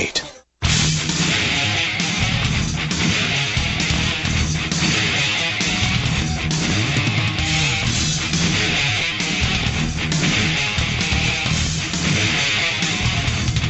8. 0.00 0.24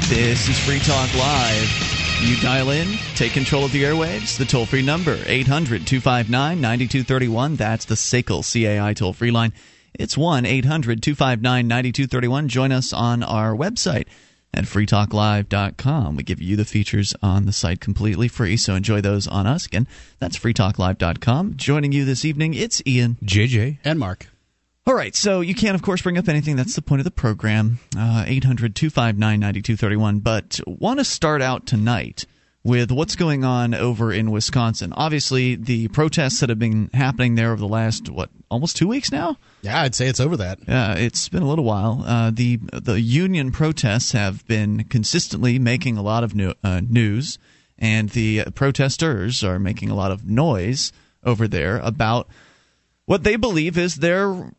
This 0.09 0.49
is 0.49 0.57
Free 0.61 0.79
Talk 0.79 1.13
Live. 1.17 2.23
You 2.23 2.37
dial 2.37 2.71
in, 2.71 2.97
take 3.17 3.33
control 3.33 3.65
of 3.65 3.73
the 3.73 3.83
airwaves. 3.83 4.39
The 4.39 4.45
toll 4.45 4.67
free 4.67 4.83
number, 4.83 5.19
800 5.27 5.85
259 5.85 6.61
9231. 6.61 7.57
That's 7.57 7.87
the 7.87 7.97
SACL 7.97 8.45
CAI 8.45 8.95
toll 8.95 9.15
free 9.15 9.33
line. 9.33 9.53
It's 9.95 10.17
1 10.17 10.47
800 10.47 11.03
259 11.03 11.67
9231. 11.67 12.47
Join 12.47 12.71
us 12.71 12.93
on 12.93 13.25
our 13.25 13.57
website 13.57 14.07
at 14.53 14.65
freetalklive.com. 14.65 16.17
We 16.17 16.23
give 16.23 16.43
you 16.43 16.57
the 16.57 16.65
features 16.65 17.15
on 17.23 17.47
the 17.47 17.53
site 17.53 17.81
completely 17.81 18.29
free, 18.29 18.57
so 18.57 18.75
enjoy 18.75 19.01
those 19.01 19.27
on 19.27 19.47
us. 19.47 19.67
Again, 19.67 19.87
that's 20.19 20.39
freetalklive.com. 20.39 21.57
Joining 21.57 21.93
you 21.93 22.05
this 22.05 22.25
evening, 22.25 22.55
it's 22.55 22.83
Ian. 22.87 23.17
JJ. 23.25 23.79
And 23.85 23.99
Mark. 23.99 24.27
All 24.87 24.95
right, 24.95 25.15
so 25.15 25.41
you 25.41 25.55
can, 25.55 25.75
of 25.75 25.83
course, 25.83 26.03
bring 26.03 26.19
up 26.19 26.29
anything. 26.29 26.57
That's 26.57 26.75
the 26.75 26.83
point 26.83 27.01
of 27.01 27.05
the 27.05 27.11
program. 27.11 27.79
Uh, 27.97 28.25
800 28.27 28.75
259 28.75 29.39
9231. 29.39 30.19
But 30.21 30.59
want 30.67 30.99
to 30.99 31.05
start 31.05 31.43
out 31.43 31.67
tonight 31.67 32.25
with 32.65 32.91
what's 32.91 33.15
going 33.15 33.45
on 33.45 33.75
over 33.75 34.13
in 34.13 34.31
Wisconsin. 34.31 34.93
Obviously, 34.95 35.55
the 35.55 35.89
protests 35.89 36.41
that 36.41 36.49
have 36.49 36.59
been 36.59 36.91
happening 36.93 37.35
there 37.35 37.53
over 37.53 37.61
the 37.61 37.69
last, 37.69 38.09
what, 38.11 38.31
almost 38.51 38.77
two 38.77 38.89
weeks 38.89 39.13
now? 39.13 39.37
Yeah, 39.63 39.83
I'd 39.83 39.95
say 39.95 40.09
it's 40.09 40.21
over 40.21 40.37
that. 40.39 40.59
Yeah, 40.67 40.95
it's 40.95 41.29
been 41.29 41.43
a 41.43 41.49
little 41.49 41.65
while. 41.65 42.03
Uh, 42.07 42.31
the 42.31 42.57
the 42.73 43.01
union 43.01 43.53
protests 43.53 44.13
have 44.13 44.47
been 44.47 44.85
consistently 44.85 45.59
making 45.59 45.99
a 45.99 46.03
lot 46.03 46.25
of 46.25 46.35
new, 46.35 46.55
uh, 46.65 46.81
news, 46.81 47.39
and 47.79 48.09
the 48.11 48.45
protesters 48.55 49.45
are 49.45 49.59
making 49.59 49.91
a 49.91 49.95
lot 49.95 50.13
of 50.13 50.27
noise 50.27 50.93
over 51.25 51.47
there 51.47 51.79
about 51.79 52.29
what 53.05 53.23
they 53.23 53.37
believe 53.37 53.77
is 53.77 53.97
their 53.97 54.53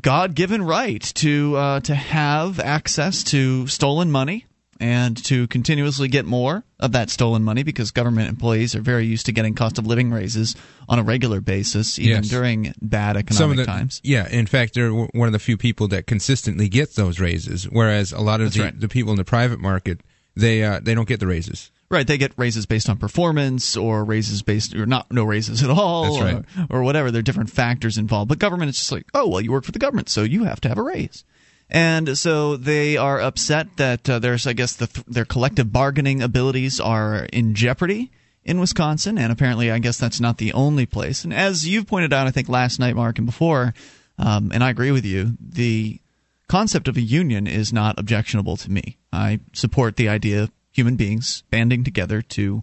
God-given 0.00 0.62
right 0.62 1.02
to 1.16 1.56
uh, 1.56 1.80
to 1.80 1.94
have 1.94 2.60
access 2.60 3.24
to 3.24 3.66
stolen 3.66 4.10
money 4.10 4.46
and 4.80 5.22
to 5.24 5.46
continuously 5.48 6.08
get 6.08 6.24
more 6.24 6.64
of 6.78 6.92
that 6.92 7.10
stolen 7.10 7.42
money 7.42 7.62
because 7.62 7.90
government 7.90 8.28
employees 8.28 8.74
are 8.74 8.80
very 8.80 9.06
used 9.06 9.26
to 9.26 9.32
getting 9.32 9.54
cost 9.54 9.78
of 9.78 9.86
living 9.86 10.10
raises 10.10 10.54
on 10.88 10.98
a 10.98 11.02
regular 11.02 11.40
basis, 11.40 11.98
even 11.98 12.22
Yes. 12.22 12.28
during 12.28 12.74
bad 12.80 13.16
economic 13.16 13.58
the, 13.58 13.64
times. 13.64 14.00
Yeah, 14.04 14.28
in 14.28 14.46
fact, 14.46 14.74
they're 14.74 14.88
w- 14.88 15.08
one 15.12 15.28
of 15.28 15.32
the 15.32 15.38
few 15.38 15.56
people 15.56 15.88
that 15.88 16.06
consistently 16.06 16.68
get 16.68 16.94
those 16.94 17.18
raises, 17.18 17.64
whereas 17.64 18.12
a 18.12 18.20
lot 18.20 18.40
of 18.40 18.52
the, 18.52 18.60
right. 18.60 18.80
the 18.80 18.88
people 18.88 19.12
in 19.12 19.18
the 19.18 19.24
private 19.24 19.60
market 19.60 20.00
they 20.36 20.62
uh, 20.62 20.80
they 20.80 20.94
don't 20.94 21.08
get 21.08 21.18
the 21.18 21.26
raises. 21.26 21.70
Right, 21.88 22.06
they 22.06 22.18
get 22.18 22.32
raises 22.36 22.66
based 22.66 22.88
on 22.88 22.98
performance, 22.98 23.76
or 23.76 24.04
raises 24.04 24.42
based, 24.42 24.74
or 24.74 24.86
not 24.86 25.10
no 25.12 25.24
raises 25.24 25.62
at 25.62 25.70
all, 25.70 26.20
right. 26.20 26.44
or, 26.68 26.80
or 26.80 26.82
whatever. 26.82 27.10
There 27.10 27.20
are 27.20 27.22
different 27.22 27.50
factors 27.50 27.96
involved. 27.96 28.28
But 28.28 28.38
government 28.38 28.70
is 28.70 28.76
just 28.76 28.92
like, 28.92 29.06
oh 29.14 29.28
well, 29.28 29.40
you 29.40 29.52
work 29.52 29.64
for 29.64 29.72
the 29.72 29.78
government, 29.78 30.08
so 30.08 30.22
you 30.22 30.44
have 30.44 30.60
to 30.62 30.68
have 30.68 30.78
a 30.78 30.82
raise. 30.82 31.24
And 31.68 32.16
so 32.16 32.56
they 32.56 32.96
are 32.96 33.20
upset 33.20 33.76
that 33.76 34.08
uh, 34.08 34.18
there's, 34.18 34.46
I 34.46 34.52
guess, 34.52 34.74
the, 34.74 34.88
their 35.08 35.24
collective 35.24 35.72
bargaining 35.72 36.22
abilities 36.22 36.78
are 36.78 37.26
in 37.32 37.54
jeopardy 37.54 38.12
in 38.44 38.60
Wisconsin, 38.60 39.18
and 39.18 39.32
apparently, 39.32 39.72
I 39.72 39.80
guess 39.80 39.98
that's 39.98 40.20
not 40.20 40.38
the 40.38 40.52
only 40.52 40.86
place. 40.86 41.24
And 41.24 41.34
as 41.34 41.66
you've 41.66 41.88
pointed 41.88 42.12
out, 42.12 42.28
I 42.28 42.30
think 42.30 42.48
last 42.48 42.78
night, 42.78 42.94
Mark, 42.94 43.18
and 43.18 43.26
before, 43.26 43.74
um, 44.18 44.52
and 44.54 44.62
I 44.62 44.70
agree 44.70 44.92
with 44.92 45.04
you, 45.04 45.36
the 45.40 46.00
concept 46.48 46.86
of 46.86 46.96
a 46.96 47.00
union 47.00 47.48
is 47.48 47.72
not 47.72 47.98
objectionable 47.98 48.56
to 48.58 48.70
me. 48.70 48.98
I 49.12 49.40
support 49.52 49.96
the 49.96 50.08
idea 50.08 50.44
of 50.44 50.52
human 50.70 50.94
beings 50.94 51.42
banding 51.50 51.82
together 51.82 52.22
to, 52.22 52.62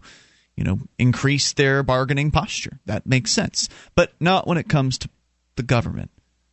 you 0.55 0.63
know, 0.63 0.79
increase 0.97 1.51
their 1.51 1.83
bargaining 1.83 2.31
posture. 2.31 2.79
That 2.85 3.05
makes 3.05 3.31
sense. 3.31 3.67
But 3.93 4.13
not 4.21 4.47
when 4.47 4.57
it 4.57 4.69
comes 4.69 4.97
to 4.99 5.09
the 5.57 5.63
government. 5.63 6.11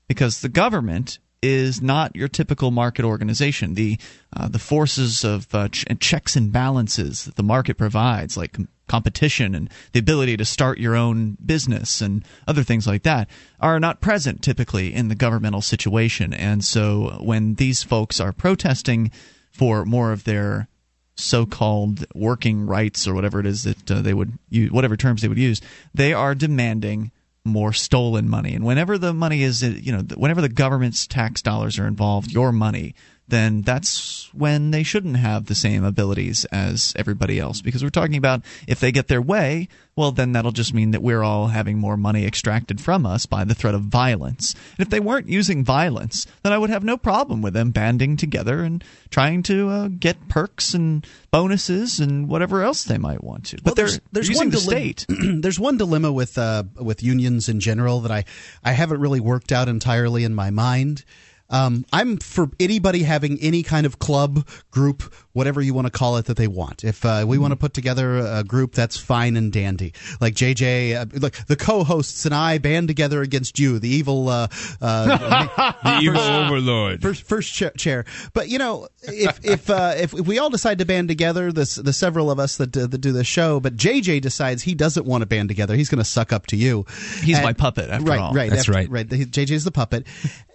Because 0.08 0.40
the 0.40 0.48
government 0.48 1.20
is 1.42 1.80
not 1.80 2.14
your 2.14 2.28
typical 2.28 2.70
market 2.70 3.04
organization. 3.04 3.74
The 3.74 3.98
uh, 4.34 4.48
the 4.48 4.58
forces 4.58 5.24
of 5.24 5.52
uh, 5.54 5.68
ch- 5.68 5.86
checks 5.98 6.36
and 6.36 6.52
balances 6.52 7.24
that 7.24 7.36
the 7.36 7.42
market 7.42 7.78
provides, 7.78 8.36
like 8.36 8.52
com- 8.52 8.68
competition 8.88 9.54
and 9.54 9.70
the 9.92 10.00
ability 10.00 10.36
to 10.36 10.44
start 10.44 10.78
your 10.78 10.96
own 10.96 11.38
business 11.44 12.00
and 12.00 12.24
other 12.48 12.64
things 12.64 12.86
like 12.86 13.04
that, 13.04 13.28
are 13.60 13.80
not 13.80 14.00
present 14.00 14.42
typically 14.42 14.92
in 14.92 15.08
the 15.08 15.14
governmental 15.14 15.62
situation. 15.62 16.34
And 16.34 16.64
so 16.64 17.18
when 17.20 17.54
these 17.54 17.84
folks 17.84 18.20
are 18.20 18.32
protesting 18.32 19.12
for 19.52 19.84
more 19.84 20.12
of 20.12 20.24
their 20.24 20.68
so-called 21.14 22.04
working 22.14 22.66
rights 22.66 23.06
or 23.06 23.14
whatever 23.14 23.40
it 23.40 23.46
is 23.46 23.62
that 23.62 23.90
uh, 23.90 24.02
they 24.02 24.14
would 24.14 24.32
use, 24.48 24.72
whatever 24.72 24.96
terms 24.96 25.22
they 25.22 25.28
would 25.28 25.38
use, 25.38 25.60
they 25.94 26.12
are 26.12 26.34
demanding 26.34 27.12
more 27.50 27.72
stolen 27.72 28.28
money. 28.28 28.54
And 28.54 28.64
whenever 28.64 28.98
the 28.98 29.12
money 29.12 29.42
is, 29.42 29.62
you 29.62 29.92
know, 29.92 30.02
whenever 30.16 30.40
the 30.40 30.48
government's 30.48 31.06
tax 31.06 31.42
dollars 31.42 31.78
are 31.78 31.86
involved, 31.86 32.32
your 32.32 32.52
money, 32.52 32.94
then 33.30 33.62
that's 33.62 34.28
when 34.32 34.70
they 34.70 34.82
shouldn't 34.82 35.16
have 35.16 35.46
the 35.46 35.54
same 35.54 35.84
abilities 35.84 36.44
as 36.46 36.92
everybody 36.96 37.38
else. 37.38 37.60
Because 37.62 37.82
we're 37.82 37.90
talking 37.90 38.16
about 38.16 38.42
if 38.66 38.80
they 38.80 38.92
get 38.92 39.08
their 39.08 39.22
way, 39.22 39.68
well, 39.96 40.12
then 40.12 40.32
that'll 40.32 40.52
just 40.52 40.72
mean 40.72 40.92
that 40.92 41.02
we're 41.02 41.22
all 41.22 41.48
having 41.48 41.78
more 41.78 41.96
money 41.96 42.26
extracted 42.26 42.80
from 42.80 43.04
us 43.04 43.26
by 43.26 43.44
the 43.44 43.54
threat 43.54 43.74
of 43.74 43.82
violence. 43.82 44.54
And 44.76 44.86
if 44.86 44.90
they 44.90 45.00
weren't 45.00 45.28
using 45.28 45.64
violence, 45.64 46.26
then 46.42 46.52
I 46.52 46.58
would 46.58 46.70
have 46.70 46.84
no 46.84 46.96
problem 46.96 47.42
with 47.42 47.54
them 47.54 47.70
banding 47.70 48.16
together 48.16 48.62
and 48.62 48.82
trying 49.10 49.42
to 49.44 49.68
uh, 49.68 49.88
get 49.88 50.28
perks 50.28 50.74
and 50.74 51.06
bonuses 51.30 52.00
and 52.00 52.28
whatever 52.28 52.62
else 52.62 52.84
they 52.84 52.98
might 52.98 53.22
want 53.22 53.46
to. 53.46 53.56
But 53.56 53.64
Well, 53.64 53.74
there's, 53.74 54.00
there's 54.12 54.28
using 54.28 54.48
one 54.48 54.50
the 54.50 54.58
dilemma- 54.58 54.98
state. 54.98 55.06
there's 55.42 55.60
one 55.60 55.76
dilemma 55.76 56.12
with 56.12 56.38
uh, 56.38 56.64
with 56.80 57.02
unions 57.02 57.48
in 57.48 57.60
general 57.60 58.00
that 58.00 58.10
I 58.12 58.24
I 58.64 58.72
haven't 58.72 59.00
really 59.00 59.20
worked 59.20 59.52
out 59.52 59.68
entirely 59.68 60.24
in 60.24 60.34
my 60.34 60.50
mind. 60.50 61.04
Um, 61.50 61.84
I'm 61.92 62.16
for 62.18 62.48
anybody 62.60 63.02
having 63.02 63.38
any 63.40 63.62
kind 63.62 63.84
of 63.86 63.98
club, 63.98 64.46
group, 64.70 65.02
whatever 65.32 65.60
you 65.60 65.74
want 65.74 65.86
to 65.86 65.90
call 65.90 66.16
it 66.16 66.26
that 66.26 66.36
they 66.36 66.46
want. 66.48 66.84
If 66.84 67.04
uh, 67.04 67.24
we 67.26 67.38
want 67.38 67.52
to 67.52 67.56
put 67.56 67.74
together 67.74 68.18
a 68.18 68.44
group, 68.44 68.72
that's 68.72 68.96
fine 68.96 69.36
and 69.36 69.52
dandy. 69.52 69.92
Like 70.20 70.34
JJ, 70.34 70.96
uh, 70.96 71.06
look, 71.18 71.34
the 71.46 71.56
co-hosts 71.56 72.24
and 72.24 72.34
I 72.34 72.58
band 72.58 72.88
together 72.88 73.20
against 73.22 73.58
you, 73.58 73.78
the 73.78 73.88
evil, 73.88 74.28
uh, 74.28 74.48
uh, 74.80 75.72
The 75.84 75.98
evil 76.02 76.20
overlord. 76.20 77.02
first 77.02 77.22
first 77.24 77.52
cha- 77.52 77.70
chair. 77.70 78.04
But 78.32 78.48
you 78.48 78.58
know, 78.58 78.88
if 79.02 79.44
if 79.44 79.70
uh, 79.70 79.94
if, 79.96 80.14
if 80.14 80.26
we 80.26 80.38
all 80.38 80.50
decide 80.50 80.78
to 80.78 80.84
band 80.84 81.08
together, 81.08 81.52
this 81.52 81.74
the 81.76 81.92
several 81.92 82.30
of 82.30 82.38
us 82.38 82.56
that 82.58 82.76
uh, 82.76 82.86
that 82.86 82.98
do 82.98 83.12
the 83.12 83.24
show, 83.24 83.60
but 83.60 83.76
JJ 83.76 84.20
decides 84.20 84.62
he 84.62 84.74
doesn't 84.74 85.06
want 85.06 85.22
to 85.22 85.26
band 85.26 85.48
together, 85.48 85.74
he's 85.76 85.88
going 85.88 85.98
to 85.98 86.04
suck 86.04 86.32
up 86.32 86.46
to 86.48 86.56
you. 86.56 86.84
He's 87.22 87.36
And- 87.36 87.44
my 87.44 87.52
puppet, 87.52 87.90
after 87.90 88.06
right, 88.10 88.20
all. 88.20 88.32
Right, 88.32 88.50
That's 88.50 88.60
after- 88.62 88.72
right. 88.72 88.90
Right, 88.90 89.08
the- 89.08 89.26
JJ's 89.26 89.64
the 89.64 89.72
puppet. 89.72 90.06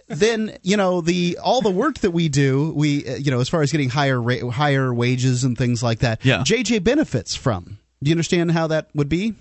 Then 0.08 0.56
you 0.62 0.76
know 0.76 1.00
the 1.00 1.38
all 1.42 1.60
the 1.60 1.70
work 1.70 1.98
that 1.98 2.12
we 2.12 2.28
do, 2.28 2.72
we 2.74 3.06
uh, 3.06 3.16
you 3.16 3.30
know 3.30 3.40
as 3.40 3.48
far 3.48 3.62
as 3.62 3.72
getting 3.72 3.88
higher 3.90 4.20
ra- 4.20 4.50
higher 4.50 4.92
wages 4.94 5.44
and 5.44 5.56
things 5.56 5.82
like 5.82 6.00
that. 6.00 6.24
Yeah. 6.24 6.38
JJ 6.38 6.84
benefits 6.84 7.34
from. 7.34 7.78
Do 8.02 8.10
you 8.10 8.14
understand 8.14 8.52
how 8.52 8.66
that 8.68 8.88
would 8.94 9.08
be? 9.08 9.34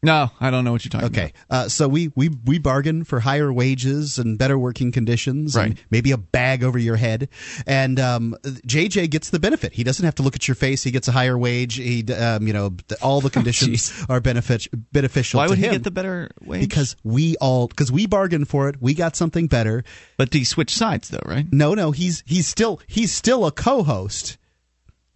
No, 0.00 0.30
I 0.40 0.50
don't 0.52 0.62
know 0.64 0.70
what 0.70 0.84
you're 0.84 0.90
talking 0.90 1.06
Okay, 1.08 1.32
about. 1.48 1.64
uh, 1.64 1.68
so 1.68 1.88
we, 1.88 2.12
we 2.14 2.28
we 2.44 2.60
bargain 2.60 3.02
for 3.02 3.18
higher 3.18 3.52
wages 3.52 4.16
and 4.16 4.38
better 4.38 4.56
working 4.56 4.92
conditions, 4.92 5.56
and 5.56 5.70
Right. 5.74 5.84
maybe 5.90 6.12
a 6.12 6.16
bag 6.16 6.62
over 6.62 6.78
your 6.78 6.94
head, 6.94 7.28
and 7.66 7.98
um, 7.98 8.36
JJ 8.44 9.10
gets 9.10 9.30
the 9.30 9.40
benefit. 9.40 9.72
He 9.72 9.82
doesn't 9.82 10.04
have 10.04 10.14
to 10.14 10.22
look 10.22 10.36
at 10.36 10.46
your 10.46 10.54
face. 10.54 10.84
He 10.84 10.92
gets 10.92 11.08
a 11.08 11.12
higher 11.12 11.36
wage. 11.36 11.74
He 11.74 12.04
um, 12.12 12.46
you 12.46 12.52
know 12.52 12.76
all 13.02 13.20
the 13.20 13.30
conditions 13.38 13.92
are 14.08 14.20
benefit 14.20 14.68
beneficial. 14.92 15.38
Why 15.38 15.48
would 15.48 15.58
he 15.58 15.64
him 15.66 15.72
get 15.72 15.82
the 15.82 15.90
better 15.90 16.30
wage? 16.44 16.60
Because 16.60 16.94
we 17.02 17.36
all 17.38 17.66
because 17.66 17.90
we 17.90 18.06
bargained 18.06 18.46
for 18.48 18.68
it. 18.68 18.76
We 18.80 18.94
got 18.94 19.16
something 19.16 19.48
better. 19.48 19.82
but 20.16 20.32
he 20.32 20.44
switched 20.44 20.76
sides, 20.76 21.08
though, 21.08 21.18
right? 21.26 21.46
No, 21.52 21.74
no, 21.74 21.90
he's 21.90 22.22
he's 22.24 22.46
still 22.46 22.80
he's 22.86 23.10
still 23.12 23.46
a 23.46 23.50
co-host, 23.50 24.38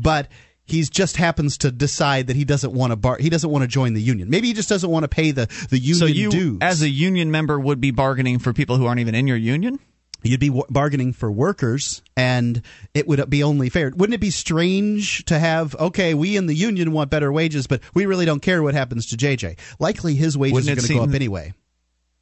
but 0.01 0.27
he's 0.65 0.89
just 0.91 1.17
happens 1.17 1.59
to 1.59 1.71
decide 1.73 2.27
that 2.29 2.37
he 2.37 2.45
doesn't 2.45 2.73
want 2.73 2.91
to 2.93 2.97
bar 2.97 3.17
he 3.19 3.29
doesn't 3.31 3.51
want 3.51 3.63
to 3.63 3.69
join 3.69 3.95
the 3.95 4.03
union. 4.03 4.31
Maybe 4.31 4.49
he 4.49 4.53
just 4.55 4.69
doesn't 4.69 4.89
want 4.91 5.05
to 5.05 5.09
pay 5.09 5.31
the 5.31 5.47
the 5.71 5.79
union 5.79 5.99
So 5.99 6.07
you, 6.07 6.31
dues. 6.31 6.59
as 6.61 6.83
a 6.83 6.89
union 6.89 7.31
member, 7.31 7.59
would 7.59 7.81
be 7.81 7.91
bargaining 7.91 8.39
for 8.39 8.53
people 8.53 8.77
who 8.77 8.87
aren't 8.87 9.01
even 9.01 9.15
in 9.15 9.27
your 9.27 9.37
union. 9.37 9.79
You'd 10.25 10.39
be 10.39 10.49
w- 10.51 10.65
bargaining 10.71 11.13
for 11.15 11.33
workers, 11.33 12.01
and 12.17 12.63
it 12.95 13.09
would 13.09 13.29
be 13.29 13.43
only 13.43 13.71
fair. 13.71 13.91
Wouldn't 13.93 14.15
it 14.15 14.21
be 14.21 14.31
strange 14.31 15.25
to 15.25 15.37
have, 15.37 15.75
okay, 15.75 16.15
we 16.15 16.37
in 16.37 16.47
the 16.47 16.55
union 16.55 16.93
want 16.93 17.11
better 17.11 17.33
wages, 17.33 17.67
but 17.67 17.81
we 17.93 18.07
really 18.07 18.25
don't 18.25 18.39
care 18.41 18.63
what 18.63 18.73
happens 18.75 19.07
to 19.07 19.17
JJ? 19.17 19.59
Likely 19.81 20.15
his 20.15 20.39
wages 20.39 20.55
Wouldn't 20.55 20.71
are 20.71 20.75
going 20.77 20.87
to 20.89 20.95
go 20.95 21.03
up 21.11 21.15
anyway. 21.17 21.55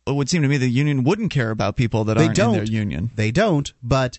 It 0.07 0.13
would 0.15 0.31
seem 0.31 0.41
to 0.41 0.49
me 0.49 0.57
the 0.57 0.67
union 0.71 1.05
wouldn't 1.05 1.31
care 1.31 1.51
about 1.51 1.77
people 1.77 2.05
that 2.05 2.17
They 2.17 2.25
aren't 2.25 2.37
don't. 2.37 2.55
in 2.55 2.65
their 2.65 2.73
union. 2.73 3.11
They 3.17 3.31
don't, 3.33 3.71
but 3.83 4.19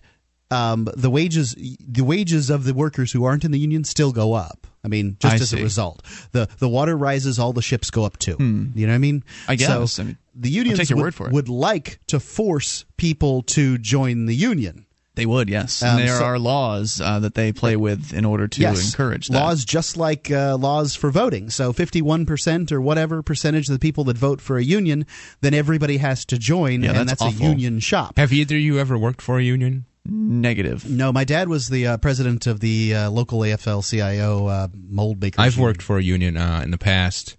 um, 0.52 0.88
the 0.96 1.10
wages 1.10 1.54
the 1.56 2.04
wages 2.04 2.50
of 2.50 2.64
the 2.64 2.74
workers 2.74 3.12
who 3.12 3.24
aren't 3.24 3.44
in 3.44 3.50
the 3.50 3.58
union 3.58 3.84
still 3.84 4.12
go 4.12 4.34
up. 4.34 4.66
I 4.84 4.88
mean, 4.88 5.16
just 5.20 5.32
I 5.32 5.36
as 5.36 5.50
see. 5.50 5.60
a 5.60 5.62
result, 5.62 6.02
the 6.32 6.48
the 6.58 6.68
water 6.68 6.96
rises, 6.96 7.38
all 7.38 7.52
the 7.52 7.62
ships 7.62 7.90
go 7.90 8.04
up 8.04 8.18
too. 8.18 8.36
You 8.38 8.86
know 8.86 8.92
what 8.92 8.94
I 8.94 8.98
mean? 8.98 9.22
I 9.48 9.54
guess. 9.54 9.92
So 9.92 10.02
I 10.02 10.06
mean, 10.06 10.18
the 10.34 10.50
unions 10.50 10.90
would, 10.90 10.98
word 11.00 11.14
for 11.14 11.28
it. 11.28 11.32
would 11.32 11.48
like 11.48 12.00
to 12.08 12.18
force 12.18 12.84
people 12.96 13.42
to 13.42 13.78
join 13.78 14.26
the 14.26 14.34
union. 14.34 14.86
They 15.14 15.26
would, 15.26 15.50
yes. 15.50 15.82
Um, 15.82 15.98
and 15.98 16.08
there 16.08 16.18
so- 16.18 16.24
are 16.24 16.38
laws 16.38 16.98
uh, 17.00 17.18
that 17.20 17.34
they 17.34 17.52
play 17.52 17.76
with 17.76 18.14
in 18.14 18.24
order 18.24 18.48
to 18.48 18.60
yes, 18.60 18.92
encourage 18.92 19.28
that. 19.28 19.34
laws 19.34 19.64
just 19.64 19.98
like 19.98 20.30
uh, 20.30 20.56
laws 20.56 20.94
for 20.96 21.10
voting. 21.10 21.50
So 21.50 21.72
51% 21.74 22.72
or 22.72 22.80
whatever 22.80 23.22
percentage 23.22 23.68
of 23.68 23.74
the 23.74 23.78
people 23.78 24.04
that 24.04 24.16
vote 24.16 24.40
for 24.40 24.56
a 24.56 24.64
union, 24.64 25.04
then 25.42 25.52
everybody 25.52 25.98
has 25.98 26.24
to 26.26 26.38
join, 26.38 26.82
Yeah, 26.82 26.92
and 26.92 27.08
that's 27.08 27.22
that's 27.22 27.38
a 27.40 27.44
union 27.44 27.78
shop. 27.80 28.16
Have 28.16 28.32
either 28.32 28.56
of 28.56 28.62
you 28.62 28.78
ever 28.78 28.96
worked 28.96 29.20
for 29.20 29.38
a 29.38 29.42
union? 29.42 29.84
Negative. 30.04 30.88
No, 30.88 31.12
my 31.12 31.24
dad 31.24 31.48
was 31.48 31.68
the 31.68 31.86
uh, 31.86 31.96
president 31.96 32.46
of 32.46 32.60
the 32.60 32.94
uh, 32.94 33.10
local 33.10 33.40
AFL-CIO 33.40 34.46
uh, 34.46 34.68
mold 34.74 35.20
makers. 35.20 35.38
I've 35.38 35.54
union. 35.54 35.68
worked 35.68 35.82
for 35.82 35.98
a 35.98 36.02
union 36.02 36.36
uh, 36.36 36.60
in 36.64 36.72
the 36.72 36.78
past. 36.78 37.36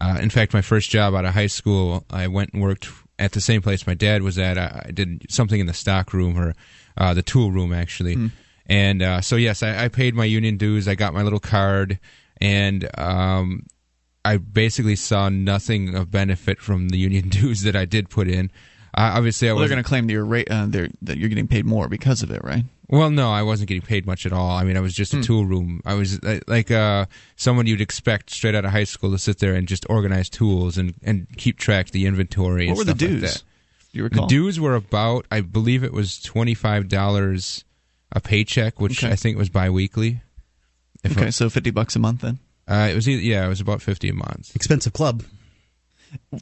Uh, 0.00 0.18
in 0.20 0.30
fact, 0.30 0.54
my 0.54 0.62
first 0.62 0.90
job 0.90 1.14
out 1.14 1.24
of 1.24 1.34
high 1.34 1.46
school, 1.46 2.04
I 2.10 2.28
went 2.28 2.52
and 2.52 2.62
worked 2.62 2.88
at 3.18 3.32
the 3.32 3.40
same 3.40 3.62
place 3.62 3.86
my 3.86 3.94
dad 3.94 4.22
was 4.22 4.38
at. 4.38 4.56
I, 4.56 4.86
I 4.86 4.90
did 4.92 5.26
something 5.30 5.60
in 5.60 5.66
the 5.66 5.74
stock 5.74 6.12
room 6.12 6.38
or 6.38 6.54
uh, 6.96 7.14
the 7.14 7.22
tool 7.22 7.50
room, 7.50 7.72
actually. 7.72 8.30
And 8.66 9.02
uh, 9.02 9.20
so, 9.20 9.36
yes, 9.36 9.62
I, 9.62 9.84
I 9.84 9.88
paid 9.88 10.14
my 10.14 10.24
union 10.24 10.56
dues. 10.56 10.88
I 10.88 10.94
got 10.94 11.14
my 11.14 11.22
little 11.22 11.40
card, 11.40 11.98
and 12.40 12.88
um, 12.98 13.66
I 14.24 14.38
basically 14.38 14.96
saw 14.96 15.28
nothing 15.28 15.94
of 15.94 16.10
benefit 16.10 16.60
from 16.60 16.88
the 16.88 16.98
union 16.98 17.28
dues 17.28 17.62
that 17.62 17.76
I 17.76 17.84
did 17.84 18.10
put 18.10 18.28
in. 18.28 18.50
Obviously, 18.96 19.48
I 19.48 19.52
Well, 19.52 19.60
they're 19.60 19.68
going 19.68 19.82
to 19.82 19.88
claim 19.88 20.06
that 20.06 20.12
you're, 20.12 20.24
ra- 20.24 20.42
uh, 20.50 20.66
they're, 20.68 20.88
that 21.02 21.18
you're 21.18 21.28
getting 21.28 21.46
paid 21.48 21.66
more 21.66 21.88
because 21.88 22.22
of 22.22 22.30
it, 22.30 22.42
right? 22.42 22.64
Well, 22.88 23.10
no, 23.10 23.30
I 23.30 23.42
wasn't 23.42 23.68
getting 23.68 23.82
paid 23.82 24.06
much 24.06 24.24
at 24.26 24.32
all. 24.32 24.50
I 24.56 24.64
mean, 24.64 24.76
I 24.76 24.80
was 24.80 24.94
just 24.94 25.12
Hmm. 25.12 25.20
a 25.20 25.22
tool 25.22 25.44
room. 25.44 25.80
I 25.84 25.94
was 25.94 26.18
uh, 26.20 26.38
like 26.46 26.70
uh, 26.70 27.06
someone 27.36 27.66
you'd 27.66 27.80
expect 27.80 28.30
straight 28.30 28.54
out 28.54 28.64
of 28.64 28.70
high 28.70 28.84
school 28.84 29.10
to 29.10 29.18
sit 29.18 29.38
there 29.38 29.54
and 29.54 29.66
just 29.68 29.84
organize 29.90 30.28
tools 30.30 30.78
and, 30.78 30.94
and 31.02 31.26
keep 31.36 31.58
track 31.58 31.86
of 31.86 31.92
the 31.92 32.06
inventory. 32.06 32.66
What 32.68 32.70
and 32.70 32.78
were 32.78 32.84
the 32.84 32.90
stuff 32.98 33.02
like 33.02 33.20
dues? 33.20 33.34
that. 33.34 33.42
Do 33.92 33.98
you 33.98 34.08
The 34.08 34.26
dues 34.26 34.60
were 34.60 34.74
about, 34.76 35.26
I 35.30 35.40
believe 35.40 35.82
it 35.84 35.92
was 35.92 36.20
twenty 36.20 36.54
five 36.54 36.88
dollars 36.88 37.64
a 38.12 38.20
paycheck, 38.20 38.80
which 38.80 39.02
Okay. 39.02 39.12
I 39.12 39.16
think 39.16 39.36
was 39.36 39.48
biweekly. 39.48 40.20
If 41.04 41.16
okay, 41.18 41.30
so 41.30 41.50
50 41.50 41.70
bucks 41.72 41.96
a 41.96 41.98
month 41.98 42.20
then? 42.22 42.38
Uh, 42.68 42.88
it 42.90 42.94
was 42.94 43.08
either, 43.08 43.20
yeah, 43.22 43.44
it 43.44 43.48
was 43.48 43.60
about 43.60 43.82
fifty 43.82 44.08
a 44.08 44.14
month. 44.14 44.54
expensive 44.56 44.92
club. 44.92 45.22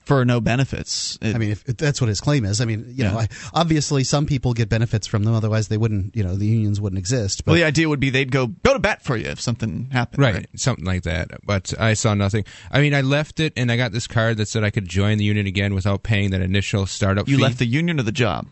For 0.06 0.24
no 0.24 0.40
benefits. 0.40 1.18
It- 1.22 1.34
I 1.34 1.38
mean, 1.38 1.50
if, 1.50 1.68
if 1.68 1.76
that's 1.76 2.00
what 2.00 2.08
his 2.08 2.20
claim 2.20 2.44
is. 2.44 2.60
I 2.60 2.64
mean, 2.64 2.84
you 2.96 3.04
know, 3.04 3.18
I, 3.18 3.28
obviously 3.52 4.04
some 4.04 4.26
people 4.26 4.52
get 4.54 4.68
benefits 4.68 5.06
from 5.06 5.24
them. 5.24 5.34
Otherwise, 5.34 5.68
they 5.68 5.76
wouldn't. 5.76 6.14
You 6.16 6.22
know, 6.24 6.34
the 6.36 6.46
unions 6.46 6.80
wouldn't 6.80 6.98
exist. 6.98 7.44
But 7.44 7.52
well, 7.52 7.60
the 7.60 7.64
idea 7.64 7.88
would 7.88 8.00
be 8.00 8.10
they'd 8.10 8.30
go 8.32 8.46
go 8.48 8.72
to 8.72 8.78
bat 8.78 9.02
for 9.02 9.16
you 9.16 9.26
if 9.28 9.40
something 9.40 9.88
happened. 9.92 10.22
Right, 10.22 10.34
Right. 10.34 10.46
something 10.56 10.84
like 10.84 11.02
that. 11.04 11.30
But 11.44 11.72
I 11.80 11.94
saw 11.94 12.14
nothing. 12.14 12.44
I 12.70 12.80
mean, 12.80 12.94
I 12.94 13.00
left 13.02 13.40
it, 13.40 13.52
and 13.56 13.70
I 13.70 13.76
got 13.76 13.92
this 13.92 14.06
card 14.06 14.36
that 14.38 14.48
said 14.48 14.64
I 14.64 14.70
could 14.70 14.88
join 14.88 15.18
the 15.18 15.24
union 15.24 15.46
again 15.46 15.74
without 15.74 16.02
paying 16.02 16.30
that 16.30 16.40
initial 16.40 16.86
startup 16.86 17.28
You 17.28 17.36
fee. 17.36 17.38
You 17.40 17.44
left 17.44 17.58
the 17.58 17.66
union 17.66 17.98
or 18.00 18.02
the 18.04 18.12
job? 18.12 18.46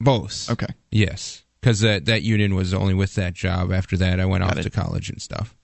both. 0.00 0.50
Okay. 0.50 0.66
Yes, 0.90 1.42
because 1.60 1.80
that 1.80 2.04
that 2.06 2.22
union 2.22 2.54
was 2.54 2.74
only 2.74 2.94
with 2.94 3.14
that 3.14 3.34
job. 3.34 3.72
After 3.72 3.96
that, 3.96 4.20
I 4.20 4.26
went 4.26 4.42
Got 4.42 4.52
off 4.52 4.58
it. 4.58 4.62
to 4.64 4.70
college 4.70 5.08
and 5.10 5.20
stuff. 5.20 5.54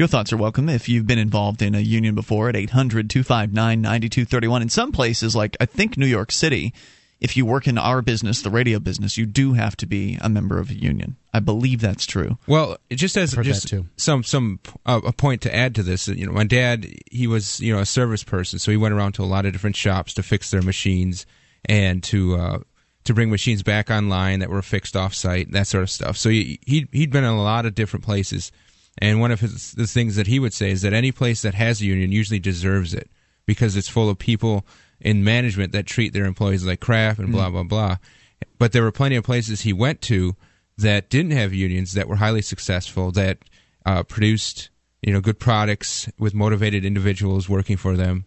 Your 0.00 0.08
thoughts 0.08 0.32
are 0.32 0.38
welcome 0.38 0.70
if 0.70 0.88
you've 0.88 1.06
been 1.06 1.18
involved 1.18 1.60
in 1.60 1.74
a 1.74 1.80
union 1.80 2.14
before 2.14 2.48
at 2.48 2.56
800 2.56 3.10
259 3.10 3.82
9231. 3.82 4.62
In 4.62 4.70
some 4.70 4.92
places, 4.92 5.36
like 5.36 5.58
I 5.60 5.66
think 5.66 5.98
New 5.98 6.06
York 6.06 6.32
City, 6.32 6.72
if 7.20 7.36
you 7.36 7.44
work 7.44 7.68
in 7.68 7.76
our 7.76 8.00
business, 8.00 8.40
the 8.40 8.48
radio 8.48 8.78
business, 8.78 9.18
you 9.18 9.26
do 9.26 9.52
have 9.52 9.76
to 9.76 9.84
be 9.84 10.16
a 10.22 10.30
member 10.30 10.58
of 10.58 10.70
a 10.70 10.74
union. 10.74 11.16
I 11.34 11.40
believe 11.40 11.82
that's 11.82 12.06
true. 12.06 12.38
Well, 12.46 12.78
just 12.90 13.14
as 13.18 13.34
just 13.34 13.68
too. 13.68 13.88
some 13.98 14.22
some 14.22 14.60
uh, 14.86 15.02
a 15.04 15.12
point 15.12 15.42
to 15.42 15.54
add 15.54 15.74
to 15.74 15.82
this, 15.82 16.08
you 16.08 16.24
know, 16.24 16.32
my 16.32 16.44
dad 16.44 16.86
he 17.10 17.26
was 17.26 17.60
you 17.60 17.74
know 17.74 17.80
a 17.80 17.84
service 17.84 18.24
person, 18.24 18.58
so 18.58 18.70
he 18.70 18.78
went 18.78 18.94
around 18.94 19.12
to 19.16 19.22
a 19.22 19.28
lot 19.28 19.44
of 19.44 19.52
different 19.52 19.76
shops 19.76 20.14
to 20.14 20.22
fix 20.22 20.50
their 20.50 20.62
machines 20.62 21.26
and 21.66 22.02
to 22.04 22.36
uh, 22.36 22.58
to 23.04 23.12
bring 23.12 23.28
machines 23.28 23.62
back 23.62 23.90
online 23.90 24.40
that 24.40 24.48
were 24.48 24.62
fixed 24.62 24.96
off 24.96 25.12
site, 25.12 25.52
that 25.52 25.66
sort 25.66 25.82
of 25.82 25.90
stuff. 25.90 26.16
So 26.16 26.30
he 26.30 26.58
he'd, 26.64 26.88
he'd 26.90 27.10
been 27.10 27.24
in 27.24 27.30
a 27.30 27.42
lot 27.42 27.66
of 27.66 27.74
different 27.74 28.06
places, 28.06 28.50
and 28.98 29.20
one 29.20 29.30
of 29.30 29.40
his 29.40 29.72
the 29.72 29.86
things 29.86 30.16
that 30.16 30.26
he 30.26 30.38
would 30.38 30.52
say 30.52 30.70
is 30.70 30.82
that 30.82 30.92
any 30.92 31.12
place 31.12 31.42
that 31.42 31.54
has 31.54 31.80
a 31.80 31.86
union 31.86 32.12
usually 32.12 32.40
deserves 32.40 32.94
it 32.94 33.10
because 33.46 33.76
it's 33.76 33.88
full 33.88 34.08
of 34.08 34.18
people 34.18 34.66
in 35.00 35.24
management 35.24 35.72
that 35.72 35.86
treat 35.86 36.12
their 36.12 36.26
employees 36.26 36.66
like 36.66 36.80
crap 36.80 37.18
and 37.18 37.32
blah 37.32 37.50
blah 37.50 37.62
blah. 37.62 37.96
But 38.58 38.72
there 38.72 38.82
were 38.82 38.92
plenty 38.92 39.16
of 39.16 39.24
places 39.24 39.62
he 39.62 39.72
went 39.72 40.00
to 40.02 40.36
that 40.78 41.10
didn't 41.10 41.32
have 41.32 41.52
unions 41.52 41.92
that 41.92 42.08
were 42.08 42.16
highly 42.16 42.42
successful 42.42 43.10
that 43.12 43.38
uh, 43.86 44.02
produced 44.02 44.70
you 45.02 45.12
know 45.12 45.20
good 45.20 45.38
products 45.38 46.08
with 46.18 46.34
motivated 46.34 46.84
individuals 46.84 47.48
working 47.48 47.76
for 47.76 47.96
them. 47.96 48.24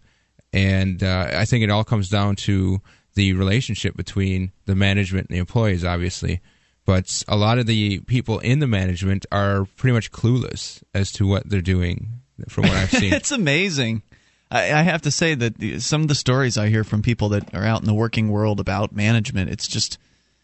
And 0.52 1.02
uh, 1.02 1.30
I 1.32 1.44
think 1.44 1.64
it 1.64 1.70
all 1.70 1.84
comes 1.84 2.08
down 2.08 2.36
to 2.36 2.80
the 3.14 3.32
relationship 3.32 3.96
between 3.96 4.52
the 4.66 4.74
management 4.74 5.28
and 5.28 5.36
the 5.36 5.40
employees 5.40 5.84
obviously 5.84 6.40
but 6.84 7.22
a 7.28 7.36
lot 7.36 7.58
of 7.58 7.66
the 7.66 8.00
people 8.00 8.38
in 8.40 8.58
the 8.58 8.66
management 8.66 9.26
are 9.32 9.66
pretty 9.76 9.94
much 9.94 10.12
clueless 10.12 10.82
as 10.94 11.12
to 11.12 11.26
what 11.26 11.48
they're 11.48 11.60
doing 11.60 12.08
from 12.48 12.64
what 12.64 12.76
I've 12.76 12.90
seen 12.90 13.12
it's 13.14 13.30
amazing. 13.30 14.02
I, 14.50 14.72
I 14.72 14.82
have 14.82 15.02
to 15.02 15.10
say 15.10 15.34
that 15.34 15.80
some 15.80 16.02
of 16.02 16.08
the 16.08 16.14
stories 16.14 16.58
I 16.58 16.68
hear 16.68 16.84
from 16.84 17.02
people 17.02 17.30
that 17.30 17.54
are 17.54 17.64
out 17.64 17.80
in 17.80 17.86
the 17.86 17.94
working 17.94 18.28
world 18.28 18.60
about 18.60 18.92
management, 18.92 19.50
it's 19.50 19.66
just 19.66 19.98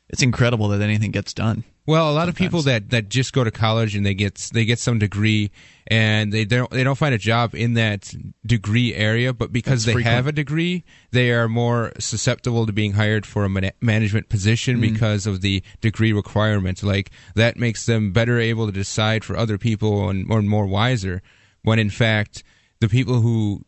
it's 0.09 0.23
incredible 0.23 0.69
that 0.69 0.81
anything 0.81 1.11
gets 1.11 1.33
done. 1.33 1.65
Well, 1.87 2.11
a 2.11 2.13
lot 2.13 2.29
of 2.29 2.35
people 2.37 2.63
that, 2.63 2.91
that 2.91 3.09
just 3.09 3.33
go 3.33 3.43
to 3.43 3.51
college 3.51 3.97
and 3.97 4.07
they 4.07 4.15
get 4.15 4.51
they 4.53 4.65
get 4.65 4.79
some 4.79 4.99
degree 5.01 5.51
and 5.89 6.33
they 6.33 6.45
don't 6.45 6.71
they 6.71 6.85
don't 6.85 6.95
find 6.99 7.15
a 7.15 7.19
job 7.19 7.55
in 7.55 7.75
that 7.75 8.15
degree 8.47 8.95
area, 8.95 9.33
but 9.33 9.53
because 9.53 9.85
That's 9.85 9.87
they 9.87 9.93
frequent. 9.95 10.15
have 10.15 10.27
a 10.29 10.33
degree, 10.33 10.85
they 11.11 11.33
are 11.33 11.49
more 11.49 11.93
susceptible 11.99 12.65
to 12.67 12.73
being 12.73 12.93
hired 12.93 13.27
for 13.27 13.45
a 13.45 13.49
mana- 13.49 13.73
management 13.81 14.29
position 14.29 14.77
Mm. 14.79 14.93
because 14.93 15.27
of 15.27 15.41
the 15.41 15.63
degree 15.81 16.13
requirement. 16.13 16.83
Like 16.83 17.11
that 17.35 17.57
makes 17.57 17.87
them 17.87 18.13
better 18.13 18.39
able 18.39 18.67
to 18.67 18.73
decide 18.73 19.25
for 19.25 19.37
other 19.37 19.59
people 19.59 20.09
and 20.09 20.27
more 20.27 20.43
more 20.43 20.67
wiser. 20.67 21.23
When 21.63 21.79
in 21.81 21.91
fact, 21.91 22.45
the 22.81 22.89
people 22.89 23.21
who 23.21 23.65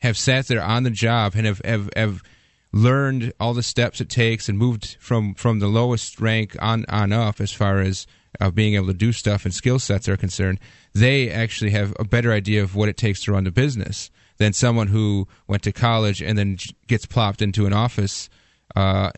have 0.00 0.16
sat 0.16 0.46
there 0.46 0.62
on 0.62 0.84
the 0.84 0.90
job 0.90 1.34
and 1.36 1.44
have 1.46 1.60
have, 1.64 1.90
have 1.94 2.22
learned 2.72 3.32
all 3.40 3.52
the 3.54 3.62
steps 3.62 4.00
it 4.00 4.08
takes 4.08 4.48
and 4.48 4.56
moved 4.58 4.96
from 5.00 5.34
from 5.34 5.58
the 5.58 5.66
lowest 5.66 6.20
rank 6.20 6.56
on 6.60 6.84
on 6.88 7.12
up 7.12 7.40
as 7.40 7.52
far 7.52 7.80
as 7.80 8.06
uh, 8.40 8.50
being 8.50 8.74
able 8.74 8.86
to 8.86 8.94
do 8.94 9.12
stuff 9.12 9.44
and 9.44 9.52
skill 9.52 9.78
sets 9.78 10.08
are 10.08 10.16
concerned 10.16 10.58
they 10.94 11.28
actually 11.30 11.70
have 11.72 11.92
a 11.98 12.04
better 12.04 12.32
idea 12.32 12.62
of 12.62 12.76
what 12.76 12.88
it 12.88 12.96
takes 12.96 13.22
to 13.24 13.32
run 13.32 13.42
the 13.44 13.50
business 13.50 14.08
than 14.38 14.52
someone 14.52 14.86
who 14.86 15.26
went 15.48 15.62
to 15.64 15.72
college 15.72 16.22
and 16.22 16.38
then 16.38 16.56
gets 16.86 17.06
plopped 17.06 17.42
into 17.42 17.66
an 17.66 17.72
office 17.72 18.28
uh 18.76 19.10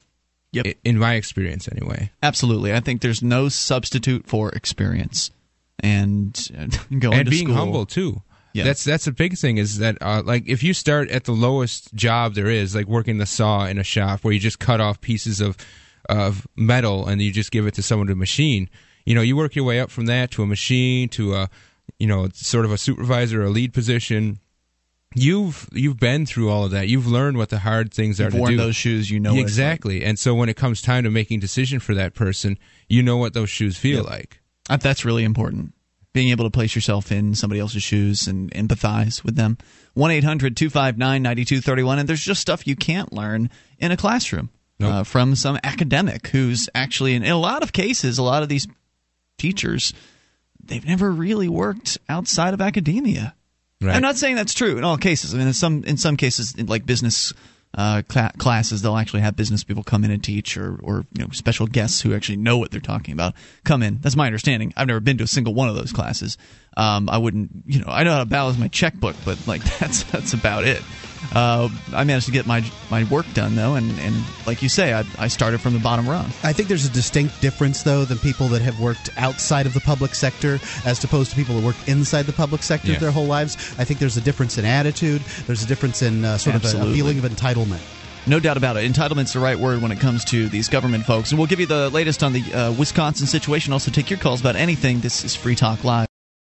Yep. 0.55 0.67
in 0.85 0.99
my 0.99 1.15
experience 1.15 1.67
anyway 1.73 2.11
Absolutely, 2.23 2.75
I 2.75 2.81
think 2.81 3.01
there's 3.01 3.23
no 3.23 3.49
substitute 3.49 4.27
for 4.27 4.51
experience 4.51 5.31
and 5.79 6.39
uh, 6.59 6.67
going 6.99 7.19
and 7.21 7.31
being 7.31 7.47
school. 7.47 7.57
humble 7.57 7.87
too. 7.87 8.21
Yeah. 8.55 8.65
That's 8.65 8.85
that's 8.85 9.07
a 9.07 9.13
big 9.13 9.37
thing. 9.39 9.57
Is 9.59 9.79
that 9.79 9.99
uh, 10.01 10.23
like 10.25 10.45
if 10.47 10.63
you 10.63 10.75
start 10.75 11.11
at 11.11 11.25
the 11.25 11.33
lowest 11.33 11.95
job 11.95 12.35
there 12.35 12.49
is, 12.49 12.75
like 12.75 12.87
working 12.87 13.19
the 13.19 13.27
saw 13.27 13.67
in 13.67 13.79
a 13.79 13.85
shop 13.85 14.25
where 14.25 14.33
you 14.33 14.41
just 14.41 14.59
cut 14.59 14.81
off 14.81 15.01
pieces 15.01 15.41
of 15.41 15.57
of 16.09 16.47
metal 16.57 17.07
and 17.07 17.23
you 17.23 17.31
just 17.31 17.51
give 17.51 17.67
it 17.67 17.75
to 17.75 17.83
someone 17.83 18.09
to 18.09 18.15
machine. 18.15 18.69
You 19.07 19.15
know, 19.15 19.23
you 19.23 19.37
work 19.37 19.57
your 19.57 19.65
way 19.65 19.81
up 19.81 19.91
from 19.91 20.07
that 20.07 20.31
to 20.33 20.43
a 20.43 20.47
machine 20.47 21.09
to 21.11 21.35
a 21.35 21.51
you 21.99 22.07
know 22.07 22.29
sort 22.35 22.65
of 22.65 22.73
a 22.73 22.79
supervisor 22.79 23.43
or 23.43 23.47
a 23.47 23.51
lead 23.51 23.73
position. 23.73 24.39
You've 25.15 25.69
you've 25.73 25.99
been 25.99 26.25
through 26.25 26.51
all 26.51 26.65
of 26.65 26.71
that. 26.71 26.89
You've 26.89 27.07
learned 27.07 27.37
what 27.37 27.51
the 27.51 27.59
hard 27.59 27.93
things 27.93 28.21
are 28.21 28.25
You've 28.25 28.33
to 28.35 28.39
worn 28.39 28.51
do. 28.53 28.57
those 28.57 28.77
shoes, 28.77 29.11
you 29.11 29.21
know 29.21 29.37
exactly. 29.37 30.05
And 30.05 30.19
so 30.19 30.35
when 30.35 30.49
it 30.49 30.57
comes 30.57 30.81
time 30.81 31.05
to 31.05 31.11
making 31.11 31.41
decision 31.41 31.81
for 31.81 31.95
that 31.95 32.15
person, 32.15 32.59
you 32.89 33.03
know 33.03 33.19
what 33.19 33.35
those 33.35 33.51
shoes 33.51 33.77
feel 33.77 34.05
like. 34.05 34.41
Uh, 34.71 34.77
That's 34.79 35.05
really 35.05 35.25
important. 35.25 35.75
Being 36.13 36.29
able 36.29 36.45
to 36.45 36.51
place 36.51 36.75
yourself 36.75 37.11
in 37.11 37.35
somebody 37.35 37.61
else's 37.61 37.83
shoes 37.83 38.27
and 38.27 38.51
empathize 38.53 39.25
with 39.25 39.35
them. 39.35 39.57
1 39.95 40.11
800 40.11 40.57
259 40.57 41.23
9231. 41.23 41.99
And 41.99 42.09
there's 42.09 42.23
just 42.23 42.41
stuff 42.41 42.67
you 42.67 42.77
can't 42.77 43.13
learn 43.13 43.49
in 43.79 43.93
a 43.93 43.97
classroom 43.97 44.51
Nope. 44.79 44.93
uh, 44.93 45.05
from 45.05 45.35
some 45.37 45.59
academic 45.65 46.29
who's 46.29 46.69
actually, 46.75 47.15
in, 47.15 47.23
in 47.23 47.31
a 47.31 47.39
lot 47.39 47.63
of 47.63 47.73
cases, 47.73 48.19
a 48.19 48.23
lot 48.23 48.43
of 48.43 48.49
these 48.49 48.67
teachers, 49.39 49.95
they've 50.63 50.87
never 50.87 51.11
really 51.11 51.49
worked 51.49 51.99
outside 52.09 52.53
of 52.55 52.61
academia. 52.61 53.35
Right. 53.81 53.97
I'm 53.97 54.03
not 54.03 54.17
saying 54.17 54.37
that's 54.37 54.55
true 54.55 54.79
in 54.79 54.85
all 54.85 54.97
cases. 54.97 55.35
I 55.35 55.39
mean, 55.39 55.49
in 55.49 55.55
some 55.55 55.83
in 55.85 55.97
some 55.97 56.17
cases, 56.17 56.57
like 56.69 56.87
business 56.87 57.33
uh, 57.75 58.03
cla- 58.07 58.33
classes, 58.39 58.83
they'll 58.83 58.97
actually 58.97 59.23
have 59.23 59.35
business 59.37 59.65
people 59.65 59.83
come 59.83 60.05
in 60.05 60.11
and 60.11 60.23
teach, 60.23 60.57
or 60.57 60.79
or 60.83 61.07
you 61.13 61.25
know 61.25 61.31
special 61.33 61.67
guests 61.67 62.01
who 62.01 62.15
actually 62.15 62.37
know 62.37 62.59
what 62.59 62.71
they're 62.71 62.81
talking 62.81 63.13
about 63.13 63.35
come 63.65 63.83
in. 63.83 63.99
That's 64.01 64.17
my 64.17 64.27
understanding. 64.27 64.73
I've 64.77 64.87
never 64.87 65.01
been 65.01 65.19
to 65.19 65.25
a 65.25 65.29
single 65.29 65.55
one 65.55 65.69
of 65.69 65.75
those 65.75 65.93
classes. 65.93 66.37
Um, 66.77 67.09
I 67.09 67.19
wouldn't, 67.19 67.51
you 67.67 67.81
know, 67.81 67.87
I 67.89 68.03
know 68.03 68.13
how 68.13 68.19
to 68.21 68.27
balance 68.27 68.59
my 68.59 68.69
checkbook, 68.69 69.17
but 69.25 69.47
like 69.47 69.63
that's 69.79 70.05
that's 70.05 70.35
about 70.35 70.65
it. 70.65 70.83
Uh, 71.35 71.69
I 71.95 72.05
managed 72.05 72.27
to 72.27 72.33
get 72.33 72.47
my 72.47 72.65
my 72.91 73.05
work 73.05 73.27
done 73.35 73.55
though, 73.55 73.75
and, 73.75 73.91
and 74.01 74.15
like 74.47 74.63
you 74.63 74.69
say, 74.69 74.93
I, 74.93 75.05
I 75.19 75.29
started 75.29 75.61
from 75.61 75.73
the 75.73 75.79
bottom 75.79 76.09
rung. 76.09 76.27
I 76.43 76.53
think 76.53 76.69
there's 76.69 76.85
a 76.87 76.91
distinct 76.91 77.41
difference, 77.41 77.83
though, 77.83 78.05
than 78.05 78.19
people 78.19 78.49
that 78.49 78.63
have 78.63 78.79
worked 78.81 79.11
outside 79.17 79.67
of 79.67 79.75
the 79.75 79.81
public 79.81 80.15
sector 80.15 80.59
as 80.85 81.03
opposed 81.05 81.31
to 81.31 81.37
people 81.37 81.55
that 81.57 81.65
work 81.65 81.77
inside 81.87 82.23
the 82.27 82.33
public 82.33 82.63
sector 82.63 82.93
Yeah. 82.93 82.99
their 82.99 83.11
whole 83.13 83.27
lives. 83.27 83.57
I 83.79 83.85
think 83.85 84.01
there's 84.01 84.17
a 84.17 84.21
difference 84.21 84.59
in 84.59 84.65
attitude. 84.65 85.23
There's 85.47 85.63
a 85.63 85.67
difference 85.67 86.03
in 86.03 86.25
uh, 86.25 86.39
sort 86.39 86.57
of 86.57 86.65
a, 86.65 86.69
a 86.83 86.93
feeling 86.93 87.19
of 87.19 87.25
entitlement. 87.25 87.81
No 88.27 88.39
doubt 88.39 88.57
about 88.57 88.77
it. 88.77 88.85
Entitlement's 88.91 89.33
the 89.33 89.41
right 89.41 89.59
word 89.59 89.83
when 89.83 89.91
it 89.91 89.99
comes 89.99 90.25
to 90.27 90.49
these 90.49 90.69
government 90.69 91.05
folks. 91.05 91.31
And 91.31 91.39
we'll 91.39 91.49
give 91.49 91.59
you 91.61 91.67
the 91.67 91.91
latest 91.91 92.23
on 92.23 92.33
the 92.33 92.55
uh, 92.55 92.73
Wisconsin 92.73 93.27
situation. 93.27 93.73
Also, 93.73 93.91
take 93.91 94.11
your 94.11 94.19
calls 94.19 94.41
about 94.41 94.55
anything. 94.55 95.01
This 95.01 95.25
is 95.25 95.35
Free 95.35 95.57
Talk 95.57 95.83
Live. 95.83 96.12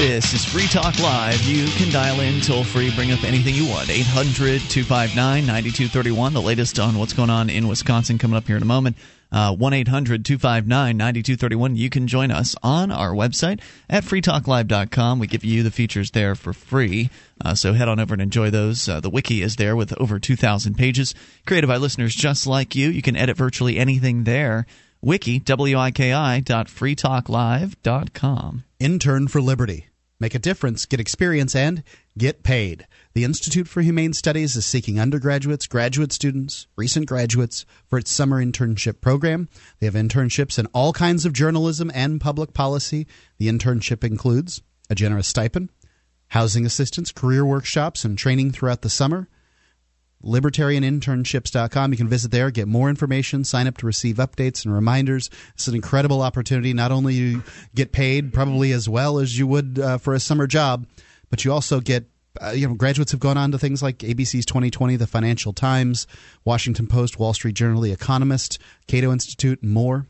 This 0.00 0.32
is 0.32 0.46
Free 0.46 0.66
Talk 0.66 0.98
Live. 0.98 1.42
You 1.42 1.66
can 1.72 1.92
dial 1.92 2.20
in 2.20 2.40
toll 2.40 2.64
free, 2.64 2.90
bring 2.94 3.12
up 3.12 3.22
anything 3.22 3.54
you 3.54 3.68
want. 3.68 3.90
800 3.90 4.62
259 4.62 5.14
9231. 5.44 6.32
The 6.32 6.40
latest 6.40 6.78
on 6.78 6.96
what's 6.96 7.12
going 7.12 7.28
on 7.28 7.50
in 7.50 7.68
Wisconsin 7.68 8.16
coming 8.16 8.38
up 8.38 8.46
here 8.46 8.56
in 8.56 8.62
a 8.62 8.64
moment. 8.64 8.96
Uh, 9.30 9.54
1 9.54 9.74
800 9.74 10.24
259 10.24 10.96
9231. 10.96 11.76
You 11.76 11.90
can 11.90 12.06
join 12.06 12.30
us 12.30 12.56
on 12.62 12.90
our 12.90 13.10
website 13.10 13.60
at 13.90 14.02
freetalklive.com. 14.02 15.18
We 15.18 15.26
give 15.26 15.44
you 15.44 15.62
the 15.62 15.70
features 15.70 16.12
there 16.12 16.34
for 16.34 16.54
free. 16.54 17.10
Uh, 17.44 17.54
so 17.54 17.74
head 17.74 17.86
on 17.88 18.00
over 18.00 18.14
and 18.14 18.22
enjoy 18.22 18.48
those. 18.48 18.88
Uh, 18.88 19.00
the 19.00 19.10
wiki 19.10 19.42
is 19.42 19.56
there 19.56 19.76
with 19.76 19.92
over 20.00 20.18
2,000 20.18 20.78
pages, 20.78 21.14
created 21.44 21.66
by 21.66 21.76
listeners 21.76 22.14
just 22.14 22.46
like 22.46 22.74
you. 22.74 22.88
You 22.88 23.02
can 23.02 23.16
edit 23.16 23.36
virtually 23.36 23.76
anything 23.76 24.24
there. 24.24 24.64
Wiki, 25.02 25.38
W-I-K-I 25.40 26.40
dot 26.40 26.68
freetalklive.com. 26.68 28.64
Intern 28.78 29.28
for 29.28 29.42
Liberty. 29.42 29.89
Make 30.20 30.34
a 30.34 30.38
difference, 30.38 30.84
get 30.84 31.00
experience, 31.00 31.56
and 31.56 31.82
get 32.18 32.42
paid. 32.42 32.86
The 33.14 33.24
Institute 33.24 33.66
for 33.66 33.80
Humane 33.80 34.12
Studies 34.12 34.54
is 34.54 34.66
seeking 34.66 35.00
undergraduates, 35.00 35.66
graduate 35.66 36.12
students, 36.12 36.66
recent 36.76 37.06
graduates 37.06 37.64
for 37.86 37.98
its 37.98 38.10
summer 38.10 38.44
internship 38.44 39.00
program. 39.00 39.48
They 39.78 39.86
have 39.86 39.94
internships 39.94 40.58
in 40.58 40.66
all 40.66 40.92
kinds 40.92 41.24
of 41.24 41.32
journalism 41.32 41.90
and 41.94 42.20
public 42.20 42.52
policy. 42.52 43.06
The 43.38 43.48
internship 43.48 44.04
includes 44.04 44.60
a 44.90 44.94
generous 44.94 45.28
stipend, 45.28 45.70
housing 46.28 46.66
assistance, 46.66 47.12
career 47.12 47.46
workshops, 47.46 48.04
and 48.04 48.18
training 48.18 48.50
throughout 48.50 48.82
the 48.82 48.90
summer 48.90 49.26
libertarianinternships.com. 50.24 51.92
You 51.92 51.96
can 51.96 52.08
visit 52.08 52.30
there, 52.30 52.50
get 52.50 52.68
more 52.68 52.90
information, 52.90 53.44
sign 53.44 53.66
up 53.66 53.78
to 53.78 53.86
receive 53.86 54.16
updates 54.16 54.64
and 54.64 54.74
reminders. 54.74 55.30
It's 55.54 55.68
an 55.68 55.74
incredible 55.74 56.22
opportunity. 56.22 56.72
Not 56.72 56.92
only 56.92 57.14
you 57.14 57.42
get 57.74 57.92
paid 57.92 58.32
probably 58.32 58.72
as 58.72 58.88
well 58.88 59.18
as 59.18 59.38
you 59.38 59.46
would 59.46 59.78
uh, 59.78 59.98
for 59.98 60.14
a 60.14 60.20
summer 60.20 60.46
job, 60.46 60.86
but 61.30 61.44
you 61.44 61.52
also 61.52 61.80
get 61.80 62.06
uh, 62.40 62.50
you 62.50 62.68
know 62.68 62.74
graduates 62.74 63.12
have 63.12 63.20
gone 63.20 63.36
on 63.36 63.50
to 63.52 63.58
things 63.58 63.82
like 63.82 63.98
ABC's 63.98 64.46
2020, 64.46 64.96
the 64.96 65.06
Financial 65.06 65.52
Times, 65.52 66.06
Washington 66.44 66.86
Post, 66.86 67.18
Wall 67.18 67.34
Street 67.34 67.54
Journal, 67.54 67.80
The 67.80 67.92
Economist, 67.92 68.58
Cato 68.86 69.12
Institute, 69.12 69.62
and 69.62 69.72
more. 69.72 70.06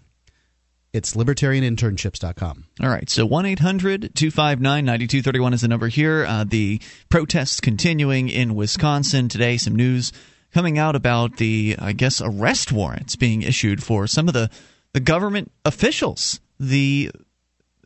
It's 0.93 1.15
libertarianinternships.com. 1.15 2.65
All 2.83 2.89
right. 2.89 3.09
So 3.09 3.25
1 3.25 3.47
800 3.47 4.15
259 4.15 4.85
9231 4.85 5.55
is 5.55 5.61
the 5.61 5.69
number 5.69 5.89
here. 5.89 6.25
Uh, 6.27 6.45
the 6.45 6.81
protests 7.09 7.61
continuing 7.61 8.29
in 8.29 8.55
Wisconsin 8.57 9.29
today. 9.29 9.57
Some 9.57 9.77
news 9.77 10.13
coming 10.53 10.79
out 10.79 10.97
about 10.97 11.37
the, 11.37 11.77
I 11.79 11.93
guess, 11.93 12.21
arrest 12.21 12.73
warrants 12.73 13.15
being 13.15 13.43
issued 13.43 13.83
for 13.83 14.07
some 14.07 14.27
of 14.27 14.35
the, 14.35 14.51
the 14.93 15.01
government 15.01 15.53
officials, 15.65 16.41
the 16.59 17.13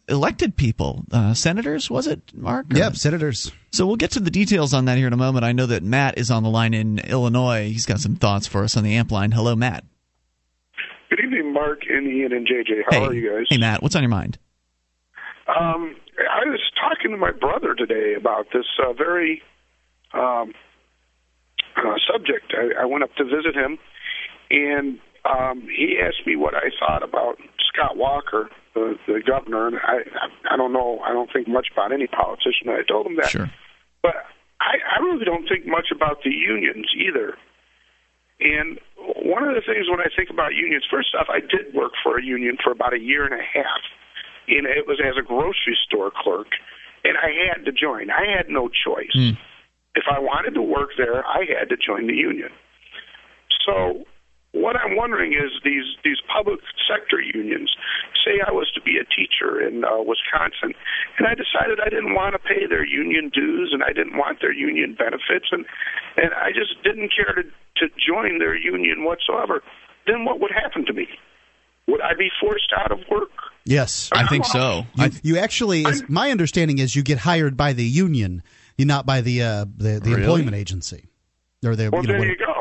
elected 0.08 0.56
people, 0.56 1.04
uh, 1.12 1.34
senators, 1.34 1.90
was 1.90 2.06
it, 2.06 2.20
Mark? 2.34 2.66
Yeah, 2.70 2.92
senators. 2.92 3.52
So 3.72 3.86
we'll 3.86 3.96
get 3.96 4.12
to 4.12 4.20
the 4.20 4.30
details 4.30 4.72
on 4.72 4.86
that 4.86 4.96
here 4.98 5.06
in 5.06 5.12
a 5.12 5.18
moment. 5.18 5.44
I 5.44 5.52
know 5.52 5.66
that 5.66 5.82
Matt 5.82 6.18
is 6.18 6.30
on 6.30 6.42
the 6.42 6.50
line 6.50 6.74
in 6.74 6.98
Illinois. 7.00 7.68
He's 7.68 7.86
got 7.86 8.00
some 8.00 8.16
thoughts 8.16 8.46
for 8.46 8.64
us 8.64 8.76
on 8.76 8.84
the 8.84 8.96
amp 8.96 9.12
line. 9.12 9.32
Hello, 9.32 9.54
Matt. 9.54 9.84
Good 11.10 11.20
evening, 11.20 11.43
Mark 11.54 11.82
and 11.88 12.06
Ian 12.06 12.32
and 12.32 12.46
JJ. 12.46 12.82
How 12.90 13.00
hey. 13.00 13.06
are 13.06 13.14
you 13.14 13.30
guys? 13.30 13.46
Hey, 13.48 13.58
Matt. 13.58 13.82
What's 13.82 13.96
on 13.96 14.02
your 14.02 14.10
mind? 14.10 14.38
Um, 15.46 15.96
I 16.18 16.44
was 16.46 16.60
talking 16.80 17.10
to 17.12 17.16
my 17.16 17.30
brother 17.30 17.74
today 17.74 18.14
about 18.18 18.46
this 18.52 18.66
uh, 18.82 18.92
very 18.92 19.42
um, 20.12 20.52
uh, 21.76 21.96
subject. 22.10 22.52
I, 22.56 22.82
I 22.82 22.84
went 22.86 23.04
up 23.04 23.14
to 23.16 23.24
visit 23.24 23.54
him, 23.54 23.78
and 24.50 24.98
um, 25.24 25.62
he 25.62 25.98
asked 26.02 26.26
me 26.26 26.36
what 26.36 26.54
I 26.54 26.70
thought 26.78 27.02
about 27.02 27.38
Scott 27.72 27.96
Walker, 27.96 28.50
the, 28.74 28.96
the 29.06 29.22
governor. 29.26 29.68
And 29.68 29.76
I, 29.76 30.04
I, 30.18 30.54
I 30.54 30.56
don't 30.56 30.72
know. 30.72 31.00
I 31.00 31.12
don't 31.12 31.30
think 31.32 31.48
much 31.48 31.68
about 31.72 31.92
any 31.92 32.06
politician. 32.06 32.68
I 32.68 32.82
told 32.86 33.06
him 33.06 33.16
that. 33.16 33.30
Sure. 33.30 33.50
But 34.02 34.16
I, 34.60 34.76
I 34.96 35.02
really 35.02 35.24
don't 35.24 35.48
think 35.48 35.66
much 35.66 35.88
about 35.94 36.22
the 36.24 36.30
unions 36.30 36.86
either. 36.96 37.36
And 38.40 38.78
one 39.24 39.44
of 39.44 39.54
the 39.54 39.60
things 39.60 39.86
when 39.88 40.00
I 40.00 40.08
think 40.14 40.30
about 40.30 40.54
unions, 40.54 40.84
first 40.90 41.14
off, 41.18 41.26
I 41.28 41.40
did 41.40 41.74
work 41.74 41.92
for 42.02 42.18
a 42.18 42.24
union 42.24 42.56
for 42.62 42.72
about 42.72 42.94
a 42.94 43.00
year 43.00 43.24
and 43.24 43.34
a 43.34 43.44
half, 43.44 43.82
and 44.48 44.66
it 44.66 44.86
was 44.86 45.00
as 45.04 45.16
a 45.18 45.22
grocery 45.22 45.76
store 45.84 46.10
clerk, 46.14 46.48
and 47.04 47.16
I 47.18 47.30
had 47.48 47.64
to 47.64 47.72
join. 47.72 48.10
I 48.10 48.24
had 48.36 48.48
no 48.48 48.68
choice. 48.68 49.14
Mm. 49.16 49.36
If 49.94 50.04
I 50.10 50.18
wanted 50.18 50.54
to 50.54 50.62
work 50.62 50.90
there, 50.96 51.24
I 51.26 51.44
had 51.58 51.68
to 51.68 51.76
join 51.76 52.06
the 52.06 52.14
union. 52.14 52.50
So 53.66 54.04
what 54.54 54.76
I'm 54.76 54.96
wondering 54.96 55.32
is 55.34 55.50
these 55.64 55.84
these 56.04 56.18
public 56.32 56.60
sector 56.88 57.20
unions. 57.20 57.74
Say 58.24 58.40
I 58.40 58.52
was 58.52 58.70
to 58.74 58.80
be 58.80 58.96
a 58.96 59.04
teacher 59.04 59.60
in 59.60 59.84
uh, 59.84 60.00
Wisconsin, 60.00 60.72
and 61.18 61.26
I 61.26 61.34
decided 61.34 61.80
I 61.84 61.90
didn't 61.90 62.14
want 62.14 62.32
to 62.32 62.38
pay 62.38 62.64
their 62.66 62.86
union 62.86 63.30
dues, 63.34 63.70
and 63.72 63.82
I 63.82 63.92
didn't 63.92 64.16
want 64.16 64.40
their 64.40 64.52
union 64.54 64.94
benefits, 64.96 65.50
and 65.52 65.66
and 66.16 66.32
I 66.32 66.50
just 66.54 66.82
didn't 66.82 67.10
care 67.14 67.34
to 67.34 67.42
to 67.42 67.92
join 67.98 68.38
their 68.38 68.56
union 68.56 69.04
whatsoever. 69.04 69.62
Then 70.06 70.24
what 70.24 70.40
would 70.40 70.52
happen 70.52 70.86
to 70.86 70.92
me? 70.92 71.08
Would 71.88 72.00
I 72.00 72.14
be 72.14 72.30
forced 72.40 72.72
out 72.78 72.92
of 72.92 73.00
work? 73.10 73.30
Yes, 73.66 74.08
I 74.12 74.26
think 74.26 74.44
so. 74.46 74.86
You, 74.94 75.10
you 75.22 75.38
actually, 75.38 75.84
as 75.84 76.02
my 76.08 76.30
understanding 76.30 76.78
is, 76.78 76.94
you 76.94 77.02
get 77.02 77.18
hired 77.18 77.56
by 77.56 77.72
the 77.72 77.84
union, 77.84 78.42
not 78.78 79.04
by 79.04 79.20
the 79.20 79.42
uh, 79.42 79.64
the, 79.76 80.00
the 80.00 80.10
Really? 80.10 80.22
employment 80.22 80.54
agency 80.56 81.08
or 81.64 81.74
the. 81.76 81.90
Well, 81.90 82.02
you 82.02 82.12
know, 82.12 82.18
there 82.20 82.30
you 82.30 82.36
go. 82.36 82.53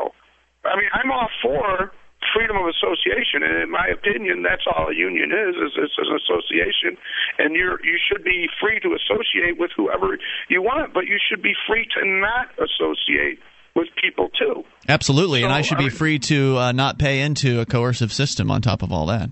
I 0.64 0.76
mean, 0.76 0.88
I'm 0.92 1.10
all 1.10 1.28
for 1.42 1.92
freedom 2.34 2.56
of 2.56 2.66
association, 2.66 3.42
and 3.44 3.62
in 3.62 3.70
my 3.70 3.86
opinion, 3.92 4.42
that's 4.42 4.64
all 4.66 4.88
a 4.88 4.94
union 4.94 5.30
is. 5.30 5.54
is 5.56 5.72
It's 5.76 5.94
an 5.98 6.08
association, 6.16 6.96
and 7.38 7.54
you're 7.54 7.78
you 7.84 7.98
should 8.08 8.24
be 8.24 8.48
free 8.60 8.80
to 8.80 8.96
associate 8.96 9.58
with 9.58 9.70
whoever 9.76 10.18
you 10.48 10.62
want, 10.62 10.94
but 10.94 11.04
you 11.06 11.18
should 11.28 11.42
be 11.42 11.52
free 11.68 11.86
to 11.96 12.00
not 12.06 12.48
associate 12.58 13.38
with 13.76 13.88
people 14.00 14.30
too. 14.38 14.62
absolutely. 14.88 15.42
and 15.42 15.52
I 15.52 15.60
should 15.62 15.76
I 15.78 15.80
be 15.80 15.84
mean- 15.88 15.96
free 15.96 16.18
to 16.30 16.56
uh, 16.58 16.72
not 16.72 16.98
pay 16.98 17.20
into 17.20 17.60
a 17.60 17.66
coercive 17.66 18.12
system 18.12 18.50
on 18.50 18.62
top 18.62 18.82
of 18.82 18.92
all 18.92 19.06
that. 19.06 19.30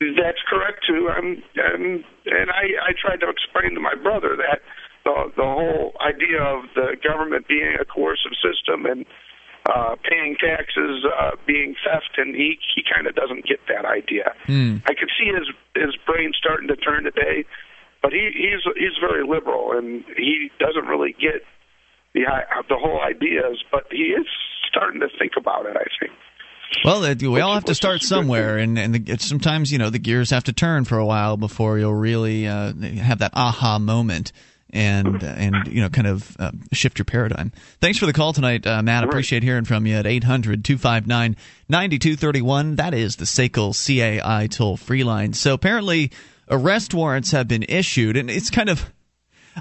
That's 0.00 0.38
correct 0.48 0.84
too. 0.86 1.10
Um, 1.10 1.42
and 1.56 2.04
and 2.26 2.50
I 2.50 2.64
I 2.88 2.92
tried 3.00 3.20
to 3.20 3.28
explain 3.28 3.74
to 3.74 3.80
my 3.80 3.94
brother 4.02 4.36
that 4.36 4.60
the 5.04 5.32
the 5.36 5.42
whole 5.42 5.92
idea 6.00 6.40
of 6.42 6.64
the 6.74 6.96
government 7.06 7.48
being 7.48 7.76
a 7.80 7.84
coercive 7.84 8.32
system 8.42 8.86
and 8.86 9.04
uh, 9.68 9.96
paying 10.08 10.36
taxes 10.40 11.04
uh, 11.04 11.32
being 11.46 11.74
theft, 11.84 12.16
and 12.16 12.34
he 12.34 12.58
he 12.74 12.82
kind 12.82 13.06
of 13.06 13.14
doesn't 13.14 13.46
get 13.46 13.60
that 13.68 13.84
idea. 13.84 14.32
Hmm. 14.46 14.76
I 14.86 14.94
could 14.94 15.10
see 15.18 15.28
his 15.28 15.48
his 15.74 15.94
brain 16.06 16.32
starting 16.36 16.68
to 16.68 16.76
turn 16.76 17.04
today, 17.04 17.44
but 18.02 18.12
he 18.12 18.30
he's 18.32 18.64
he's 18.76 18.96
very 19.00 19.26
liberal 19.26 19.76
and 19.76 20.04
he 20.16 20.50
doesn't 20.58 20.86
really 20.86 21.14
get 21.20 21.44
the 22.14 22.24
the 22.68 22.76
whole 22.76 23.00
ideas, 23.00 23.62
but 23.70 23.84
he 23.90 24.14
is 24.16 24.26
starting 24.68 25.00
to 25.00 25.08
think 25.18 25.32
about 25.36 25.66
it. 25.66 25.76
I 25.76 25.86
think. 26.00 26.12
Well, 26.84 27.00
we 27.00 27.40
all 27.40 27.54
have 27.54 27.64
to 27.64 27.74
start 27.74 28.02
is 28.02 28.10
a 28.10 28.14
good 28.14 28.20
somewhere, 28.20 28.58
and 28.58 28.78
and 28.78 28.94
the, 28.94 29.16
sometimes 29.18 29.72
you 29.72 29.78
know 29.78 29.90
the 29.90 29.98
gears 29.98 30.30
have 30.30 30.44
to 30.44 30.52
turn 30.52 30.84
for 30.84 30.98
a 30.98 31.04
while 31.04 31.36
before 31.36 31.78
you'll 31.78 31.94
really 31.94 32.46
uh, 32.46 32.72
have 32.74 33.18
that 33.18 33.32
aha 33.34 33.78
moment 33.78 34.32
and 34.70 35.22
and 35.22 35.66
you 35.68 35.80
know 35.80 35.88
kind 35.88 36.06
of 36.06 36.36
uh, 36.38 36.52
shift 36.72 36.98
your 36.98 37.04
paradigm. 37.04 37.52
Thanks 37.80 37.98
for 37.98 38.06
the 38.06 38.12
call 38.12 38.32
tonight, 38.32 38.66
uh, 38.66 38.82
Matt. 38.82 39.04
Appreciate 39.04 39.42
hearing 39.42 39.64
from 39.64 39.86
you 39.86 39.94
at 39.96 40.04
800-259-9231. 41.70 42.76
That 42.76 42.94
is 42.94 43.16
the 43.16 43.24
SACL 43.24 43.72
CAI 44.22 44.46
toll 44.48 44.76
free 44.76 45.04
line. 45.04 45.32
So 45.32 45.54
apparently 45.54 46.10
arrest 46.48 46.94
warrants 46.94 47.32
have 47.32 47.48
been 47.48 47.64
issued, 47.68 48.16
and 48.16 48.30
it's 48.30 48.50
kind 48.50 48.68
of 48.68 48.92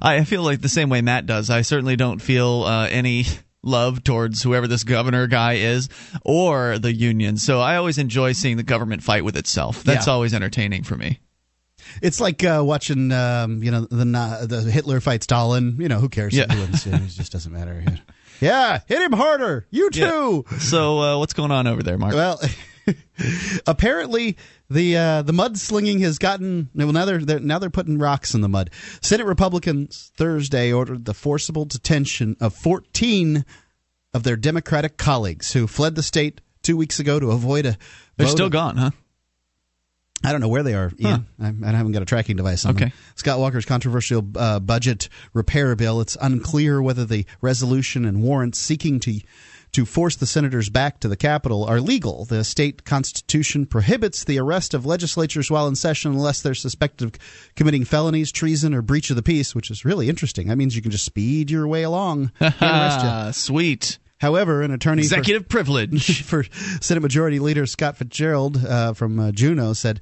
I 0.02 0.24
feel 0.26 0.44
like 0.44 0.62
the 0.62 0.70
same 0.70 0.90
way 0.90 1.02
Matt 1.02 1.26
does. 1.26 1.50
I 1.50 1.62
certainly 1.62 1.96
don't 1.96 2.20
feel 2.20 2.64
uh, 2.64 2.88
any 2.88 3.26
love 3.64 4.04
towards 4.04 4.44
whoever 4.44 4.68
this 4.68 4.84
governor 4.84 5.26
guy 5.28 5.54
is 5.54 5.90
or 6.24 6.78
the 6.78 6.94
union. 6.94 7.36
So 7.38 7.60
I 7.60 7.76
always 7.78 7.98
enjoy 7.98 8.34
seeing 8.34 8.58
the 8.58 8.64
government 8.64 9.04
fight 9.04 9.26
with 9.26 9.36
itself. 9.36 9.84
That's 9.84 10.06
Yeah. 10.08 10.14
always 10.14 10.34
entertaining 10.34 10.84
for 10.84 10.96
me. 10.96 11.20
It's 12.02 12.20
like 12.20 12.44
uh, 12.44 12.64
watching, 12.66 13.12
um, 13.12 13.64
you 13.64 13.72
know, 13.72 13.82
the 13.82 14.46
the 14.48 14.72
Hitler 14.72 15.00
fights 15.00 15.26
Stalin. 15.26 15.78
You 15.80 15.88
know, 15.88 16.00
who 16.00 16.10
cares? 16.10 16.34
Yeah. 16.34 16.52
Who 16.52 16.60
wins? 16.62 16.86
it 16.86 17.08
just 17.08 17.32
doesn't 17.32 17.52
matter. 17.52 17.84
Yeah, 18.40 18.82
hit 18.86 19.02
him 19.02 19.14
harder. 19.14 19.66
You 19.72 19.90
too. 19.90 20.46
So 20.60 21.00
uh, 21.00 21.18
what's 21.18 21.34
going 21.34 21.52
on 21.52 21.66
over 21.68 21.82
there, 21.82 21.98
Mark? 21.98 22.14
Well, 22.14 22.40
apparently 23.68 24.38
the 24.70 24.98
uh, 24.98 25.22
the 25.24 25.34
mudslinging 25.34 26.02
has 26.02 26.20
gotten 26.20 26.70
well 26.76 26.92
now 26.92 27.06
they're, 27.06 27.20
they're 27.20 27.40
now 27.40 27.60
they're 27.60 27.70
putting 27.70 27.98
rocks 27.98 28.34
in 28.34 28.42
the 28.42 28.50
mud. 28.50 28.70
Senate 29.02 29.26
Republicans 29.26 30.12
Thursday 30.16 30.72
ordered 30.72 31.06
the 31.06 31.14
forcible 31.14 31.66
detention 31.66 32.36
of 32.40 32.54
14 32.54 33.46
of 34.14 34.24
their 34.24 34.36
Democratic 34.36 34.98
colleagues 34.98 35.54
who 35.54 35.68
fled 35.68 35.96
the 35.96 36.04
state 36.04 36.42
two 36.64 36.78
weeks 36.78 37.00
ago 37.00 37.20
to 37.20 37.32
avoid 37.32 37.66
a. 37.66 37.78
They're 38.18 38.28
still 38.28 38.48
of- 38.48 38.52
gone, 38.52 38.78
huh? 38.78 38.92
I 40.24 40.32
don't 40.32 40.42
know 40.42 40.48
where 40.48 40.64
they 40.64 40.74
are, 40.74 40.92
Ian. 41.00 41.28
I, 41.40 41.48
I 41.48 41.72
haven't 41.72 41.92
got 41.92 42.02
a 42.02 42.06
tracking 42.06 42.38
device 42.38 42.66
on 42.66 42.76
them. 42.76 42.84
Okay. 42.86 42.94
Scott 43.16 43.40
Walker's 43.40 43.66
controversial 43.66 44.26
uh, 44.36 44.60
budget 44.60 45.10
repair 45.34 45.76
bill. 45.76 46.02
It's 46.02 46.18
unclear 46.20 46.82
whether 46.82 47.06
the 47.06 47.26
resolution 47.42 48.04
and 48.06 48.22
warrants 48.24 48.58
seeking 48.58 49.00
to 49.02 49.22
to 49.74 49.86
force 49.86 50.16
the 50.16 50.26
senators 50.26 50.70
back 50.70 51.00
to 51.02 51.08
the 51.08 51.18
Capitol 51.18 51.66
are 51.66 51.82
legal. 51.82 52.26
The 52.26 52.44
state 52.44 52.86
constitution 52.86 53.66
prohibits 53.66 54.24
the 54.24 54.40
arrest 54.40 54.74
of 54.74 54.86
legislatures 54.86 55.52
while 55.52 55.68
in 55.68 55.76
session 55.76 56.14
unless 56.14 56.42
they're 56.42 56.56
suspected 56.56 57.06
of 57.06 57.54
committing 57.56 57.84
felonies, 57.86 58.32
treason, 58.32 58.74
or 58.74 58.82
breach 58.82 59.10
of 59.10 59.18
the 59.18 59.22
peace, 59.22 59.54
which 59.54 59.70
is 59.70 59.86
really 59.86 60.10
interesting. 60.10 60.48
That 60.48 60.58
means 60.58 60.76
you 60.76 60.82
can 60.82 60.92
just 60.92 61.06
speed 61.06 61.52
your 61.52 61.68
way 61.68 61.84
along. 61.84 62.32
Can't 62.40 62.56
arrest 62.62 63.04
you. 63.04 63.34
Sweet. 63.34 64.00
However, 64.20 64.62
an 64.62 64.72
attorney 64.72 65.04
for- 65.04 65.16
Executive 65.16 65.48
privilege. 65.48 66.24
for 66.26 66.44
Senate 66.82 67.02
Majority 67.02 67.40
Leader 67.40 67.66
Scott 67.66 67.98
Fitzgerald 67.98 68.64
uh, 68.66 68.94
from 68.94 69.20
uh, 69.20 69.32
Juneau 69.32 69.74
said, 69.74 70.02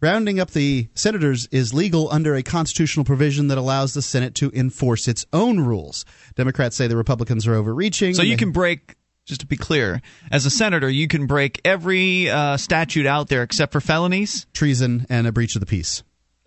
rounding 0.00 0.38
up 0.38 0.50
the 0.50 0.88
senators 0.94 1.46
is 1.50 1.72
legal 1.72 2.10
under 2.12 2.34
a 2.34 2.42
constitutional 2.42 3.04
provision 3.04 3.48
that 3.48 3.56
allows 3.58 3.94
the 3.94 4.02
Senate 4.02 4.34
to 4.36 4.50
enforce 4.54 5.08
its 5.08 5.24
own 5.32 5.60
rules. 5.60 6.04
Democrats 6.34 6.76
say 6.76 6.86
the 6.86 6.96
Republicans 6.96 7.46
are 7.46 7.54
overreaching. 7.54 8.14
So 8.14 8.22
you 8.22 8.36
can 8.36 8.52
break. 8.52 8.96
Just 9.26 9.40
to 9.40 9.46
be 9.46 9.56
clear, 9.56 10.02
as 10.30 10.44
a 10.44 10.50
senator, 10.50 10.86
you 10.86 11.08
can 11.08 11.26
break 11.26 11.58
every 11.64 12.28
uh, 12.28 12.58
statute 12.58 13.06
out 13.06 13.28
there 13.28 13.42
except 13.42 13.72
for 13.72 13.80
felonies. 13.80 14.46
treason 14.52 15.06
and 15.08 15.26
a 15.26 15.32
breach 15.32 15.56
of 15.56 15.60
the 15.60 15.66
peace. 15.66 16.02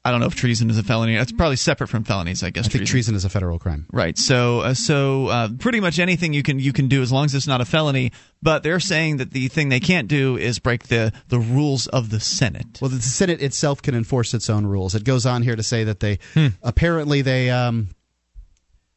I 0.08 0.12
don't 0.12 0.20
know 0.20 0.26
if 0.28 0.36
treason 0.36 0.70
is 0.70 0.78
a 0.78 0.84
felony. 0.84 1.16
That's 1.16 1.32
probably 1.32 1.56
separate 1.58 1.88
from 1.88 2.04
felonies, 2.04 2.42
I 2.44 2.50
guess. 2.50 2.66
I 2.66 2.70
think 2.70 2.86
treason 2.88 3.14
is 3.16 3.26
a 3.26 3.30
federal 3.30 3.60
crime. 3.60 3.86
Right. 3.92 4.18
So, 4.18 4.62
uh, 4.62 4.74
so 4.74 5.28
uh, 5.28 5.50
pretty 5.60 5.80
much 5.80 6.00
anything 6.00 6.34
you 6.34 6.44
can 6.44 6.60
you 6.60 6.74
can 6.74 6.88
do 6.88 7.02
as 7.02 7.12
long 7.12 7.26
as 7.26 7.36
it's 7.36 7.48
not 7.48 7.62
a 7.62 7.66
felony. 7.66 8.12
But 8.42 8.64
they're 8.64 8.80
saying 8.80 9.18
that 9.18 9.32
the 9.32 9.48
thing 9.48 9.70
they 9.70 9.80
can't 9.80 10.08
do 10.08 10.38
is 10.38 10.60
break 10.60 10.88
the 10.88 11.12
the 11.28 11.40
rules 11.40 11.88
of 11.88 12.10
the 12.10 12.20
Senate. 12.20 12.80
Well, 12.82 12.90
the 12.90 13.02
Senate 13.02 13.42
itself 13.42 13.82
can 13.82 13.96
enforce 13.96 14.34
its 14.34 14.50
own 14.50 14.66
rules. 14.66 14.96
It 14.96 15.04
goes 15.04 15.26
on 15.26 15.44
here 15.44 15.56
to 15.56 15.64
say 15.64 15.84
that 15.84 16.00
they 16.00 16.20
Hmm. 16.34 16.48
apparently 16.64 17.22
they 17.22 17.50
um, 17.50 17.90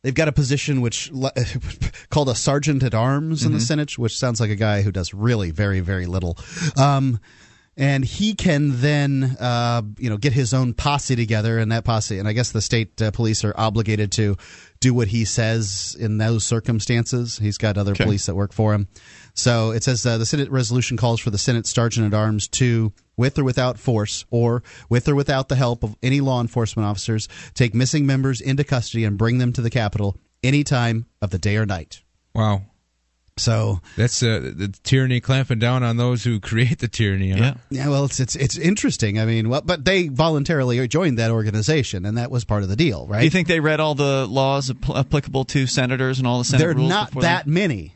they've 0.02 0.14
got 0.14 0.28
a 0.28 0.32
position 0.32 0.80
which 0.80 1.10
called 2.10 2.28
a 2.28 2.34
sergeant 2.34 2.82
at 2.82 2.94
arms 2.94 3.40
Mm-hmm. 3.40 3.46
in 3.46 3.52
the 3.54 3.60
Senate, 3.60 3.98
which 3.98 4.16
sounds 4.18 4.40
like 4.40 4.50
a 4.50 4.56
guy 4.56 4.82
who 4.82 4.92
does 4.92 5.12
really 5.14 5.50
very 5.50 5.80
very 5.80 6.06
little. 6.06 6.38
Um, 6.76 7.18
and 7.76 8.04
he 8.04 8.34
can 8.34 8.80
then, 8.80 9.36
uh, 9.40 9.82
you 9.98 10.10
know, 10.10 10.16
get 10.16 10.32
his 10.32 10.52
own 10.52 10.74
posse 10.74 11.16
together, 11.16 11.58
and 11.58 11.72
that 11.72 11.84
posse, 11.84 12.18
and 12.18 12.28
I 12.28 12.32
guess 12.32 12.52
the 12.52 12.60
state 12.60 13.00
uh, 13.00 13.10
police 13.10 13.44
are 13.44 13.54
obligated 13.56 14.12
to 14.12 14.36
do 14.80 14.92
what 14.94 15.08
he 15.08 15.24
says 15.24 15.96
in 15.98 16.18
those 16.18 16.44
circumstances. 16.44 17.38
He's 17.38 17.58
got 17.58 17.76
other 17.78 17.92
Okay. 17.92 18.04
police 18.04 18.26
that 18.26 18.34
work 18.34 18.52
for 18.52 18.72
him. 18.74 18.88
So 19.34 19.70
it 19.70 19.82
says 19.84 20.04
uh, 20.04 20.18
the 20.18 20.26
Senate 20.26 20.50
resolution 20.50 20.96
calls 20.96 21.20
for 21.20 21.30
the 21.30 21.38
Senate 21.38 21.66
sergeant 21.66 22.06
at 22.12 22.16
arms 22.16 22.48
to, 22.48 22.92
with 23.16 23.38
or 23.38 23.44
without 23.44 23.78
force, 23.78 24.24
or 24.30 24.62
with 24.88 25.08
or 25.08 25.14
without 25.14 25.48
the 25.48 25.56
help 25.56 25.82
of 25.84 25.96
any 26.02 26.20
law 26.20 26.40
enforcement 26.40 26.86
officers, 26.86 27.28
take 27.54 27.74
missing 27.74 28.06
members 28.06 28.40
into 28.40 28.64
custody 28.64 29.04
and 29.04 29.16
bring 29.18 29.38
them 29.38 29.52
to 29.52 29.60
the 29.62 29.70
Capitol 29.70 30.16
any 30.42 30.64
time 30.64 31.06
of 31.22 31.30
the 31.30 31.38
day 31.38 31.56
or 31.56 31.66
night. 31.66 32.00
Wow. 32.34 32.62
So 33.36 33.80
That's 33.96 34.22
uh, 34.22 34.40
the 34.54 34.68
tyranny 34.82 35.20
clamping 35.20 35.58
down 35.58 35.82
on 35.82 35.96
those 35.96 36.24
who 36.24 36.40
create 36.40 36.78
the 36.80 36.88
tyranny. 36.88 37.30
Huh? 37.30 37.38
Yeah. 37.38 37.54
yeah, 37.84 37.88
well, 37.88 38.04
it's 38.04 38.20
it's 38.20 38.36
it's 38.36 38.58
interesting. 38.58 39.18
I 39.18 39.24
mean, 39.24 39.48
well, 39.48 39.62
but 39.62 39.84
they 39.84 40.08
voluntarily 40.08 40.86
joined 40.88 41.18
that 41.18 41.30
organization, 41.30 42.04
and 42.04 42.18
that 42.18 42.30
was 42.30 42.44
part 42.44 42.62
of 42.62 42.68
the 42.68 42.76
deal, 42.76 43.06
right? 43.06 43.20
Do 43.20 43.24
you 43.24 43.30
think 43.30 43.48
they 43.48 43.60
read 43.60 43.80
all 43.80 43.94
the 43.94 44.26
laws 44.26 44.70
app- 44.70 44.90
applicable 44.90 45.44
to 45.46 45.66
senators 45.66 46.18
and 46.18 46.26
all 46.26 46.38
the 46.38 46.44
Senate 46.44 46.58
there 46.58 46.70
are 46.70 46.74
rules? 46.74 46.88
not 46.90 47.12
that 47.20 47.46
They, 47.46 47.50
many. 47.50 47.94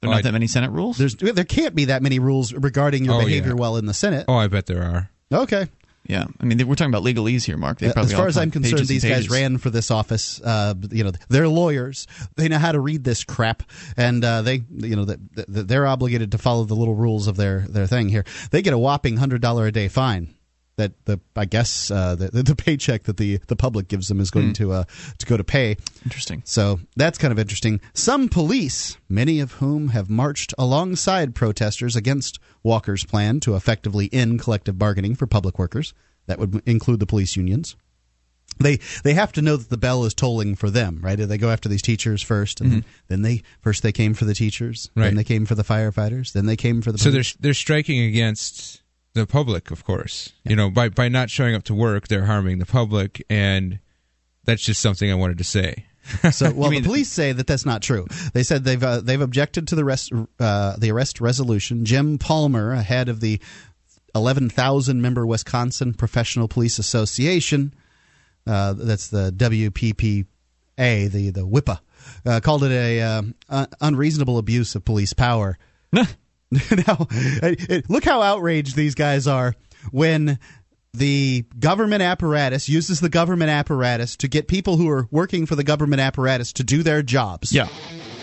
there 0.00 0.08
are 0.08 0.12
Oh, 0.12 0.16
not 0.16 0.18
I- 0.20 0.22
that 0.22 0.32
many 0.32 0.46
Senate 0.46 0.70
rules. 0.70 0.96
There's 0.96 1.16
there 1.16 1.44
can't 1.44 1.74
be 1.74 1.86
that 1.86 2.02
many 2.02 2.18
rules 2.18 2.54
regarding 2.54 3.04
your 3.04 3.14
Oh, 3.20 3.24
behavior 3.24 3.48
yeah. 3.50 3.54
while 3.56 3.76
in 3.76 3.84
the 3.86 3.94
Senate. 3.94 4.24
Oh, 4.28 4.36
I 4.36 4.46
bet 4.46 4.66
there 4.66 4.82
are. 4.82 5.10
Okay. 5.30 5.66
Yeah, 6.08 6.26
I 6.40 6.44
mean 6.44 6.66
we're 6.66 6.74
talking 6.74 6.94
about 6.94 7.02
legalese 7.02 7.44
here, 7.44 7.56
Mark. 7.56 7.78
They 7.78 7.92
probably 7.92 8.12
as 8.12 8.18
far 8.18 8.28
as 8.28 8.36
I'm 8.36 8.50
concerned, 8.50 8.86
these 8.86 9.04
guys 9.04 9.28
ran 9.28 9.58
for 9.58 9.70
this 9.70 9.90
office. 9.90 10.40
Uh, 10.40 10.74
you 10.90 11.04
know, 11.04 11.12
they're 11.28 11.48
lawyers. 11.48 12.06
They 12.36 12.48
know 12.48 12.58
how 12.58 12.72
to 12.72 12.80
read 12.80 13.02
this 13.04 13.24
crap, 13.24 13.62
and 13.96 14.24
uh, 14.24 14.42
they, 14.42 14.62
you 14.70 14.94
know, 14.94 15.04
that 15.06 15.18
they're 15.48 15.86
obligated 15.86 16.32
to 16.32 16.38
follow 16.38 16.64
the 16.64 16.74
little 16.74 16.94
rules 16.94 17.26
of 17.26 17.36
their 17.36 17.60
their 17.68 17.86
thing 17.86 18.08
here. 18.08 18.24
They 18.50 18.62
get 18.62 18.72
a 18.72 18.78
whopping 18.78 19.16
hundred 19.16 19.42
dollar 19.42 19.66
a 19.66 19.72
day 19.72 19.88
fine. 19.88 20.35
That 20.76 20.92
the 21.06 21.18
I 21.34 21.46
guess 21.46 21.90
uh, 21.90 22.16
the 22.16 22.42
the 22.42 22.54
paycheck 22.54 23.04
that 23.04 23.16
the 23.16 23.38
the 23.46 23.56
public 23.56 23.88
gives 23.88 24.08
them 24.08 24.20
is 24.20 24.30
going 24.30 24.52
to 24.54 24.72
uh, 24.72 24.84
to 25.18 25.26
go 25.26 25.38
to 25.38 25.44
pay. 25.44 25.76
Interesting. 26.04 26.42
So 26.44 26.80
that's 26.96 27.16
kind 27.16 27.32
of 27.32 27.38
interesting. 27.38 27.80
Some 27.94 28.28
police, 28.28 28.98
many 29.08 29.40
of 29.40 29.52
whom 29.52 29.88
have 29.88 30.10
marched 30.10 30.52
alongside 30.58 31.34
protesters 31.34 31.96
against 31.96 32.38
Walker's 32.62 33.04
plan 33.04 33.40
to 33.40 33.56
effectively 33.56 34.10
end 34.12 34.40
collective 34.40 34.78
bargaining 34.78 35.14
for 35.14 35.26
public 35.26 35.58
workers, 35.58 35.94
that 36.26 36.38
would 36.38 36.60
include 36.66 37.00
the 37.00 37.06
police 37.06 37.36
unions. 37.36 37.74
They 38.58 38.78
they 39.02 39.14
have 39.14 39.32
to 39.32 39.42
know 39.42 39.56
that 39.56 39.70
the 39.70 39.76
bell 39.78 40.04
is 40.04 40.12
tolling 40.12 40.56
for 40.56 40.68
them, 40.68 41.00
right? 41.02 41.16
They 41.18 41.38
go 41.38 41.50
after 41.50 41.68
these 41.70 41.82
teachers 41.82 42.22
first, 42.22 42.60
and 42.60 42.84
then 43.08 43.22
they 43.22 43.42
first 43.60 43.82
they 43.82 43.92
came 43.92 44.12
for 44.12 44.24
the 44.26 44.34
teachers, 44.34 44.90
Right. 44.94 45.06
then 45.06 45.14
they 45.14 45.24
came 45.24 45.46
for 45.46 45.54
the 45.54 45.64
firefighters, 45.64 46.32
then 46.32 46.44
they 46.46 46.56
came 46.56 46.82
for 46.82 46.92
the 46.92 46.98
So 46.98 47.10
they're 47.10 47.22
they're 47.40 47.54
striking 47.54 48.00
against 48.00 48.82
the 49.20 49.26
public, 49.26 49.70
of 49.70 49.84
course. 49.84 50.32
You 50.44 50.56
know, 50.56 50.70
by 50.70 50.88
by 50.88 51.08
not 51.08 51.30
showing 51.30 51.54
up 51.54 51.64
to 51.64 51.74
work, 51.74 52.08
they're 52.08 52.26
harming 52.26 52.58
the 52.58 52.66
public, 52.66 53.24
and 53.28 53.78
that's 54.44 54.62
just 54.62 54.80
something 54.80 55.10
I 55.10 55.14
wanted 55.14 55.38
to 55.38 55.44
say. 55.44 55.86
So, 56.30 56.52
well, 56.54 56.70
the 56.70 56.82
police 56.82 57.10
say 57.10 57.32
that 57.32 57.46
that's 57.46 57.66
not 57.66 57.82
true. 57.82 58.06
They 58.32 58.42
said 58.42 58.64
they've 58.64 58.82
uh, 58.82 59.00
they've 59.00 59.20
objected 59.20 59.68
to 59.68 59.74
the 59.74 59.84
rest 59.84 60.12
uh, 60.38 60.76
the 60.76 60.90
arrest 60.90 61.20
resolution. 61.20 61.84
Jim 61.84 62.18
Palmer, 62.18 62.74
head 62.76 63.08
of 63.08 63.20
the 63.20 63.40
eleven 64.14 64.48
thousand 64.48 65.02
member 65.02 65.26
Wisconsin 65.26 65.94
Professional 65.94 66.48
Police 66.48 66.78
Association, 66.78 67.74
uh, 68.46 68.74
that's 68.74 69.08
the 69.08 69.32
WPPA, 69.32 70.26
the 70.76 71.30
the 71.30 71.46
WIPA, 71.46 71.80
uh, 72.24 72.40
called 72.40 72.64
it 72.64 72.72
a 72.72 73.02
um, 73.02 73.34
unreasonable 73.80 74.38
abuse 74.38 74.74
of 74.74 74.84
police 74.84 75.12
power. 75.12 75.58
now, 76.86 77.08
look 77.88 78.04
how 78.04 78.22
outraged 78.22 78.76
these 78.76 78.94
guys 78.94 79.26
are 79.26 79.54
when 79.90 80.38
the 80.94 81.44
government 81.58 82.02
apparatus 82.02 82.68
uses 82.68 83.00
the 83.00 83.08
government 83.08 83.50
apparatus 83.50 84.16
to 84.16 84.28
get 84.28 84.48
people 84.48 84.76
who 84.76 84.88
are 84.88 85.08
working 85.10 85.46
for 85.46 85.54
the 85.54 85.64
government 85.64 86.00
apparatus 86.00 86.52
to 86.54 86.64
do 86.64 86.82
their 86.82 87.02
jobs. 87.02 87.52
Yeah. 87.52 87.68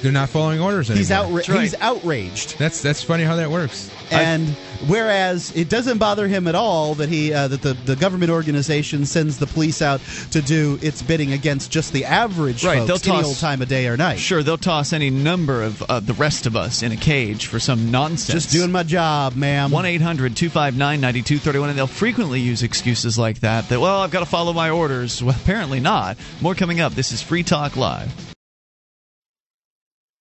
They're 0.04 0.12
not 0.12 0.28
following 0.30 0.60
orders 0.60 0.89
anymore. 0.92 1.00
He's 1.00 1.10
outra- 1.48 1.54
right. 1.56 1.62
he's 1.62 1.76
outraged. 1.80 2.60
That's 2.60 2.82
that's 2.82 3.02
funny 3.02 3.24
how 3.24 3.38
that 3.38 3.50
works. 3.50 3.89
And 4.12 4.50
whereas 4.88 5.56
it 5.56 5.70
doesn't 5.70 5.98
bother 5.98 6.28
him 6.28 6.46
at 6.48 6.56
all 6.56 6.94
that 6.96 7.08
he 7.08 7.34
uh, 7.34 7.48
that 7.48 7.62
the, 7.62 7.74
the 7.74 7.96
government 7.96 8.30
organization 8.30 9.06
sends 9.06 9.38
the 9.39 9.48
police 9.48 9.82
out 9.82 10.02
to 10.32 10.42
do 10.42 10.78
its 10.82 11.02
bidding 11.02 11.32
against 11.32 11.72
just 11.72 11.94
the 11.94 12.04
average 12.04 12.66
Right, 12.66 12.86
folks 12.86 13.02
they'll 13.02 13.13
any 13.13 13.22
toss- 13.24 13.30
old 13.30 13.38
time 13.38 13.62
of 13.62 13.70
day 13.70 13.88
or 13.88 13.96
night. 13.96 14.20
Sure, 14.20 14.44
they'll 14.44 14.58
toss 14.58 14.92
any 14.92 15.10
number 15.10 15.63
of 15.63 15.82
uh, 15.84 16.02
the 16.02 16.13
rest 16.13 16.46
of 16.46 16.58
us 16.58 16.84
in 16.84 16.92
a 16.92 16.98
cage 16.98 17.48
for 17.48 17.60
some 17.60 17.89
nonsense. 17.89 18.44
Just 18.44 18.52
doing 18.52 18.74
my 18.74 18.84
job, 18.84 19.36
ma'am. 19.38 19.72
1 19.72 19.86
800 19.86 20.36
259 20.36 21.00
9231, 21.00 21.70
and 21.70 21.78
they'll 21.78 21.88
frequently 21.88 22.42
use 22.42 22.62
excuses 22.62 23.18
like 23.18 23.39
that. 23.39 23.70
That, 23.70 23.80
well, 23.80 24.02
I've 24.02 24.12
got 24.12 24.20
to 24.20 24.26
follow 24.26 24.52
my 24.52 24.70
orders. 24.70 25.24
Well, 25.24 25.34
apparently 25.42 25.80
not. 25.80 26.18
More 26.42 26.56
coming 26.56 26.82
up. 26.82 26.94
This 26.94 27.13
is 27.13 27.22
Free 27.22 27.44
Talk 27.44 27.78
Live. 27.78 28.33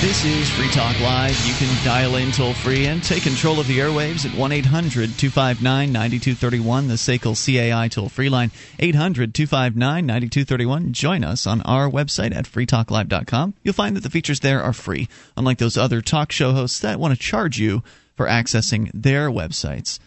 This 0.00 0.24
is 0.24 0.48
Free 0.48 0.70
Talk 0.70 0.98
Live. 1.02 1.38
You 1.44 1.52
can 1.52 1.84
dial 1.84 2.16
in 2.16 2.32
toll 2.32 2.54
free 2.54 2.86
and 2.86 3.02
take 3.04 3.22
control 3.22 3.60
of 3.60 3.66
the 3.66 3.80
airwaves 3.80 4.24
at 4.24 4.34
1 4.34 4.50
800 4.50 5.18
259 5.18 5.92
9231, 5.92 6.88
the 6.88 6.94
SACL 6.94 7.36
CAI 7.36 7.88
toll 7.88 8.08
free 8.08 8.30
line. 8.30 8.50
800 8.78 9.34
259 9.34 10.06
9231. 10.06 10.94
Join 10.94 11.22
us 11.22 11.46
on 11.46 11.60
our 11.62 11.90
website 11.90 12.34
at 12.34 12.46
freetalklive.com. 12.46 13.52
You'll 13.62 13.74
find 13.74 13.94
that 13.94 14.02
the 14.02 14.08
features 14.08 14.40
there 14.40 14.62
are 14.62 14.72
free, 14.72 15.06
unlike 15.36 15.58
those 15.58 15.76
other 15.76 16.00
talk 16.00 16.32
show 16.32 16.52
hosts 16.52 16.80
that 16.80 16.98
want 16.98 17.12
to 17.12 17.20
charge 17.20 17.58
you 17.58 17.82
for 18.16 18.26
accessing 18.26 18.90
their 18.94 19.30
websites. 19.30 19.98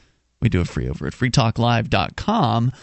We 0.41 0.49
do 0.49 0.62
it 0.62 0.69
free 0.69 0.89
over 0.89 1.06
at 1.06 1.13
freetalklive.com. 1.13 2.73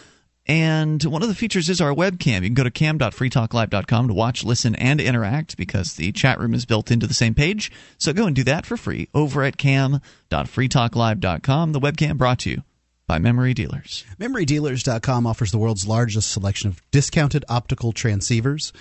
And 0.51 1.01
one 1.05 1.23
of 1.23 1.29
the 1.29 1.35
features 1.35 1.69
is 1.69 1.79
our 1.79 1.93
webcam. 1.93 2.41
You 2.41 2.49
can 2.49 2.55
go 2.55 2.65
to 2.65 2.71
cam.freetalklive.com 2.71 4.09
to 4.09 4.13
watch, 4.13 4.43
listen, 4.43 4.75
and 4.75 4.99
interact 4.99 5.55
because 5.55 5.93
the 5.93 6.11
chat 6.11 6.41
room 6.41 6.53
is 6.53 6.65
built 6.65 6.91
into 6.91 7.07
the 7.07 7.13
same 7.13 7.33
page. 7.33 7.71
So 7.97 8.11
go 8.11 8.27
and 8.27 8.35
do 8.35 8.43
that 8.43 8.65
for 8.65 8.75
free 8.75 9.07
over 9.13 9.43
at 9.43 9.55
cam.freetalklive.com. 9.55 11.71
The 11.71 11.79
webcam 11.79 12.17
brought 12.17 12.39
to 12.39 12.49
you 12.49 12.63
by 13.07 13.17
Memory 13.17 13.53
Dealers. 13.53 14.03
MemoryDealers.com 14.19 15.25
offers 15.25 15.51
the 15.51 15.57
world's 15.57 15.87
largest 15.87 16.29
selection 16.29 16.67
of 16.67 16.81
discounted 16.91 17.45
optical 17.47 17.93
transceivers. 17.93 18.73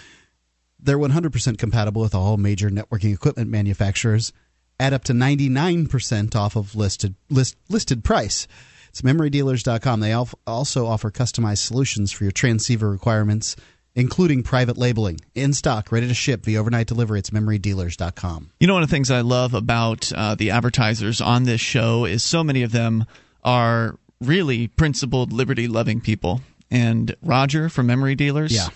They're 0.80 0.98
100% 0.98 1.56
compatible 1.56 2.02
with 2.02 2.16
all 2.16 2.37
major 2.37 2.68
networking 2.68 3.14
equipment 3.14 3.48
manufacturers 3.48 4.33
at 4.80 4.92
up 4.92 5.04
to 5.04 5.12
99% 5.12 6.35
off 6.35 6.56
of 6.56 6.74
listed 6.74 7.14
list, 7.28 7.56
listed 7.68 8.02
price. 8.02 8.48
It's 8.90 9.03
memorydealers.com. 9.03 10.00
They 10.00 10.12
also 10.12 10.87
offer 10.87 11.11
customized 11.11 11.59
solutions 11.59 12.11
for 12.11 12.24
your 12.24 12.33
transceiver 12.33 12.90
requirements, 12.90 13.55
including 13.94 14.42
private 14.42 14.76
labeling. 14.76 15.20
In 15.35 15.53
stock, 15.53 15.92
ready 15.92 16.09
to 16.09 16.14
ship 16.14 16.44
via 16.44 16.59
overnight 16.59 16.88
delivery. 16.88 17.20
It's 17.20 17.31
memorydealers.com. 17.31 18.50
You 18.59 18.66
know, 18.66 18.74
one 18.74 18.83
of 18.83 18.88
the 18.88 18.94
things 18.94 19.11
I 19.11 19.20
love 19.20 19.55
about 19.55 20.12
uh, 20.12 20.35
the 20.35 20.50
advertisers 20.50 21.20
on 21.20 21.44
this 21.44 21.61
show 21.61 22.05
is 22.05 22.24
so 22.24 22.42
many 22.42 22.64
of 22.64 22.72
them 22.72 23.07
are 23.44 23.96
really 24.20 24.66
principled, 24.66 25.33
liberty 25.33 25.68
loving 25.68 26.00
people. 26.00 26.40
And 26.68 27.14
Roger 27.22 27.68
from 27.68 27.87
Memory 27.87 28.16
Dealers 28.16 28.53
yeah. 28.53 28.68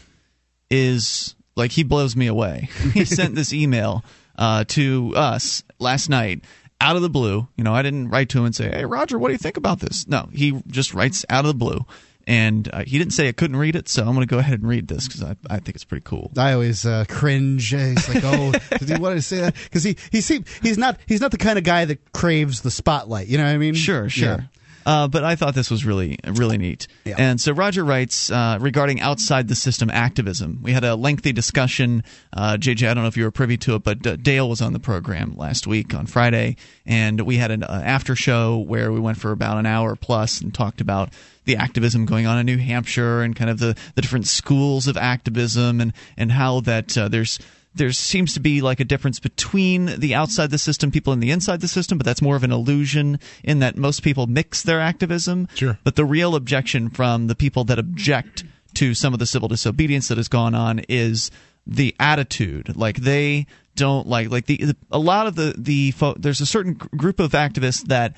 is 0.71 1.35
like, 1.57 1.73
he 1.73 1.83
blows 1.83 2.15
me 2.15 2.29
away. 2.29 2.69
he 2.93 3.05
sent 3.05 3.35
this 3.35 3.53
email 3.53 4.05
uh, 4.39 4.65
to 4.69 5.13
us 5.17 5.65
last 5.79 6.09
night 6.09 6.43
out 6.81 6.97
of 6.97 7.03
the 7.03 7.11
blue. 7.11 7.49
You 7.57 7.65
know, 7.65 7.75
I 7.75 7.83
didn't 7.83 8.09
write 8.09 8.29
to 8.31 8.39
him 8.39 8.45
and 8.47 8.55
say, 8.55 8.69
"Hey, 8.71 8.85
Roger, 8.85 9.19
what 9.19 9.29
do 9.29 9.33
you 9.33 9.39
think 9.39 9.57
about 9.57 9.81
this?" 9.81 10.07
No, 10.09 10.29
he 10.33 10.63
just 10.67 10.95
writes 10.95 11.25
out 11.31 11.45
of 11.45 11.49
the 11.49 11.55
blue, 11.55 11.85
and 12.27 12.69
uh, 12.73 12.85
he 12.87 12.99
didn't 12.99 13.13
say 13.13 13.29
I 13.29 13.33
couldn't 13.33 13.57
read 13.57 13.77
it, 13.77 13.89
so 13.89 14.03
I'm 14.03 14.15
going 14.15 14.27
to 14.27 14.31
go 14.31 14.39
ahead 14.39 14.59
and 14.61 14.69
read 14.69 14.89
this 14.89 15.07
because 15.07 15.23
I, 15.23 15.37
I 15.49 15.59
think 15.59 15.77
it's 15.77 15.85
pretty 15.85 16.05
cool. 16.05 16.31
I 16.37 16.53
always 16.53 16.85
uh, 16.87 17.05
cringe. 17.09 17.69
He's 17.71 18.09
like, 18.09 18.25
"Oh, 18.25 18.53
did 18.79 18.89
he 18.89 18.97
want 18.97 19.17
to 19.17 19.23
say 19.23 19.41
that?" 19.41 19.55
Because 19.55 19.85
he 19.85 19.97
he 20.11 20.21
seem, 20.21 20.45
he's 20.63 20.79
not 20.79 20.99
he's 21.07 21.21
not 21.21 21.31
the 21.31 21.39
kind 21.39 21.59
of 21.59 21.65
guy 21.65 21.85
that 21.85 22.13
craves 22.13 22.63
the 22.63 22.71
spotlight. 22.71 23.29
You 23.29 23.39
know 23.39 23.45
what 23.45 23.55
I 23.55 23.59
mean? 23.59 23.75
Sure, 23.75 24.09
sure. 24.09 24.29
Yeah. 24.29 24.41
Uh, 24.87 25.09
but 25.09 25.25
I 25.25 25.37
thought 25.37 25.55
this 25.55 25.71
was 25.71 25.85
really, 25.85 26.19
really 26.25 26.59
neat. 26.59 26.87
Yeah. 27.05 27.17
And 27.19 27.41
so 27.41 27.53
Roger 27.53 27.85
writes 27.85 28.31
uh, 28.31 28.59
regarding 28.61 29.01
outside 29.01 29.49
the 29.49 29.55
system 29.55 29.91
activism. 29.91 30.61
We 30.63 30.73
had 30.73 30.85
a 30.85 30.95
lengthy 30.95 31.33
discussion. 31.33 32.05
Uh, 32.33 32.57
JJ, 32.57 32.89
I 32.89 32.95
don't 32.95 33.05
know 33.05 33.09
if 33.09 33.17
you 33.17 33.25
were 33.25 33.31
privy 33.31 33.57
to 33.59 33.77
it, 33.77 33.83
but 33.83 34.07
uh, 34.07 34.17
Dale 34.17 34.49
was 34.49 34.61
on 34.61 34.73
the 34.73 34.79
program 34.79 35.37
last 35.37 35.67
week 35.67 35.95
on 35.95 36.07
Friday, 36.07 36.57
and 36.87 37.21
we 37.23 37.37
had 37.37 37.51
an 37.51 37.63
uh, 37.63 37.83
after 37.85 38.15
show 38.15 38.59
where 38.59 38.93
we 38.93 39.01
went 39.01 39.19
for 39.19 39.33
about 39.33 39.59
an 39.59 39.67
hour 39.67 39.97
plus 39.97 40.41
and 40.41 40.53
talked 40.53 40.81
about 40.81 41.11
the 41.45 41.57
activism 41.57 42.07
going 42.07 42.27
on 42.27 42.39
in 42.39 42.47
New 42.47 42.59
Hampshire 42.59 43.23
and 43.23 43.37
kind 43.37 43.51
of 43.51 43.59
the, 43.59 43.77
the 43.95 44.03
different 44.03 44.27
schools 44.27 44.87
of 44.87 44.97
activism 44.97 45.81
and, 45.81 45.93
and 46.17 46.33
how 46.33 46.61
that 46.61 46.97
uh, 46.97 47.09
there's 47.09 47.39
there 47.75 47.93
seems 47.93 48.35
to 48.35 48.41
be 48.41 48.61
like 48.61 48.81
a 48.81 48.85
difference 48.85 49.19
between 49.19 49.87
the 49.99 50.15
outside 50.15 50.51
the 50.51 50.59
system 50.59 50.91
people 50.91 51.13
and 51.13 51.23
the 51.23 51.31
inside 51.31 51.61
the 51.61 51.69
system, 51.69 51.99
but 51.99 52.05
that's 52.05 52.23
more 52.23 52.37
of 52.37 52.45
an 52.45 52.53
illusion 52.53 53.19
in 53.43 53.59
that 53.59 53.77
most 53.77 54.03
people 54.03 54.27
mix 54.27 54.63
their 54.63 54.81
activism. 54.81 55.49
Sure. 55.55 55.79
But 55.83 55.97
the 55.97 56.05
real 56.05 56.37
objection 56.37 56.91
from 56.91 57.27
the 57.27 57.35
people 57.35 57.65
that 57.65 57.79
object 57.79 58.45
to 58.75 58.95
some 58.95 59.13
of 59.13 59.19
the 59.19 59.27
civil 59.27 59.49
disobedience 59.49 60.09
that 60.09 60.19
has 60.19 60.29
gone 60.29 60.55
on 60.55 60.81
is 60.89 61.31
the 61.67 61.95
attitude. 61.99 62.77
Like 62.77 62.97
they 62.97 63.47
don't 63.77 64.07
like 64.07 64.31
like 64.31 64.47
the, 64.47 64.57
the 64.57 64.77
a 64.91 64.99
lot 64.99 65.27
of 65.27 65.35
the 65.35 65.55
the 65.57 65.91
fo- 65.93 66.15
there's 66.15 66.41
a 66.41 66.47
certain 66.47 66.75
group 66.75 67.19
of 67.21 67.33
activists 67.33 67.83
that 67.87 68.15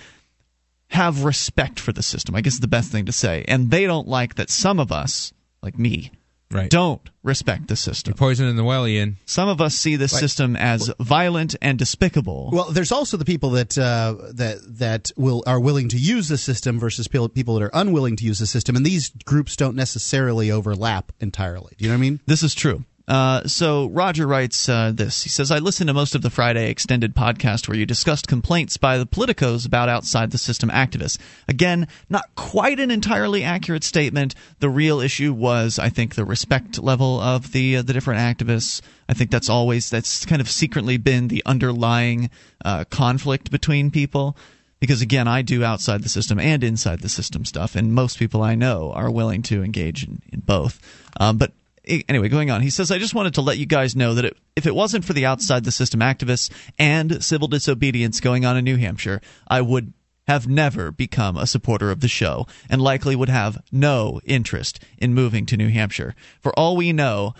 have 0.88 1.24
respect 1.24 1.80
for 1.80 1.92
the 1.92 2.02
system. 2.02 2.34
I 2.34 2.40
guess 2.40 2.54
is 2.54 2.60
the 2.60 2.68
best 2.68 2.92
thing 2.92 3.06
to 3.06 3.12
say, 3.12 3.44
and 3.48 3.70
they 3.70 3.86
don't 3.86 4.08
like 4.08 4.34
that 4.36 4.50
some 4.50 4.78
of 4.78 4.92
us, 4.92 5.32
like 5.62 5.78
me, 5.78 6.12
right. 6.50 6.70
don't 6.70 7.00
respect 7.22 7.68
the 7.68 7.76
system. 7.76 8.12
You're 8.12 8.16
poisoning 8.18 8.56
the 8.56 8.64
well, 8.64 8.86
Ian. 8.86 9.16
Some 9.26 9.48
of 9.48 9.60
us 9.60 9.74
see 9.74 9.96
this 9.96 10.12
system 10.12 10.56
as 10.56 10.92
violent 11.00 11.56
and 11.60 11.78
despicable. 11.78 12.50
Well, 12.52 12.70
there's 12.70 12.92
also 12.92 13.16
the 13.16 13.24
people 13.24 13.50
that 13.50 13.76
uh, 13.76 14.16
that 14.34 14.58
that 14.78 15.10
will 15.16 15.42
are 15.46 15.60
willing 15.60 15.88
to 15.90 15.98
use 15.98 16.28
the 16.28 16.38
system 16.38 16.78
versus 16.78 17.08
people 17.08 17.54
that 17.54 17.62
are 17.62 17.70
unwilling 17.72 18.16
to 18.16 18.24
use 18.24 18.38
the 18.38 18.46
system, 18.46 18.76
and 18.76 18.84
these 18.84 19.10
groups 19.24 19.56
don't 19.56 19.76
necessarily 19.76 20.50
overlap 20.50 21.12
entirely. 21.20 21.74
Do 21.78 21.84
you 21.84 21.90
know 21.90 21.94
what 21.94 21.98
I 21.98 22.00
mean? 22.00 22.20
This 22.26 22.42
is 22.42 22.54
true. 22.54 22.84
Uh, 23.08 23.46
so 23.46 23.86
Roger 23.86 24.26
writes 24.26 24.68
uh, 24.68 24.90
this. 24.92 25.22
He 25.22 25.28
says, 25.28 25.50
I 25.50 25.58
listened 25.58 25.88
to 25.88 25.94
most 25.94 26.14
of 26.14 26.22
the 26.22 26.30
Friday 26.30 26.70
extended 26.70 27.14
podcast 27.14 27.68
where 27.68 27.76
you 27.76 27.86
discussed 27.86 28.26
complaints 28.26 28.76
by 28.76 28.98
the 28.98 29.06
politicos 29.06 29.64
about 29.64 29.88
outside 29.88 30.32
the 30.32 30.38
system 30.38 30.70
activists. 30.70 31.18
Again, 31.48 31.86
not 32.08 32.34
quite 32.34 32.80
an 32.80 32.90
entirely 32.90 33.44
accurate 33.44 33.84
statement. 33.84 34.34
The 34.58 34.68
real 34.68 35.00
issue 35.00 35.32
was, 35.32 35.78
I 35.78 35.88
think, 35.88 36.14
the 36.14 36.24
respect 36.24 36.80
level 36.80 37.20
of 37.20 37.52
the 37.52 37.76
uh, 37.76 37.82
the 37.82 37.92
different 37.92 38.20
activists. 38.20 38.80
I 39.08 39.14
think 39.14 39.30
that's 39.30 39.48
always 39.48 39.88
that's 39.88 40.26
kind 40.26 40.40
of 40.40 40.50
secretly 40.50 40.96
been 40.96 41.28
the 41.28 41.44
underlying 41.46 42.30
uh, 42.64 42.84
conflict 42.90 43.52
between 43.52 43.90
people. 43.92 44.36
Because 44.78 45.00
again, 45.00 45.26
I 45.26 45.40
do 45.40 45.64
outside 45.64 46.02
the 46.02 46.08
system 46.08 46.38
and 46.38 46.62
inside 46.62 47.00
the 47.00 47.08
system 47.08 47.46
stuff, 47.46 47.76
and 47.76 47.94
most 47.94 48.18
people 48.18 48.42
I 48.42 48.56
know 48.56 48.92
are 48.92 49.10
willing 49.10 49.42
to 49.44 49.62
engage 49.62 50.04
in, 50.04 50.20
in 50.30 50.40
both. 50.40 50.80
Um, 51.18 51.38
but 51.38 51.52
anyway, 51.86 52.28
going 52.28 52.50
on. 52.50 52.62
He 52.62 52.70
says, 52.70 52.90
I 52.90 52.98
just 52.98 53.14
wanted 53.14 53.34
to 53.34 53.42
let 53.42 53.58
you 53.58 53.66
guys 53.66 53.96
know 53.96 54.14
that 54.14 54.24
it, 54.24 54.36
if 54.54 54.66
it 54.66 54.74
wasn't 54.74 55.04
for 55.04 55.12
the 55.12 55.26
outside 55.26 55.64
the 55.64 55.72
system 55.72 56.00
activists 56.00 56.50
and 56.78 57.22
civil 57.24 57.48
disobedience 57.48 58.20
going 58.20 58.44
on 58.44 58.56
in 58.56 58.64
New 58.64 58.76
Hampshire, 58.76 59.20
I 59.48 59.60
would 59.60 59.92
have 60.26 60.48
never 60.48 60.90
become 60.90 61.36
a 61.36 61.46
supporter 61.46 61.90
of 61.90 62.00
the 62.00 62.08
show 62.08 62.46
and 62.68 62.82
likely 62.82 63.14
would 63.14 63.28
have 63.28 63.62
no 63.70 64.20
interest 64.24 64.82
in 64.98 65.14
moving 65.14 65.46
to 65.46 65.56
New 65.56 65.68
Hampshire. 65.68 66.14
For 66.40 66.52
all 66.58 66.76
we 66.76 66.92
know, 66.92 67.34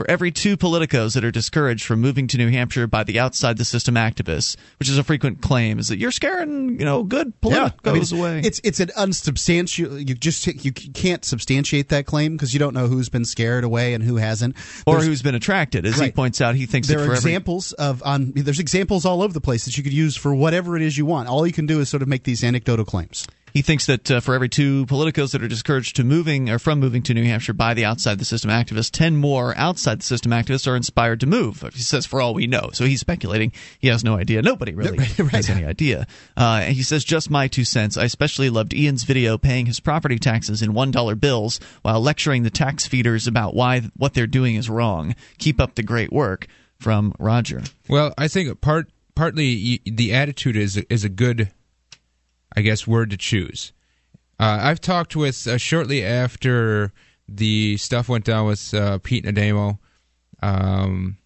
for 0.00 0.10
every 0.10 0.30
two 0.30 0.56
politicos 0.56 1.12
that 1.12 1.26
are 1.26 1.30
discouraged 1.30 1.84
from 1.84 2.00
moving 2.00 2.26
to 2.26 2.38
New 2.38 2.48
Hampshire 2.48 2.86
by 2.86 3.04
the 3.04 3.20
outside 3.20 3.58
the 3.58 3.66
system 3.66 3.96
activists, 3.96 4.56
which 4.78 4.88
is 4.88 4.96
a 4.96 5.04
frequent 5.04 5.42
claim, 5.42 5.78
is 5.78 5.88
that 5.88 5.98
you're 5.98 6.10
scaring, 6.10 6.80
you 6.80 6.86
know, 6.86 7.02
good 7.02 7.38
politicos 7.42 7.74
I 7.84 7.92
mean, 7.92 8.18
away. 8.18 8.40
It's 8.42 8.62
it's 8.64 8.80
an 8.80 8.90
unsubstantial. 8.96 9.98
You 9.98 10.14
just 10.14 10.46
you 10.46 10.72
can't 10.72 11.22
substantiate 11.22 11.90
that 11.90 12.06
claim 12.06 12.34
because 12.34 12.54
you 12.54 12.58
don't 12.58 12.72
know 12.72 12.86
who's 12.86 13.10
been 13.10 13.26
scared 13.26 13.62
away 13.62 13.92
and 13.92 14.02
who 14.02 14.16
hasn't, 14.16 14.56
or 14.86 14.94
there's, 14.94 15.06
who's 15.06 15.20
been 15.20 15.34
attracted. 15.34 15.84
As 15.84 15.98
right. 15.98 16.06
he 16.06 16.12
points 16.12 16.40
out, 16.40 16.54
he 16.54 16.64
thinks 16.64 16.88
there 16.88 17.00
are 17.00 17.02
every, 17.02 17.16
examples 17.16 17.74
of 17.74 18.02
on. 18.02 18.32
There's 18.34 18.58
examples 18.58 19.04
all 19.04 19.20
over 19.20 19.34
the 19.34 19.42
place 19.42 19.66
that 19.66 19.76
you 19.76 19.82
could 19.82 19.92
use 19.92 20.16
for 20.16 20.34
whatever 20.34 20.76
it 20.76 20.82
is 20.82 20.96
you 20.96 21.04
want. 21.04 21.28
All 21.28 21.46
you 21.46 21.52
can 21.52 21.66
do 21.66 21.78
is 21.80 21.90
sort 21.90 22.00
of 22.00 22.08
make 22.08 22.24
these 22.24 22.42
anecdotal 22.42 22.86
claims. 22.86 23.26
He 23.52 23.62
thinks 23.62 23.86
that 23.86 24.10
uh, 24.10 24.20
for 24.20 24.34
every 24.34 24.48
two 24.48 24.86
politicos 24.86 25.32
that 25.32 25.42
are 25.42 25.48
discouraged 25.48 25.96
to 25.96 26.04
moving 26.04 26.50
or 26.50 26.58
from 26.58 26.80
moving 26.80 27.02
to 27.02 27.14
New 27.14 27.24
Hampshire 27.24 27.52
by 27.52 27.74
the 27.74 27.84
outside 27.84 28.18
the 28.18 28.24
system 28.24 28.50
activists, 28.50 28.90
ten 28.90 29.16
more 29.16 29.56
outside 29.56 30.00
the 30.00 30.04
system 30.04 30.32
activists 30.32 30.66
are 30.66 30.76
inspired 30.76 31.20
to 31.20 31.26
move. 31.26 31.64
He 31.74 31.82
says, 31.82 32.06
for 32.06 32.20
all 32.20 32.34
we 32.34 32.46
know. 32.46 32.70
So 32.72 32.84
he's 32.84 33.00
speculating. 33.00 33.52
He 33.78 33.88
has 33.88 34.04
no 34.04 34.16
idea. 34.16 34.42
Nobody 34.42 34.74
really 34.74 34.98
right, 35.18 35.32
has 35.32 35.50
any 35.50 35.64
idea. 35.64 36.06
Uh, 36.36 36.62
and 36.64 36.74
he 36.74 36.82
says, 36.82 37.04
just 37.04 37.30
my 37.30 37.48
two 37.48 37.64
cents. 37.64 37.96
I 37.96 38.04
especially 38.04 38.50
loved 38.50 38.74
Ian's 38.74 39.04
video 39.04 39.38
paying 39.38 39.66
his 39.66 39.80
property 39.80 40.18
taxes 40.18 40.62
in 40.62 40.74
one 40.74 40.90
dollar 40.90 41.14
bills 41.14 41.60
while 41.82 42.00
lecturing 42.00 42.42
the 42.42 42.50
tax 42.50 42.86
feeders 42.86 43.26
about 43.26 43.54
why 43.54 43.82
what 43.96 44.14
they're 44.14 44.26
doing 44.26 44.54
is 44.56 44.70
wrong. 44.70 45.14
Keep 45.38 45.60
up 45.60 45.74
the 45.74 45.82
great 45.82 46.12
work. 46.12 46.46
From 46.78 47.12
Roger. 47.18 47.62
Well, 47.90 48.14
I 48.16 48.28
think 48.28 48.58
part 48.62 48.88
partly 49.14 49.82
the 49.84 50.14
attitude 50.14 50.56
is 50.56 50.78
is 50.78 51.04
a 51.04 51.10
good 51.10 51.50
I 52.56 52.62
guess, 52.62 52.86
word 52.86 53.10
to 53.10 53.16
choose. 53.16 53.72
Uh, 54.38 54.58
I've 54.62 54.80
talked 54.80 55.14
with 55.16 55.46
uh, 55.46 55.58
shortly 55.58 56.04
after 56.04 56.92
the 57.28 57.76
stuff 57.76 58.08
went 58.08 58.24
down 58.24 58.46
with 58.46 58.72
uh, 58.74 58.98
Pete 58.98 59.24
Nademo. 59.24 59.78
Um, 60.42 61.18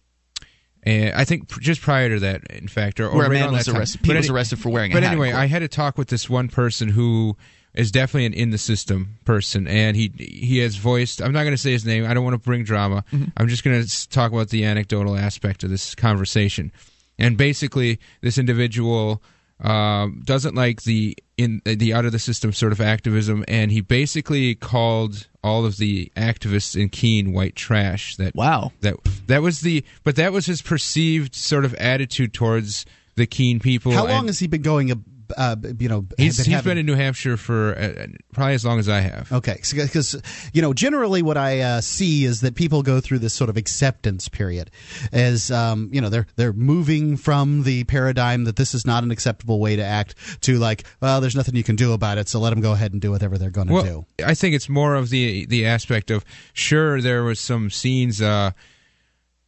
and 0.83 1.15
I 1.15 1.25
think 1.25 1.49
just 1.61 1.81
prior 1.81 2.09
to 2.09 2.19
that, 2.19 2.45
in 2.51 2.67
fact, 2.67 2.99
or, 2.99 3.07
or 3.07 3.17
where 3.17 3.29
right 3.29 3.41
a 3.41 3.45
man 3.45 3.53
was 3.53 3.67
arrested. 3.67 4.03
Pete 4.03 4.15
was 4.15 4.29
arrested 4.29 4.59
for 4.59 4.69
wearing. 4.69 4.91
But 4.91 5.03
anyway, 5.03 5.31
I 5.31 5.47
had 5.47 5.59
to 5.59 5.67
talk 5.67 5.97
with 5.97 6.09
this 6.09 6.29
one 6.29 6.47
person 6.47 6.89
who 6.89 7.35
is 7.73 7.91
definitely 7.91 8.25
an 8.27 8.33
in 8.33 8.51
the 8.51 8.57
system 8.57 9.17
person, 9.25 9.67
and 9.67 9.97
he 9.97 10.11
he 10.17 10.59
has 10.59 10.75
voiced. 10.75 11.21
I'm 11.21 11.31
not 11.31 11.41
going 11.41 11.55
to 11.55 11.61
say 11.61 11.71
his 11.71 11.85
name. 11.85 12.05
I 12.05 12.13
don't 12.13 12.23
want 12.23 12.35
to 12.35 12.37
bring 12.39 12.63
drama. 12.63 13.03
Mm-hmm. 13.11 13.25
I'm 13.37 13.47
just 13.47 13.63
going 13.63 13.83
to 13.83 14.09
talk 14.09 14.31
about 14.31 14.49
the 14.49 14.63
anecdotal 14.63 15.17
aspect 15.17 15.63
of 15.63 15.69
this 15.69 15.95
conversation. 15.95 16.71
And 17.17 17.37
basically, 17.37 17.99
this 18.21 18.37
individual 18.37 19.23
um, 19.61 20.21
doesn't 20.25 20.55
like 20.55 20.83
the 20.83 21.17
in 21.37 21.61
the 21.65 21.93
out 21.93 22.05
of 22.05 22.11
the 22.11 22.19
system 22.19 22.51
sort 22.53 22.71
of 22.71 22.81
activism, 22.81 23.43
and 23.47 23.71
he 23.71 23.81
basically 23.81 24.55
called 24.55 25.27
all 25.43 25.65
of 25.65 25.77
the 25.77 26.11
activists 26.15 26.79
in 26.79 26.89
Keene 26.89 27.33
white 27.33 27.55
trash. 27.55 28.15
That 28.17 28.35
wow, 28.35 28.71
that 28.81 28.95
that 29.27 29.41
was 29.41 29.61
the 29.61 29.83
but 30.03 30.15
that 30.17 30.33
was 30.33 30.45
his 30.45 30.61
perceived 30.61 31.35
sort 31.35 31.65
of 31.65 31.73
attitude 31.75 32.33
towards 32.33 32.85
the 33.15 33.25
Keene 33.25 33.59
people. 33.59 33.91
How 33.91 34.07
long 34.07 34.27
has 34.27 34.39
he 34.39 34.47
been 34.47 34.61
going? 34.61 35.03
Uh, 35.37 35.55
you 35.79 35.89
know, 35.89 36.05
he's, 36.17 36.37
been, 36.37 36.45
he's 36.45 36.53
having... 36.53 36.71
been 36.71 36.77
in 36.79 36.85
New 36.85 36.95
Hampshire 36.95 37.37
for 37.37 37.77
uh, 37.77 38.07
probably 38.33 38.53
as 38.53 38.65
long 38.65 38.79
as 38.79 38.89
I 38.89 38.99
have. 38.99 39.31
Okay, 39.31 39.57
because 39.61 40.21
you 40.53 40.61
know, 40.61 40.73
generally 40.73 41.21
what 41.21 41.37
I 41.37 41.61
uh, 41.61 41.81
see 41.81 42.25
is 42.25 42.41
that 42.41 42.55
people 42.55 42.83
go 42.83 42.99
through 42.99 43.19
this 43.19 43.33
sort 43.33 43.49
of 43.49 43.57
acceptance 43.57 44.29
period, 44.29 44.71
as 45.11 45.51
um, 45.51 45.89
you 45.91 46.01
know, 46.01 46.09
they're 46.09 46.27
they're 46.35 46.53
moving 46.53 47.17
from 47.17 47.63
the 47.63 47.83
paradigm 47.85 48.45
that 48.45 48.55
this 48.55 48.73
is 48.73 48.85
not 48.85 49.03
an 49.03 49.11
acceptable 49.11 49.59
way 49.59 49.75
to 49.75 49.83
act 49.83 50.15
to 50.41 50.57
like, 50.57 50.83
well, 51.01 51.21
there's 51.21 51.35
nothing 51.35 51.55
you 51.55 51.63
can 51.63 51.75
do 51.75 51.93
about 51.93 52.17
it, 52.17 52.27
so 52.27 52.39
let 52.39 52.49
them 52.51 52.61
go 52.61 52.71
ahead 52.71 52.93
and 52.93 53.01
do 53.01 53.11
whatever 53.11 53.37
they're 53.37 53.49
going 53.49 53.67
to 53.67 53.73
well, 53.73 53.83
do. 53.83 54.23
I 54.25 54.33
think 54.33 54.55
it's 54.55 54.69
more 54.69 54.95
of 54.95 55.09
the 55.09 55.45
the 55.45 55.65
aspect 55.65 56.11
of 56.11 56.25
sure 56.53 57.01
there 57.01 57.23
was 57.23 57.39
some 57.39 57.69
scenes. 57.69 58.21
Uh, 58.21 58.51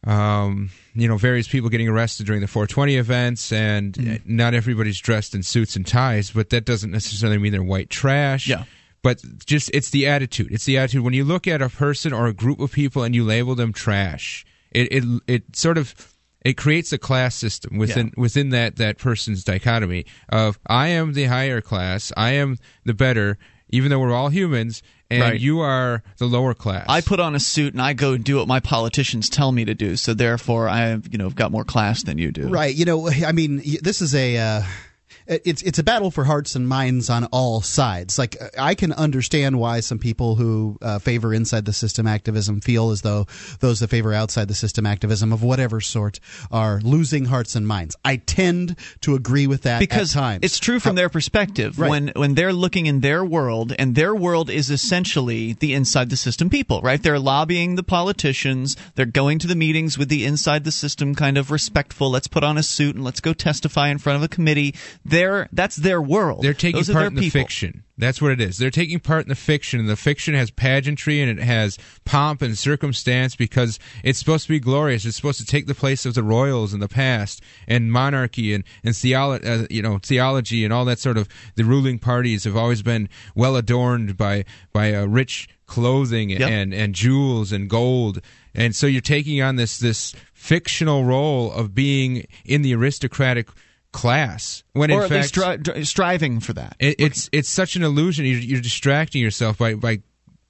um, 0.08 0.70
you 0.94 1.06
know, 1.06 1.18
various 1.18 1.46
people 1.46 1.68
getting 1.68 1.86
arrested 1.86 2.26
during 2.26 2.40
the 2.40 2.48
420 2.48 2.96
events, 2.96 3.52
and 3.52 3.92
mm. 3.92 4.26
not 4.26 4.54
everybody's 4.54 4.98
dressed 4.98 5.34
in 5.34 5.42
suits 5.42 5.76
and 5.76 5.86
ties, 5.86 6.30
but 6.30 6.48
that 6.48 6.64
doesn't 6.64 6.90
necessarily 6.90 7.36
mean 7.36 7.52
they're 7.52 7.62
white 7.62 7.90
trash. 7.90 8.48
Yeah. 8.48 8.64
But 9.02 9.22
just 9.44 9.70
it's 9.74 9.90
the 9.90 10.06
attitude. 10.06 10.50
It's 10.50 10.64
the 10.64 10.78
attitude. 10.78 11.04
When 11.04 11.12
you 11.12 11.24
look 11.24 11.46
at 11.46 11.60
a 11.60 11.68
person 11.68 12.12
or 12.12 12.26
a 12.26 12.32
group 12.32 12.58
of 12.58 12.72
people 12.72 13.04
and 13.04 13.14
you 13.14 13.22
label 13.22 13.54
them 13.54 13.72
trash, 13.72 14.46
it 14.72 14.88
it, 14.90 15.22
it 15.26 15.56
sort 15.56 15.78
of 15.78 16.14
it 16.42 16.56
creates 16.56 16.92
a 16.92 16.98
class 16.98 17.34
system 17.34 17.76
within 17.76 18.06
yeah. 18.06 18.12
within 18.16 18.48
that 18.50 18.76
that 18.76 18.98
person's 18.98 19.44
dichotomy 19.44 20.06
of 20.30 20.58
I 20.66 20.88
am 20.88 21.12
the 21.12 21.24
higher 21.24 21.60
class, 21.60 22.12
I 22.16 22.32
am 22.32 22.56
the 22.84 22.94
better, 22.94 23.38
even 23.68 23.90
though 23.90 24.00
we're 24.00 24.14
all 24.14 24.30
humans, 24.30 24.82
and 25.10 25.22
right. 25.22 25.40
you 25.40 25.60
are 25.60 26.02
the 26.18 26.26
lower 26.26 26.54
class. 26.54 26.86
I 26.88 27.00
put 27.00 27.20
on 27.20 27.34
a 27.34 27.40
suit 27.40 27.72
and 27.72 27.82
I 27.82 27.92
go 27.92 28.16
do 28.16 28.36
what 28.36 28.48
my 28.48 28.60
politicians 28.60 29.28
tell 29.28 29.52
me 29.52 29.64
to 29.64 29.74
do. 29.74 29.96
So 29.96 30.14
therefore, 30.14 30.68
I've 30.68 31.10
you 31.10 31.18
know 31.18 31.30
got 31.30 31.50
more 31.50 31.64
class 31.64 32.02
than 32.02 32.18
you 32.18 32.30
do. 32.30 32.48
Right. 32.48 32.74
You 32.74 32.84
know, 32.84 33.08
I 33.08 33.32
mean, 33.32 33.62
this 33.82 34.02
is 34.02 34.14
a. 34.14 34.36
Uh 34.38 34.62
it's 35.28 35.62
it's 35.62 35.78
a 35.78 35.82
battle 35.82 36.10
for 36.10 36.24
hearts 36.24 36.54
and 36.54 36.66
minds 36.66 37.10
on 37.10 37.24
all 37.26 37.60
sides. 37.60 38.18
Like 38.18 38.36
I 38.58 38.74
can 38.74 38.92
understand 38.92 39.58
why 39.58 39.80
some 39.80 39.98
people 39.98 40.36
who 40.36 40.78
uh, 40.80 40.98
favor 40.98 41.34
inside 41.34 41.66
the 41.66 41.72
system 41.72 42.06
activism 42.06 42.60
feel 42.60 42.90
as 42.90 43.02
though 43.02 43.26
those 43.60 43.80
that 43.80 43.88
favor 43.88 44.14
outside 44.14 44.48
the 44.48 44.54
system 44.54 44.86
activism 44.86 45.32
of 45.32 45.42
whatever 45.42 45.80
sort 45.80 46.18
are 46.50 46.80
losing 46.80 47.26
hearts 47.26 47.54
and 47.56 47.68
minds. 47.68 47.94
I 48.04 48.16
tend 48.16 48.76
to 49.02 49.14
agree 49.14 49.46
with 49.46 49.62
that 49.62 49.80
because 49.80 50.14
times. 50.14 50.40
it's 50.42 50.58
true 50.58 50.80
from 50.80 50.90
How, 50.90 51.02
their 51.02 51.08
perspective. 51.10 51.78
Right. 51.78 51.90
When 51.90 52.08
when 52.16 52.34
they're 52.34 52.52
looking 52.54 52.86
in 52.86 53.00
their 53.00 53.24
world, 53.24 53.74
and 53.78 53.94
their 53.94 54.14
world 54.14 54.48
is 54.48 54.70
essentially 54.70 55.52
the 55.52 55.74
inside 55.74 56.08
the 56.08 56.16
system 56.16 56.48
people, 56.48 56.80
right? 56.80 57.02
They're 57.02 57.18
lobbying 57.18 57.74
the 57.74 57.82
politicians. 57.82 58.76
They're 58.94 59.04
going 59.04 59.38
to 59.40 59.46
the 59.46 59.54
meetings 59.54 59.98
with 59.98 60.08
the 60.08 60.24
inside 60.24 60.64
the 60.64 60.72
system 60.72 61.14
kind 61.14 61.36
of 61.36 61.50
respectful. 61.50 62.10
Let's 62.10 62.28
put 62.28 62.44
on 62.44 62.56
a 62.56 62.62
suit 62.62 62.94
and 62.94 63.04
let's 63.04 63.20
go 63.20 63.34
testify 63.34 63.88
in 63.88 63.98
front 63.98 64.16
of 64.16 64.22
a 64.22 64.28
committee. 64.28 64.74
They're 65.04 65.17
their 65.18 65.48
that's 65.52 65.76
their 65.76 66.00
world. 66.00 66.42
They're 66.42 66.54
taking 66.54 66.78
Those 66.78 66.90
part 66.90 67.06
in 67.06 67.14
the 67.14 67.22
people. 67.22 67.40
fiction. 67.40 67.84
That's 67.96 68.22
what 68.22 68.30
it 68.30 68.40
is. 68.40 68.58
They're 68.58 68.70
taking 68.70 69.00
part 69.00 69.24
in 69.24 69.28
the 69.28 69.34
fiction, 69.34 69.80
and 69.80 69.88
the 69.88 69.96
fiction 69.96 70.34
has 70.34 70.52
pageantry 70.52 71.20
and 71.20 71.38
it 71.38 71.42
has 71.42 71.78
pomp 72.04 72.42
and 72.42 72.56
circumstance 72.56 73.34
because 73.34 73.80
it's 74.04 74.20
supposed 74.20 74.44
to 74.44 74.50
be 74.50 74.60
glorious. 74.60 75.04
It's 75.04 75.16
supposed 75.16 75.40
to 75.40 75.46
take 75.46 75.66
the 75.66 75.74
place 75.74 76.06
of 76.06 76.14
the 76.14 76.22
royals 76.22 76.72
in 76.72 76.80
the 76.80 76.88
past 76.88 77.42
and 77.66 77.90
monarchy 77.90 78.54
and 78.54 78.62
and 78.84 78.94
theolo- 78.94 79.44
uh, 79.44 79.66
you 79.68 79.82
know 79.82 79.98
theology 79.98 80.64
and 80.64 80.72
all 80.72 80.84
that 80.84 81.00
sort 81.00 81.18
of. 81.18 81.28
The 81.56 81.64
ruling 81.64 81.98
parties 81.98 82.44
have 82.44 82.56
always 82.56 82.82
been 82.82 83.08
well 83.34 83.56
adorned 83.56 84.16
by 84.16 84.44
by 84.72 84.94
uh, 84.94 85.06
rich 85.06 85.48
clothing 85.66 86.30
yep. 86.30 86.42
and 86.42 86.72
and 86.72 86.94
jewels 86.94 87.50
and 87.50 87.68
gold, 87.68 88.20
and 88.54 88.74
so 88.76 88.86
you're 88.86 89.00
taking 89.00 89.42
on 89.42 89.56
this 89.56 89.78
this 89.78 90.14
fictional 90.32 91.04
role 91.04 91.50
of 91.52 91.74
being 91.74 92.26
in 92.44 92.62
the 92.62 92.72
aristocratic 92.74 93.48
class 93.92 94.62
when 94.72 94.90
or 94.90 94.98
in 94.98 95.02
at 95.04 95.08
fact 95.08 95.36
least 95.36 95.64
stri- 95.64 95.86
striving 95.86 96.40
for 96.40 96.52
that. 96.52 96.76
It, 96.78 96.96
it's 96.98 97.30
it's 97.32 97.48
such 97.48 97.76
an 97.76 97.82
illusion. 97.82 98.24
You're, 98.26 98.38
you're 98.38 98.60
distracting 98.60 99.22
yourself 99.22 99.58
by 99.58 99.74
by 99.74 100.00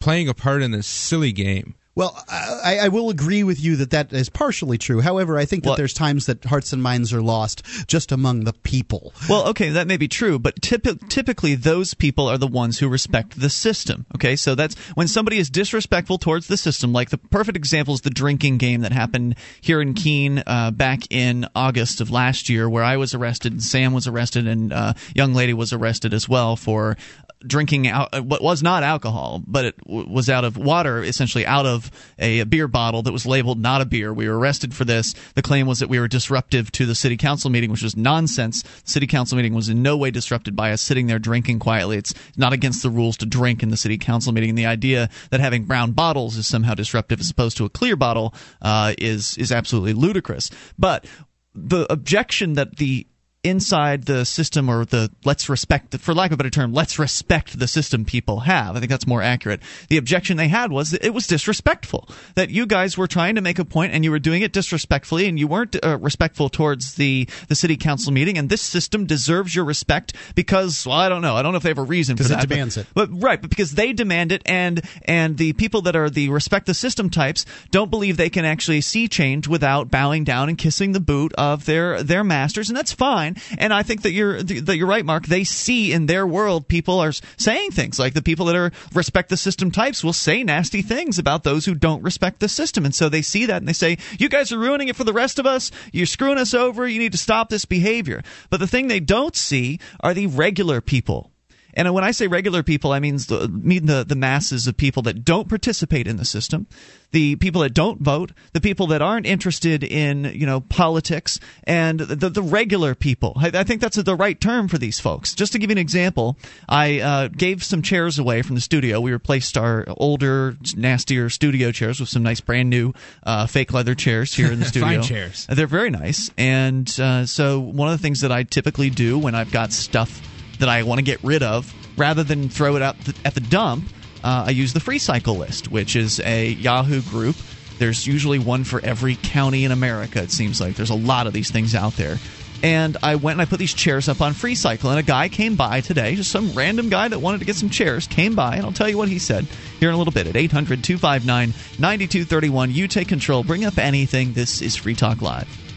playing 0.00 0.28
a 0.28 0.34
part 0.34 0.62
in 0.62 0.70
this 0.70 0.86
silly 0.86 1.32
game. 1.32 1.74
Well, 1.98 2.16
I, 2.28 2.78
I, 2.82 2.88
will 2.90 3.10
agree 3.10 3.42
with 3.42 3.60
you 3.60 3.74
that 3.74 3.90
that 3.90 4.12
is 4.12 4.28
partially 4.28 4.78
true. 4.78 5.00
However, 5.00 5.36
I 5.36 5.46
think 5.46 5.64
that 5.64 5.70
well, 5.70 5.76
there's 5.76 5.92
times 5.92 6.26
that 6.26 6.44
hearts 6.44 6.72
and 6.72 6.80
minds 6.80 7.12
are 7.12 7.20
lost 7.20 7.64
just 7.88 8.12
among 8.12 8.44
the 8.44 8.52
people. 8.52 9.12
Well, 9.28 9.48
okay, 9.48 9.70
that 9.70 9.88
may 9.88 9.96
be 9.96 10.06
true, 10.06 10.38
but 10.38 10.60
typ- 10.60 11.08
typically 11.08 11.56
those 11.56 11.94
people 11.94 12.28
are 12.28 12.38
the 12.38 12.46
ones 12.46 12.78
who 12.78 12.88
respect 12.88 13.40
the 13.40 13.50
system. 13.50 14.06
Okay, 14.14 14.36
so 14.36 14.54
that's 14.54 14.76
when 14.94 15.08
somebody 15.08 15.38
is 15.38 15.50
disrespectful 15.50 16.18
towards 16.18 16.46
the 16.46 16.56
system. 16.56 16.92
Like 16.92 17.10
the 17.10 17.18
perfect 17.18 17.56
example 17.56 17.94
is 17.94 18.02
the 18.02 18.10
drinking 18.10 18.58
game 18.58 18.82
that 18.82 18.92
happened 18.92 19.34
here 19.60 19.80
in 19.80 19.94
Keene 19.94 20.44
uh, 20.46 20.70
back 20.70 21.00
in 21.10 21.48
August 21.56 22.00
of 22.00 22.12
last 22.12 22.48
year, 22.48 22.70
where 22.70 22.84
I 22.84 22.96
was 22.96 23.12
arrested 23.12 23.50
and 23.50 23.62
Sam 23.62 23.92
was 23.92 24.06
arrested 24.06 24.46
and 24.46 24.70
a 24.70 24.76
uh, 24.76 24.92
young 25.16 25.34
lady 25.34 25.52
was 25.52 25.72
arrested 25.72 26.14
as 26.14 26.28
well 26.28 26.54
for 26.54 26.96
drinking 27.46 27.86
out 27.86 28.08
uh, 28.12 28.22
what 28.22 28.42
was 28.42 28.62
not 28.62 28.82
alcohol, 28.82 29.42
but 29.46 29.64
it 29.64 29.78
w- 29.78 30.08
was 30.08 30.28
out 30.28 30.44
of 30.44 30.56
water, 30.56 31.02
essentially 31.02 31.46
out 31.46 31.66
of 31.66 31.90
a, 32.18 32.40
a, 32.40 32.46
beer 32.46 32.68
bottle 32.68 33.02
that 33.02 33.12
was 33.12 33.26
labeled 33.26 33.60
not 33.60 33.80
a 33.80 33.84
beer. 33.84 34.12
We 34.12 34.28
were 34.28 34.38
arrested 34.38 34.74
for 34.74 34.84
this. 34.84 35.14
The 35.34 35.42
claim 35.42 35.66
was 35.66 35.78
that 35.78 35.88
we 35.88 35.98
were 35.98 36.08
disruptive 36.08 36.72
to 36.72 36.86
the 36.86 36.94
city 36.94 37.16
council 37.16 37.50
meeting, 37.50 37.70
which 37.70 37.82
was 37.82 37.96
nonsense. 37.96 38.62
The 38.62 38.90
city 38.90 39.06
council 39.06 39.36
meeting 39.36 39.54
was 39.54 39.68
in 39.68 39.82
no 39.82 39.96
way 39.96 40.10
disrupted 40.10 40.56
by 40.56 40.72
us 40.72 40.80
sitting 40.80 41.06
there 41.06 41.18
drinking 41.18 41.58
quietly. 41.58 41.96
It's 41.96 42.14
not 42.36 42.52
against 42.52 42.82
the 42.82 42.90
rules 42.90 43.16
to 43.18 43.26
drink 43.26 43.62
in 43.62 43.70
the 43.70 43.76
city 43.76 43.98
council 43.98 44.32
meeting. 44.32 44.50
And 44.50 44.58
the 44.58 44.66
idea 44.66 45.08
that 45.30 45.40
having 45.40 45.64
brown 45.64 45.92
bottles 45.92 46.36
is 46.36 46.46
somehow 46.46 46.74
disruptive 46.74 47.20
as 47.20 47.30
opposed 47.30 47.56
to 47.58 47.64
a 47.64 47.70
clear 47.70 47.96
bottle 47.96 48.34
uh, 48.62 48.94
is 48.98 49.36
is 49.38 49.52
absolutely 49.52 49.92
ludicrous. 49.92 50.50
But 50.78 51.06
the 51.54 51.90
objection 51.92 52.54
that 52.54 52.76
the 52.76 53.06
inside 53.44 54.04
the 54.04 54.24
system 54.24 54.68
or 54.68 54.84
the 54.84 55.10
let's 55.24 55.48
respect 55.48 55.96
for 55.98 56.12
lack 56.12 56.32
of 56.32 56.34
a 56.34 56.36
better 56.38 56.50
term 56.50 56.72
let's 56.72 56.98
respect 56.98 57.56
the 57.58 57.68
system 57.68 58.04
people 58.04 58.40
have. 58.40 58.76
I 58.76 58.80
think 58.80 58.90
that's 58.90 59.06
more 59.06 59.22
accurate. 59.22 59.60
The 59.88 59.96
objection 59.96 60.36
they 60.36 60.48
had 60.48 60.72
was 60.72 60.90
that 60.90 61.04
it 61.04 61.14
was 61.14 61.28
disrespectful 61.28 62.08
that 62.34 62.50
you 62.50 62.66
guys 62.66 62.98
were 62.98 63.06
trying 63.06 63.36
to 63.36 63.40
make 63.40 63.60
a 63.60 63.64
point 63.64 63.92
and 63.92 64.02
you 64.02 64.10
were 64.10 64.18
doing 64.18 64.42
it 64.42 64.52
disrespectfully 64.52 65.28
and 65.28 65.38
you 65.38 65.46
weren't 65.46 65.76
uh, 65.84 65.98
respectful 65.98 66.48
towards 66.48 66.94
the 66.94 67.28
the 67.46 67.54
city 67.54 67.76
council 67.76 68.12
meeting 68.12 68.38
and 68.38 68.48
this 68.48 68.60
system 68.60 69.06
deserves 69.06 69.54
your 69.54 69.64
respect 69.64 70.14
because 70.34 70.84
well 70.84 70.96
i 70.96 71.08
don't 71.08 71.22
know. 71.22 71.36
I 71.36 71.42
don't 71.42 71.52
know 71.52 71.58
if 71.58 71.62
they 71.62 71.70
have 71.70 71.78
a 71.78 71.82
reason 71.82 72.16
for 72.16 72.24
that 72.24 72.44
it 72.44 72.48
demands 72.48 72.76
but, 72.76 72.82
it. 72.82 72.88
but 72.94 73.22
right 73.22 73.40
but 73.40 73.50
because 73.50 73.72
they 73.72 73.92
demand 73.92 74.32
it 74.32 74.42
and 74.46 74.82
and 75.04 75.38
the 75.38 75.52
people 75.52 75.82
that 75.82 75.94
are 75.94 76.10
the 76.10 76.28
respect 76.30 76.66
the 76.66 76.74
system 76.74 77.08
types 77.08 77.46
don't 77.70 77.90
believe 77.90 78.16
they 78.16 78.30
can 78.30 78.44
actually 78.44 78.80
see 78.80 79.06
change 79.06 79.46
without 79.46 79.90
bowing 79.90 80.24
down 80.24 80.48
and 80.48 80.58
kissing 80.58 80.90
the 80.90 81.00
boot 81.00 81.32
of 81.34 81.66
their 81.66 82.02
their 82.02 82.24
masters 82.24 82.68
and 82.68 82.76
that's 82.76 82.92
fine 82.92 83.27
And 83.58 83.72
I 83.72 83.82
think 83.82 84.02
that 84.02 84.12
you're 84.12 84.42
that 84.42 84.76
you're 84.76 84.86
right, 84.86 85.04
Mark. 85.04 85.26
They 85.26 85.44
see 85.44 85.92
in 85.92 86.06
their 86.06 86.26
world 86.26 86.68
people 86.68 87.00
are 87.00 87.12
saying 87.36 87.70
things 87.72 87.98
like 87.98 88.14
the 88.14 88.22
people 88.22 88.46
that 88.46 88.56
are 88.56 88.72
respect 88.94 89.28
the 89.28 89.36
system 89.36 89.70
types 89.70 90.04
will 90.04 90.12
say 90.12 90.42
nasty 90.42 90.82
things 90.82 91.18
about 91.18 91.44
those 91.44 91.64
who 91.64 91.74
don't 91.74 92.02
respect 92.02 92.40
the 92.40 92.48
system, 92.48 92.84
and 92.84 92.94
so 92.94 93.08
they 93.08 93.22
see 93.22 93.46
that 93.46 93.58
and 93.58 93.68
they 93.68 93.72
say, 93.72 93.98
"You 94.18 94.28
guys 94.28 94.52
are 94.52 94.58
ruining 94.58 94.88
it 94.88 94.96
for 94.96 95.04
the 95.04 95.12
rest 95.12 95.38
of 95.38 95.46
us. 95.46 95.70
You're 95.92 96.06
screwing 96.06 96.38
us 96.38 96.54
over. 96.54 96.86
You 96.86 96.98
need 96.98 97.12
to 97.12 97.18
stop 97.18 97.48
this 97.48 97.64
behavior." 97.64 98.22
But 98.50 98.60
the 98.60 98.66
thing 98.66 98.88
they 98.88 99.00
don't 99.00 99.36
see 99.36 99.78
are 100.00 100.14
the 100.14 100.26
regular 100.26 100.80
people 100.80 101.30
and 101.78 101.94
when 101.94 102.02
I 102.02 102.10
say 102.10 102.26
regular 102.26 102.64
people, 102.64 102.92
I 102.92 102.98
mean 102.98 103.18
the, 103.18 103.48
mean 103.48 103.86
the, 103.86 104.04
the 104.04 104.16
masses 104.16 104.66
of 104.66 104.76
people 104.76 105.04
that 105.04 105.24
don't 105.24 105.48
participate 105.48 106.08
in 106.08 106.16
the 106.16 106.24
system, 106.24 106.66
the 107.12 107.36
people 107.36 107.62
that 107.62 107.72
don't 107.72 108.00
vote, 108.00 108.32
the 108.52 108.60
people 108.60 108.88
that 108.88 109.00
aren't 109.00 109.26
interested 109.26 109.84
in 109.84 110.24
you 110.24 110.44
know 110.44 110.60
politics, 110.60 111.38
and 111.64 112.00
the, 112.00 112.30
the 112.30 112.42
regular 112.42 112.96
people. 112.96 113.34
I, 113.36 113.52
I 113.54 113.62
think 113.62 113.80
that's 113.80 113.96
the 113.96 114.16
right 114.16 114.38
term 114.40 114.66
for 114.66 114.76
these 114.76 114.98
folks. 114.98 115.34
Just 115.34 115.52
to 115.52 115.60
give 115.60 115.70
you 115.70 115.74
an 115.74 115.78
example, 115.78 116.36
I 116.68 116.98
uh, 116.98 117.28
gave 117.28 117.62
some 117.62 117.80
chairs 117.80 118.18
away 118.18 118.42
from 118.42 118.56
the 118.56 118.60
studio. 118.60 119.00
We 119.00 119.12
replaced 119.12 119.56
our 119.56 119.84
older, 119.88 120.56
nastier 120.76 121.30
studio 121.30 121.70
chairs 121.70 122.00
with 122.00 122.08
some 122.08 122.24
nice 122.24 122.40
brand 122.40 122.70
new 122.70 122.92
uh, 123.22 123.46
fake 123.46 123.72
leather 123.72 123.94
chairs 123.94 124.34
here 124.34 124.50
in 124.50 124.58
the 124.58 124.64
studio. 124.66 124.88
Fine 124.88 125.02
chairs. 125.02 125.46
They're 125.48 125.68
very 125.68 125.90
nice. 125.90 126.28
And 126.36 126.88
uh, 126.98 127.24
so 127.26 127.60
one 127.60 127.88
of 127.88 127.96
the 127.96 128.02
things 128.02 128.22
that 128.22 128.32
I 128.32 128.42
typically 128.42 128.90
do 128.90 129.16
when 129.16 129.36
I've 129.36 129.52
got 129.52 129.72
stuff 129.72 130.20
that 130.58 130.68
I 130.68 130.82
want 130.82 130.98
to 130.98 131.04
get 131.04 131.22
rid 131.22 131.42
of, 131.42 131.72
rather 131.96 132.24
than 132.24 132.48
throw 132.48 132.76
it 132.76 132.82
out 132.82 132.96
at 133.24 133.34
the 133.34 133.40
dump, 133.40 133.84
uh, 134.24 134.44
I 134.46 134.50
use 134.50 134.72
the 134.72 134.80
Free 134.80 134.98
Cycle 134.98 135.36
list, 135.36 135.70
which 135.70 135.96
is 135.96 136.20
a 136.20 136.48
Yahoo 136.48 137.02
group. 137.02 137.36
There's 137.78 138.06
usually 138.06 138.38
one 138.38 138.64
for 138.64 138.84
every 138.84 139.16
county 139.16 139.64
in 139.64 139.70
America, 139.72 140.22
it 140.22 140.30
seems 140.30 140.60
like. 140.60 140.74
There's 140.74 140.90
a 140.90 140.94
lot 140.94 141.26
of 141.26 141.32
these 141.32 141.50
things 141.50 141.74
out 141.74 141.94
there. 141.94 142.18
And 142.60 142.96
I 143.04 143.14
went 143.14 143.34
and 143.34 143.42
I 143.42 143.44
put 143.44 143.60
these 143.60 143.72
chairs 143.72 144.08
up 144.08 144.20
on 144.20 144.34
Free 144.34 144.56
Cycle, 144.56 144.90
and 144.90 144.98
a 144.98 145.04
guy 145.04 145.28
came 145.28 145.54
by 145.54 145.80
today, 145.80 146.16
just 146.16 146.32
some 146.32 146.52
random 146.54 146.88
guy 146.88 147.06
that 147.06 147.20
wanted 147.20 147.38
to 147.38 147.44
get 147.44 147.54
some 147.54 147.70
chairs, 147.70 148.08
came 148.08 148.34
by, 148.34 148.56
and 148.56 148.64
I'll 148.64 148.72
tell 148.72 148.88
you 148.88 148.98
what 148.98 149.08
he 149.08 149.20
said 149.20 149.46
here 149.78 149.90
in 149.90 149.94
a 149.94 149.98
little 149.98 150.12
bit 150.12 150.26
at 150.26 150.34
800 150.34 150.82
259 150.82 151.50
9231. 151.78 152.72
You 152.72 152.88
take 152.88 153.06
control, 153.06 153.44
bring 153.44 153.64
up 153.64 153.78
anything. 153.78 154.32
This 154.32 154.60
is 154.60 154.74
Free 154.74 154.96
Talk 154.96 155.22
Live. 155.22 155.67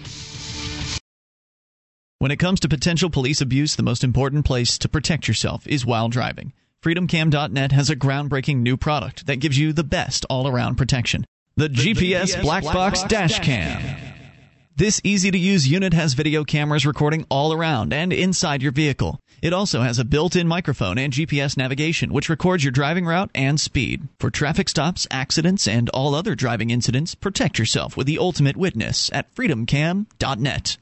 When 2.22 2.30
it 2.30 2.38
comes 2.38 2.60
to 2.60 2.70
potential 2.70 3.10
police 3.10 3.42
abuse, 3.42 3.76
the 3.76 3.82
most 3.82 4.04
important 4.04 4.46
place 4.46 4.78
to 4.78 4.88
protect 4.88 5.28
yourself 5.28 5.66
is 5.66 5.88
while 5.88 6.08
driving. 6.08 6.54
FreedomCam.net 6.84 7.72
has 7.72 7.90
a 7.90 7.96
groundbreaking 7.96 8.58
new 8.58 8.78
product 8.78 9.26
that 9.26 9.38
gives 9.40 9.58
you 9.58 9.74
the 9.74 9.84
best 9.84 10.24
all 10.30 10.48
around 10.48 10.76
protection 10.76 11.26
the, 11.56 11.68
the 11.68 11.74
GPS, 11.74 12.36
GPS, 12.36 12.42
Black, 12.44 12.62
Black 12.62 12.76
Box, 12.76 13.00
Box 13.00 13.12
Dash 13.12 13.40
Cam. 13.40 13.82
Cam. 13.82 14.14
This 14.76 15.02
easy 15.04 15.32
to 15.32 15.38
use 15.40 15.68
unit 15.68 15.94
has 15.94 16.14
video 16.14 16.44
cameras 16.44 16.86
recording 16.86 17.26
all 17.32 17.54
around 17.54 17.92
and 17.92 18.14
inside 18.14 18.62
your 18.62 18.72
vehicle. 18.72 19.20
It 19.42 19.52
also 19.52 19.82
has 19.82 19.98
a 19.98 20.06
built 20.06 20.36
in 20.36 20.48
microphone 20.48 21.00
and 21.00 21.12
GPS 21.12 21.58
navigation, 21.58 22.14
which 22.14 22.30
records 22.30 22.64
your 22.64 22.70
driving 22.70 23.08
route 23.08 23.32
and 23.34 23.60
speed. 23.60 24.08
For 24.20 24.30
traffic 24.30 24.70
stops, 24.70 25.08
accidents, 25.10 25.68
and 25.68 25.90
all 25.90 26.14
other 26.14 26.36
driving 26.36 26.70
incidents, 26.70 27.16
protect 27.16 27.58
yourself 27.58 27.98
with 27.98 28.06
the 28.06 28.20
ultimate 28.20 28.58
witness 28.58 29.10
at 29.12 29.34
freedomcam.net. 29.34 30.78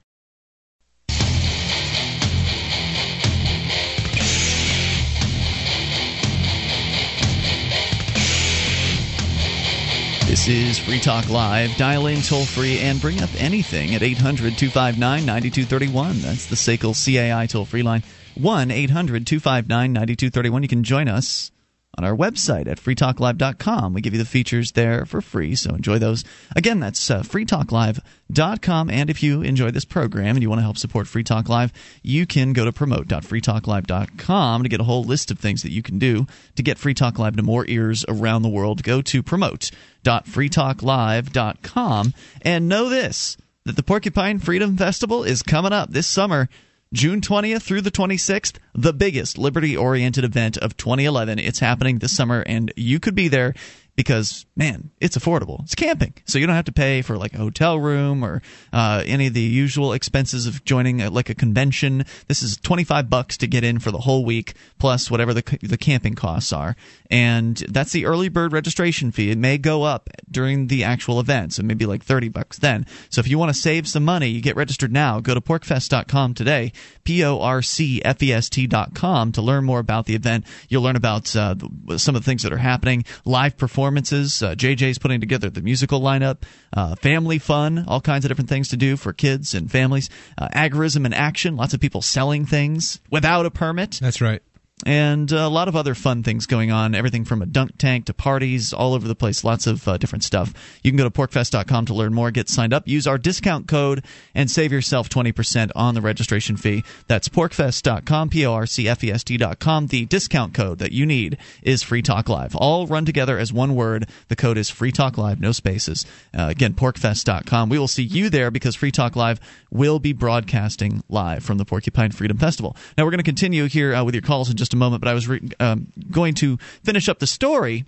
This 10.30 10.48
is 10.48 10.78
Free 10.78 11.00
Talk 11.00 11.28
Live. 11.28 11.76
Dial 11.76 12.06
in 12.06 12.22
toll 12.22 12.46
free 12.46 12.78
and 12.78 13.02
bring 13.02 13.20
up 13.20 13.32
anything 13.40 13.96
at 13.96 14.04
800 14.04 14.56
259 14.60 15.26
9231. 15.26 16.22
That's 16.22 16.46
the 16.46 16.56
SACL 16.56 16.94
CAI 16.94 17.48
toll 17.48 17.66
free 17.66 17.82
line. 17.82 18.04
1 18.36 18.70
800 18.70 19.26
259 19.26 19.92
9231. 19.92 20.62
You 20.62 20.70
can 20.70 20.84
join 20.84 21.08
us 21.08 21.50
on 21.98 22.06
our 22.06 22.16
website 22.16 22.68
at 22.68 22.80
freetalklive.com. 22.80 23.94
We 23.94 24.02
give 24.02 24.14
you 24.14 24.20
the 24.20 24.26
features 24.26 24.74
there 24.74 25.06
for 25.06 25.22
free, 25.22 25.56
so 25.56 25.76
enjoy 25.76 26.00
those. 26.00 26.26
Again, 26.56 26.80
that's 26.80 27.10
uh, 27.10 27.22
freetalklive.com. 27.22 28.90
And 28.90 29.10
if 29.10 29.24
you 29.24 29.42
enjoy 29.42 29.72
this 29.72 29.86
program 29.86 30.36
and 30.36 30.42
you 30.42 30.50
want 30.50 30.60
to 30.60 30.64
help 30.64 30.78
support 30.78 31.08
Free 31.08 31.24
Talk 31.24 31.48
Live, 31.50 31.74
you 32.04 32.26
can 32.26 32.54
go 32.54 32.64
to 32.66 32.72
promote.freetalklive.com 32.72 34.64
to 34.64 34.70
get 34.70 34.80
a 34.80 34.86
whole 34.86 35.04
list 35.04 35.32
of 35.32 35.40
things 35.40 35.64
that 35.64 35.72
you 35.72 35.82
can 35.82 35.98
do 36.00 36.28
to 36.56 36.64
get 36.64 36.78
Free 36.78 36.94
Talk 36.94 37.20
Live 37.20 37.36
to 37.38 37.44
more 37.44 37.66
ears 37.68 38.06
around 38.08 38.44
the 38.44 38.50
world. 38.50 38.84
Go 38.84 39.02
to 39.02 39.24
promote.freetalklive.com 39.24 42.14
and 42.44 42.70
know 42.70 42.90
this 42.90 43.38
that 43.66 43.76
the 43.76 43.84
Porcupine 43.84 44.40
Freedom 44.40 44.78
Festival 44.78 45.24
is 45.24 45.44
coming 45.44 45.74
up 45.74 45.92
this 45.92 46.08
summer. 46.08 46.48
June 46.92 47.22
20th 47.22 47.62
through 47.62 47.82
the 47.82 47.92
26th, 47.92 48.56
the 48.74 48.94
biggest 48.94 49.38
liberty 49.38 49.78
oriented 49.78 50.24
event 50.24 50.58
of 50.58 50.76
2011. 50.76 51.38
It's 51.38 51.60
happening 51.60 52.00
this 52.00 52.16
summer, 52.16 52.42
and 52.42 52.74
you 52.76 53.00
could 53.00 53.14
be 53.14 53.28
there 53.28 53.54
because 54.00 54.46
man, 54.56 54.92
it's 55.02 55.18
affordable. 55.18 55.62
It's 55.64 55.76
camping, 55.76 56.14
so 56.24 56.40
you 56.40 56.48
don't 56.48 56.56
have 56.56 56.64
to 56.64 56.72
pay 56.72 57.02
for 57.02 57.18
like 57.18 57.34
a 57.34 57.38
hotel 57.40 57.78
room 57.78 58.24
or 58.24 58.42
uh, 58.72 59.04
any 59.06 59.28
of 59.28 59.34
the 59.34 59.42
usual 59.42 59.92
expenses 59.92 60.48
of 60.48 60.64
joining 60.64 61.02
a, 61.02 61.10
like 61.10 61.30
a 61.30 61.36
convention. 61.36 62.06
This 62.30 62.42
is 62.42 62.56
twenty 62.56 62.86
five 62.86 63.10
bucks 63.10 63.36
to 63.40 63.48
get 63.48 63.66
in 63.66 63.78
for 63.80 63.92
the 63.92 63.98
whole 63.98 64.24
week, 64.24 64.54
plus 64.78 65.12
whatever 65.12 65.34
the 65.34 65.44
the 65.62 65.78
camping 65.78 66.14
costs 66.14 66.54
are, 66.54 66.78
and 67.12 67.58
that's 67.58 67.92
the 67.92 68.06
early 68.06 68.30
bird 68.30 68.54
registration 68.54 69.12
fee. 69.12 69.32
It 69.32 69.38
may 69.38 69.58
go 69.58 69.84
up 69.84 70.10
during 70.32 70.68
the 70.68 70.86
actual 70.86 71.20
event, 71.20 71.52
so 71.52 71.64
maybe 71.64 71.86
like 71.86 72.06
thirty 72.06 72.30
bucks 72.30 72.58
then. 72.58 72.86
So 73.10 73.20
if 73.20 73.28
you 73.28 73.38
want 73.38 73.54
to 73.54 73.60
save 73.60 73.86
some 73.86 74.06
money, 74.06 74.30
you 74.30 74.40
get 74.40 74.56
registered 74.56 74.94
now. 74.94 75.20
Go 75.20 75.34
to 75.34 75.42
porcfest.com 75.42 76.36
today, 76.36 76.72
p 77.04 77.22
o 77.26 77.42
r 77.42 77.62
c 77.62 78.02
f 78.06 78.24
e 78.24 78.32
s 78.32 78.48
t.com 78.48 79.34
to 79.34 79.42
learn 79.42 79.66
more 79.66 79.80
about 79.80 80.06
the 80.06 80.16
event. 80.16 80.46
You'll 80.70 80.84
learn 80.84 80.96
about 80.96 81.36
uh, 81.36 81.56
some 81.98 82.16
of 82.16 82.22
the 82.22 82.26
things 82.26 82.44
that 82.44 82.54
are 82.54 82.58
happening, 82.58 83.04
live 83.26 83.58
performance 83.58 83.89
performances. 83.90 84.44
Uh, 84.44 84.54
JJ's 84.54 85.00
putting 85.00 85.20
together 85.20 85.50
the 85.50 85.62
musical 85.62 86.00
lineup, 86.00 86.44
uh, 86.74 86.96
family 86.96 87.40
fun, 87.40 87.86
all 87.88 88.02
kinds 88.02 88.24
of 88.24 88.30
different 88.30 88.50
things 88.50 88.70
to 88.70 88.78
do 88.78 88.96
for 88.96 89.14
kids 89.14 89.56
and 89.56 89.72
families. 89.72 90.10
Uh, 90.38 90.48
agorism 90.54 91.06
and 91.06 91.14
action, 91.16 91.56
lots 91.56 91.74
of 91.74 91.80
people 91.80 92.02
selling 92.02 92.46
things 92.46 93.00
without 93.10 93.46
a 93.46 93.52
permit. 93.52 94.00
That's 94.02 94.22
right 94.22 94.42
and 94.86 95.32
a 95.32 95.50
lot 95.50 95.68
of 95.68 95.76
other 95.76 95.94
fun 95.94 96.24
things 96.24 96.46
going 96.46 96.72
on. 96.72 96.96
Everything 96.96 97.26
from 97.26 97.42
a 97.42 97.46
dunk 97.46 97.78
tank 97.78 98.06
to 98.06 98.14
parties 98.14 98.72
all 98.72 98.94
over 98.94 99.08
the 99.08 99.16
place. 99.16 99.44
Lots 99.44 99.68
of 99.68 99.86
uh, 99.88 99.98
different 99.98 100.24
stuff. 100.24 100.54
You 100.84 100.92
can 100.92 100.98
go 100.98 101.04
to 101.04 101.10
porcfest.com 101.10 101.86
to 101.88 101.94
learn 101.94 102.14
more. 102.14 102.32
Get 102.32 102.48
signed 102.48 102.74
up. 102.74 102.88
Use 102.88 103.06
our 103.06 103.18
discount 103.18 103.68
code 103.68 104.06
and 104.34 104.50
save 104.50 104.72
yourself 104.72 105.10
20% 105.10 105.72
on 105.76 105.96
the 105.96 106.02
registration 106.02 106.56
fee. 106.56 106.84
That's 107.08 107.28
porcfest.com, 107.28 108.30
P 108.30 108.46
O 108.46 108.54
R 108.54 108.66
C 108.66 108.88
F 108.88 109.04
E 109.04 109.12
S 109.12 109.24
T.com. 109.24 109.88
The 109.88 110.06
discount 110.06 110.54
code 110.54 110.80
that 110.80 110.94
you 110.94 111.06
need 111.06 111.38
is 111.62 111.84
Free 111.84 112.02
Talk 112.02 112.30
Live. 112.30 112.56
All 112.56 112.88
run 112.88 113.06
together 113.06 113.38
as 113.38 113.52
one 113.52 113.76
word. 113.76 114.10
The 114.30 114.36
code 114.36 114.58
is 114.58 114.70
Free 114.70 114.92
Talk 114.92 115.18
Live, 115.18 115.42
no 115.42 115.52
spaces. 115.52 116.06
Uh, 116.34 116.48
again, 116.50 116.74
porcfest.com. 116.74 117.70
We 117.70 117.80
will 117.80 117.88
see 117.88 118.04
you 118.04 118.30
there 118.30 118.50
because 118.50 118.76
Free 118.76 118.92
Talk 118.92 119.16
Live 119.16 119.40
will 119.72 120.00
be 120.00 120.14
broadcasting 120.14 121.04
live 121.10 121.44
from 121.44 121.58
the 121.58 121.66
Porcupine 121.66 122.12
Freedom 122.12 122.38
Festival. 122.38 122.76
Now, 122.98 123.04
we're 123.04 123.12
going 123.12 123.20
to 123.20 123.24
continue 123.24 123.66
here 123.66 123.94
uh, 123.94 124.04
with 124.04 124.16
your 124.16 124.22
calls 124.22 124.50
in 124.50 124.56
just 124.56 124.69
just 124.70 124.76
a 124.76 124.78
moment, 124.78 125.02
but 125.02 125.10
I 125.10 125.14
was 125.16 125.28
re- 125.28 125.50
um, 125.60 125.88
going 126.12 126.36
to 126.36 126.58
finish 126.84 127.10
up 127.10 127.18
the 127.18 127.28
story 127.28 127.86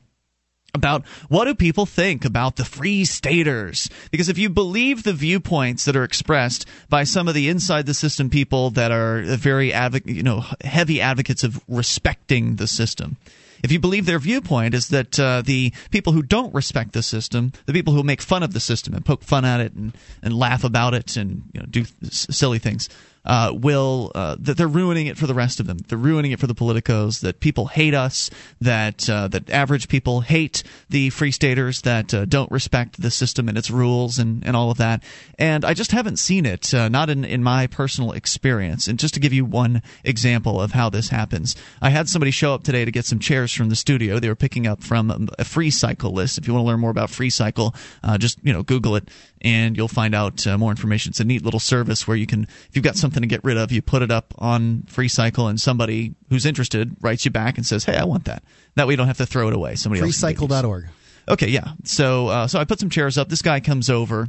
about 0.74 1.06
what 1.30 1.46
do 1.46 1.54
people 1.54 1.86
think 1.86 2.26
about 2.26 2.56
the 2.56 2.66
free 2.66 3.06
staters? 3.06 3.90
Because 4.10 4.30
if 4.30 4.38
you 4.38 4.50
believe 4.50 5.04
the 5.04 5.14
viewpoints 5.14 5.86
that 5.86 5.96
are 5.96 6.04
expressed 6.04 6.66
by 6.90 7.04
some 7.04 7.28
of 7.28 7.36
the 7.36 7.50
inside 7.50 7.86
the 7.86 7.94
system 7.94 8.30
people 8.30 8.72
that 8.72 8.92
are 8.92 9.22
very 9.22 9.72
advo- 9.72 10.06
you 10.08 10.24
know 10.24 10.44
heavy 10.64 11.00
advocates 11.02 11.44
of 11.44 11.62
respecting 11.68 12.56
the 12.56 12.68
system 12.68 13.18
if 13.64 13.72
you 13.72 13.80
believe 13.80 14.08
their 14.08 14.18
viewpoint 14.18 14.74
is 14.74 14.88
that 14.88 15.20
uh, 15.20 15.44
the 15.44 15.72
people 15.92 16.14
who 16.14 16.24
don't 16.24 16.52
respect 16.52 16.94
the 16.94 17.04
system, 17.04 17.54
the 17.68 17.74
people 17.74 17.94
who 17.94 18.02
make 18.02 18.20
fun 18.20 18.42
of 18.42 18.54
the 18.54 18.60
system 18.60 18.96
and 18.96 19.06
poke 19.06 19.22
fun 19.22 19.46
at 19.46 19.60
it 19.60 19.74
and, 19.74 19.96
and 20.24 20.34
laugh 20.34 20.64
about 20.64 20.96
it 20.96 21.16
and 21.16 21.44
you 21.54 21.60
know, 21.60 21.68
do 21.70 21.82
s- 22.04 22.26
silly 22.32 22.58
things, 22.58 22.90
uh, 23.26 23.52
will 23.54 24.12
uh, 24.16 24.36
that 24.40 24.58
they're 24.58 24.68
ruining 24.68 25.08
it 25.08 25.18
for 25.18 25.28
the 25.28 25.34
rest 25.34 25.60
of 25.60 25.68
them. 25.68 25.78
They're 25.88 25.98
ruining 25.98 26.32
it 26.32 26.40
for 26.40 26.48
the 26.48 26.56
politicos. 26.56 27.22
That 27.22 27.40
people 27.40 27.68
hate 27.68 27.94
us. 27.94 28.30
That 28.60 29.10
uh, 29.10 29.28
that 29.30 29.50
average 29.50 29.88
people 29.88 30.22
hate 30.22 30.64
the 30.90 31.10
free 31.12 31.32
staters 31.32 31.82
that 31.82 32.14
uh, 32.14 32.26
don't 32.26 32.52
respect 32.52 33.02
the 33.02 33.12
system 33.12 33.48
and 33.48 33.58
its 33.58 33.70
rules 33.70 34.18
and, 34.18 34.46
and 34.46 34.56
all 34.56 34.72
of 34.72 34.78
that. 34.78 35.04
And 35.38 35.64
I 35.64 35.74
just 35.74 35.92
haven't 35.92 36.18
seen 36.18 36.46
it, 36.46 36.74
uh, 36.74 36.90
not 36.90 37.10
in 37.10 37.26
in 37.26 37.44
my 37.44 37.68
personal 37.68 38.12
experience. 38.12 38.88
And 38.88 38.98
just 38.98 39.14
to 39.14 39.20
give 39.20 39.34
you 39.34 39.46
one 39.46 39.82
example 40.04 40.60
of 40.60 40.72
how 40.72 40.90
this 40.90 41.10
happens, 41.10 41.56
I 41.82 41.90
had 41.90 42.10
somebody 42.10 42.32
show 42.32 42.54
up 42.54 42.64
today 42.64 42.86
to 42.86 42.92
get 42.92 43.06
some 43.06 43.20
chairs 43.20 43.54
from 43.54 43.70
the 43.70 43.76
studio. 43.76 44.20
They 44.20 44.30
were 44.30 44.36
picking 44.36 44.68
up 44.68 44.84
from 44.84 45.30
a 45.38 45.46
free 45.46 45.72
cycle 45.72 46.12
list. 46.12 46.38
If 46.38 46.48
you 46.48 46.54
want 46.54 46.64
to 46.64 46.68
learn 46.68 46.80
more 46.80 46.90
about 46.90 47.10
free 47.10 47.30
cycle, 47.30 47.76
uh, 48.04 48.18
just 48.18 48.40
you 48.44 48.54
know 48.54 48.64
Google 48.64 48.96
it 48.96 49.10
and 49.42 49.76
you'll 49.76 49.88
find 49.88 50.14
out 50.16 50.46
more 50.58 50.72
information. 50.72 51.12
It's 51.12 51.20
a 51.20 51.26
neat 51.26 51.44
little 51.44 51.60
service 51.60 52.08
where 52.08 52.18
you 52.18 52.28
can 52.28 52.44
if 52.44 52.70
you've 52.74 52.84
got 52.84 52.96
something 52.96 53.22
to 53.22 53.28
get 53.28 53.44
rid 53.44 53.58
of, 53.58 53.72
you 53.72 53.82
put 53.82 54.02
it 54.02 54.12
up 54.12 54.34
on 54.38 54.84
FreeCycle, 54.84 55.50
and 55.50 55.60
somebody 55.60 56.16
who's 56.30 56.46
interested 56.46 56.96
writes 57.02 57.26
you 57.26 57.32
back 57.32 57.58
and 57.58 57.66
says, 57.66 57.84
"Hey, 57.84 57.98
I 57.98 58.04
want 58.06 58.26
that." 58.26 58.44
That 58.76 58.88
way, 58.88 58.94
you 58.94 58.98
don't 58.98 59.08
have 59.08 59.18
to 59.18 59.26
throw 59.26 59.48
it 59.48 59.54
away. 59.54 59.76
Somebody 59.76 60.02
FreeCycle.org. 60.02 60.88
Okay, 61.28 61.48
yeah. 61.48 61.74
So, 61.84 62.28
uh, 62.28 62.48
so 62.48 62.60
I 62.60 62.66
put 62.66 62.80
some 62.80 62.90
chairs 62.90 63.18
up. 63.18 63.30
This 63.30 63.42
guy 63.42 63.60
comes 63.60 63.90
over, 63.90 64.28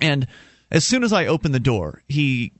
and 0.00 0.26
as 0.70 0.84
soon 0.84 1.04
as 1.04 1.12
I 1.12 1.26
open 1.26 1.52
the 1.52 1.60
door, 1.60 2.02
he 2.08 2.52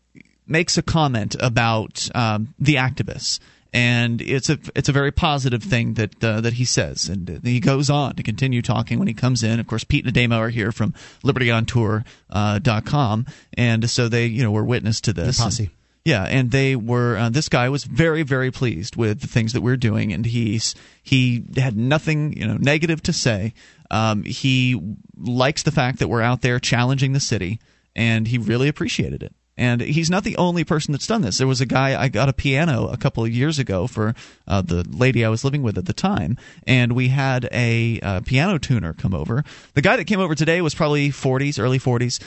makes 0.46 0.78
a 0.78 0.82
comment 0.82 1.36
about 1.38 2.08
um, 2.14 2.54
the 2.58 2.76
activists 2.76 3.38
and 3.72 4.22
it's 4.22 4.48
a 4.48 4.58
it's 4.74 4.88
a 4.88 4.92
very 4.92 5.12
positive 5.12 5.62
thing 5.62 5.94
that 5.94 6.24
uh, 6.24 6.40
that 6.40 6.54
he 6.54 6.64
says, 6.64 7.08
and 7.08 7.40
he 7.44 7.60
goes 7.60 7.90
on 7.90 8.14
to 8.16 8.22
continue 8.22 8.62
talking 8.62 8.98
when 8.98 9.08
he 9.08 9.14
comes 9.14 9.42
in. 9.42 9.60
Of 9.60 9.66
course, 9.66 9.84
Pete 9.84 10.06
and 10.06 10.14
Ademo 10.14 10.38
are 10.38 10.48
here 10.48 10.72
from 10.72 10.94
LibertyOnTour.com, 11.24 13.26
uh, 13.26 13.30
and 13.54 13.90
so 13.90 14.08
they 14.08 14.26
you 14.26 14.42
know 14.42 14.50
were 14.50 14.64
witness 14.64 15.00
to 15.02 15.12
this. 15.12 15.38
posse. 15.38 15.70
Yeah, 16.04 16.24
and 16.24 16.50
they 16.50 16.74
were. 16.74 17.18
Uh, 17.18 17.28
this 17.28 17.50
guy 17.50 17.68
was 17.68 17.84
very, 17.84 18.22
very 18.22 18.50
pleased 18.50 18.96
with 18.96 19.20
the 19.20 19.26
things 19.26 19.52
that 19.52 19.60
we 19.60 19.70
are 19.70 19.76
doing, 19.76 20.14
and 20.14 20.24
he's 20.24 20.74
he 21.02 21.44
had 21.56 21.76
nothing, 21.76 22.32
you 22.32 22.46
know, 22.46 22.56
negative 22.56 23.02
to 23.02 23.12
say. 23.12 23.52
Um, 23.90 24.24
he 24.24 24.80
likes 25.18 25.64
the 25.64 25.70
fact 25.70 25.98
that 25.98 26.08
we're 26.08 26.22
out 26.22 26.40
there 26.40 26.58
challenging 26.58 27.12
the 27.12 27.20
city, 27.20 27.60
and 27.94 28.26
he 28.26 28.38
really 28.38 28.68
appreciated 28.68 29.22
it. 29.22 29.34
And 29.58 29.80
he's 29.80 30.08
not 30.08 30.22
the 30.22 30.36
only 30.36 30.62
person 30.62 30.92
that's 30.92 31.08
done 31.08 31.22
this. 31.22 31.38
There 31.38 31.46
was 31.46 31.60
a 31.60 31.66
guy, 31.66 32.00
I 32.00 32.08
got 32.08 32.28
a 32.28 32.32
piano 32.32 32.86
a 32.86 32.96
couple 32.96 33.24
of 33.24 33.30
years 33.30 33.58
ago 33.58 33.88
for 33.88 34.14
uh, 34.46 34.62
the 34.62 34.84
lady 34.88 35.24
I 35.24 35.28
was 35.28 35.42
living 35.42 35.64
with 35.64 35.76
at 35.76 35.86
the 35.86 35.92
time, 35.92 36.38
and 36.64 36.92
we 36.92 37.08
had 37.08 37.48
a 37.50 37.98
uh, 38.00 38.20
piano 38.20 38.58
tuner 38.58 38.92
come 38.92 39.14
over. 39.14 39.44
The 39.74 39.82
guy 39.82 39.96
that 39.96 40.04
came 40.04 40.20
over 40.20 40.36
today 40.36 40.62
was 40.62 40.76
probably 40.76 41.10
40s, 41.10 41.58
early 41.58 41.80
40s 41.80 42.22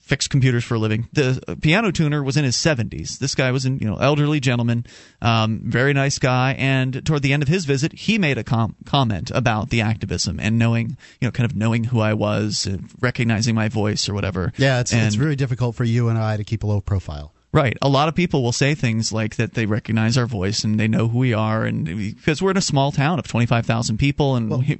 fix 0.00 0.26
computers 0.26 0.64
for 0.64 0.74
a 0.74 0.78
living. 0.78 1.08
The 1.12 1.56
piano 1.60 1.92
tuner 1.92 2.22
was 2.22 2.36
in 2.36 2.44
his 2.44 2.56
70s. 2.56 3.18
This 3.18 3.34
guy 3.34 3.52
was 3.52 3.64
an 3.64 3.78
you 3.78 3.86
know 3.86 3.96
elderly 3.96 4.40
gentleman, 4.40 4.86
um, 5.22 5.60
very 5.64 5.92
nice 5.92 6.18
guy. 6.18 6.54
And 6.58 7.04
toward 7.06 7.22
the 7.22 7.32
end 7.32 7.42
of 7.42 7.48
his 7.48 7.64
visit, 7.64 7.92
he 7.92 8.18
made 8.18 8.38
a 8.38 8.44
com- 8.44 8.76
comment 8.86 9.30
about 9.32 9.70
the 9.70 9.82
activism 9.82 10.40
and 10.40 10.58
knowing 10.58 10.96
you 11.20 11.28
know 11.28 11.32
kind 11.32 11.50
of 11.50 11.56
knowing 11.56 11.84
who 11.84 12.00
I 12.00 12.14
was, 12.14 12.68
recognizing 13.00 13.54
my 13.54 13.68
voice 13.68 14.08
or 14.08 14.14
whatever. 14.14 14.52
Yeah, 14.56 14.80
it's 14.80 14.92
and, 14.92 15.06
it's 15.06 15.16
very 15.16 15.36
difficult 15.36 15.76
for 15.76 15.84
you 15.84 16.08
and 16.08 16.18
I 16.18 16.36
to 16.36 16.44
keep 16.44 16.62
a 16.62 16.66
low 16.66 16.80
profile. 16.80 17.32
Right. 17.52 17.76
A 17.82 17.88
lot 17.88 18.06
of 18.06 18.14
people 18.14 18.44
will 18.44 18.52
say 18.52 18.76
things 18.76 19.12
like 19.12 19.34
that 19.34 19.54
they 19.54 19.66
recognize 19.66 20.16
our 20.16 20.26
voice 20.26 20.62
and 20.62 20.78
they 20.78 20.86
know 20.86 21.08
who 21.08 21.18
we 21.18 21.34
are, 21.34 21.64
and 21.64 21.84
because 21.84 22.40
we're 22.40 22.52
in 22.52 22.56
a 22.56 22.62
small 22.62 22.92
town 22.92 23.18
of 23.18 23.26
25,000 23.26 23.98
people 23.98 24.36
and 24.36 24.50
well, 24.50 24.60
we, 24.68 24.78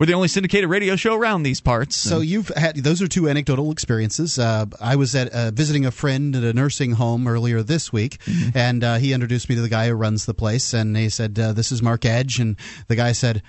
are 0.00 0.06
the 0.06 0.12
only 0.12 0.28
syndicated 0.28 0.70
radio 0.70 0.94
show 0.94 1.16
around 1.16 1.42
these 1.42 1.60
parts. 1.60 1.96
So 1.96 2.20
you've 2.20 2.48
had 2.48 2.76
those 2.76 3.02
are 3.02 3.08
two 3.08 3.28
anecdotal 3.28 3.72
experiences. 3.72 4.38
Uh, 4.38 4.66
I 4.80 4.94
was 4.94 5.16
at 5.16 5.32
uh, 5.32 5.50
visiting 5.50 5.84
a 5.84 5.90
friend 5.90 6.36
at 6.36 6.44
a 6.44 6.52
nursing 6.52 6.92
home 6.92 7.26
earlier 7.26 7.60
this 7.64 7.92
week, 7.92 8.18
mm-hmm. 8.18 8.56
and 8.56 8.84
uh, 8.84 8.96
he 8.98 9.12
introduced 9.12 9.48
me 9.48 9.56
to 9.56 9.60
the 9.60 9.68
guy 9.68 9.88
who 9.88 9.94
runs 9.94 10.24
the 10.24 10.34
place, 10.34 10.74
and 10.74 10.96
he 10.96 11.08
said, 11.08 11.36
uh, 11.40 11.52
"This 11.52 11.72
is 11.72 11.82
Mark 11.82 12.04
Edge," 12.04 12.38
and 12.38 12.56
the 12.86 12.94
guy 12.94 13.12
said, 13.12 13.42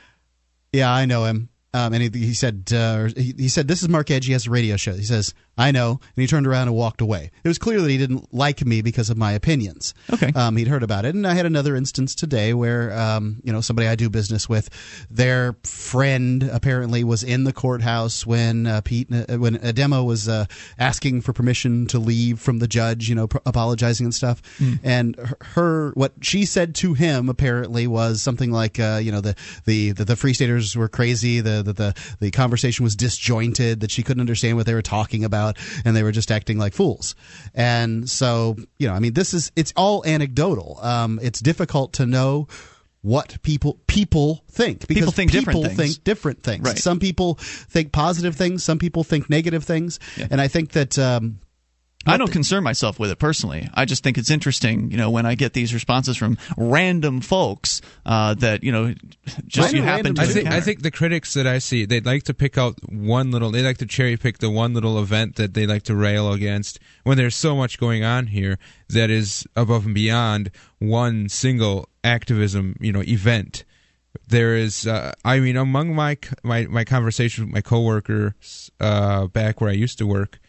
"Yeah, 0.71 0.91
I 0.91 1.05
know 1.05 1.26
him." 1.26 1.49
Um, 1.76 1.93
and 1.93 2.03
he, 2.03 2.09
he 2.26 2.34
said, 2.36 2.71
uh, 2.71 3.09
he, 3.17 3.34
he, 3.36 3.49
said, 3.49 3.67
this 3.67 3.82
is 3.82 3.89
Mark 3.89 4.11
Edge. 4.11 4.28
He 4.28 4.34
has 4.34 4.45
a 4.45 4.51
radio 4.51 4.78
show. 4.78 4.93
He 4.93 5.03
says, 5.03 5.34
I 5.56 5.72
know. 5.72 5.91
And 5.91 6.22
he 6.22 6.26
turned 6.26 6.47
around 6.47 6.68
and 6.68 6.76
walked 6.76 6.99
away. 6.99 7.30
It 7.43 7.47
was 7.47 7.60
clear 7.60 7.80
that 7.80 7.89
he 7.89 7.97
didn't 7.99 8.34
like 8.34 8.66
me 8.66 8.82
because 8.82 9.12
of 9.12 9.18
my 9.18 9.34
opinions. 9.34 9.93
Okay. 10.12 10.32
Um, 10.34 10.58
he'd 10.58 10.68
heard 10.68 10.82
about 10.82 11.06
it. 11.06 11.14
And 11.14 11.28
I 11.28 11.36
had 11.36 11.45
another 11.45 11.76
instance 11.76 12.16
today 12.16 12.56
where, 12.56 12.91
um, 12.97 13.39
you 13.43 13.54
know, 13.54 13.62
somebody 13.62 13.88
I 13.88 13.95
do 13.95 14.10
business 14.10 14.49
with, 14.49 14.70
their 15.12 15.56
friend 15.64 16.41
apparently 16.41 17.04
was 17.04 17.24
in 17.24 17.43
the 17.43 17.54
courthouse 17.54 18.26
when 18.26 18.66
uh, 18.66 18.82
Pete, 18.82 19.10
uh, 19.14 19.38
when 19.38 19.60
Ademo 19.60 20.04
was 20.04 20.28
uh, 20.28 20.45
asking 20.80 21.22
for 21.22 21.34
permission 21.34 21.86
to 21.88 21.99
leave 21.99 22.39
from 22.39 22.58
the 22.58 22.68
judge, 22.68 23.08
you 23.08 23.14
know, 23.14 23.28
pr- 23.28 23.38
apologizing 23.45 24.08
and 24.08 24.16
stuff. 24.16 24.41
Mm. 24.58 24.80
And 24.84 25.16
her, 25.18 25.38
her, 25.41 25.91
what 25.93 26.14
she 26.22 26.45
said 26.45 26.74
to 26.76 26.95
him 26.95 27.30
apparently 27.30 27.86
was 27.86 28.24
something 28.24 28.49
like, 28.49 28.80
uh, 28.80 28.99
you 29.04 29.12
know, 29.12 29.22
the, 29.22 29.36
the, 29.66 29.91
the, 29.91 30.06
the 30.06 30.16
Free 30.16 30.34
Staters 30.34 30.76
were 30.76 30.89
crazy, 30.89 31.41
the, 31.41 31.62
the, 31.62 31.74
the, 31.74 32.16
the 32.20 32.32
conversation 32.32 32.84
was 32.84 32.95
disjointed, 32.95 33.82
that 33.82 33.91
she 33.91 34.01
couldn't 34.01 34.22
understand 34.22 34.58
what 34.58 34.66
they 34.66 34.74
were 34.74 34.82
talking 34.82 35.24
about 35.24 35.42
about 35.43 35.57
and 35.85 35.95
they 35.95 36.03
were 36.03 36.11
just 36.11 36.31
acting 36.31 36.57
like 36.57 36.73
fools. 36.73 37.15
And 37.53 38.09
so, 38.09 38.55
you 38.77 38.87
know, 38.87 38.93
I 38.93 38.99
mean, 38.99 39.13
this 39.13 39.33
is, 39.33 39.51
it's 39.55 39.73
all 39.75 40.03
anecdotal. 40.05 40.79
Um, 40.81 41.19
it's 41.21 41.39
difficult 41.39 41.93
to 41.93 42.05
know 42.05 42.47
what 43.01 43.37
people 43.43 43.77
people 43.85 44.45
think 44.49 44.87
because 44.87 44.95
people 44.95 45.11
think 45.11 45.31
people 45.31 45.61
different 45.61 45.75
things. 45.75 45.95
think 45.95 46.03
different 46.05 46.43
things. 46.43 46.65
Right. 46.65 46.77
Some 46.77 46.99
people 46.99 47.35
think 47.35 47.91
positive 47.91 48.35
things, 48.35 48.63
some 48.63 48.79
people 48.79 49.03
think 49.03 49.29
negative 49.29 49.65
things, 49.65 49.99
yeah. 50.15 50.27
and 50.31 50.39
I 50.39 50.47
think 50.47 50.71
that 50.71 50.97
um, 50.97 51.39
I 52.06 52.18
don't 52.18 52.32
concern 52.32 52.64
myself 52.64 52.99
with 52.99 53.12
it 53.12 53.20
personally. 53.20 53.70
I 53.74 53.86
just 53.86 54.04
think 54.04 54.18
it's 54.18 54.30
interesting, 54.30 54.91
you 54.91 54.97
know, 54.97 55.10
when 55.10 55.26
I 55.26 55.36
get 55.36 55.54
these 55.54 55.74
responses 55.74 56.18
from 56.18 56.38
random 56.58 57.22
folks 57.22 57.82
uh, 58.06 58.34
that 58.36 58.64
you 58.64 58.72
know 58.72 58.93
just 59.47 59.74
you 59.74 59.82
happen 59.82 60.16
to. 60.16 60.22
I 60.22 60.26
think, 60.26 60.49
I 60.49 60.60
think 60.60 60.82
the 60.82 60.91
critics 60.91 61.34
that 61.34 61.47
I 61.47 61.60
see, 61.60 61.86
they'd 61.86 62.06
like 62.06 62.24
to 62.24 62.34
pick 62.34 62.58
out 62.58 62.76
one 62.91 63.32
little. 63.32 63.51
They 63.51 63.62
like 63.62 63.78
to 63.78 63.86
cherry 63.86 64.18
pick 64.18 64.39
the 64.39 64.49
one 64.49 64.74
little 64.74 64.99
event 64.99 65.36
that 65.38 65.54
they 65.54 65.66
like 65.66 65.84
to 65.84 65.95
rail 65.95 66.32
against. 66.34 66.80
When 67.04 67.18
there's 67.18 67.36
so 67.36 67.56
much 67.56 67.80
going 67.80 68.04
on 68.04 68.28
here 68.28 68.58
that 68.89 69.10
is 69.10 69.47
above 69.56 69.86
and 69.86 69.95
beyond 69.95 70.51
one 70.80 71.30
single 71.30 71.88
activism, 72.04 72.76
you 72.80 72.91
know, 72.91 73.04
event 73.04 73.64
there 74.28 74.56
is 74.56 74.86
uh, 74.86 75.12
i 75.26 75.39
mean 75.39 75.58
among 75.58 75.95
my 75.95 76.16
my 76.43 76.66
my 76.68 76.84
conversation 76.84 77.45
with 77.45 77.54
my 77.54 77.62
coworkers 77.62 78.70
uh, 78.80 79.26
back 79.28 79.60
where 79.60 79.70
i 79.70 79.74
used 79.74 79.97
to 79.97 80.06
work 80.06 80.39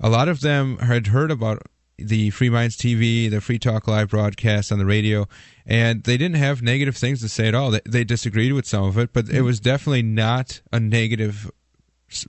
a 0.00 0.08
lot 0.08 0.28
of 0.28 0.40
them 0.40 0.78
had 0.78 1.08
heard 1.08 1.30
about 1.30 1.62
the 1.98 2.30
Free 2.30 2.48
Minds 2.50 2.76
TV, 2.76 3.28
the 3.28 3.40
Free 3.40 3.58
Talk 3.58 3.88
Live 3.88 4.10
broadcast 4.10 4.70
on 4.70 4.78
the 4.78 4.86
radio, 4.86 5.26
and 5.66 6.04
they 6.04 6.16
didn't 6.16 6.36
have 6.36 6.62
negative 6.62 6.96
things 6.96 7.20
to 7.20 7.28
say 7.28 7.48
at 7.48 7.54
all. 7.54 7.72
They, 7.72 7.80
they 7.84 8.04
disagreed 8.04 8.52
with 8.52 8.66
some 8.66 8.84
of 8.84 8.96
it, 8.98 9.12
but 9.12 9.28
it 9.28 9.42
mm. 9.42 9.44
was 9.44 9.58
definitely 9.58 10.02
not 10.02 10.60
a 10.72 10.78
negative 10.78 11.50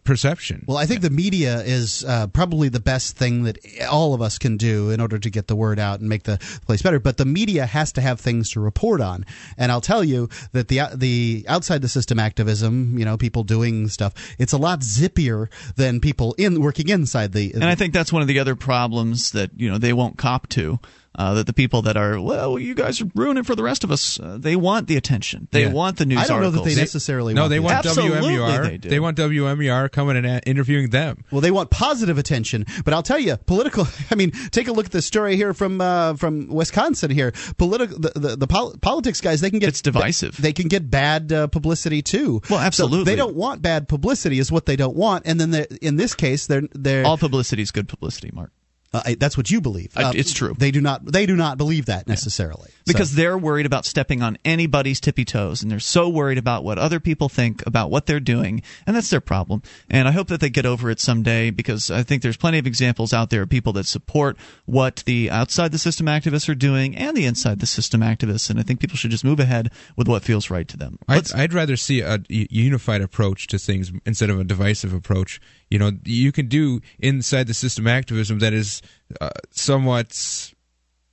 perception. 0.03 0.65
Well, 0.67 0.77
I 0.77 0.85
think 0.85 1.01
the 1.01 1.09
media 1.09 1.61
is 1.61 2.03
uh, 2.03 2.27
probably 2.27 2.69
the 2.69 2.79
best 2.79 3.15
thing 3.15 3.43
that 3.43 3.57
all 3.89 4.13
of 4.13 4.21
us 4.21 4.37
can 4.37 4.57
do 4.57 4.89
in 4.89 4.99
order 4.99 5.17
to 5.17 5.29
get 5.29 5.47
the 5.47 5.55
word 5.55 5.79
out 5.79 5.99
and 5.99 6.09
make 6.09 6.23
the 6.23 6.37
place 6.65 6.81
better. 6.81 6.99
But 6.99 7.17
the 7.17 7.25
media 7.25 7.65
has 7.65 7.93
to 7.93 8.01
have 8.01 8.19
things 8.19 8.51
to 8.51 8.59
report 8.59 8.99
on, 8.99 9.25
and 9.57 9.71
I'll 9.71 9.81
tell 9.81 10.03
you 10.03 10.29
that 10.51 10.67
the 10.67 10.81
the 10.93 11.45
outside 11.47 11.81
the 11.81 11.87
system 11.87 12.19
activism, 12.19 12.97
you 12.97 13.05
know, 13.05 13.17
people 13.17 13.43
doing 13.43 13.87
stuff, 13.87 14.13
it's 14.37 14.53
a 14.53 14.57
lot 14.57 14.81
zippier 14.81 15.47
than 15.75 16.01
people 16.01 16.35
in 16.37 16.61
working 16.61 16.89
inside 16.89 17.31
the. 17.31 17.53
And 17.53 17.63
I 17.63 17.75
think 17.75 17.93
that's 17.93 18.11
one 18.11 18.21
of 18.21 18.27
the 18.27 18.39
other 18.39 18.55
problems 18.55 19.31
that 19.31 19.51
you 19.55 19.69
know 19.69 19.77
they 19.77 19.93
won't 19.93 20.17
cop 20.17 20.47
to 20.49 20.79
uh, 21.15 21.33
that 21.33 21.47
the 21.47 21.53
people 21.53 21.81
that 21.83 21.97
are 21.97 22.19
well, 22.21 22.59
you 22.59 22.73
guys 22.73 23.01
are 23.01 23.09
ruining 23.15 23.43
for 23.43 23.55
the 23.55 23.63
rest 23.63 23.83
of 23.83 23.91
us. 23.91 24.19
Uh, 24.19 24.37
they 24.39 24.55
want 24.55 24.87
the 24.87 24.95
attention. 24.95 25.47
They 25.51 25.63
yeah. 25.63 25.73
want 25.73 25.97
the 25.97 26.05
news. 26.05 26.19
I 26.19 26.27
don't 26.27 26.37
articles. 26.37 26.55
know 26.55 26.63
that 26.63 26.69
they 26.69 26.79
necessarily. 26.79 27.33
no, 27.33 27.41
want 27.41 27.49
no, 27.51 27.55
they 27.55 27.59
want 27.59 27.85
Absolutely 27.85 28.33
WMUR. 28.33 28.63
They, 28.63 28.77
do. 28.77 28.89
they 28.89 28.99
want 28.99 29.17
WMUR 29.17 29.91
coming 29.91 30.17
and 30.17 30.25
a- 30.25 30.41
interviewing 30.47 30.91
them. 30.91 31.23
Well, 31.31 31.41
they 31.41 31.51
want 31.51 31.71
positive 31.71 32.17
attention. 32.17 32.65
But 32.85 32.93
I'll 32.93 33.03
tell 33.03 33.19
you, 33.19 33.37
political. 33.37 33.87
I 34.11 34.15
mean, 34.15 34.31
take 34.51 34.67
a 34.67 34.71
look 34.71 34.85
at 34.85 34.91
the 34.91 35.01
story 35.01 35.35
here 35.35 35.53
from 35.53 35.81
uh, 35.81 36.15
from 36.15 36.47
Wisconsin. 36.47 37.11
Here, 37.11 37.33
political 37.57 37.97
the 37.99 38.11
the, 38.15 38.35
the 38.35 38.47
pol- 38.47 38.75
politics 38.81 39.19
guys 39.19 39.41
they 39.41 39.49
can 39.49 39.59
get 39.59 39.69
it's 39.69 39.81
divisive. 39.81 40.37
They, 40.37 40.49
they 40.49 40.53
can 40.53 40.67
get 40.67 40.89
bad 40.89 41.31
uh, 41.31 41.47
publicity 41.47 42.01
too. 42.01 42.41
Well, 42.49 42.59
absolutely. 42.59 42.99
So 42.99 43.03
they 43.05 43.15
don't 43.15 43.35
want 43.35 43.61
bad 43.61 43.87
publicity 43.87 44.39
is 44.39 44.51
what 44.51 44.65
they 44.65 44.75
don't 44.75 44.95
want. 44.95 45.25
And 45.25 45.39
then 45.39 45.65
in 45.81 45.95
this 45.95 46.13
case, 46.13 46.47
they're 46.47 46.63
they're 46.73 47.05
all 47.05 47.17
publicity 47.17 47.61
is 47.61 47.71
good 47.71 47.87
publicity, 47.87 48.29
Mark. 48.33 48.51
Uh, 48.91 49.13
that's 49.19 49.37
what 49.37 49.51
you 49.51 49.61
believe. 49.61 49.91
Uh, 49.95 50.11
it's 50.15 50.33
true. 50.33 50.55
They 50.57 50.71
do 50.71 50.81
not. 50.81 51.05
They 51.05 51.27
do 51.27 51.35
not 51.35 51.59
believe 51.59 51.85
that 51.85 52.07
necessarily 52.07 52.69
yeah. 52.69 52.83
because 52.87 53.11
so. 53.11 53.17
they're 53.17 53.37
worried 53.37 53.67
about 53.67 53.85
stepping 53.85 54.23
on 54.23 54.37
anybody's 54.43 54.99
tippy 54.99 55.25
toes, 55.25 55.61
and 55.61 55.71
they're 55.71 55.79
so 55.79 56.09
worried 56.09 56.39
about 56.39 56.63
what 56.63 56.79
other 56.79 56.99
people 56.99 57.29
think 57.29 57.63
about 57.67 57.91
what 57.91 58.07
they're 58.07 58.19
doing, 58.19 58.63
and 58.87 58.95
that's 58.95 59.11
their 59.11 59.21
problem. 59.21 59.61
And 59.91 60.07
I 60.07 60.11
hope 60.11 60.27
that 60.29 60.39
they 60.39 60.49
get 60.49 60.65
over 60.65 60.89
it 60.89 60.99
someday 60.99 61.51
because 61.51 61.91
I 61.91 62.01
think 62.01 62.23
there's 62.23 62.37
plenty 62.37 62.57
of 62.57 62.65
examples 62.65 63.13
out 63.13 63.29
there 63.29 63.43
of 63.43 63.49
people 63.49 63.73
that 63.73 63.85
support 63.85 64.37
what 64.65 65.03
the 65.05 65.29
outside 65.29 65.71
the 65.71 65.77
system 65.77 66.07
activists 66.07 66.49
are 66.49 66.55
doing 66.55 66.95
and 66.95 67.15
the 67.15 67.25
inside 67.25 67.59
the 67.59 67.67
system 67.67 68.01
activists, 68.01 68.49
and 68.49 68.59
I 68.59 68.63
think 68.63 68.79
people 68.79 68.97
should 68.97 69.11
just 69.11 69.23
move 69.23 69.39
ahead 69.39 69.69
with 69.97 70.07
what 70.07 70.23
feels 70.23 70.49
right 70.49 70.67
to 70.67 70.77
them. 70.77 70.97
I'd, 71.07 71.31
I'd 71.33 71.53
rather 71.53 71.75
see 71.75 72.01
a 72.01 72.19
unified 72.27 73.01
approach 73.01 73.45
to 73.47 73.59
things 73.59 73.91
instead 74.05 74.31
of 74.31 74.39
a 74.39 74.43
divisive 74.43 74.93
approach 74.93 75.39
you 75.69 75.79
know 75.79 75.91
you 76.03 76.31
can 76.31 76.47
do 76.47 76.81
inside 76.99 77.47
the 77.47 77.53
system 77.53 77.87
activism 77.87 78.39
that 78.39 78.53
is 78.53 78.81
uh, 79.21 79.29
somewhat 79.51 80.53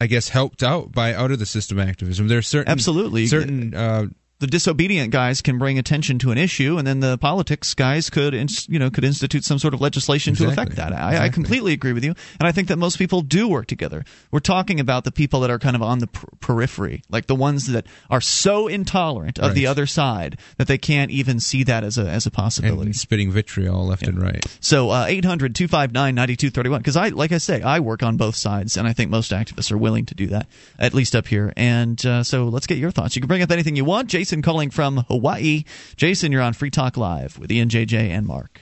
i 0.00 0.06
guess 0.06 0.28
helped 0.28 0.62
out 0.62 0.92
by 0.92 1.14
out 1.14 1.30
of 1.30 1.38
the 1.38 1.46
system 1.46 1.78
activism. 1.78 2.28
There's 2.28 2.46
certain 2.46 2.70
absolutely. 2.70 3.26
certain 3.26 3.74
uh, 3.74 4.06
the 4.38 4.46
disobedient 4.46 5.10
guys 5.10 5.40
can 5.40 5.58
bring 5.58 5.78
attention 5.78 6.18
to 6.18 6.30
an 6.30 6.38
issue, 6.38 6.76
and 6.76 6.86
then 6.86 7.00
the 7.00 7.16
politics 7.16 7.72
guys 7.72 8.10
could, 8.10 8.34
you 8.68 8.78
know, 8.78 8.90
could 8.90 9.04
institute 9.04 9.44
some 9.44 9.58
sort 9.58 9.72
of 9.72 9.80
legislation 9.80 10.32
exactly. 10.32 10.54
to 10.54 10.60
affect 10.60 10.76
that. 10.76 10.92
I, 10.92 11.08
exactly. 11.08 11.18
I, 11.18 11.28
completely 11.30 11.72
agree 11.72 11.92
with 11.94 12.04
you, 12.04 12.14
and 12.38 12.46
I 12.46 12.52
think 12.52 12.68
that 12.68 12.76
most 12.76 12.98
people 12.98 13.22
do 13.22 13.48
work 13.48 13.66
together. 13.66 14.04
We're 14.30 14.40
talking 14.40 14.78
about 14.78 15.04
the 15.04 15.12
people 15.12 15.40
that 15.40 15.50
are 15.50 15.58
kind 15.58 15.74
of 15.74 15.82
on 15.82 16.00
the 16.00 16.06
per- 16.06 16.28
periphery, 16.40 17.02
like 17.08 17.26
the 17.26 17.34
ones 17.34 17.66
that 17.68 17.86
are 18.10 18.20
so 18.20 18.68
intolerant 18.68 19.38
of 19.38 19.46
right. 19.46 19.54
the 19.54 19.66
other 19.66 19.86
side 19.86 20.38
that 20.58 20.68
they 20.68 20.78
can't 20.78 21.10
even 21.10 21.40
see 21.40 21.64
that 21.64 21.82
as 21.82 21.96
a 21.96 22.06
as 22.06 22.26
a 22.26 22.30
possibility. 22.30 22.88
And 22.88 22.96
spitting 22.96 23.30
vitriol 23.30 23.86
left 23.86 24.02
yeah. 24.02 24.10
and 24.10 24.22
right. 24.22 24.44
So 24.60 24.90
uh, 24.90 25.06
eight 25.08 25.24
hundred 25.24 25.54
two 25.54 25.68
five 25.68 25.92
nine 25.92 26.14
ninety 26.14 26.36
two 26.36 26.50
thirty 26.50 26.68
one. 26.68 26.80
Because 26.80 26.96
I, 26.96 27.08
like 27.08 27.32
I 27.32 27.38
say, 27.38 27.62
I 27.62 27.80
work 27.80 28.02
on 28.02 28.18
both 28.18 28.36
sides, 28.36 28.76
and 28.76 28.86
I 28.86 28.92
think 28.92 29.10
most 29.10 29.32
activists 29.32 29.72
are 29.72 29.78
willing 29.78 30.04
to 30.06 30.14
do 30.14 30.26
that, 30.28 30.46
at 30.78 30.92
least 30.92 31.16
up 31.16 31.26
here. 31.26 31.54
And 31.56 32.04
uh, 32.04 32.22
so 32.22 32.44
let's 32.44 32.66
get 32.66 32.76
your 32.76 32.90
thoughts. 32.90 33.16
You 33.16 33.22
can 33.22 33.28
bring 33.28 33.42
up 33.42 33.50
anything 33.50 33.76
you 33.76 33.84
want. 33.86 34.08
Jason 34.10 34.25
calling 34.42 34.70
from 34.70 34.98
Hawaii. 35.08 35.64
Jason, 35.96 36.32
you're 36.32 36.42
on 36.42 36.52
Free 36.52 36.70
Talk 36.70 36.96
Live 36.96 37.38
with 37.38 37.50
Ian, 37.50 37.68
JJ, 37.68 38.10
and 38.10 38.26
Mark. 38.26 38.60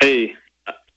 Hey, 0.00 0.34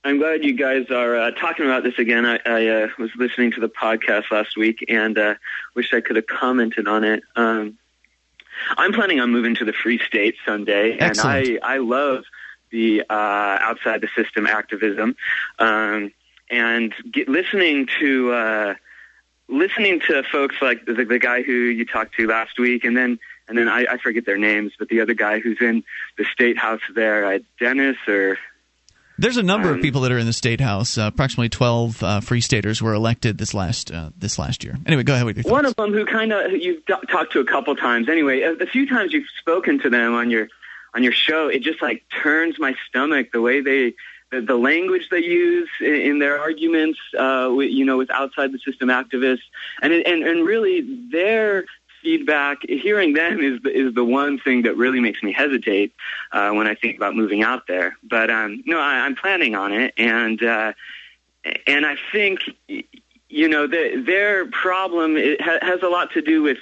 I'm 0.03 0.17
glad 0.17 0.43
you 0.43 0.53
guys 0.53 0.89
are 0.89 1.15
uh, 1.15 1.31
talking 1.31 1.65
about 1.65 1.83
this 1.83 1.99
again. 1.99 2.25
I, 2.25 2.39
I 2.45 2.67
uh, 2.67 2.87
was 2.97 3.11
listening 3.15 3.51
to 3.51 3.59
the 3.59 3.69
podcast 3.69 4.31
last 4.31 4.57
week 4.57 4.83
and 4.89 5.17
uh, 5.17 5.35
wish 5.75 5.93
I 5.93 6.01
could 6.01 6.15
have 6.15 6.27
commented 6.27 6.87
on 6.87 7.03
it. 7.03 7.23
Um, 7.35 7.77
I'm 8.77 8.93
planning 8.93 9.19
on 9.19 9.31
moving 9.31 9.55
to 9.55 9.65
the 9.65 9.73
Free 9.73 9.99
State 9.99 10.35
someday, 10.45 10.97
Excellent. 10.97 11.47
and 11.47 11.59
I 11.63 11.75
I 11.75 11.77
love 11.77 12.23
the 12.71 13.03
uh, 13.09 13.13
outside 13.13 14.01
the 14.01 14.09
system 14.15 14.47
activism, 14.47 15.15
um, 15.59 16.11
and 16.49 16.93
get, 17.11 17.27
listening 17.27 17.87
to 17.99 18.33
uh, 18.33 18.75
listening 19.47 19.99
to 20.07 20.23
folks 20.23 20.55
like 20.61 20.85
the, 20.85 20.93
the 20.93 21.19
guy 21.19 21.43
who 21.43 21.53
you 21.53 21.85
talked 21.85 22.15
to 22.15 22.27
last 22.27 22.59
week, 22.59 22.83
and 22.83 22.95
then 22.95 23.19
and 23.51 23.57
then 23.57 23.67
I, 23.67 23.85
I 23.91 23.97
forget 23.97 24.25
their 24.25 24.37
names, 24.37 24.71
but 24.79 24.87
the 24.87 25.01
other 25.01 25.13
guy 25.13 25.39
who's 25.39 25.57
in 25.59 25.83
the 26.17 26.23
state 26.23 26.57
house 26.57 26.79
there, 26.95 27.25
uh, 27.25 27.39
Dennis 27.59 27.97
or 28.07 28.37
there's 29.17 29.35
a 29.35 29.43
number 29.43 29.67
um, 29.67 29.75
of 29.75 29.81
people 29.81 30.01
that 30.01 30.11
are 30.13 30.17
in 30.17 30.25
the 30.25 30.31
state 30.31 30.61
house. 30.61 30.97
Uh, 30.97 31.11
approximately 31.13 31.49
12 31.49 32.01
uh, 32.01 32.21
free 32.21 32.39
staters 32.39 32.81
were 32.81 32.93
elected 32.93 33.37
this 33.37 33.53
last 33.53 33.91
uh, 33.91 34.11
this 34.17 34.39
last 34.39 34.63
year. 34.63 34.77
Anyway, 34.85 35.03
go 35.03 35.13
ahead 35.13 35.25
with 35.25 35.35
your 35.35 35.43
thoughts. 35.43 35.51
One 35.51 35.65
of 35.65 35.75
them 35.75 35.91
who 35.91 36.05
kind 36.05 36.31
of 36.31 36.53
you've 36.53 36.85
d- 36.85 36.93
talked 37.09 37.33
to 37.33 37.41
a 37.41 37.45
couple 37.45 37.75
times. 37.75 38.07
Anyway, 38.07 38.39
a, 38.39 38.53
a 38.53 38.65
few 38.65 38.87
times 38.87 39.11
you've 39.11 39.27
spoken 39.37 39.79
to 39.79 39.89
them 39.89 40.15
on 40.15 40.31
your 40.31 40.47
on 40.93 41.03
your 41.03 41.11
show. 41.11 41.49
It 41.49 41.61
just 41.61 41.81
like 41.81 42.03
turns 42.23 42.57
my 42.57 42.73
stomach 42.87 43.33
the 43.33 43.41
way 43.41 43.59
they 43.59 43.93
the, 44.31 44.39
the 44.39 44.55
language 44.55 45.09
they 45.11 45.19
use 45.19 45.69
in, 45.81 45.93
in 45.93 46.19
their 46.19 46.39
arguments. 46.39 46.97
Uh, 47.15 47.51
with, 47.51 47.69
you 47.69 47.83
know, 47.83 47.97
with 47.97 48.09
outside 48.11 48.53
the 48.53 48.59
system 48.59 48.87
activists, 48.87 49.43
and 49.81 49.91
and 49.91 50.23
and 50.23 50.45
really 50.45 50.81
their 51.11 51.65
feedback, 52.01 52.59
hearing 52.63 53.13
them 53.13 53.41
is 53.41 53.61
the, 53.61 53.69
is 53.69 53.93
the 53.93 54.03
one 54.03 54.39
thing 54.39 54.63
that 54.63 54.75
really 54.77 54.99
makes 54.99 55.21
me 55.23 55.31
hesitate 55.31 55.93
uh, 56.31 56.51
when 56.51 56.67
I 56.67 56.75
think 56.75 56.97
about 56.97 57.15
moving 57.15 57.43
out 57.43 57.67
there. 57.67 57.97
But 58.03 58.29
um, 58.29 58.63
no, 58.65 58.79
I, 58.79 59.05
I'm 59.05 59.15
planning 59.15 59.55
on 59.55 59.73
it, 59.73 59.93
and 59.97 60.41
uh, 60.43 60.73
and 61.67 61.85
I 61.85 61.95
think 62.11 62.41
you 63.31 63.47
know, 63.47 63.65
the, 63.65 64.03
their 64.05 64.45
problem 64.47 65.15
ha- 65.39 65.59
has 65.61 65.81
a 65.81 65.87
lot 65.87 66.11
to 66.11 66.21
do 66.21 66.43
with, 66.43 66.57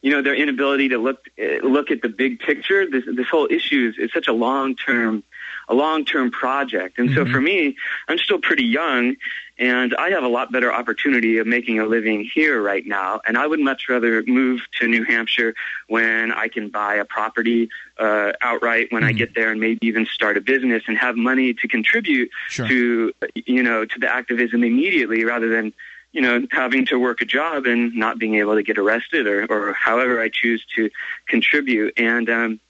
you 0.00 0.10
know, 0.10 0.22
their 0.22 0.34
inability 0.34 0.88
to 0.88 0.98
look 0.98 1.28
look 1.62 1.90
at 1.90 2.02
the 2.02 2.08
big 2.08 2.40
picture. 2.40 2.88
This 2.88 3.04
this 3.06 3.28
whole 3.28 3.46
issue 3.50 3.92
is, 3.92 4.04
is 4.04 4.12
such 4.12 4.26
a 4.26 4.32
long 4.32 4.74
term 4.74 5.22
a 5.68 5.74
long 5.74 6.04
term 6.04 6.30
project, 6.30 6.98
and 6.98 7.10
mm-hmm. 7.10 7.26
so 7.26 7.32
for 7.32 7.40
me, 7.40 7.76
I'm 8.08 8.18
still 8.18 8.38
pretty 8.38 8.64
young, 8.64 9.16
and 9.58 9.94
I 9.96 10.10
have 10.10 10.24
a 10.24 10.28
lot 10.28 10.52
better 10.52 10.72
opportunity 10.72 11.38
of 11.38 11.46
making 11.46 11.78
a 11.78 11.86
living 11.86 12.28
here 12.34 12.60
right 12.62 12.84
now. 12.86 13.20
And 13.26 13.38
I 13.38 13.46
would 13.46 13.60
much 13.60 13.88
rather 13.88 14.22
move 14.24 14.60
to 14.80 14.88
New 14.88 15.04
Hampshire 15.04 15.54
when 15.88 16.32
I 16.32 16.48
can 16.48 16.68
buy 16.68 16.96
a 16.96 17.04
property 17.04 17.68
uh, 17.98 18.32
outright 18.40 18.88
when 18.90 19.02
mm-hmm. 19.02 19.10
I 19.10 19.12
get 19.12 19.34
there, 19.34 19.50
and 19.50 19.60
maybe 19.60 19.78
even 19.82 20.06
start 20.06 20.36
a 20.36 20.40
business 20.40 20.82
and 20.86 20.98
have 20.98 21.16
money 21.16 21.54
to 21.54 21.68
contribute 21.68 22.30
sure. 22.48 22.68
to 22.68 23.12
you 23.34 23.62
know 23.62 23.84
to 23.84 23.98
the 23.98 24.08
activism 24.08 24.64
immediately, 24.64 25.24
rather 25.24 25.48
than 25.48 25.72
you 26.14 26.20
know, 26.20 26.46
having 26.52 26.86
to 26.86 26.96
work 26.96 27.20
a 27.20 27.24
job 27.24 27.66
and 27.66 27.92
not 27.92 28.20
being 28.20 28.36
able 28.36 28.54
to 28.54 28.62
get 28.62 28.78
arrested 28.78 29.26
or, 29.26 29.44
or 29.46 29.72
however 29.72 30.20
I 30.20 30.28
choose 30.28 30.64
to 30.76 30.88
contribute. 31.26 31.92
And, 31.96 32.30
um, 32.30 32.60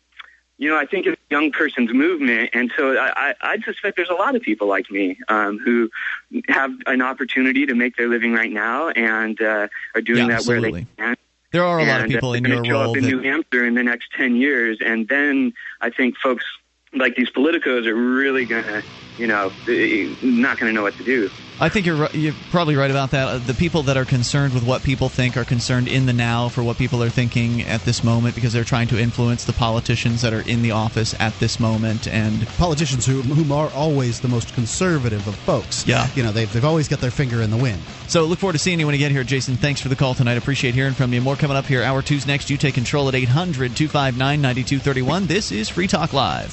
you 0.56 0.70
know, 0.70 0.78
I 0.78 0.86
think 0.86 1.06
it's 1.06 1.20
a 1.20 1.34
young 1.34 1.50
person's 1.50 1.92
movement, 1.92 2.50
and 2.52 2.72
so 2.76 2.96
I, 2.96 3.30
I, 3.30 3.34
I 3.40 3.58
suspect 3.60 3.96
there's 3.96 4.08
a 4.08 4.14
lot 4.14 4.36
of 4.36 4.42
people 4.42 4.68
like 4.68 4.90
me 4.90 5.18
um, 5.28 5.58
who 5.58 5.90
have 6.48 6.72
an 6.86 7.02
opportunity 7.02 7.66
to 7.66 7.74
make 7.74 7.96
their 7.96 8.08
living 8.08 8.32
right 8.32 8.52
now 8.52 8.88
and 8.90 9.40
uh, 9.40 9.68
are 9.94 10.00
doing 10.00 10.20
yeah, 10.20 10.26
that 10.28 10.34
absolutely. 10.36 10.72
where 10.72 10.80
they 10.80 10.86
can. 10.96 11.16
There 11.50 11.64
are 11.64 11.78
a 11.78 11.82
and, 11.82 11.90
lot 11.90 12.00
of 12.02 12.08
people 12.08 12.30
uh, 12.30 12.34
in 12.34 12.44
your 12.44 12.64
show 12.64 12.90
up 12.90 12.96
in 12.96 13.02
that... 13.02 13.08
New 13.08 13.20
Hampshire 13.20 13.64
in 13.64 13.74
the 13.74 13.82
next 13.82 14.12
ten 14.16 14.36
years, 14.36 14.78
and 14.84 15.08
then 15.08 15.52
I 15.80 15.90
think 15.90 16.16
folks 16.18 16.44
like 16.94 17.16
these 17.16 17.30
politicos 17.30 17.86
are 17.86 17.94
really 17.94 18.44
going 18.44 18.64
to, 18.64 18.82
you 19.18 19.26
know, 19.26 19.52
not 20.22 20.58
going 20.58 20.70
to 20.70 20.72
know 20.72 20.82
what 20.82 20.96
to 20.96 21.04
do. 21.04 21.30
I 21.60 21.68
think 21.68 21.86
you're 21.86 22.10
you're 22.10 22.34
probably 22.50 22.74
right 22.74 22.90
about 22.90 23.12
that. 23.12 23.28
Uh, 23.28 23.38
the 23.38 23.54
people 23.54 23.84
that 23.84 23.96
are 23.96 24.04
concerned 24.04 24.54
with 24.54 24.64
what 24.64 24.82
people 24.82 25.08
think 25.08 25.36
are 25.36 25.44
concerned 25.44 25.86
in 25.86 26.06
the 26.06 26.12
now 26.12 26.48
for 26.48 26.64
what 26.64 26.78
people 26.78 27.00
are 27.02 27.08
thinking 27.08 27.62
at 27.62 27.82
this 27.82 28.02
moment 28.02 28.34
because 28.34 28.52
they're 28.52 28.64
trying 28.64 28.88
to 28.88 28.98
influence 28.98 29.44
the 29.44 29.52
politicians 29.52 30.20
that 30.22 30.32
are 30.32 30.40
in 30.48 30.62
the 30.62 30.72
office 30.72 31.14
at 31.20 31.32
this 31.38 31.60
moment 31.60 32.08
and 32.08 32.44
politicians 32.56 33.06
who 33.06 33.22
whom 33.22 33.52
are 33.52 33.70
always 33.70 34.18
the 34.20 34.26
most 34.26 34.52
conservative 34.54 35.28
of 35.28 35.36
folks. 35.36 35.86
Yeah, 35.86 36.08
you 36.16 36.24
know 36.24 36.32
they've 36.32 36.52
they've 36.52 36.64
always 36.64 36.88
got 36.88 36.98
their 36.98 37.12
finger 37.12 37.40
in 37.40 37.50
the 37.50 37.56
wind. 37.56 37.80
So 38.08 38.24
look 38.24 38.40
forward 38.40 38.54
to 38.54 38.58
seeing 38.58 38.80
you 38.80 38.86
when 38.86 38.96
you 38.96 38.98
get 38.98 39.12
here, 39.12 39.22
Jason. 39.22 39.54
Thanks 39.54 39.80
for 39.80 39.88
the 39.88 39.96
call 39.96 40.14
tonight. 40.14 40.36
Appreciate 40.36 40.74
hearing 40.74 40.94
from 40.94 41.12
you. 41.12 41.20
More 41.20 41.36
coming 41.36 41.56
up 41.56 41.66
here. 41.66 41.84
Hour 41.84 42.02
two's 42.02 42.26
next. 42.26 42.50
You 42.50 42.56
take 42.56 42.74
control 42.74 43.06
at 43.08 43.14
800-259-9231. 43.14 45.28
This 45.28 45.52
is 45.52 45.68
Free 45.68 45.86
Talk 45.86 46.12
Live. 46.12 46.52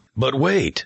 But 0.15 0.35
wait. 0.35 0.85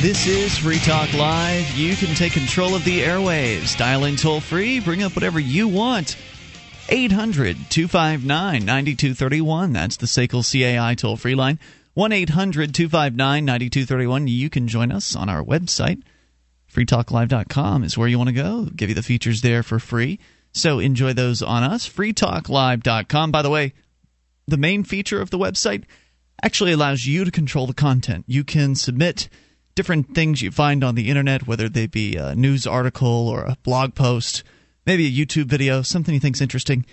This 0.00 0.26
is 0.26 0.56
Free 0.56 0.78
Talk 0.78 1.12
Live. 1.12 1.70
You 1.72 1.94
can 1.94 2.14
take 2.14 2.32
control 2.32 2.74
of 2.74 2.86
the 2.86 3.00
airwaves. 3.00 3.76
Dial 3.76 4.06
in 4.06 4.16
toll 4.16 4.40
free, 4.40 4.80
bring 4.80 5.02
up 5.02 5.14
whatever 5.14 5.38
you 5.38 5.68
want. 5.68 6.16
800 6.88 7.58
259 7.68 8.64
9231. 8.64 9.74
That's 9.74 9.98
the 9.98 10.06
SACL 10.06 10.42
CAI 10.42 10.94
toll 10.94 11.18
free 11.18 11.34
line. 11.34 11.58
1 11.92 12.12
800 12.12 12.74
259 12.74 13.44
9231. 13.44 14.26
You 14.26 14.48
can 14.48 14.68
join 14.68 14.90
us 14.90 15.14
on 15.14 15.28
our 15.28 15.44
website. 15.44 16.02
freetalklive.com 16.72 17.84
is 17.84 17.98
where 17.98 18.08
you 18.08 18.16
want 18.16 18.28
to 18.28 18.34
go. 18.34 18.70
Give 18.74 18.88
you 18.88 18.94
the 18.94 19.02
features 19.02 19.42
there 19.42 19.62
for 19.62 19.78
free. 19.78 20.18
So 20.54 20.78
enjoy 20.78 21.12
those 21.12 21.42
on 21.42 21.62
us. 21.62 21.86
freetalklive.com. 21.86 23.32
By 23.32 23.42
the 23.42 23.50
way, 23.50 23.74
the 24.48 24.56
main 24.56 24.82
feature 24.82 25.20
of 25.20 25.28
the 25.28 25.38
website 25.38 25.84
actually 26.42 26.72
allows 26.72 27.04
you 27.04 27.26
to 27.26 27.30
control 27.30 27.66
the 27.66 27.74
content. 27.74 28.24
You 28.26 28.44
can 28.44 28.74
submit 28.74 29.28
different 29.80 30.14
things 30.14 30.42
you 30.42 30.50
find 30.50 30.84
on 30.84 30.94
the 30.94 31.08
internet, 31.08 31.46
whether 31.46 31.66
they 31.66 31.86
be 31.86 32.14
a 32.14 32.34
news 32.34 32.66
article 32.66 33.30
or 33.30 33.44
a 33.44 33.56
blog 33.62 33.94
post, 33.94 34.44
maybe 34.84 35.06
a 35.06 35.10
YouTube 35.10 35.46
video, 35.46 35.80
something 35.80 36.12
you 36.12 36.20
think's 36.20 36.42
interesting. 36.42 36.84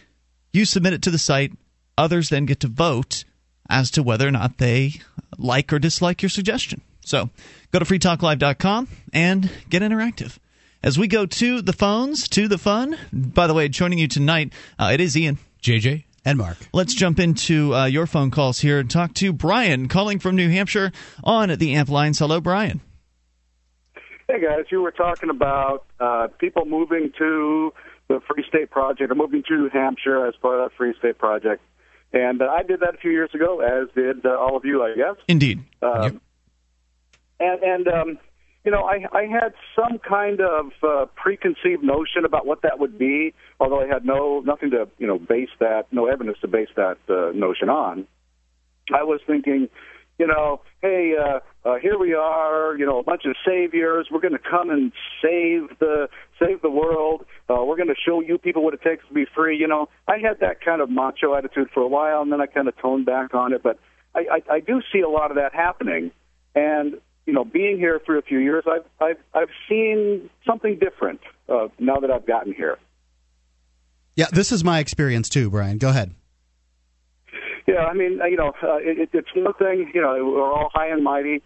You 0.54 0.64
submit 0.64 0.94
it 0.94 1.02
to 1.02 1.12
the 1.12 1.18
site. 1.18 1.52
Others 1.98 2.30
then 2.30 2.46
get 2.46 2.62
to 2.62 2.70
vote 2.70 3.26
as 3.70 3.92
to 3.92 4.02
whether 4.02 4.26
or 4.26 4.32
not 4.32 4.58
they 4.58 4.94
like 5.38 5.74
or 5.74 5.80
dislike 5.80 6.22
your 6.22 6.30
suggestion. 6.30 6.80
So 7.02 7.30
go 7.74 7.80
to 7.80 7.84
freetalklive.com 7.84 8.88
and 9.12 9.52
get 9.70 9.82
interactive. 9.82 10.38
As 10.82 10.98
we 10.98 11.10
go 11.10 11.26
to 11.26 11.62
the 11.62 11.74
phones, 11.74 12.30
to 12.30 12.48
the 12.48 12.58
fun. 12.58 12.98
By 13.12 13.48
the 13.48 13.54
way, 13.54 13.68
joining 13.68 14.00
you 14.00 14.08
tonight, 14.08 14.54
uh, 14.80 14.92
it 14.94 15.02
is 15.02 15.18
Ian. 15.18 15.40
JJ 15.62 16.07
and 16.28 16.38
Mark. 16.38 16.58
Let's 16.74 16.94
jump 16.94 17.20
into 17.20 17.74
uh, 17.74 17.86
your 17.86 18.06
phone 18.06 18.32
calls 18.32 18.60
here 18.60 18.80
and 18.80 18.92
talk 18.92 19.14
to 19.16 19.32
Brian 19.32 19.88
calling 19.88 20.20
from 20.20 20.36
New 20.36 20.50
Hampshire 20.50 20.92
on 21.24 21.50
the 21.58 21.76
Amp 21.76 21.90
Lines. 21.90 22.20
Hello, 22.20 22.42
Brian. 22.42 22.82
Hey 24.28 24.42
guys, 24.42 24.66
you 24.70 24.82
were 24.82 24.92
talking 24.92 25.30
about 25.30 25.86
uh, 26.02 26.28
people 26.38 26.66
moving 26.66 27.14
to 27.18 27.74
the 28.10 28.20
Free 28.28 28.44
State 28.46 28.70
Project 28.70 29.10
or 29.10 29.16
moving 29.16 29.42
to 29.48 29.56
New 29.56 29.70
Hampshire 29.70 30.28
as 30.28 30.36
part 30.42 30.60
of 30.60 30.70
that 30.70 30.78
Free 30.78 30.94
State 31.00 31.18
Project, 31.18 31.62
and 32.12 32.42
uh, 32.42 32.46
I 32.46 32.64
did 32.64 32.82
that 32.82 32.96
a 32.96 32.98
few 32.98 33.12
years 33.12 33.30
ago, 33.34 33.62
as 33.62 33.88
did 33.96 34.26
uh, 34.26 34.38
all 34.38 34.58
of 34.58 34.66
you, 34.66 34.84
I 34.84 34.96
guess. 34.96 35.16
Indeed. 35.30 35.64
Um, 35.82 36.04
yep. 36.04 36.16
And 37.40 37.64
and 37.64 37.88
um, 37.88 38.20
you 38.64 38.72
know, 38.72 38.84
I, 38.84 39.06
I 39.14 39.24
had 39.24 39.54
some 39.76 40.00
kind 40.00 40.42
of 40.42 40.72
uh, 40.84 41.06
preconceived 41.16 41.84
notion 41.84 42.26
about 42.26 42.46
what 42.46 42.64
that 42.64 42.80
would 42.80 42.98
be, 42.98 43.34
although 43.60 43.80
I 43.80 43.88
had 43.88 44.06
no 44.06 44.42
nothing 44.42 44.72
to 44.72 44.90
you 44.98 45.08
know 45.08 45.18
base 45.18 45.50
that, 45.60 45.86
no 45.92 46.08
evidence 46.08 46.38
to 46.42 46.48
base 46.48 46.70
that 46.76 46.98
uh, 47.10 47.32
notion 47.34 47.70
on. 47.70 48.08
I 48.94 49.04
was 49.04 49.20
thinking, 49.28 49.70
you 50.18 50.28
know, 50.28 50.62
hey, 50.82 51.14
uh, 51.18 51.40
uh, 51.68 51.76
here 51.80 51.98
we 51.98 52.14
are, 52.14 52.76
you 52.78 52.86
know, 52.86 53.00
a 53.00 53.04
bunch 53.04 53.24
of 53.26 53.36
saviors. 53.46 54.08
We're 54.12 54.22
going 54.22 54.34
to 54.34 54.40
come 54.40 54.70
and 54.70 54.92
save 55.22 55.78
the 55.80 56.10
save 56.40 56.62
the 56.62 56.70
world. 56.70 57.26
Uh, 57.50 57.64
we're 57.64 57.76
going 57.76 57.90
to 57.90 57.96
show 57.96 58.22
you 58.22 58.38
people 58.38 58.64
what 58.64 58.74
it 58.74 58.82
takes 58.82 59.08
to 59.08 59.14
be 59.14 59.26
free. 59.36 59.58
You 59.58 59.68
know, 59.68 59.90
I 60.08 60.18
had 60.18 60.40
that 60.42 60.62
kind 60.62 60.82
of 60.82 60.90
macho 60.90 61.36
attitude 61.36 61.70
for 61.74 61.82
a 61.82 61.88
while, 61.88 62.22
and 62.22 62.32
then 62.32 62.42
I 62.42 62.48
kind 62.48 62.68
of 62.68 62.78
toned 62.82 63.06
back 63.06 63.34
on 63.34 63.54
it. 63.54 63.62
But 63.62 63.80
I, 64.16 64.20
I, 64.20 64.56
I 64.56 64.60
do 64.60 64.82
see 64.92 65.02
a 65.02 65.10
lot 65.10 65.30
of 65.30 65.38
that 65.38 65.54
happening, 65.54 66.12
and 66.56 67.00
you 67.28 67.34
know, 67.34 67.44
being 67.44 67.78
here 67.78 68.02
for 68.06 68.18
a 68.18 68.22
few 68.22 68.40
years, 68.40 68.64
I've 68.66 68.86
I've 69.00 69.18
I've 69.34 69.50
seen 69.70 70.30
something 70.48 70.80
different 70.80 71.20
uh, 71.48 71.68
now 71.78 71.98
that 71.98 72.10
I've 72.10 72.26
gotten 72.26 72.54
here. 72.54 72.80
Yeah, 74.16 74.28
this 74.32 74.52
is 74.52 74.64
my 74.64 74.80
experience 74.80 75.30
too, 75.30 75.52
Brian. 75.52 75.78
Go 75.78 75.90
ahead. 75.90 76.16
Yeah, 77.68 77.86
I 77.86 77.94
mean, 77.94 78.20
you 78.30 78.38
know, 78.38 78.54
uh, 78.64 78.78
it, 78.78 79.10
it's 79.12 79.28
one 79.36 79.54
thing. 79.56 79.92
You 79.94 80.02
know, 80.02 80.14
we're 80.26 80.52
all 80.52 80.70
high 80.74 80.88
and 80.88 81.04
mighty. 81.04 81.44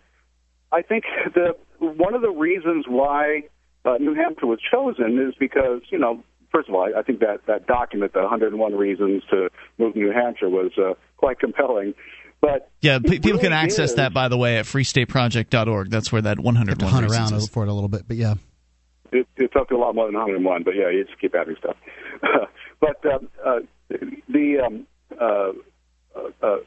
I 0.71 0.83
think 0.83 1.03
the 1.33 1.57
one 1.79 2.13
of 2.13 2.21
the 2.21 2.29
reasons 2.29 2.85
why 2.87 3.43
uh, 3.83 3.97
New 3.99 4.13
Hampshire 4.13 4.45
was 4.45 4.59
chosen 4.71 5.19
is 5.19 5.33
because 5.39 5.81
you 5.89 5.97
know, 5.97 6.23
first 6.51 6.69
of 6.69 6.75
all, 6.75 6.83
I, 6.83 6.99
I 6.99 7.01
think 7.01 7.21
that 7.21 7.47
that 7.47 7.65
document, 7.65 8.13
the 8.13 8.21
101 8.21 8.75
Reasons 8.75 9.23
to 9.31 9.49
Move 9.79 9.93
to 9.93 9.99
New 9.99 10.11
Hampshire, 10.11 10.49
was 10.49 10.71
uh, 10.77 10.93
quite 11.17 11.39
compelling. 11.39 11.95
But 12.41 12.71
yeah, 12.81 12.97
p- 12.97 13.19
people 13.19 13.33
really 13.33 13.43
can 13.43 13.53
access 13.53 13.91
is, 13.91 13.95
that 13.97 14.13
by 14.13 14.27
the 14.27 14.37
way 14.37 14.57
at 14.57 14.65
freestateproject.org. 14.65 15.89
That's 15.91 16.11
where 16.11 16.23
that 16.23 16.39
one 16.39 16.55
hundred 16.55 16.81
101 16.81 16.91
hunt 16.91 17.11
around 17.11 17.37
is. 17.39 17.47
for 17.47 17.63
it 17.63 17.69
a 17.69 17.73
little 17.73 17.87
bit, 17.87 18.07
but 18.07 18.17
yeah, 18.17 18.33
it, 19.11 19.27
it's 19.37 19.55
up 19.55 19.69
to 19.69 19.75
a 19.75 19.77
lot 19.77 19.93
more 19.93 20.07
than 20.07 20.15
101. 20.15 20.63
But 20.63 20.75
yeah, 20.75 20.89
you 20.89 21.05
just 21.05 21.19
keep 21.19 21.35
adding 21.35 21.55
stuff. 21.59 21.77
but 22.79 23.05
um, 23.05 23.29
uh, 23.45 23.59
the 24.27 24.59
um, 24.59 24.87
uh, 25.19 25.51
uh, 26.15 26.29
uh, 26.41 26.57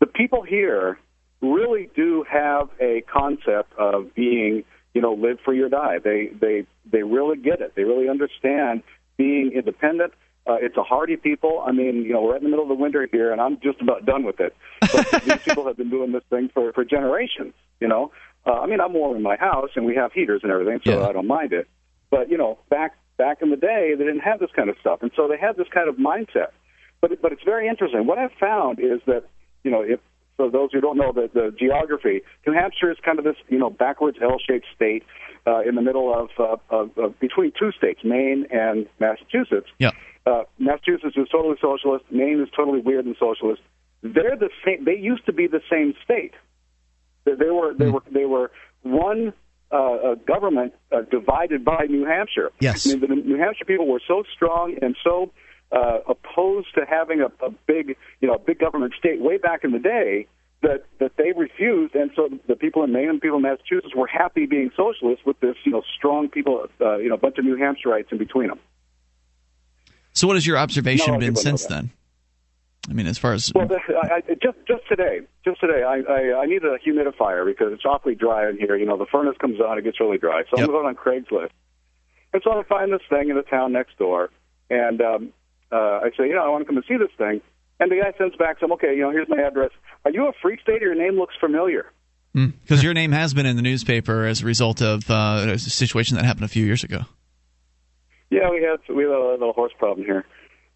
the 0.00 0.06
people 0.06 0.42
here 0.42 0.98
really 1.40 1.90
do 1.94 2.24
have 2.30 2.70
a 2.80 3.02
concept 3.02 3.72
of 3.78 4.14
being, 4.14 4.64
you 4.94 5.02
know, 5.02 5.12
live 5.12 5.38
free 5.44 5.60
or 5.60 5.68
die. 5.68 5.98
They 6.02 6.30
they 6.40 6.66
they 6.90 7.02
really 7.02 7.36
get 7.36 7.60
it. 7.60 7.74
They 7.76 7.84
really 7.84 8.08
understand 8.08 8.82
being 9.16 9.52
independent. 9.52 10.12
Uh, 10.46 10.56
it's 10.60 10.76
a 10.76 10.82
hardy 10.82 11.16
people. 11.16 11.62
I 11.66 11.72
mean, 11.72 12.02
you 12.02 12.12
know, 12.12 12.22
we're 12.22 12.36
in 12.36 12.42
the 12.42 12.50
middle 12.50 12.64
of 12.64 12.68
the 12.68 12.74
winter 12.74 13.08
here, 13.10 13.32
and 13.32 13.40
I'm 13.40 13.58
just 13.60 13.80
about 13.80 14.04
done 14.04 14.24
with 14.24 14.40
it. 14.40 14.54
But 14.80 15.10
these 15.24 15.38
people 15.38 15.66
have 15.66 15.76
been 15.76 15.90
doing 15.90 16.12
this 16.12 16.24
thing 16.28 16.50
for 16.52 16.72
for 16.72 16.84
generations. 16.84 17.54
You 17.80 17.88
know, 17.88 18.12
uh, 18.46 18.52
I 18.60 18.66
mean, 18.66 18.80
I'm 18.80 18.92
warm 18.92 19.16
in 19.16 19.22
my 19.22 19.36
house, 19.36 19.70
and 19.74 19.86
we 19.86 19.94
have 19.96 20.12
heaters 20.12 20.40
and 20.42 20.52
everything, 20.52 20.80
so 20.84 21.00
Yeah. 21.00 21.08
I 21.08 21.12
don't 21.12 21.26
mind 21.26 21.52
it. 21.52 21.68
But 22.10 22.30
you 22.30 22.36
know, 22.36 22.58
back 22.68 22.96
back 23.16 23.40
in 23.40 23.50
the 23.50 23.56
day, 23.56 23.94
they 23.96 24.04
didn't 24.04 24.20
have 24.20 24.38
this 24.38 24.50
kind 24.54 24.68
of 24.68 24.76
stuff, 24.80 25.00
and 25.02 25.10
so 25.16 25.28
they 25.28 25.38
had 25.38 25.56
this 25.56 25.68
kind 25.72 25.88
of 25.88 25.96
mindset. 25.96 26.50
But 27.00 27.22
but 27.22 27.32
it's 27.32 27.42
very 27.44 27.66
interesting. 27.68 28.06
What 28.06 28.18
I've 28.18 28.32
found 28.38 28.80
is 28.80 29.00
that 29.06 29.24
you 29.62 29.70
know, 29.70 29.80
if 29.80 30.00
for 30.36 30.50
those 30.50 30.70
who 30.72 30.80
don't 30.80 30.96
know 30.96 31.12
the, 31.12 31.30
the 31.32 31.54
geography, 31.58 32.22
New 32.46 32.52
Hampshire 32.52 32.90
is 32.90 32.98
kind 33.04 33.18
of 33.18 33.24
this 33.24 33.36
you 33.48 33.58
know 33.58 33.70
backwards 33.70 34.18
L-shaped 34.20 34.66
state 34.74 35.04
uh, 35.46 35.60
in 35.60 35.74
the 35.74 35.82
middle 35.82 36.12
of, 36.14 36.30
uh, 36.38 36.56
of, 36.74 36.96
of 36.98 37.18
between 37.20 37.52
two 37.58 37.72
states, 37.72 38.00
Maine 38.04 38.46
and 38.50 38.86
Massachusetts. 38.98 39.68
Yeah. 39.78 39.90
Uh, 40.26 40.44
Massachusetts 40.58 41.16
is 41.16 41.28
totally 41.30 41.56
socialist. 41.60 42.04
Maine 42.10 42.40
is 42.40 42.48
totally 42.56 42.80
weird 42.80 43.04
and 43.04 43.16
socialist. 43.18 43.60
They're 44.02 44.36
the 44.36 44.50
same. 44.64 44.84
They 44.84 44.96
used 44.96 45.26
to 45.26 45.32
be 45.32 45.46
the 45.46 45.60
same 45.70 45.94
state. 46.04 46.34
They, 47.24 47.34
they 47.34 47.50
were 47.50 47.74
they 47.74 47.90
were 47.90 48.02
they 48.10 48.24
were 48.24 48.50
one 48.82 49.32
uh, 49.70 49.76
uh, 49.76 50.14
government 50.14 50.72
uh, 50.92 51.02
divided 51.10 51.64
by 51.64 51.86
New 51.88 52.04
Hampshire. 52.04 52.52
Yes. 52.60 52.86
I 52.86 52.96
mean, 52.96 53.00
the 53.00 53.08
New 53.08 53.38
Hampshire 53.38 53.64
people 53.64 53.86
were 53.86 54.00
so 54.06 54.22
strong 54.34 54.76
and 54.80 54.96
so 55.02 55.32
uh, 55.72 55.98
opposed 56.06 56.68
to 56.74 56.84
having 56.88 57.20
a, 57.20 57.26
a 57.44 57.50
big, 57.66 57.96
you 58.20 58.28
know, 58.28 58.34
a 58.34 58.38
big 58.38 58.58
government 58.58 58.94
state 58.98 59.20
way 59.20 59.38
back 59.38 59.64
in 59.64 59.72
the 59.72 59.78
day 59.78 60.26
that 60.62 60.84
that 61.00 61.12
they 61.16 61.32
refused, 61.36 61.94
and 61.94 62.10
so 62.14 62.28
the 62.46 62.56
people 62.56 62.84
in 62.84 62.92
Maine 62.92 63.08
and 63.10 63.20
people 63.20 63.38
in 63.38 63.42
Massachusetts 63.42 63.94
were 63.94 64.06
happy 64.06 64.46
being 64.46 64.70
socialists 64.76 65.24
with 65.26 65.38
this, 65.40 65.56
you 65.64 65.72
know, 65.72 65.82
strong 65.96 66.28
people, 66.28 66.66
uh, 66.80 66.96
you 66.96 67.08
know, 67.08 67.16
bunch 67.16 67.38
of 67.38 67.44
New 67.44 67.56
Hampshireites 67.56 68.12
in 68.12 68.18
between 68.18 68.48
them. 68.48 68.60
So, 70.14 70.26
what 70.26 70.36
has 70.36 70.46
your 70.46 70.56
observation 70.56 71.14
No, 71.14 71.18
been 71.18 71.36
since 71.36 71.66
then? 71.66 71.90
I 72.88 72.92
mean, 72.92 73.06
as 73.06 73.18
far 73.18 73.32
as 73.32 73.50
Well, 73.54 73.68
I, 73.88 74.16
I, 74.16 74.20
just 74.42 74.58
just 74.68 74.86
today, 74.88 75.20
just 75.44 75.60
today, 75.60 75.82
I, 75.82 76.00
I 76.00 76.42
I 76.42 76.46
need 76.46 76.62
a 76.64 76.78
humidifier 76.86 77.44
because 77.46 77.72
it's 77.72 77.84
awfully 77.84 78.14
dry 78.14 78.48
in 78.48 78.58
here. 78.58 78.76
You 78.76 78.86
know, 78.86 78.96
the 78.96 79.06
furnace 79.10 79.36
comes 79.40 79.60
on, 79.60 79.78
it 79.78 79.82
gets 79.82 79.98
really 80.00 80.18
dry. 80.18 80.42
So 80.50 80.58
Yep. 80.58 80.68
I'm 80.68 80.72
going 80.72 80.86
on 80.86 80.94
Craigslist, 80.94 81.50
and 82.32 82.42
so 82.44 82.52
I 82.52 82.62
find 82.64 82.92
this 82.92 83.00
thing 83.08 83.30
in 83.30 83.36
the 83.36 83.42
town 83.42 83.72
next 83.72 83.98
door, 83.98 84.30
and 84.70 85.00
um, 85.00 85.32
uh, 85.72 86.00
I 86.04 86.10
say, 86.16 86.28
you 86.28 86.34
know, 86.34 86.44
I 86.44 86.48
want 86.48 86.62
to 86.62 86.66
come 86.66 86.76
and 86.76 86.84
see 86.86 86.96
this 86.96 87.10
thing, 87.16 87.40
and 87.80 87.90
the 87.90 87.96
guy 87.96 88.12
sends 88.18 88.36
back 88.36 88.60
some, 88.60 88.70
okay, 88.72 88.94
you 88.94 89.00
know, 89.02 89.10
here's 89.10 89.28
my 89.28 89.40
address. 89.40 89.70
Are 90.04 90.10
you 90.10 90.26
a 90.28 90.32
free 90.42 90.58
state? 90.62 90.82
Your 90.82 90.94
name 90.94 91.16
looks 91.16 91.34
familiar. 91.40 91.86
because 92.34 92.82
your 92.82 92.92
name 92.94 93.12
has 93.12 93.32
been 93.32 93.46
in 93.46 93.56
the 93.56 93.62
newspaper 93.62 94.26
as 94.26 94.42
a 94.42 94.44
result 94.44 94.82
of 94.82 95.10
uh, 95.10 95.46
a 95.54 95.58
situation 95.58 96.16
that 96.16 96.24
happened 96.24 96.44
a 96.44 96.48
few 96.48 96.64
years 96.66 96.84
ago. 96.84 97.02
Yeah, 98.34 98.50
we 98.50 98.62
had 98.62 98.80
we 98.94 99.04
had 99.04 99.12
a 99.12 99.30
little 99.38 99.52
horse 99.52 99.72
problem 99.78 100.04
here, 100.06 100.24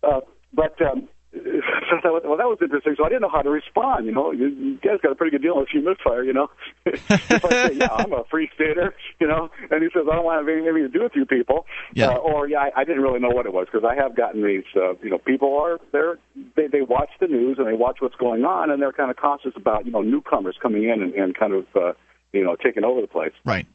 uh, 0.03 0.21
but 0.55 0.81
um, 0.83 1.09
so 1.33 1.97
that 2.03 2.11
was, 2.11 2.23
well, 2.25 2.39
that 2.39 2.49
was 2.49 2.57
interesting. 2.63 2.95
So 2.97 3.05
I 3.05 3.09
didn't 3.11 3.21
know 3.23 3.29
how 3.29 3.43
to 3.43 3.51
respond. 3.51 4.07
You 4.07 4.13
know, 4.13 4.33
you, 4.33 4.49
you 4.49 4.79
guys 4.83 4.97
got 5.03 5.13
a 5.13 5.15
pretty 5.15 5.31
good 5.37 5.43
deal 5.43 5.55
on 5.55 5.67
this 5.67 5.75
humidifier. 5.77 6.25
You 6.25 6.33
know, 6.33 6.49
if 6.87 7.45
I 7.45 7.51
say, 7.69 7.75
yeah, 7.75 7.89
I'm 7.93 8.13
a 8.15 8.25
free 8.31 8.49
stater, 8.55 8.95
you 9.21 9.29
know, 9.29 9.51
and 9.71 9.83
he 9.83 9.89
says 9.93 10.07
I 10.11 10.17
don't 10.17 10.25
want 10.25 10.47
to 10.47 10.51
have 10.51 10.59
anything 10.59 10.91
to 10.91 10.99
do 10.99 11.03
with 11.03 11.13
you 11.15 11.27
people, 11.27 11.67
Yeah. 11.95 12.09
uh, 12.09 12.17
or 12.17 12.49
yeah, 12.49 12.61
I, 12.61 12.81
I 12.81 12.85
didn't 12.85 13.03
really 13.03 13.21
know 13.21 13.29
what 13.29 13.45
it 13.45 13.53
was 13.53 13.67
because 13.71 13.87
I 13.87 13.95
have 14.01 14.17
gotten 14.17 14.43
these. 14.43 14.65
Uh, 14.75 14.95
you 15.03 15.11
know, 15.11 15.19
people 15.19 15.59
are 15.61 15.79
they're 15.93 16.19
they 16.57 16.67
they 16.67 16.81
watch 16.81 17.11
the 17.21 17.27
news 17.27 17.59
and 17.59 17.67
they 17.67 17.75
watch 17.75 17.99
what's 18.01 18.17
going 18.17 18.45
on 18.45 18.71
and 18.71 18.81
they're 18.81 18.93
kind 18.93 19.11
of 19.11 19.17
cautious 19.19 19.53
about 19.55 19.85
you 19.85 19.93
know 19.93 20.01
newcomers 20.03 20.57
coming 20.63 20.85
in 20.85 21.03
and, 21.03 21.13
and 21.15 21.35
kind 21.37 21.53
of 21.53 21.67
uh, 21.77 21.93
you 22.33 22.43
know 22.43 22.57
taking 22.57 22.85
over 22.85 23.03
the 23.03 23.07
place. 23.07 23.33
Right. 23.45 23.67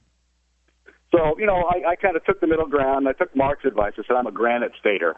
So, 1.13 1.37
you 1.37 1.45
know, 1.45 1.63
I, 1.69 1.91
I 1.91 1.95
kind 1.95 2.15
of 2.15 2.25
took 2.25 2.41
the 2.41 2.47
middle 2.47 2.65
ground. 2.65 3.07
I 3.07 3.13
took 3.13 3.35
Mark's 3.35 3.65
advice. 3.65 3.93
I 3.99 4.01
said, 4.07 4.15
I'm 4.15 4.25
a 4.25 4.31
granite 4.31 4.71
stater. 4.79 5.15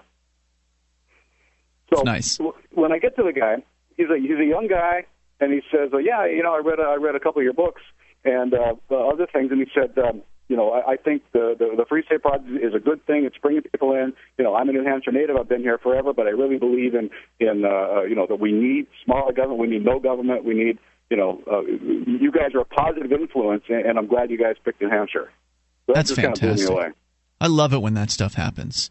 So 1.93 2.01
nice. 2.01 2.37
w- 2.37 2.55
when 2.71 2.91
I 2.91 2.99
get 2.99 3.15
to 3.15 3.23
the 3.23 3.31
guy, 3.31 3.63
he's 3.95 4.07
a 4.09 4.17
he's 4.19 4.39
a 4.39 4.45
young 4.45 4.67
guy, 4.67 5.05
and 5.39 5.53
he 5.53 5.61
says, 5.71 5.91
oh, 5.93 5.99
"Yeah, 5.99 6.25
you 6.25 6.43
know, 6.43 6.53
I 6.53 6.59
read 6.59 6.79
a, 6.79 6.83
I 6.83 6.95
read 6.95 7.15
a 7.15 7.19
couple 7.19 7.41
of 7.41 7.43
your 7.43 7.53
books 7.53 7.81
and 8.23 8.53
uh, 8.53 8.73
uh, 8.89 9.07
other 9.07 9.27
things." 9.31 9.51
And 9.51 9.59
he 9.61 9.67
said, 9.73 9.97
um, 10.03 10.23
"You 10.47 10.57
know, 10.57 10.71
I, 10.71 10.93
I 10.93 10.95
think 10.97 11.21
the, 11.31 11.55
the 11.57 11.75
the 11.77 11.85
Free 11.87 12.03
State 12.05 12.23
Project 12.23 12.49
is 12.49 12.73
a 12.73 12.79
good 12.79 13.05
thing. 13.05 13.23
It's 13.23 13.37
bringing 13.37 13.61
people 13.61 13.91
in. 13.93 14.13
You 14.37 14.43
know, 14.43 14.55
I'm 14.55 14.67
a 14.67 14.73
New 14.73 14.83
Hampshire 14.83 15.11
native. 15.11 15.37
I've 15.37 15.47
been 15.47 15.61
here 15.61 15.77
forever, 15.77 16.11
but 16.11 16.25
I 16.25 16.31
really 16.31 16.57
believe 16.57 16.95
in 16.95 17.11
in 17.39 17.63
uh, 17.63 17.69
uh, 17.69 18.01
you 18.03 18.15
know 18.15 18.25
that 18.27 18.39
we 18.39 18.51
need 18.51 18.87
smaller 19.05 19.31
government. 19.31 19.59
We 19.59 19.67
need 19.67 19.85
no 19.85 19.99
government. 19.99 20.43
We 20.43 20.55
need." 20.55 20.79
You 21.11 21.17
know, 21.17 21.39
uh, 21.45 21.61
you 21.61 22.31
guys 22.31 22.55
are 22.55 22.61
a 22.61 22.65
positive 22.65 23.11
influence, 23.11 23.65
and, 23.69 23.85
and 23.85 23.99
I'm 23.99 24.07
glad 24.07 24.31
you 24.31 24.39
guys 24.39 24.55
picked 24.65 24.81
New 24.81 24.89
Hampshire. 24.89 25.29
So 25.87 25.93
that 25.93 25.95
That's 26.07 26.15
kind 26.15 26.33
of 26.33 26.39
fantastic. 26.39 26.95
I 27.39 27.47
love 27.47 27.73
it 27.73 27.81
when 27.81 27.93
that 27.95 28.09
stuff 28.09 28.33
happens, 28.35 28.89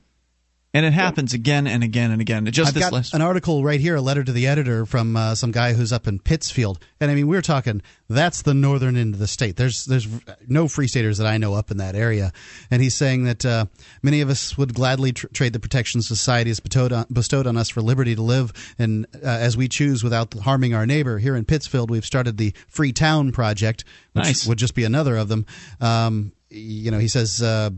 and 0.74 0.84
it 0.84 0.92
happens 0.92 1.32
again 1.32 1.66
and 1.66 1.82
again 1.82 2.10
and 2.10 2.20
again. 2.20 2.44
Just 2.52 2.68
I've 2.68 2.74
this 2.74 2.82
got 2.84 2.92
last 2.92 3.14
an 3.14 3.22
article 3.22 3.64
right 3.64 3.80
here, 3.80 3.96
a 3.96 4.00
letter 4.00 4.22
to 4.22 4.30
the 4.32 4.46
editor 4.46 4.84
from 4.86 5.16
uh, 5.16 5.34
some 5.34 5.50
guy 5.50 5.72
who's 5.72 5.92
up 5.92 6.06
in 6.06 6.18
Pittsfield, 6.18 6.78
and 7.00 7.10
I 7.10 7.14
mean 7.14 7.26
we're 7.26 7.42
talking 7.42 7.80
that's 8.08 8.42
the 8.42 8.52
northern 8.54 8.96
end 8.96 9.14
of 9.14 9.18
the 9.18 9.26
state. 9.26 9.56
There's 9.56 9.86
there's 9.86 10.06
no 10.46 10.68
free 10.68 10.86
staters 10.86 11.18
that 11.18 11.26
I 11.26 11.38
know 11.38 11.54
up 11.54 11.70
in 11.70 11.78
that 11.78 11.96
area, 11.96 12.32
and 12.70 12.82
he's 12.82 12.94
saying 12.94 13.24
that 13.24 13.44
uh, 13.46 13.64
many 14.02 14.20
of 14.20 14.28
us 14.28 14.56
would 14.58 14.74
gladly 14.74 15.12
tr- 15.12 15.28
trade 15.28 15.54
the 15.54 15.58
protections 15.60 16.06
society 16.06 16.50
has 16.50 16.60
bestowed 16.60 16.92
on, 16.92 17.06
bestowed 17.10 17.46
on 17.46 17.56
us 17.56 17.70
for 17.70 17.80
liberty 17.80 18.14
to 18.14 18.22
live 18.22 18.52
and 18.78 19.06
uh, 19.16 19.26
as 19.26 19.56
we 19.56 19.68
choose 19.68 20.04
without 20.04 20.34
harming 20.34 20.74
our 20.74 20.86
neighbor. 20.86 21.18
Here 21.18 21.34
in 21.34 21.44
Pittsfield, 21.46 21.90
we've 21.90 22.04
started 22.04 22.36
the 22.36 22.52
Free 22.68 22.92
Town 22.92 23.32
Project, 23.32 23.84
which 24.12 24.24
Nice. 24.26 24.46
would 24.46 24.58
just 24.58 24.74
be 24.74 24.84
another 24.84 25.16
of 25.16 25.28
them. 25.28 25.46
Um, 25.80 26.32
you 26.54 26.90
know, 26.90 26.98
he 26.98 27.08
says. 27.08 27.42
Uh, 27.42 27.70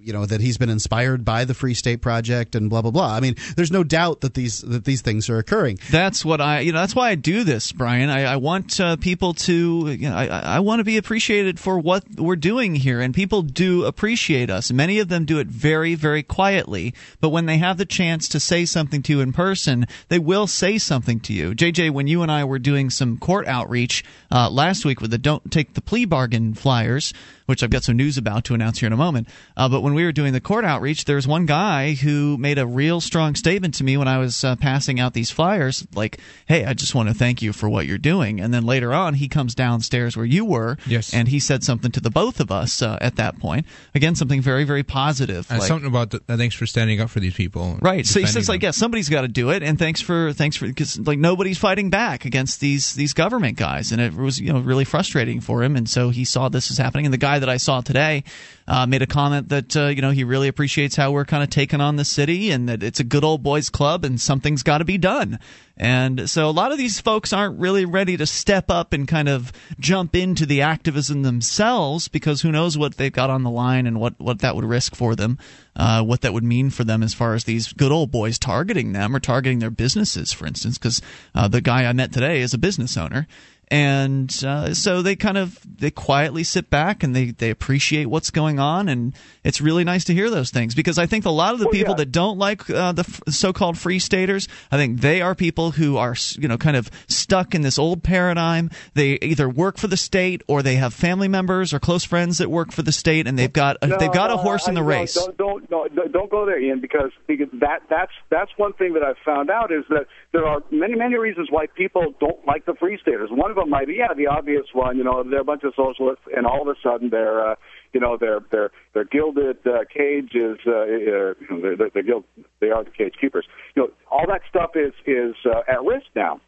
you 0.00 0.12
know 0.12 0.26
that 0.26 0.40
he's 0.40 0.58
been 0.58 0.70
inspired 0.70 1.24
by 1.24 1.44
the 1.44 1.54
Free 1.54 1.74
State 1.74 2.00
Project 2.00 2.54
and 2.54 2.70
blah 2.70 2.82
blah 2.82 2.90
blah. 2.90 3.14
I 3.14 3.20
mean, 3.20 3.36
there's 3.56 3.70
no 3.70 3.84
doubt 3.84 4.20
that 4.20 4.34
these 4.34 4.60
that 4.60 4.84
these 4.84 5.02
things 5.02 5.28
are 5.28 5.38
occurring. 5.38 5.78
That's 5.90 6.24
what 6.24 6.40
I, 6.40 6.60
you 6.60 6.72
know, 6.72 6.80
that's 6.80 6.94
why 6.94 7.10
I 7.10 7.14
do 7.14 7.44
this, 7.44 7.72
Brian. 7.72 8.08
I, 8.08 8.24
I 8.24 8.36
want 8.36 8.78
uh, 8.80 8.96
people 8.96 9.34
to, 9.34 9.90
you 9.90 10.08
know, 10.08 10.16
I, 10.16 10.26
I 10.26 10.60
want 10.60 10.80
to 10.80 10.84
be 10.84 10.96
appreciated 10.96 11.58
for 11.58 11.78
what 11.78 12.04
we're 12.16 12.36
doing 12.36 12.74
here, 12.74 13.00
and 13.00 13.14
people 13.14 13.42
do 13.42 13.84
appreciate 13.84 14.50
us. 14.50 14.70
Many 14.70 14.98
of 14.98 15.08
them 15.08 15.24
do 15.24 15.38
it 15.38 15.48
very, 15.48 15.94
very 15.94 16.22
quietly, 16.22 16.94
but 17.20 17.30
when 17.30 17.46
they 17.46 17.58
have 17.58 17.78
the 17.78 17.86
chance 17.86 18.28
to 18.28 18.40
say 18.40 18.64
something 18.64 19.02
to 19.02 19.12
you 19.12 19.20
in 19.20 19.32
person, 19.32 19.86
they 20.08 20.18
will 20.18 20.46
say 20.46 20.78
something 20.78 21.20
to 21.20 21.32
you. 21.32 21.54
JJ, 21.54 21.90
when 21.90 22.06
you 22.06 22.22
and 22.22 22.30
I 22.30 22.44
were 22.44 22.58
doing 22.58 22.90
some 22.90 23.18
court 23.18 23.46
outreach 23.46 24.04
uh, 24.30 24.50
last 24.50 24.84
week 24.84 25.00
with 25.00 25.10
the 25.10 25.18
"Don't 25.18 25.50
Take 25.50 25.74
the 25.74 25.80
Plea 25.80 26.04
Bargain" 26.04 26.54
flyers, 26.54 27.12
which 27.46 27.62
I've 27.62 27.70
got 27.70 27.82
some 27.84 27.96
news 27.96 28.18
about 28.18 28.44
to 28.44 28.54
announce 28.54 28.78
here 28.80 28.86
in 28.86 28.92
a 28.92 28.96
moment. 28.96 29.28
Uh, 29.56 29.68
but 29.68 29.80
when 29.80 29.94
we 29.94 30.04
were 30.04 30.12
doing 30.12 30.32
the 30.32 30.40
court 30.40 30.64
outreach, 30.64 31.04
there 31.04 31.16
was 31.16 31.26
one 31.26 31.46
guy 31.46 31.94
who 31.94 32.36
made 32.38 32.58
a 32.58 32.66
real 32.66 33.00
strong 33.00 33.34
statement 33.34 33.74
to 33.74 33.84
me 33.84 33.96
when 33.96 34.08
I 34.08 34.18
was 34.18 34.44
uh, 34.44 34.56
passing 34.56 35.00
out 35.00 35.14
these 35.14 35.30
flyers, 35.30 35.86
like, 35.94 36.18
"Hey, 36.46 36.64
I 36.64 36.74
just 36.74 36.94
want 36.94 37.08
to 37.08 37.14
thank 37.14 37.42
you 37.42 37.52
for 37.52 37.68
what 37.68 37.86
you're 37.86 37.98
doing." 37.98 38.40
And 38.40 38.52
then 38.52 38.64
later 38.64 38.92
on, 38.92 39.14
he 39.14 39.28
comes 39.28 39.54
downstairs 39.54 40.16
where 40.16 40.26
you 40.26 40.44
were, 40.44 40.76
Yes. 40.86 41.14
and 41.14 41.28
he 41.28 41.40
said 41.40 41.64
something 41.64 41.90
to 41.92 42.00
the 42.00 42.10
both 42.10 42.40
of 42.40 42.50
us 42.50 42.82
uh, 42.82 42.98
at 43.00 43.16
that 43.16 43.38
point. 43.38 43.66
Again, 43.94 44.14
something 44.14 44.40
very, 44.40 44.64
very 44.64 44.82
positive. 44.82 45.48
Like- 45.50 45.62
something 45.62 45.88
about 45.88 46.10
the, 46.10 46.20
uh, 46.28 46.36
thanks 46.36 46.54
for 46.54 46.66
standing 46.66 47.00
up 47.00 47.10
for 47.10 47.20
these 47.20 47.34
people. 47.34 47.78
Right. 47.80 48.06
So 48.06 48.20
he 48.20 48.26
says 48.26 48.48
like, 48.48 48.62
yeah, 48.62 48.70
somebody's 48.72 49.08
got 49.08 49.22
to 49.22 49.28
do 49.28 49.50
it, 49.50 49.62
and 49.62 49.78
thanks 49.78 50.00
for 50.00 50.32
thanks 50.32 50.56
for 50.56 50.66
because 50.66 50.98
like 50.98 51.18
nobody's 51.18 51.58
fighting 51.58 51.90
back 51.90 52.24
against 52.24 52.60
these 52.60 52.94
these 52.94 53.12
government 53.12 53.56
guys, 53.56 53.92
and 53.92 54.00
it 54.00 54.14
was 54.14 54.40
you 54.40 54.52
know 54.52 54.60
really 54.60 54.84
frustrating 54.84 55.40
for 55.40 55.62
him, 55.62 55.76
and 55.76 55.88
so 55.88 56.10
he 56.10 56.24
saw 56.24 56.48
this 56.48 56.70
is 56.70 56.78
happening. 56.78 57.06
And 57.06 57.12
the 57.12 57.18
guy 57.18 57.35
that 57.38 57.48
I 57.48 57.56
saw 57.56 57.80
today 57.80 58.24
uh, 58.68 58.86
made 58.86 59.02
a 59.02 59.06
comment 59.06 59.48
that 59.50 59.76
uh, 59.76 59.86
you 59.86 60.02
know 60.02 60.10
he 60.10 60.24
really 60.24 60.48
appreciates 60.48 60.96
how 60.96 61.12
we're 61.12 61.24
kind 61.24 61.42
of 61.42 61.50
taking 61.50 61.80
on 61.80 61.96
the 61.96 62.04
city, 62.04 62.50
and 62.50 62.68
that 62.68 62.82
it's 62.82 63.00
a 63.00 63.04
good 63.04 63.24
old 63.24 63.42
boys 63.42 63.70
club, 63.70 64.04
and 64.04 64.20
something's 64.20 64.62
got 64.62 64.78
to 64.78 64.84
be 64.84 64.98
done. 64.98 65.38
And 65.78 66.28
so 66.30 66.48
a 66.48 66.52
lot 66.52 66.72
of 66.72 66.78
these 66.78 67.00
folks 67.00 67.34
aren't 67.34 67.60
really 67.60 67.84
ready 67.84 68.16
to 68.16 68.26
step 68.26 68.70
up 68.70 68.94
and 68.94 69.06
kind 69.06 69.28
of 69.28 69.52
jump 69.78 70.16
into 70.16 70.46
the 70.46 70.62
activism 70.62 71.22
themselves 71.22 72.08
because 72.08 72.40
who 72.40 72.50
knows 72.50 72.78
what 72.78 72.96
they've 72.96 73.12
got 73.12 73.28
on 73.28 73.42
the 73.42 73.50
line 73.50 73.86
and 73.86 74.00
what, 74.00 74.18
what 74.18 74.38
that 74.38 74.56
would 74.56 74.64
risk 74.64 74.96
for 74.96 75.14
them, 75.14 75.38
uh, 75.76 76.02
what 76.02 76.22
that 76.22 76.32
would 76.32 76.44
mean 76.44 76.70
for 76.70 76.82
them 76.84 77.02
as 77.02 77.12
far 77.12 77.34
as 77.34 77.44
these 77.44 77.74
good 77.74 77.92
old 77.92 78.10
boys 78.10 78.38
targeting 78.38 78.92
them 78.92 79.14
or 79.14 79.20
targeting 79.20 79.58
their 79.58 79.70
businesses, 79.70 80.32
for 80.32 80.46
instance. 80.46 80.78
Because 80.78 81.02
uh, 81.34 81.46
the 81.46 81.60
guy 81.60 81.84
I 81.84 81.92
met 81.92 82.10
today 82.10 82.40
is 82.40 82.54
a 82.54 82.58
business 82.58 82.96
owner. 82.96 83.26
And 83.68 84.30
uh, 84.44 84.72
so 84.74 85.02
they 85.02 85.16
kind 85.16 85.36
of 85.36 85.58
they 85.78 85.90
quietly 85.90 86.44
sit 86.44 86.70
back 86.70 87.02
and 87.02 87.16
they 87.16 87.32
they 87.32 87.50
appreciate 87.50 88.06
what's 88.06 88.30
going 88.30 88.58
on, 88.60 88.88
and 88.88 89.14
it's 89.42 89.60
really 89.60 89.82
nice 89.84 90.04
to 90.04 90.14
hear 90.14 90.30
those 90.30 90.50
things 90.50 90.74
because 90.74 90.98
I 90.98 91.06
think 91.06 91.24
a 91.24 91.30
lot 91.30 91.52
of 91.54 91.58
the 91.58 91.66
Well, 91.66 91.72
people 91.72 91.92
yeah. 91.92 91.96
that 92.04 92.12
don't 92.12 92.38
like 92.38 92.68
uh, 92.70 92.92
the 92.92 93.00
f- 93.02 93.20
so-called 93.28 93.76
free 93.76 93.98
staters, 93.98 94.46
I 94.70 94.76
think 94.76 95.00
they 95.00 95.20
are 95.20 95.34
people 95.34 95.72
who 95.72 95.96
are 95.96 96.14
you 96.38 96.46
know 96.46 96.56
kind 96.58 96.76
of 96.76 96.90
stuck 97.08 97.54
in 97.54 97.62
this 97.62 97.78
old 97.78 98.02
paradigm. 98.04 98.70
They 98.94 99.14
either 99.22 99.48
work 99.48 99.78
for 99.78 99.88
the 99.88 99.96
state 99.96 100.42
or 100.46 100.62
they 100.62 100.76
have 100.76 100.94
family 100.94 101.28
members 101.28 101.74
or 101.74 101.80
close 101.80 102.04
friends 102.04 102.38
that 102.38 102.50
work 102.50 102.70
for 102.70 102.82
the 102.82 102.92
state, 102.92 103.26
and 103.26 103.36
they've 103.38 103.52
got 103.52 103.78
a, 103.82 103.88
No, 103.88 103.98
they've 103.98 104.12
got 104.12 104.30
a 104.30 104.36
horse 104.36 104.68
in 104.68 104.72
I- 104.76 104.80
the 104.80 104.80
no, 104.82 104.86
race. 104.86 105.14
Don't 105.14 105.36
don't 105.36 105.70
no, 105.70 106.06
don't 106.06 106.30
go 106.30 106.46
there, 106.46 106.60
Ian, 106.60 106.80
because 106.80 107.10
because 107.26 107.48
that 107.54 107.80
that's 107.90 108.12
that's 108.30 108.50
one 108.56 108.74
thing 108.74 108.92
that 108.94 109.02
I've 109.02 109.18
found 109.24 109.50
out 109.50 109.72
is 109.72 109.84
that 109.88 110.06
there 110.32 110.46
are 110.46 110.62
many 110.70 110.94
many 110.94 111.16
reasons 111.16 111.48
why 111.50 111.66
people 111.66 112.14
don't 112.20 112.46
like 112.46 112.64
the 112.64 112.74
free 112.74 112.96
staters. 113.02 113.28
One 113.32 113.55
them 113.56 113.70
might 113.70 113.86
be 113.86 113.94
yeah 113.94 114.14
the 114.14 114.26
obvious 114.26 114.66
one, 114.72 114.96
you 114.96 115.04
know, 115.04 115.22
they're 115.22 115.40
a 115.40 115.44
bunch 115.44 115.64
of 115.64 115.74
socialists, 115.76 116.24
and 116.34 116.46
all 116.46 116.62
of 116.62 116.68
a 116.68 116.78
sudden 116.82 117.10
they're 117.10 117.52
uh, 117.52 117.54
you 117.92 118.00
know 118.00 118.16
their 118.16 118.40
their 118.50 118.70
their 118.94 119.04
gilded 119.04 119.58
uh, 119.66 119.84
cage 119.92 120.34
is 120.34 120.58
uh, 120.66 120.70
uh, 120.70 121.34
they're, 121.62 121.76
they're, 121.76 121.90
they're 121.92 122.02
gild, 122.02 122.24
they 122.60 122.70
are 122.70 122.84
the 122.84 122.90
cage 122.90 123.14
keepers. 123.20 123.46
You 123.74 123.82
know, 123.82 123.90
all 124.10 124.26
that 124.28 124.42
stuff 124.48 124.70
is 124.74 124.92
is 125.06 125.34
uh, 125.44 125.60
at 125.68 125.82
risk 125.82 126.06
now. 126.14 126.40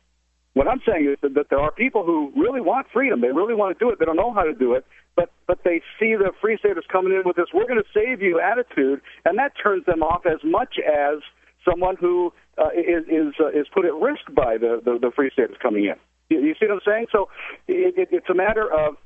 What 0.55 0.67
I'm 0.67 0.81
saying 0.85 1.07
is 1.07 1.19
that, 1.23 1.35
that 1.35 1.51
there 1.51 1.61
are 1.61 1.71
people 1.71 2.05
who 2.05 2.33
really 2.35 2.61
want 2.61 2.89
freedom. 2.93 3.21
They 3.21 3.29
really 3.29 3.55
want 3.55 3.79
to 3.79 3.85
do 3.85 3.91
it. 3.91 3.99
They 4.01 4.07
don't 4.07 4.17
know 4.17 4.33
how 4.33 4.43
to 4.43 4.55
do 4.55 4.75
it, 4.75 4.85
but 5.15 5.31
but 5.47 5.63
they 5.65 5.83
see 6.01 6.15
the 6.17 6.33
free 6.41 6.59
staters 6.59 6.85
coming 6.91 7.13
in 7.13 7.23
with 7.25 7.37
this 7.37 7.47
"we're 7.55 7.69
going 7.69 7.81
to 7.81 7.91
save 7.95 8.23
you" 8.23 8.41
attitude, 8.41 9.01
and 9.25 9.39
that 9.39 9.53
turns 9.63 9.87
them 9.87 10.03
off 10.03 10.27
as 10.27 10.43
much 10.43 10.79
as 10.79 11.21
someone 11.69 11.97
who 11.97 12.33
uh, 12.57 12.71
is 12.75 13.05
is 13.07 13.35
uh, 13.41 13.49
is 13.49 13.67
put 13.73 13.85
at 13.85 13.95
risk 13.95 14.25
by 14.35 14.59
the, 14.59 14.81
the 14.85 14.99
the 14.99 15.13
free 15.15 15.31
staters 15.33 15.57
coming 15.63 15.85
in. 15.85 15.95
You, 16.31 16.41
you 16.41 16.55
see 16.61 16.67
what 16.67 16.75
I'm 16.75 16.81
saying? 16.87 17.07
So 17.13 17.29
it, 17.67 17.95
it, 17.97 18.09
it's 18.13 18.29
a 18.31 18.35
matter 18.35 18.71
of 18.73 18.97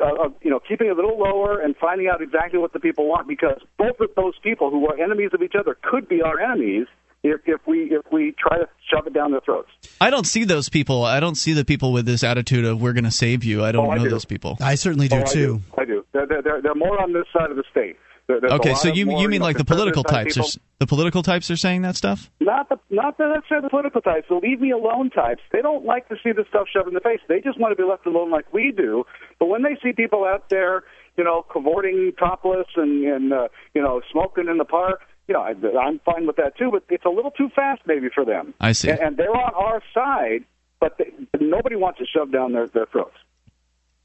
uh, 0.00 0.24
of 0.24 0.32
you 0.42 0.50
know 0.50 0.60
keeping 0.66 0.86
it 0.88 0.90
a 0.90 0.94
little 0.94 1.18
lower 1.18 1.60
and 1.60 1.76
finding 1.76 2.08
out 2.08 2.22
exactly 2.22 2.58
what 2.58 2.72
the 2.72 2.80
people 2.80 3.06
want 3.08 3.28
because 3.28 3.60
both 3.78 4.00
of 4.00 4.08
those 4.16 4.34
people 4.42 4.70
who 4.70 4.86
are 4.88 4.98
enemies 4.98 5.30
of 5.34 5.42
each 5.42 5.54
other 5.58 5.76
could 5.82 6.08
be 6.08 6.22
our 6.22 6.40
enemies 6.40 6.86
if 7.22 7.42
if 7.44 7.60
we 7.66 7.90
if 7.92 8.02
we 8.10 8.34
try 8.38 8.56
to 8.56 8.66
shove 8.90 9.06
it 9.06 9.12
down 9.12 9.30
their 9.32 9.42
throats. 9.42 9.68
I 10.00 10.08
don't 10.08 10.26
see 10.26 10.44
those 10.44 10.70
people. 10.70 11.04
I 11.04 11.20
don't 11.20 11.34
see 11.34 11.52
the 11.52 11.66
people 11.66 11.92
with 11.92 12.06
this 12.06 12.24
attitude 12.24 12.64
of 12.64 12.80
"we're 12.80 12.94
going 12.94 13.04
to 13.04 13.10
save 13.10 13.44
you." 13.44 13.62
I 13.62 13.72
don't 13.72 13.88
Oh, 13.88 13.90
I 13.90 13.98
know 13.98 14.04
do. 14.04 14.10
those 14.10 14.24
people. 14.24 14.56
I 14.60 14.74
certainly 14.76 15.08
do 15.08 15.16
Oh, 15.16 15.20
I 15.20 15.24
too. 15.24 15.60
I 15.76 15.84
do. 15.84 16.04
They're, 16.12 16.26
they're, 16.26 16.40
they're, 16.42 16.62
they're 16.62 16.74
more 16.74 16.98
on 17.02 17.12
this 17.12 17.26
side 17.36 17.50
of 17.50 17.56
the 17.58 17.64
state. 17.70 17.96
There- 18.30 18.40
there's 18.40 18.52
Okay, 18.60 18.74
so 18.74 18.88
you 18.88 19.10
you 19.18 19.28
mean 19.28 19.40
like 19.42 19.56
the 19.56 19.64
political 19.64 20.04
types? 20.04 20.36
type 20.36 20.44
Are, 20.44 20.60
the 20.78 20.86
political 20.86 21.22
types 21.22 21.50
are 21.50 21.56
saying 21.56 21.82
that 21.82 21.96
stuff? 21.96 22.30
Not 22.40 22.68
the 22.68 22.78
not 22.90 23.18
the 23.18 23.26
necessarily 23.34 23.66
the 23.66 23.70
political 23.70 24.00
types. 24.00 24.28
The 24.28 24.36
leave 24.36 24.60
me 24.60 24.70
alone 24.70 25.10
types. 25.10 25.42
They 25.52 25.62
don't 25.62 25.84
like 25.84 26.08
to 26.10 26.16
see 26.22 26.32
this 26.32 26.46
stuff 26.48 26.68
shoved 26.72 26.88
in 26.88 26.94
the 26.94 27.00
face. 27.00 27.20
They 27.28 27.40
just 27.40 27.58
want 27.58 27.72
to 27.72 27.76
be 27.82 27.88
left 27.88 28.06
alone 28.06 28.30
like 28.30 28.52
we 28.52 28.70
do. 28.70 29.04
But 29.38 29.46
when 29.46 29.62
they 29.62 29.76
see 29.82 29.92
people 29.92 30.24
out 30.24 30.48
there, 30.48 30.84
you 31.16 31.24
know, 31.24 31.44
cavorting 31.50 32.12
topless 32.18 32.66
and 32.76 33.04
and 33.04 33.32
uh, 33.32 33.48
you 33.74 33.82
know 33.82 34.00
smoking 34.12 34.48
in 34.48 34.58
the 34.58 34.64
park, 34.64 35.00
you 35.28 35.34
know, 35.34 35.40
I, 35.42 35.54
I'm 35.78 35.98
fine 36.00 36.26
with 36.26 36.36
that 36.36 36.56
too. 36.56 36.70
But 36.70 36.84
it's 36.88 37.04
a 37.04 37.10
little 37.10 37.32
too 37.32 37.48
fast 37.54 37.82
maybe 37.86 38.08
for 38.14 38.24
them. 38.24 38.54
I 38.60 38.72
see. 38.72 38.90
And, 38.90 39.00
and 39.00 39.16
they're 39.16 39.34
on 39.36 39.52
our 39.54 39.82
side, 39.92 40.44
but 40.78 40.98
they, 40.98 41.12
nobody 41.40 41.76
wants 41.76 41.98
to 41.98 42.06
shove 42.06 42.30
down 42.32 42.52
their 42.52 42.68
their 42.68 42.86
throats. 42.86 43.16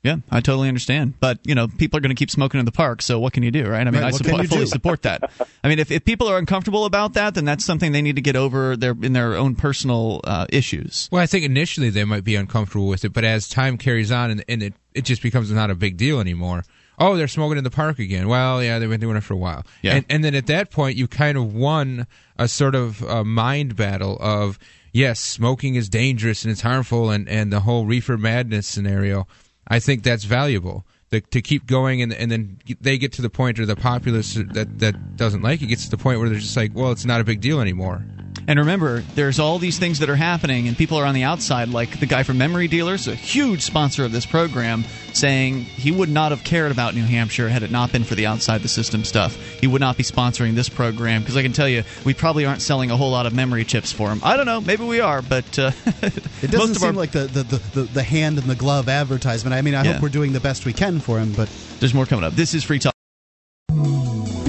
Yeah, 0.06 0.18
I 0.30 0.40
totally 0.40 0.68
understand. 0.68 1.16
But 1.20 1.40
you 1.44 1.56
know, 1.56 1.68
people 1.68 1.98
are 1.98 2.02
going 2.02 2.16
to 2.16 2.20
keep 2.20 2.30
smoking 2.30 2.60
in 2.60 2.66
the 2.66 2.72
park. 2.72 3.02
So 3.02 3.20
what 3.20 3.34
can 3.34 3.42
you 3.44 3.52
do, 3.52 3.66
right? 3.68 3.86
I 3.86 3.92
mean, 3.92 4.02
Right, 4.04 4.14
I, 4.14 4.18
support, 4.18 4.42
I 4.42 4.46
fully 4.46 4.68
support 4.68 5.02
that. 5.02 5.32
I 5.64 5.68
mean, 5.68 5.80
if, 5.80 5.90
if 5.90 6.06
people 6.06 6.28
are 6.28 6.38
uncomfortable 6.38 6.86
about 6.86 7.14
that, 7.14 7.34
then 7.34 7.44
that's 7.44 7.66
something 7.66 7.92
they 7.92 8.04
need 8.04 8.16
to 8.18 8.22
get 8.22 8.36
over 8.36 8.78
their 8.78 8.96
in 9.02 9.14
their 9.14 9.36
own 9.36 9.56
personal 9.56 10.22
uh, 10.24 10.46
issues. 10.50 11.10
Well, 11.12 11.22
I 11.22 11.26
think 11.26 11.44
initially 11.44 11.90
they 11.90 12.04
might 12.06 12.24
be 12.24 12.36
uncomfortable 12.36 12.88
with 12.88 13.04
it, 13.04 13.14
but 13.14 13.24
as 13.24 13.50
time 13.50 13.78
carries 13.78 14.12
on 14.12 14.30
and, 14.32 14.46
and 14.48 14.62
it, 14.62 14.74
it 14.94 15.06
just 15.06 15.22
becomes 15.22 15.52
not 15.52 15.72
a 15.72 15.76
big 15.76 15.98
deal 15.98 16.20
anymore. 16.20 16.64
Oh, 16.98 17.18
they're 17.18 17.28
smoking 17.28 17.58
in 17.58 17.64
the 17.64 17.72
park 17.72 18.00
again. 18.00 18.28
Well, 18.28 18.64
yeah, 18.64 18.80
they've 18.80 18.90
been 18.90 19.02
doing 19.02 19.18
it 19.18 19.24
for 19.24 19.34
a 19.34 19.38
while. 19.38 19.66
Yeah. 19.82 19.96
And, 19.96 20.06
and 20.10 20.24
then 20.24 20.34
at 20.36 20.48
that 20.48 20.72
point, 20.72 20.96
you 20.96 21.08
kind 21.08 21.38
of 21.38 21.54
won 21.54 22.08
a 22.38 22.48
sort 22.48 22.76
of 22.76 23.04
uh 23.04 23.24
mind 23.24 23.76
battle 23.76 24.18
of, 24.22 24.58
yes, 24.94 25.20
smoking 25.20 25.76
is 25.76 25.90
dangerous 25.90 26.44
and 26.44 26.52
it's 26.52 26.62
harmful, 26.62 27.10
and, 27.10 27.28
and 27.28 27.52
the 27.52 27.62
whole 27.62 27.86
reefer 27.86 28.18
madness 28.18 28.68
scenario. 28.68 29.28
I 29.68 29.80
think 29.80 30.04
that's 30.04 30.24
valuable. 30.24 30.86
The, 31.10 31.22
to 31.22 31.42
keep 31.42 31.68
going, 31.68 32.02
and, 32.02 32.12
and 32.14 32.32
then 32.32 32.60
they 32.82 32.98
get 32.98 33.14
to 33.14 33.22
the 33.22 33.30
point, 33.30 33.60
or 33.60 33.66
the 33.66 33.76
populace 33.76 34.34
that, 34.34 34.80
that 34.80 35.16
doesn't 35.16 35.44
like 35.44 35.62
it 35.62 35.68
gets 35.68 35.86
to 35.86 35.92
the 35.92 35.98
point 35.98 36.20
where 36.20 36.30
they're 36.30 36.40
just 36.40 36.58
like, 36.58 36.72
well, 36.74 36.92
it's 36.92 37.06
not 37.06 37.22
a 37.22 37.24
big 37.24 37.42
deal 37.42 37.62
anymore. 37.62 38.04
And 38.48 38.60
remember, 38.60 39.00
there's 39.16 39.40
all 39.40 39.58
these 39.58 39.80
things 39.80 40.00
that 40.00 40.10
are 40.10 40.16
happening, 40.16 40.68
and 40.68 40.78
people 40.78 40.98
are 40.98 41.06
on 41.06 41.16
the 41.16 41.24
outside, 41.24 41.70
like 41.70 42.00
the 42.00 42.06
guy 42.06 42.24
from 42.24 42.38
Memory 42.38 42.68
Dealers, 42.68 43.08
a 43.08 43.16
huge 43.16 43.62
sponsor 43.62 44.06
of 44.06 44.12
this 44.12 44.26
program, 44.26 44.84
saying 45.14 45.62
he 45.64 45.92
would 45.92 46.10
not 46.10 46.32
have 46.32 46.44
cared 46.44 46.72
about 46.72 46.94
New 46.94 47.04
Hampshire 47.04 47.50
had 47.50 47.64
it 47.64 47.72
not 47.72 47.92
been 47.92 48.04
for 48.04 48.14
the 48.14 48.28
outside 48.28 48.62
the 48.62 48.68
system 48.68 49.04
stuff. 49.04 49.36
He 49.60 49.68
would 49.68 49.82
not 49.82 49.98
be 49.98 50.04
sponsoring 50.04 50.54
this 50.54 50.70
program 50.70 51.22
because 51.22 51.38
I 51.38 51.42
can 51.42 51.54
tell 51.54 51.68
you, 51.68 51.84
we 52.04 52.14
probably 52.14 52.46
aren't 52.46 52.62
selling 52.62 52.92
a 52.92 52.98
whole 52.98 53.12
lot 53.12 53.26
of 53.26 53.34
memory 53.34 53.66
chips 53.66 53.92
for 53.92 54.10
him. 54.10 54.20
I 54.24 54.38
don't 54.38 54.46
know, 54.46 54.62
maybe 54.62 54.84
we 54.84 55.00
are, 55.00 55.22
but 55.22 55.58
uh, 55.58 55.72
It 56.02 56.52
doesn't 56.52 56.76
seem 56.76 56.90
our, 56.90 56.94
like 56.94 57.12
the, 57.12 57.26
the, 57.26 57.44
the, 57.44 57.82
the, 57.84 58.04
hand 58.04 58.38
in 58.38 58.48
the 58.48 58.56
glove 58.56 58.90
advertisement. 58.90 59.56
I 59.56 59.62
mean, 59.62 59.74
I 59.74 59.84
Yeah. 59.84 59.94
hope 59.94 60.04
we're 60.04 60.10
doing 60.10 60.34
the 60.34 60.40
best 60.40 60.66
we 60.66 60.74
can 60.74 61.00
for 61.00 61.20
him, 61.20 61.34
but 61.34 61.50
there's 61.80 61.94
more 61.94 62.06
coming 62.06 62.24
up. 62.24 62.34
This 62.34 62.54
is 62.54 62.64
Free 62.64 62.80
Talk. 62.80 62.95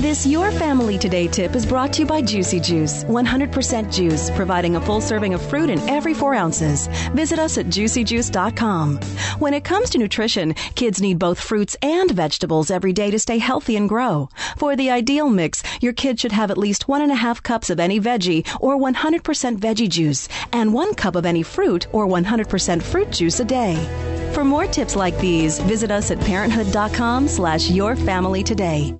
This 0.07 0.25
Your 0.25 0.53
Family 0.53 0.99
Today 0.99 1.27
tip 1.27 1.57
is 1.57 1.67
brought 1.67 1.93
to 1.95 2.03
you 2.03 2.07
by 2.07 2.23
Juicy 2.23 2.61
Juice, 2.61 3.03
100% 3.03 3.93
juice, 3.93 4.31
providing 4.31 4.77
a 4.77 4.81
full 4.81 5.01
serving 5.01 5.35
of 5.35 5.43
fruit 5.43 5.69
in 5.69 5.81
every 5.89 6.15
four 6.15 6.33
ounces. 6.33 6.87
Visit 7.13 7.41
us 7.41 7.59
at 7.59 7.67
juicyjuice.com. 7.67 8.99
When 9.41 9.53
it 9.53 9.65
comes 9.65 9.91
to 9.91 9.99
nutrition, 9.99 10.55
kids 10.77 11.03
need 11.03 11.19
both 11.19 11.41
fruits 11.41 11.77
and 11.83 12.09
vegetables 12.13 12.71
every 12.71 12.93
day 12.93 13.11
to 13.11 13.19
stay 13.19 13.39
healthy 13.39 13.75
and 13.75 13.89
grow. 13.89 14.29
For 14.57 14.77
the 14.77 14.91
ideal 14.91 15.29
mix, 15.29 15.65
your 15.81 15.93
kid 15.93 16.21
should 16.21 16.31
have 16.31 16.53
at 16.53 16.57
least 16.57 16.87
one 16.87 17.03
and 17.03 17.11
a 17.11 17.17
half 17.17 17.43
cups 17.43 17.69
of 17.69 17.81
any 17.81 17.99
veggie 17.99 18.47
or 18.61 18.79
100% 18.79 19.59
veggie 19.59 19.89
juice, 19.89 20.29
and 20.53 20.73
one 20.73 20.95
cup 20.95 21.17
of 21.17 21.27
any 21.27 21.43
fruit 21.43 21.89
or 21.93 22.07
100% 22.07 22.81
fruit 22.81 23.11
juice 23.11 23.41
a 23.41 23.45
day. 23.45 23.75
For 24.35 24.45
more 24.45 24.69
tips 24.69 24.95
like 24.95 25.19
these, 25.19 25.59
visit 25.59 25.91
us 25.91 26.13
at 26.13 26.21
parenthood.com 26.21 27.27
slash 27.27 27.71
your 27.71 27.97
family 27.97 28.45
today. 28.45 28.97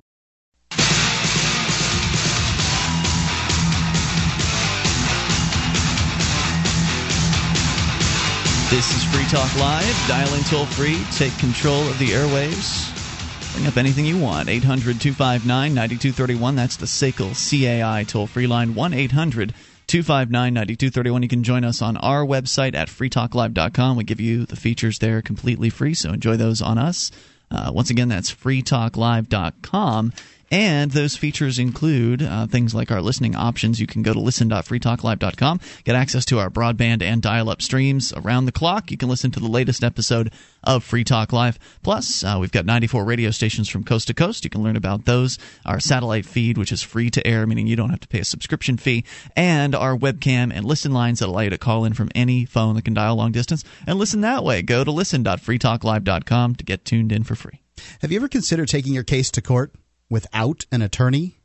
This 8.69 8.93
is 8.97 9.03
Free 9.05 9.23
Talk 9.29 9.55
Live. 9.55 10.07
Dial 10.09 10.33
in 10.33 10.43
toll 10.43 10.65
free. 10.65 11.01
Take 11.15 11.37
control 11.39 11.87
of 11.87 11.97
the 11.99 12.07
airwaves. 12.09 13.53
Bring 13.53 13.65
up 13.65 13.77
anything 13.77 14.03
you 14.03 14.17
want. 14.17 14.49
800 14.49 14.99
259 14.99 15.73
9231. 15.73 16.55
That's 16.57 16.75
the 16.75 16.85
SACL 16.85 17.31
CAI 17.33 18.03
toll 18.03 18.27
free 18.27 18.45
line. 18.45 18.75
1 18.75 18.93
800 18.93 19.53
259 19.87 20.53
9231. 20.53 21.23
You 21.23 21.29
can 21.29 21.43
join 21.43 21.63
us 21.63 21.81
on 21.81 21.95
our 21.95 22.25
website 22.25 22.75
at 22.75 22.89
freetalklive.com. 22.89 23.95
We 23.95 24.03
give 24.03 24.19
you 24.19 24.45
the 24.45 24.57
features 24.57 24.99
there 24.99 25.21
completely 25.21 25.69
free, 25.69 25.93
so 25.93 26.11
enjoy 26.11 26.35
those 26.35 26.61
on 26.61 26.77
us. 26.77 27.09
Uh, 27.49 27.71
once 27.73 27.89
again, 27.89 28.09
that's 28.09 28.35
freetalklive.com. 28.35 30.11
And 30.49 30.91
those 30.91 31.17
features 31.17 31.59
include 31.59 32.21
uh, 32.21 32.47
things 32.47 32.73
like 32.73 32.91
our 32.91 33.01
listening 33.01 33.35
options. 33.35 33.81
You 33.81 33.87
can 33.87 34.01
go 34.01 34.13
to 34.13 34.19
listen.freetalklive.com, 34.19 35.59
get 35.83 35.95
access 35.95 36.23
to 36.25 36.39
our 36.39 36.49
broadband 36.49 37.01
and 37.01 37.21
dial 37.21 37.49
up 37.49 37.61
streams 37.61 38.13
around 38.15 38.45
the 38.45 38.51
clock. 38.51 38.89
You 38.89 38.97
can 38.97 39.09
listen 39.09 39.31
to 39.31 39.39
the 39.39 39.47
latest 39.47 39.83
episode 39.83 40.31
of 40.63 40.83
Free 40.83 41.03
Talk 41.03 41.33
Live. 41.33 41.59
Plus, 41.83 42.23
uh, 42.23 42.37
we've 42.39 42.51
got 42.51 42.65
94 42.65 43.03
radio 43.03 43.31
stations 43.31 43.67
from 43.67 43.83
coast 43.83 44.07
to 44.07 44.13
coast. 44.13 44.43
You 44.43 44.49
can 44.49 44.63
learn 44.63 44.75
about 44.75 45.05
those. 45.05 45.37
Our 45.65 45.79
satellite 45.79 46.25
feed, 46.25 46.57
which 46.57 46.71
is 46.71 46.81
free 46.81 47.09
to 47.11 47.25
air, 47.27 47.45
meaning 47.45 47.67
you 47.67 47.75
don't 47.75 47.89
have 47.89 47.99
to 48.01 48.07
pay 48.07 48.19
a 48.19 48.25
subscription 48.25 48.77
fee, 48.77 49.03
and 49.35 49.75
our 49.75 49.97
webcam 49.97 50.51
and 50.53 50.65
listen 50.65 50.93
lines 50.93 51.19
that 51.19 51.27
allow 51.27 51.41
you 51.41 51.49
to 51.49 51.57
call 51.57 51.85
in 51.85 51.93
from 51.93 52.09
any 52.15 52.45
phone 52.45 52.75
that 52.75 52.85
can 52.85 52.93
dial 52.93 53.15
long 53.15 53.31
distance 53.31 53.63
and 53.85 53.99
listen 53.99 54.21
that 54.21 54.43
way. 54.43 54.61
Go 54.61 54.83
to 54.83 54.91
listen.freetalklive.com 54.91 56.55
to 56.55 56.63
get 56.63 56.85
tuned 56.85 57.11
in 57.11 57.23
for 57.23 57.35
free. 57.35 57.61
have 58.01 58.11
you 58.11 58.17
ever 58.17 58.27
considered 58.27 58.67
taking 58.67 58.93
your 58.93 59.03
case 59.03 59.29
to 59.31 59.41
court 59.41 59.73
without 60.09 60.65
an 60.71 60.81
attorney? 60.81 61.37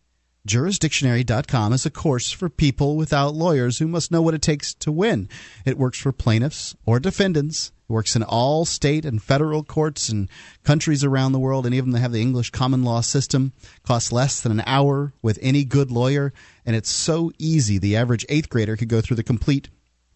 Jurisdictionary.com 0.46 1.72
is 1.72 1.86
a 1.86 1.90
course 1.90 2.32
for 2.32 2.48
people 2.48 2.96
without 2.96 3.34
lawyers 3.34 3.78
who 3.78 3.86
must 3.86 4.10
know 4.10 4.20
what 4.20 4.34
it 4.34 4.42
takes 4.42 4.74
to 4.74 4.90
win. 4.90 5.28
It 5.64 5.78
works 5.78 5.98
for 5.98 6.10
plaintiffs 6.10 6.74
or 6.84 6.98
defendants. 6.98 7.70
It 7.88 7.92
works 7.92 8.16
in 8.16 8.24
all 8.24 8.64
state 8.64 9.04
and 9.04 9.22
federal 9.22 9.62
courts 9.62 10.08
and 10.08 10.28
countries 10.64 11.04
around 11.04 11.30
the 11.30 11.38
world. 11.38 11.64
Any 11.64 11.78
of 11.78 11.84
them 11.84 11.92
that 11.92 12.00
have 12.00 12.10
the 12.10 12.20
English 12.20 12.50
common 12.50 12.82
law 12.82 13.02
system 13.02 13.52
costs 13.84 14.10
less 14.10 14.40
than 14.40 14.50
an 14.50 14.64
hour 14.66 15.12
with 15.22 15.38
any 15.42 15.64
good 15.64 15.92
lawyer, 15.92 16.32
and 16.66 16.74
it's 16.74 16.90
so 16.90 17.30
easy. 17.38 17.78
The 17.78 17.96
average 17.96 18.26
eighth 18.28 18.48
grader 18.48 18.76
could 18.76 18.88
go 18.88 19.00
through 19.00 19.16
the 19.16 19.22
complete 19.22 19.68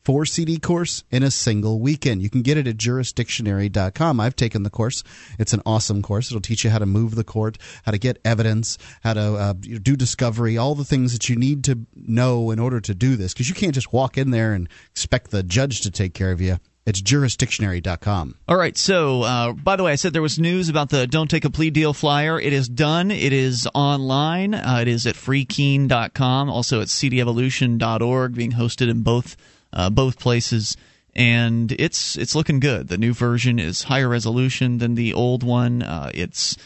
four 0.07 0.24
CD 0.24 0.57
course 0.57 1.02
in 1.11 1.24
a 1.24 1.32
single 1.32 1.80
weekend. 1.80 2.22
You 2.22 2.30
can 2.30 2.42
get 2.42 2.57
it 2.57 2.68
at 2.68 2.76
jurisdictionary.com. 2.76 4.20
I've 4.20 4.36
taken 4.36 4.62
the 4.62 4.70
course. 4.70 5.02
It's 5.36 5.52
an 5.52 5.62
awesome 5.66 6.00
course. 6.00 6.30
It'll 6.30 6.40
teach 6.40 6.62
you 6.62 6.70
how 6.70 6.78
to 6.78 6.86
move 6.86 7.16
the 7.16 7.24
court, 7.24 7.59
how 7.84 7.90
to 7.90 7.98
get 7.98 8.20
evidence, 8.24 8.78
how 9.02 9.14
to 9.14 9.34
uh, 9.34 9.52
do 9.54 9.96
discovery, 9.96 10.57
all 10.57 10.76
the 10.76 10.84
things 10.84 11.12
that 11.12 11.28
you 11.28 11.34
need 11.34 11.64
to 11.64 11.80
know 11.96 12.52
in 12.52 12.61
order 12.61 12.80
to 12.82 12.94
do 12.94 13.16
this. 13.16 13.34
Because 13.34 13.48
you 13.48 13.57
can't 13.57 13.74
just 13.74 13.92
walk 13.92 14.16
in 14.16 14.30
there 14.30 14.52
and 14.52 14.68
expect 14.92 15.32
the 15.32 15.42
judge 15.42 15.80
to 15.80 15.90
take 15.90 16.14
care 16.14 16.30
of 16.30 16.40
you. 16.40 16.59
It's 16.86 17.02
jurisdictionary.com. 17.02 18.36
All 18.46 18.57
right. 18.57 18.76
So, 18.76 19.22
uh, 19.22 19.54
by 19.54 19.74
the 19.74 19.82
way, 19.82 19.90
I 19.90 19.96
said 19.96 20.12
there 20.12 20.22
was 20.22 20.38
news 20.38 20.68
about 20.68 20.90
the 20.90 21.09
Don't 21.09 21.28
Take 21.28 21.44
a 21.44 21.50
Plea 21.50 21.70
Deal 21.70 21.92
flyer. 21.92 22.38
It 22.38 22.52
is 22.52 22.68
done. 22.68 23.11
It 23.11 23.32
is 23.32 23.66
online. 23.74 24.54
Uh, 24.54 24.78
it 24.82 24.86
is 24.86 25.04
at 25.04 25.16
freekeene.com. 25.16 26.48
Also 26.48 26.80
at 26.80 26.86
cdevolution.org, 26.86 28.34
being 28.36 28.52
hosted 28.52 28.88
in 28.88 29.02
both 29.02 29.36
uh, 29.76 29.90
both 29.90 30.18
places. 30.18 30.76
And 31.14 31.72
it's 31.72 32.16
it's 32.16 32.34
looking 32.34 32.60
good. 32.60 32.88
The 32.88 32.98
new 32.98 33.14
version 33.14 33.58
is 33.58 33.84
higher 33.84 34.08
resolution 34.08 34.78
than 34.78 34.96
the 34.96 35.14
old 35.14 35.42
one. 35.42 35.82
Uh, 35.82 36.10
it's 36.12 36.56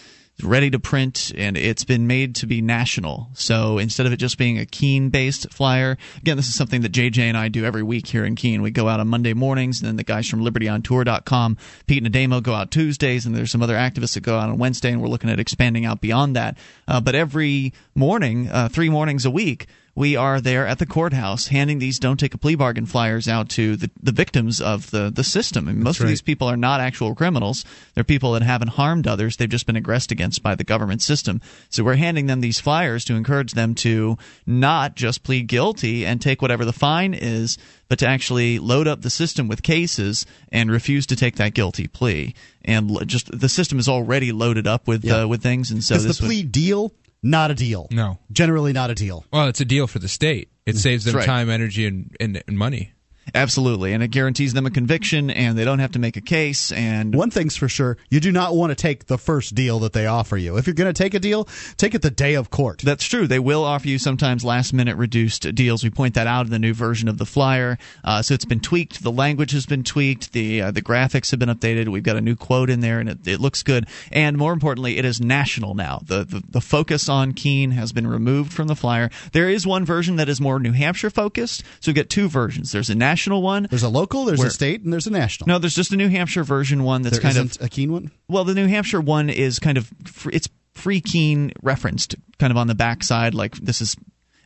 ready 0.42 0.70
to 0.70 0.78
print 0.78 1.32
and 1.36 1.56
it's 1.56 1.84
been 1.84 2.06
made 2.06 2.34
to 2.36 2.46
be 2.46 2.62
national. 2.62 3.28
So 3.34 3.78
instead 3.78 4.06
of 4.06 4.12
it 4.12 4.16
just 4.16 4.38
being 4.38 4.58
a 4.58 4.66
Keene 4.66 5.10
based 5.10 5.52
flyer, 5.52 5.98
again, 6.18 6.36
this 6.36 6.48
is 6.48 6.54
something 6.54 6.80
that 6.82 6.92
JJ 6.92 7.18
and 7.18 7.36
I 7.36 7.48
do 7.48 7.64
every 7.64 7.82
week 7.82 8.06
here 8.06 8.24
in 8.24 8.36
Keene. 8.36 8.62
We 8.62 8.70
go 8.70 8.88
out 8.88 9.00
on 9.00 9.08
Monday 9.08 9.34
mornings 9.34 9.80
and 9.80 9.88
then 9.88 9.96
the 9.96 10.04
guys 10.04 10.28
from 10.28 10.40
libertyontour.com, 10.40 11.56
Pete 11.86 12.04
and 12.04 12.12
Ademo 12.12 12.42
go 12.42 12.54
out 12.54 12.70
Tuesdays 12.70 13.26
and 13.26 13.34
there's 13.34 13.50
some 13.50 13.62
other 13.62 13.76
activists 13.76 14.14
that 14.14 14.22
go 14.22 14.38
out 14.38 14.48
on 14.48 14.58
Wednesday 14.58 14.92
and 14.92 15.00
we're 15.00 15.08
looking 15.08 15.30
at 15.30 15.40
expanding 15.40 15.84
out 15.84 16.00
beyond 16.00 16.36
that. 16.36 16.56
Uh, 16.88 17.00
but 17.00 17.14
every 17.14 17.72
morning, 17.94 18.48
uh, 18.48 18.68
three 18.68 18.88
mornings 18.88 19.24
a 19.24 19.30
week, 19.30 19.66
we 19.94 20.16
are 20.16 20.40
there 20.40 20.66
at 20.66 20.78
the 20.78 20.86
courthouse 20.86 21.48
handing 21.48 21.78
these 21.78 21.98
don't 21.98 22.18
take 22.18 22.32
a 22.32 22.38
plea 22.38 22.54
bargain 22.54 22.86
flyers 22.86 23.28
out 23.28 23.48
to 23.50 23.76
the, 23.76 23.90
the 24.02 24.12
victims 24.12 24.60
of 24.60 24.90
the, 24.90 25.10
the 25.10 25.24
system. 25.24 25.68
And 25.68 25.78
most 25.80 26.00
right. 26.00 26.04
of 26.04 26.08
these 26.08 26.22
people 26.22 26.48
are 26.48 26.56
not 26.56 26.80
actual 26.80 27.14
criminals. 27.14 27.64
They're 27.94 28.04
people 28.04 28.32
that 28.32 28.42
haven't 28.42 28.68
harmed 28.68 29.06
others. 29.06 29.36
They've 29.36 29.48
just 29.48 29.66
been 29.66 29.76
aggressed 29.76 30.12
against 30.12 30.42
by 30.42 30.54
the 30.54 30.64
government 30.64 31.02
system. 31.02 31.40
So 31.68 31.82
we're 31.82 31.96
handing 31.96 32.26
them 32.26 32.40
these 32.40 32.60
flyers 32.60 33.04
to 33.06 33.14
encourage 33.14 33.52
them 33.52 33.74
to 33.76 34.16
not 34.46 34.94
just 34.94 35.22
plead 35.22 35.48
guilty 35.48 36.06
and 36.06 36.20
take 36.20 36.40
whatever 36.40 36.64
the 36.64 36.72
fine 36.72 37.12
is, 37.12 37.58
but 37.88 37.98
to 37.98 38.06
actually 38.06 38.60
load 38.60 38.86
up 38.86 39.02
the 39.02 39.10
system 39.10 39.48
with 39.48 39.62
cases 39.64 40.24
and 40.52 40.70
refuse 40.70 41.06
to 41.06 41.16
take 41.16 41.36
that 41.36 41.54
guilty 41.54 41.88
plea. 41.88 42.34
And 42.64 42.96
just 43.08 43.36
the 43.36 43.48
system 43.48 43.78
is 43.78 43.88
already 43.88 44.30
loaded 44.32 44.66
up 44.66 44.86
with 44.86 45.04
Yeah. 45.04 45.22
uh, 45.22 45.26
with 45.26 45.42
things, 45.42 45.70
and 45.70 45.82
so 45.82 45.94
this 45.94 46.18
the 46.18 46.22
would- 46.22 46.28
plea 46.28 46.42
deal, 46.44 46.92
not 47.22 47.50
a 47.50 47.54
deal. 47.54 47.86
No. 47.90 48.18
Generally 48.32 48.72
not 48.72 48.90
a 48.90 48.94
deal. 48.94 49.24
Well, 49.32 49.48
it's 49.48 49.60
a 49.60 49.64
deal 49.64 49.86
for 49.86 49.98
the 49.98 50.08
state. 50.08 50.50
It 50.66 50.76
saves 50.76 51.04
them 51.04 51.14
Mm, 51.14 51.18
right. 51.18 51.26
time, 51.26 51.50
energy, 51.50 51.86
and, 51.86 52.14
and, 52.20 52.42
and 52.46 52.56
money. 52.58 52.92
Absolutely, 53.34 53.92
and 53.92 54.02
it 54.02 54.08
guarantees 54.08 54.52
them 54.54 54.66
a 54.66 54.70
conviction, 54.70 55.30
and 55.30 55.56
they 55.56 55.64
don't 55.64 55.78
have 55.78 55.92
to 55.92 55.98
make 55.98 56.16
a 56.16 56.20
case. 56.20 56.72
And 56.72 57.14
One 57.14 57.30
thing's 57.30 57.56
for 57.56 57.68
sure, 57.68 57.96
you 58.08 58.20
do 58.20 58.32
not 58.32 58.54
want 58.54 58.70
to 58.70 58.74
take 58.74 59.06
the 59.06 59.18
first 59.18 59.54
deal 59.54 59.78
that 59.80 59.92
they 59.92 60.06
offer 60.06 60.36
you. 60.36 60.56
If 60.56 60.66
you're 60.66 60.74
going 60.74 60.92
to 60.92 61.02
take 61.02 61.14
a 61.14 61.18
deal, 61.18 61.48
take 61.76 61.94
it 61.94 62.02
the 62.02 62.10
day 62.10 62.34
of 62.34 62.50
court. 62.50 62.82
that's 62.84 63.04
true. 63.04 63.26
They 63.26 63.38
will 63.38 63.64
offer 63.64 63.88
you 63.88 63.98
sometimes 63.98 64.44
last 64.44 64.72
minute 64.72 64.96
reduced 64.96 65.54
deals. 65.54 65.84
We 65.84 65.90
point 65.90 66.14
that 66.14 66.26
out 66.26 66.46
in 66.46 66.52
the 66.52 66.58
new 66.58 66.74
version 66.74 67.08
of 67.08 67.18
the 67.18 67.26
flyer. 67.26 67.78
Uh, 68.04 68.22
so 68.22 68.34
it's 68.34 68.44
been 68.44 68.60
tweaked. 68.60 69.02
The 69.02 69.12
language 69.12 69.52
has 69.52 69.66
been 69.66 69.84
tweaked. 69.84 70.32
The 70.32 70.62
uh, 70.62 70.70
the 70.70 70.82
graphics 70.82 71.30
have 71.30 71.40
been 71.40 71.48
updated. 71.48 71.88
We've 71.88 72.02
got 72.02 72.16
a 72.16 72.20
new 72.20 72.36
quote 72.36 72.70
in 72.70 72.80
there, 72.80 73.00
and 73.00 73.08
it, 73.08 73.26
it 73.26 73.40
looks 73.40 73.62
good. 73.62 73.86
And 74.10 74.36
more 74.36 74.52
importantly, 74.52 74.98
it 74.98 75.04
is 75.04 75.20
national 75.20 75.74
now. 75.74 76.00
The, 76.04 76.24
the 76.24 76.42
the 76.48 76.60
focus 76.60 77.08
on 77.08 77.32
Keene 77.32 77.72
has 77.72 77.92
been 77.92 78.06
removed 78.06 78.52
from 78.52 78.68
the 78.68 78.76
flyer. 78.76 79.10
There 79.32 79.48
is 79.48 79.66
one 79.66 79.84
version 79.84 80.16
that 80.16 80.28
is 80.28 80.40
more 80.40 80.58
New 80.58 80.72
Hampshire 80.72 81.10
focused. 81.10 81.62
So 81.80 81.90
we 81.90 81.94
get 81.94 82.10
two 82.10 82.28
versions. 82.28 82.72
There's 82.72 82.90
a 82.90 82.94
national 82.94 83.19
one. 83.28 83.66
There's 83.68 83.82
a 83.82 83.88
local, 83.88 84.24
there's 84.24 84.38
Where- 84.38 84.48
a 84.48 84.52
state, 84.52 84.82
and 84.82 84.92
there's 84.92 85.06
a 85.06 85.10
national. 85.10 85.48
No, 85.48 85.58
there's 85.58 85.74
just 85.74 85.92
a 85.92 85.96
New 85.96 86.08
Hampshire 86.08 86.44
version 86.44 86.84
one 86.84 87.02
that's 87.02 87.18
there 87.18 87.32
kind 87.32 87.36
of 87.36 87.56
a 87.60 87.68
Keene 87.68 87.92
one. 87.92 88.10
Well, 88.28 88.44
the 88.44 88.54
New 88.54 88.66
Hampshire 88.66 89.00
one 89.00 89.30
is 89.30 89.58
kind 89.58 89.76
of 89.78 89.90
it's 90.32 90.48
Free 90.74 91.00
Keene 91.00 91.52
referenced, 91.62 92.14
kind 92.38 92.50
of 92.50 92.56
on 92.56 92.66
the 92.66 92.74
backside. 92.74 93.34
Like 93.34 93.56
this 93.56 93.80
is 93.80 93.96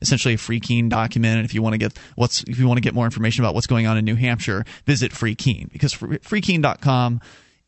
essentially 0.03 0.35
a 0.35 0.39
Free 0.39 0.61
Keene 0.61 0.89
document. 0.89 1.37
And 1.37 1.45
if 1.45 1.55
you 1.55 1.62
want 1.62 1.75
to 1.75 1.79
get 1.79 1.97
what's 2.16 2.43
if 2.45 2.59
you 2.59 2.66
want 2.66 2.79
to 2.79 2.83
get 2.83 2.95
more 2.95 3.05
information 3.05 3.45
about 3.45 3.55
what's 3.55 3.66
going 3.66 3.87
on 3.87 3.97
in 3.97 4.05
New 4.05 4.16
Hampshire, 4.16 4.64
visit 4.87 5.12
Free 5.12 5.35
Keene 5.35 5.68
because 5.72 5.93
fr- 5.93 6.14
freekeene.com 6.16 7.20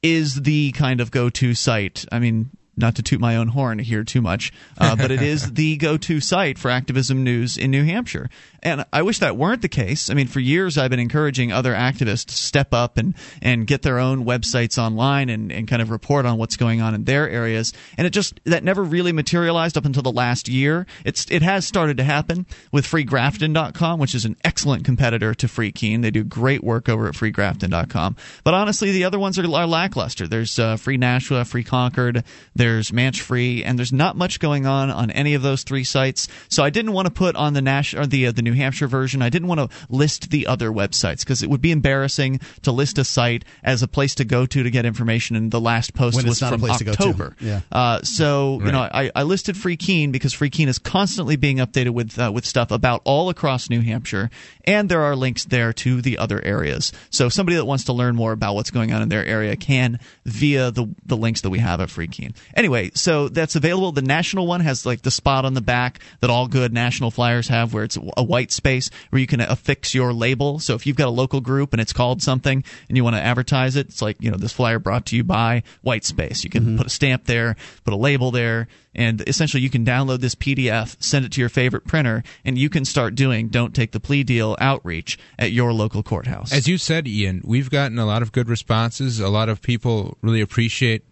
is 0.03 0.43
the 0.43 0.73
kind 0.73 1.01
of 1.01 1.11
go-to 1.11 1.55
site. 1.55 2.05
I 2.11 2.19
mean. 2.19 2.51
Not 2.79 2.97
to 2.97 3.03
toot 3.03 3.21
my 3.21 3.37
own 3.37 3.49
horn 3.49 3.79
here 3.79 4.05
too 4.05 4.21
much, 4.21 4.53
uh, 4.77 4.97
but 4.97 5.11
it 5.11 5.23
is 5.23 5.53
the 5.55 5.79
go-to 5.79 6.21
site 6.21 6.59
for 6.59 6.71
activism 6.71 7.25
news 7.25 7.57
in 7.57 7.71
New 7.71 7.85
Hampshire. 7.85 8.29
And 8.67 8.85
I 8.93 9.03
wish 9.03 9.21
that 9.21 9.37
weren't 9.37 9.63
the 9.63 9.69
case. 9.69 10.11
I 10.11 10.15
mean, 10.15 10.27
for 10.27 10.41
years 10.41 10.77
I've 10.77 10.91
been 10.91 10.99
encouraging 10.99 11.53
other 11.53 11.73
activists 11.73 12.25
to 12.25 12.35
step 12.35 12.75
up 12.75 12.99
and, 12.99 13.15
and 13.41 13.65
get 13.65 13.83
their 13.83 14.01
own 14.01 14.25
websites 14.25 14.77
online 14.77 15.29
and, 15.29 15.53
and 15.53 15.69
kind 15.69 15.81
of 15.81 15.91
report 15.91 16.27
on 16.27 16.37
what's 16.37 16.57
going 16.57 16.81
on 16.81 16.93
in 16.93 17.05
their 17.05 17.31
areas. 17.31 17.73
And 17.97 18.09
it 18.09 18.11
just 18.11 18.41
that 18.43 18.65
never 18.65 18.83
really 18.83 19.13
materialized 19.13 19.77
up 19.77 19.85
until 19.85 20.03
the 20.03 20.11
last 20.11 20.49
year. 20.49 20.85
It's 21.05 21.31
it 21.31 21.43
has 21.43 21.65
started 21.65 21.99
to 21.99 22.03
happen 22.03 22.45
with 22.73 22.85
freegrafton.com, 22.85 24.01
which 24.01 24.17
is 24.17 24.25
an 24.25 24.37
excellent 24.43 24.85
competitor 24.85 25.33
to 25.33 25.47
FreeKeene. 25.47 26.03
They 26.03 26.11
do 26.11 26.25
great 26.25 26.65
work 26.65 26.89
over 26.89 27.07
at 27.07 27.15
freegrafton.com. 27.15 28.17
But 28.43 28.55
honestly, 28.55 28.91
the 28.91 29.05
other 29.05 29.21
ones 29.21 29.39
are, 29.39 29.49
are 29.49 29.67
lackluster. 29.69 30.27
There's 30.27 30.59
uh, 30.59 30.77
Free 30.77 30.97
Nashua, 30.97 31.45
Free 31.45 31.63
Concord, 31.63 32.25
there's 32.57 32.91
Manch 32.91 33.21
Free, 33.21 33.63
and 33.63 33.79
there's 33.79 33.93
not 33.93 34.17
much 34.17 34.41
going 34.41 34.67
on 34.67 34.91
on 34.91 35.13
any 35.13 35.35
of 35.35 35.43
those 35.43 35.63
three 35.63 35.85
sites. 35.85 36.27
So 36.49 36.65
I 36.65 36.71
didn't 36.71 36.95
want 36.95 37.07
to 37.07 37.13
put 37.13 37.37
on 37.37 37.53
the 37.53 37.63
Nash 37.63 37.95
or 37.95 38.07
the 38.07 38.27
uh, 38.27 38.33
the 38.33 38.43
New 38.43 38.56
Hampshire 38.57 38.89
version. 38.89 39.23
I 39.23 39.29
didn't 39.29 39.49
want 39.49 39.61
to 39.61 39.77
list 39.89 40.31
the 40.31 40.47
other 40.47 40.71
websites 40.71 41.21
because 41.21 41.43
it 41.43 41.51
would 41.51 41.61
be 41.61 41.73
embarrassing 41.73 42.41
to 42.63 42.73
list 42.73 42.99
a 42.99 43.05
site 43.05 43.45
as 43.63 43.83
a 43.83 43.89
place 43.89 44.15
to 44.17 44.25
go 44.25 44.47
to 44.47 44.63
to 44.63 44.71
get 44.71 44.85
information. 44.85 45.37
And 45.37 45.51
the 45.51 45.61
last 45.61 45.95
post 45.95 46.17
was 46.17 46.25
it's 46.25 46.41
not 46.41 46.53
a 46.53 46.59
from 46.59 46.61
place 46.61 46.79
to 46.79 46.85
go 46.85 46.93
to. 46.93 47.03
October. 47.03 47.37
Yeah. 47.41 47.61
Uh, 47.71 48.03
so 48.03 48.61
you 48.65 48.73
know, 48.73 48.81
I, 48.81 49.11
I 49.15 49.23
listed 49.23 49.57
Free 49.57 49.77
Keene 49.77 50.13
because 50.13 50.33
Free 50.33 50.51
Keene 50.51 50.69
is 50.69 50.79
constantly 50.79 51.37
being 51.37 51.59
updated 51.59 51.91
with 51.91 52.19
uh, 52.19 52.31
with 52.35 52.45
stuff 52.45 52.71
about 52.71 53.03
all 53.05 53.29
across 53.29 53.71
New 53.71 53.81
Hampshire, 53.81 54.31
and 54.65 54.89
there 54.89 55.03
are 55.03 55.17
links 55.17 55.45
there 55.45 55.73
to 55.73 56.01
the 56.01 56.19
other 56.19 56.43
areas. 56.45 56.93
So 57.11 57.29
somebody 57.29 57.57
that 57.57 57.65
wants 57.65 57.85
to 57.85 57.93
learn 57.93 58.17
more 58.17 58.33
about 58.33 58.55
what's 58.55 58.71
going 58.71 58.93
on 58.93 59.03
in 59.03 59.09
their 59.09 59.25
area 59.25 59.57
can 59.57 60.01
via 60.25 60.71
the 60.71 60.87
the 61.05 61.17
links 61.17 61.43
that 61.43 61.51
we 61.51 61.59
have 61.59 61.81
at 61.81 61.91
Free 61.91 62.09
Keene. 62.09 62.35
Anyway, 62.55 62.91
so 62.95 63.29
that's 63.29 63.57
available. 63.57 63.93
The 63.93 64.03
national 64.03 64.47
one 64.47 64.61
has 64.61 64.87
like 64.87 65.03
the 65.03 65.11
spot 65.11 65.45
on 65.45 65.55
the 65.55 65.61
back 65.61 66.01
that 66.21 66.31
all 66.31 66.49
good 66.49 66.73
national 66.73 67.11
flyers 67.11 67.49
have, 67.49 67.75
where 67.75 67.85
it's 67.85 67.99
a 68.17 68.23
white 68.37 68.53
space 68.53 68.91
where 69.09 69.19
you 69.19 69.27
can 69.27 69.41
affix 69.41 69.95
your 69.95 70.13
label. 70.13 70.59
So 70.59 70.75
if 70.75 70.87
you've 70.87 70.97
got 70.97 71.09
a 71.09 71.17
local 71.23 71.41
group 71.41 71.73
and 71.73 71.81
it's 71.81 71.95
called 71.95 72.21
something 72.21 72.63
and 72.87 72.97
you 72.97 73.03
want 73.03 73.17
to 73.17 73.23
advertise 73.23 73.77
it, 73.77 73.87
it's 73.87 74.03
like 74.03 74.19
you 74.21 74.31
know 74.31 74.37
this 74.37 74.53
flyer 74.53 74.79
brought 74.79 75.07
to 75.07 75.17
you 75.17 75.25
by 75.25 75.63
White 75.81 76.05
Space. 76.05 76.45
You 76.45 76.51
can 76.51 76.63
mm-hmm. 76.63 76.77
put 76.77 76.87
a 76.87 76.91
stamp 76.91 77.25
there, 77.25 77.57
put 77.85 77.95
a 77.95 77.97
label 77.97 78.31
there, 78.31 78.69
and 78.95 79.27
essentially 79.27 79.63
you 79.63 79.71
can 79.71 79.87
download 79.87 80.21
this 80.21 80.35
PDF, 80.35 81.03
send 81.03 81.25
it 81.25 81.33
to 81.33 81.41
your 81.41 81.49
favorite 81.49 81.87
printer, 81.87 82.25
and 82.45 82.59
you 82.59 82.69
can 82.69 82.85
start 82.85 83.15
doing 83.15 83.49
"Don't 83.49 83.75
Take 83.75 83.93
the 83.93 84.01
Plea 84.01 84.23
Deal" 84.23 84.55
outreach 84.61 85.19
at 85.39 85.53
your 85.53 85.73
local 85.73 86.03
courthouse. 86.03 86.53
As 86.53 86.69
you 86.69 86.77
said, 86.77 87.09
Ian, 87.09 87.41
we've 87.43 87.71
gotten 87.71 87.99
a 87.99 88.05
lot 88.05 88.21
of 88.21 88.33
good 88.33 88.51
responses. 88.51 89.19
A 89.19 89.31
lot 89.31 89.49
of 89.49 89.63
people 89.63 90.19
really 90.21 90.43
appreciate 90.43 91.05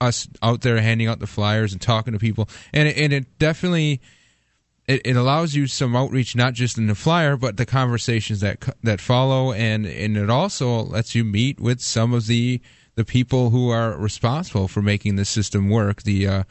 us 0.00 0.26
out 0.42 0.62
there 0.62 0.80
handing 0.80 1.08
out 1.08 1.18
the 1.18 1.26
flyers 1.26 1.74
and 1.74 1.82
talking 1.82 2.14
to 2.14 2.18
people, 2.18 2.48
and 2.72 2.88
it, 2.88 2.96
and 2.96 3.12
it 3.12 3.38
definitely 3.38 4.00
it, 4.88 5.02
it 5.04 5.16
allows 5.16 5.54
you 5.54 5.66
some 5.66 5.94
outreach, 5.94 6.34
not 6.34 6.54
just 6.54 6.78
in 6.78 6.86
the 6.86 6.94
flyer, 6.94 7.36
but 7.36 7.58
the 7.58 7.66
conversations 7.66 8.40
that 8.40 8.74
that 8.82 9.00
follow, 9.00 9.52
and 9.52 9.86
and 9.86 10.16
it 10.16 10.30
also 10.30 10.82
lets 10.82 11.14
you 11.14 11.24
meet 11.24 11.60
with 11.60 11.80
some 11.80 12.14
of 12.14 12.26
the 12.26 12.60
the 12.94 13.04
people 13.04 13.50
who 13.50 13.68
are 13.68 13.96
responsible 13.96 14.66
for 14.66 14.82
making 14.82 15.16
the 15.16 15.24
system 15.24 15.68
work, 15.68 16.02
the 16.02 16.26
uh, 16.26 16.42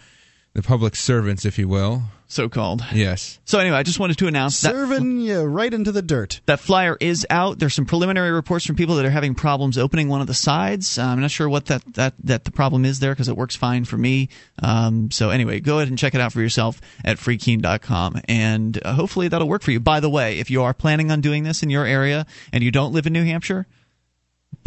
the 0.58 0.64
public 0.64 0.96
servants, 0.96 1.46
if 1.46 1.60
you 1.60 1.68
will. 1.68 2.02
so 2.28 2.50
called. 2.50 2.84
Yes. 2.92 3.38
So 3.46 3.60
anyway, 3.60 3.78
I 3.78 3.84
just 3.84 4.00
wanted 4.00 4.18
to 4.18 4.28
announce 4.28 4.60
that 4.62 4.72
Serving 4.74 5.20
you 5.22 5.44
right 5.44 5.72
into 5.72 5.92
the 5.92 6.02
dirt. 6.02 6.42
that 6.48 6.60
flyer 6.60 6.98
is 7.00 7.28
out. 7.30 7.60
There's 7.60 7.76
some 7.76 7.86
preliminary 7.86 8.32
reports 8.32 8.66
from 8.66 8.76
people 8.76 8.96
that 8.96 9.06
are 9.06 9.12
having 9.12 9.36
problems 9.36 9.78
opening 9.78 10.10
one 10.10 10.20
of 10.20 10.26
the 10.26 10.34
sides. 10.34 10.98
Uh, 10.98 11.04
I'm 11.04 11.22
not 11.22 11.30
sure 11.30 11.48
what 11.48 11.68
that 11.68 11.84
that, 11.94 12.16
that 12.24 12.44
the 12.44 12.52
problem 12.52 12.86
is 12.86 13.00
there 13.00 13.12
because 13.14 13.28
it 13.30 13.38
works 13.38 13.56
fine 13.56 13.86
for 13.86 13.98
me. 14.00 14.30
Um, 14.64 15.12
so 15.12 15.30
anyway, 15.30 15.60
go 15.60 15.78
ahead 15.78 15.90
and 15.90 15.98
check 15.98 16.16
it 16.16 16.22
out 16.22 16.34
for 16.34 16.42
yourself 16.42 16.82
at 17.06 17.18
freekeene.com, 17.18 18.22
and 18.28 18.80
uh, 18.84 18.94
hopefully 18.94 19.28
that'll 19.28 19.48
work 19.48 19.62
for 19.62 19.70
you. 19.72 19.80
By 19.80 20.00
the 20.00 20.10
way, 20.10 20.40
if 20.40 20.50
you 20.50 20.64
are 20.64 20.74
planning 20.74 21.12
on 21.12 21.22
doing 21.22 21.44
this 21.44 21.62
in 21.62 21.70
your 21.70 21.86
area 21.86 22.26
and 22.52 22.64
you 22.64 22.72
don't 22.72 22.94
live 22.94 23.06
in 23.06 23.14
New 23.14 23.26
Hampshire, 23.26 23.68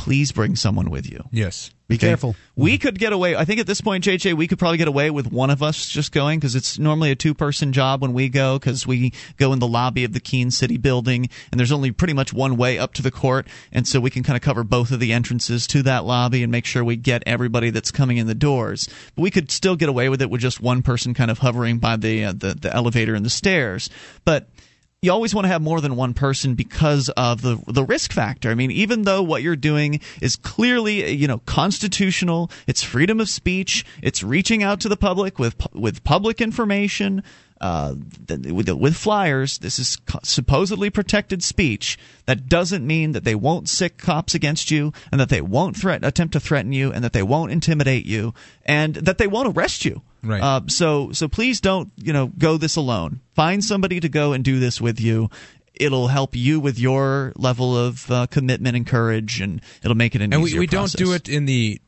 please 0.01 0.33
bring 0.33 0.57
someone 0.57 0.89
with 0.89 1.11
you. 1.11 1.23
Yes. 1.31 1.71
Be 1.89 1.97
Okay. 1.97 2.07
careful. 2.07 2.35
We 2.57 2.79
could 2.79 2.99
get 2.99 3.13
away. 3.13 3.35
I 3.37 3.45
think 3.45 3.61
at 3.61 3.67
this 3.67 3.81
point, 3.83 4.05
JJ, 4.05 4.33
we 4.35 4.47
could 4.47 4.59
probably 4.59 4.79
get 4.79 4.89
away 4.89 5.11
with 5.11 5.31
one 5.31 5.51
of 5.51 5.63
us 5.63 5.89
just 5.89 6.11
going 6.13 6.39
because 6.39 6.55
it's 6.55 6.79
normally 6.79 7.11
a 7.11 7.17
two-person 7.17 7.73
job 7.75 8.01
when 8.01 8.13
we 8.15 8.29
go 8.31 8.59
because 8.59 8.87
we 8.87 9.13
go 9.37 9.53
in 9.53 9.59
the 9.59 9.67
lobby 9.67 10.05
of 10.05 10.13
the 10.15 10.21
Keene 10.21 10.51
City 10.53 10.79
building 10.79 11.29
and 11.51 11.59
there's 11.59 11.73
only 11.73 11.91
pretty 11.91 12.15
much 12.15 12.33
one 12.33 12.57
way 12.57 12.79
up 12.79 12.95
to 12.95 13.03
the 13.03 13.11
court, 13.11 13.47
and 13.73 13.87
so 13.87 14.01
we 14.01 14.09
can 14.09 14.23
kind 14.23 14.37
of 14.37 14.43
cover 14.43 14.63
both 14.65 14.91
of 14.91 15.01
the 15.01 15.13
entrances 15.13 15.67
to 15.67 15.83
that 15.83 16.05
lobby 16.07 16.43
and 16.43 16.51
make 16.53 16.65
sure 16.65 16.83
we 16.83 16.97
get 16.97 17.23
everybody 17.27 17.69
that's 17.71 17.91
coming 17.91 18.17
in 18.17 18.27
the 18.27 18.35
doors. 18.35 18.89
But 19.17 19.23
we 19.23 19.31
could 19.31 19.51
still 19.51 19.77
get 19.77 19.89
away 19.91 20.09
with 20.09 20.23
it 20.23 20.31
with 20.31 20.41
just 20.41 20.61
one 20.63 20.81
person 20.83 21.13
kind 21.13 21.31
of 21.31 21.39
hovering 21.41 21.79
by 21.79 21.97
the 21.97 22.25
uh, 22.27 22.33
the, 22.33 22.55
the 22.55 22.75
elevator 22.75 23.15
and 23.15 23.27
the 23.27 23.31
stairs, 23.31 23.91
but 24.25 24.49
you 25.03 25.11
always 25.11 25.35
want 25.35 25.47
to 25.47 25.49
have 25.49 25.63
more 25.63 25.81
than 25.81 25.97
one 25.97 26.13
person 26.13 26.55
because 26.55 27.09
of 27.11 27.41
the 27.41 27.59
the 27.67 27.85
risk 27.85 28.13
factor. 28.13 28.51
I 28.51 28.55
mean, 28.55 28.71
even 28.71 29.03
though 29.03 29.23
what 29.23 29.43
you're 29.43 29.57
doing 29.57 30.01
is 30.21 30.37
clearly 30.37 31.11
you 31.13 31.27
know 31.27 31.39
constitutional, 31.47 32.51
it's 32.67 32.83
freedom 32.83 33.19
of 33.19 33.31
speech, 33.31 33.87
it's 34.03 34.23
reaching 34.23 34.63
out 34.63 34.81
to 34.81 34.91
the 34.91 34.99
public 34.99 35.39
with 35.39 35.57
with 35.73 36.05
public 36.05 36.41
information. 36.43 37.23
uh, 37.63 37.95
with, 38.29 38.71
with 38.71 38.97
flyers, 38.97 39.59
this 39.59 39.79
is 39.79 39.99
supposedly 40.23 40.89
protected 40.89 41.43
speech. 41.43 41.99
That 42.25 42.49
doesn't 42.49 42.87
mean 42.87 43.13
that 43.13 43.25
they 43.25 43.35
won't 43.35 43.69
sick 43.69 43.99
cops 43.99 44.35
against 44.35 44.71
you, 44.71 44.93
and 45.13 45.21
that 45.21 45.29
they 45.29 45.43
won't 45.43 45.77
threat, 45.77 46.05
attempt 46.05 46.33
to 46.33 46.41
threaten 46.41 46.73
you, 46.73 46.91
and 46.91 47.05
that 47.05 47.13
they 47.13 47.23
won't 47.23 47.53
intimidate 47.53 48.07
you, 48.07 48.33
and 48.65 48.95
that 48.95 49.19
they 49.19 49.27
won't 49.27 49.55
arrest 49.57 49.85
you. 49.85 50.01
Right. 50.23 50.43
Uh, 50.43 50.61
so 50.67 51.13
so 51.13 51.29
please 51.29 51.61
don't 51.61 51.91
you 51.97 52.13
know 52.13 52.29
go 52.39 52.57
this 52.57 52.77
alone. 52.77 53.21
Find 53.35 53.65
somebody 53.65 54.01
to 54.01 54.09
go 54.09 54.33
and 54.33 54.45
do 54.45 54.61
this 54.61 54.81
with 54.81 55.01
you. 55.01 55.31
It'll 55.75 56.09
help 56.09 56.37
you 56.37 56.61
with 56.61 56.79
your 56.79 57.33
level 57.37 57.77
of 57.77 58.11
uh, 58.11 58.27
commitment 58.27 58.77
and 58.77 58.87
courage, 58.87 59.41
and 59.41 59.63
it'll 59.83 59.97
make 59.97 60.15
it 60.15 60.21
an 60.21 60.35
and 60.35 60.43
easier 60.43 60.61
we, 60.61 60.61
we 60.61 60.67
don't 60.67 60.93
do 60.93 61.13
it 61.13 61.29
in 61.29 61.47
the 61.47 61.81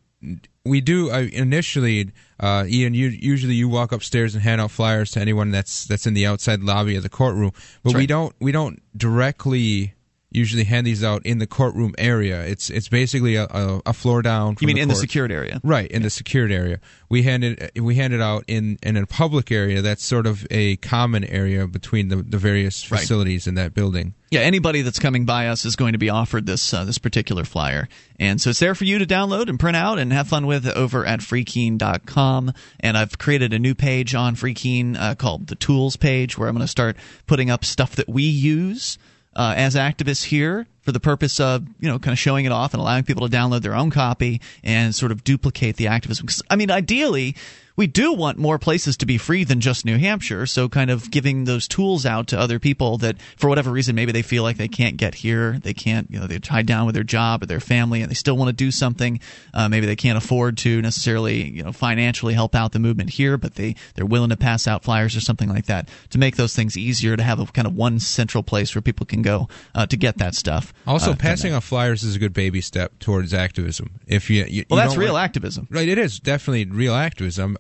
we 0.65 0.81
do 0.81 1.11
uh, 1.11 1.27
initially 1.33 2.11
uh, 2.41 2.65
ian 2.69 2.95
you, 2.95 3.09
usually 3.09 3.55
you 3.55 3.69
walk 3.69 3.93
upstairs 3.93 4.35
and 4.35 4.43
hand 4.43 4.61
out 4.61 4.71
flyers 4.71 5.11
to 5.11 5.21
anyone 5.21 5.51
that's 5.51 5.85
that's 5.87 6.07
in 6.07 6.15
the 6.15 6.27
outside 6.27 6.63
lobby 6.63 6.97
of 6.97 7.03
the 7.03 7.09
courtroom 7.09 7.53
but 7.83 7.91
That's 7.91 7.97
we 7.97 8.07
don't 8.07 8.35
we 8.41 8.53
don't 8.53 8.81
directly 8.97 9.95
usually 10.35 10.65
hand 10.65 10.87
these 10.87 11.03
out 11.05 11.25
in 11.25 11.39
the 11.39 11.47
courtroom 11.47 11.95
area. 11.99 12.43
It's 12.45 12.71
it's 12.71 12.89
basically 12.89 13.37
a, 13.37 13.45
a, 13.45 13.83
a 13.87 13.93
floor 13.93 14.23
down 14.23 14.57
from 14.57 14.69
You 14.69 14.75
mean 14.75 14.83
in 14.83 14.89
the 14.89 14.95
secured 14.95 15.31
area? 15.33 15.61
right 15.63 15.91
in 15.91 16.03
the 16.03 16.11
secured 16.11 16.51
area. 16.53 16.81
We 17.09 17.23
hand 17.23 17.45
it 17.45 17.73
we 17.81 17.95
hand 17.95 18.15
it 18.15 18.21
out 18.21 18.45
in 18.49 18.79
in 18.83 18.97
a 18.97 19.07
public 19.07 19.51
area 19.53 19.83
that's 19.83 20.05
sort 20.05 20.27
of 20.27 20.47
a 20.51 20.77
common 20.77 21.25
area 21.25 21.67
between 21.67 22.09
the, 22.09 22.17
the 22.17 22.39
various 22.39 22.91
Right. 22.91 23.01
facilities 23.01 23.47
in 23.47 23.55
that 23.57 23.75
building. 23.75 24.15
Yeah, 24.31 24.41
anybody 24.41 24.81
that's 24.81 24.99
coming 24.99 25.27
by 25.27 25.49
us 25.49 25.67
is 25.67 25.77
going 25.77 25.93
to 25.93 25.99
be 25.99 26.09
offered 26.09 26.47
this 26.47 26.73
uh, 26.73 26.85
this 26.85 26.97
particular 26.97 27.45
flyer, 27.45 27.87
and 28.19 28.41
so 28.41 28.49
it's 28.49 28.61
there 28.61 28.75
for 28.75 28.85
you 28.85 28.99
to 28.99 29.05
download 29.05 29.49
and 29.51 29.61
print 29.61 29.77
out 29.77 29.99
and 29.99 30.11
have 30.11 30.27
fun 30.29 30.47
with 30.47 30.67
over 30.67 31.05
at 31.05 31.21
freekeene.com. 31.21 32.53
And 32.81 32.97
I've 32.97 33.19
created 33.19 33.53
a 33.53 33.59
new 33.59 33.75
page 33.75 34.15
on 34.15 34.35
FreeKeene 34.37 34.97
uh, 34.99 35.15
called 35.17 35.49
the 35.49 35.55
Tools 35.55 35.97
page, 35.97 36.39
where 36.39 36.49
I'm 36.49 36.55
going 36.55 36.65
to 36.65 36.69
start 36.71 36.97
putting 37.27 37.51
up 37.51 37.65
stuff 37.65 37.97
that 37.97 38.09
we 38.09 38.23
use 38.23 38.99
uh, 39.37 39.55
as 39.57 39.75
activists 39.75 40.25
here 40.25 40.67
for 40.83 40.93
the 40.93 41.01
purpose 41.01 41.39
of 41.41 41.65
you 41.81 41.89
know 41.89 41.99
kind 41.99 42.13
of 42.13 42.19
showing 42.19 42.45
it 42.45 42.53
off 42.53 42.75
and 42.75 42.81
allowing 42.81 43.05
people 43.05 43.29
to 43.29 43.35
download 43.37 43.63
their 43.63 43.75
own 43.75 43.91
copy 43.91 44.41
and 44.65 44.95
sort 44.95 45.13
of 45.13 45.25
duplicate 45.25 45.77
the 45.77 45.87
activism. 45.87 46.27
'Cause, 46.27 46.43
I 46.51 46.57
mean, 46.57 46.71
ideally. 46.71 47.37
We 47.77 47.87
do 47.87 48.13
want 48.13 48.39
more 48.39 48.59
places 48.59 48.97
to 48.99 49.07
be 49.07 49.17
free 49.19 49.45
than 49.45 49.61
just 49.61 49.85
New 49.87 49.97
Hampshire, 49.99 50.47
so 50.47 50.69
kind 50.69 50.91
of 50.91 51.11
giving 51.11 51.45
those 51.45 51.67
tools 51.67 52.05
out 52.05 52.27
to 52.29 52.39
other 52.39 52.59
people 52.59 52.99
that, 52.99 53.17
for 53.37 53.49
whatever 53.49 53.71
reason, 53.71 53.95
maybe 53.95 54.13
they 54.13 54.23
feel 54.23 54.43
like 54.43 54.59
they 54.59 54.69
can't 54.69 54.97
get 54.99 55.15
here, 55.15 55.59
they 55.63 55.73
can't, 55.73 56.11
you 56.11 56.21
know, 56.21 56.27
they're 56.27 56.39
tied 56.39 56.67
down 56.67 56.85
with 56.85 56.95
their 56.95 57.05
job 57.05 57.43
or 57.43 57.47
their 57.47 57.61
family, 57.61 58.03
and 58.03 58.11
they 58.11 58.15
still 58.15 58.37
want 58.37 58.49
to 58.49 58.53
do 58.53 58.71
something. 58.71 59.21
Uh, 59.55 59.69
maybe 59.69 59.87
they 59.87 59.97
can't 59.97 60.19
afford 60.19 60.59
to 60.59 60.83
necessarily, 60.83 61.49
you 61.51 61.63
know, 61.63 61.73
financially 61.73 62.35
help 62.35 62.55
out 62.55 62.73
the 62.73 62.79
movement 62.79 63.11
here, 63.11 63.39
but 63.39 63.55
they 63.55 63.75
they're 63.95 64.05
willing 64.07 64.31
to 64.31 64.37
pass 64.37 64.67
out 64.67 64.85
flyers 64.85 65.17
or 65.17 65.21
something 65.21 65.49
like 65.49 65.67
that 65.67 65.89
to 66.11 66.19
make 66.19 66.37
those 66.37 66.55
things 66.55 66.77
easier 66.77 67.17
to 67.17 67.23
have 67.23 67.41
a 67.41 67.47
kind 67.47 67.67
of 67.67 67.75
one 67.75 67.99
central 67.99 68.43
place 68.43 68.75
where 68.75 68.83
people 68.83 69.07
can 69.07 69.23
go 69.23 69.49
uh, 69.75 69.87
to 69.87 69.97
get 69.97 70.19
that 70.19 70.35
stuff. 70.35 70.75
Also, 70.87 71.13
Uh, 71.13 71.17
passing 71.17 71.53
out 71.53 71.63
flyers 71.63 72.03
is 72.03 72.17
a 72.17 72.19
good 72.19 72.33
baby 72.35 72.61
step 72.61 72.99
towards 72.99 73.33
activism. 73.33 73.91
If 74.07 74.29
you, 74.29 74.45
you 74.45 74.65
well, 74.69 74.79
you 74.81 74.87
that's 74.89 74.97
real 74.99 75.15
want- 75.15 75.25
activism. 75.25 75.67
right? 75.71 75.89
It 75.89 75.99
is 75.99 76.21
definitely 76.21 76.67
real 76.67 76.95
activism. 76.95 77.57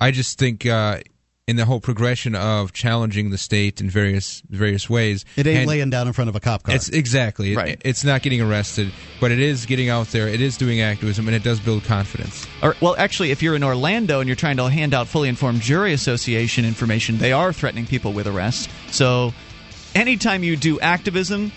I 0.00 0.10
just 0.10 0.38
think 0.38 0.66
uh, 0.66 1.00
in 1.48 1.56
the 1.56 1.64
whole 1.64 1.80
progression 1.80 2.34
of 2.34 2.72
challenging 2.72 3.30
the 3.30 3.38
state 3.38 3.80
in 3.80 3.90
various 3.90 4.42
various 4.48 4.88
ways, 4.88 5.24
It 5.36 5.46
ain't 5.46 5.58
and 5.60 5.68
laying 5.68 5.90
down 5.90 6.06
in 6.06 6.12
front 6.12 6.28
of 6.30 6.36
a 6.36 6.40
cop 6.40 6.62
car. 6.62 6.74
It's 6.74 6.88
exactly 6.88 7.52
It- 7.52 7.56
Right. 7.56 7.82
it's 7.84 8.04
not 8.04 8.22
getting 8.22 8.40
arrested, 8.40 8.92
but 9.20 9.30
it 9.32 9.38
is 9.40 9.66
getting 9.66 9.88
out 9.88 10.08
there. 10.08 10.28
It 10.28 10.40
is 10.40 10.56
doing 10.56 10.80
activism, 10.80 11.26
and 11.28 11.34
it 11.36 11.42
does 11.42 11.60
build 11.60 11.84
confidence. 11.84 12.46
Or, 12.62 12.76
well, 12.80 12.94
actually, 12.98 13.30
if 13.32 13.42
you're 13.42 13.56
in 13.56 13.64
Orlando 13.64 14.20
and 14.20 14.28
you're 14.28 14.36
trying 14.36 14.56
to 14.56 14.68
hand 14.70 14.94
out 14.94 15.08
fully 15.08 15.28
informed 15.28 15.60
jury 15.62 15.92
association 15.92 16.64
information, 16.64 17.18
they 17.18 17.32
are 17.32 17.52
threatening 17.52 17.86
people 17.86 18.12
with 18.12 18.26
arrest. 18.26 18.70
So, 18.90 19.34
anytime 19.94 20.42
you 20.44 20.56
do 20.56 20.78
activism, 20.80 21.52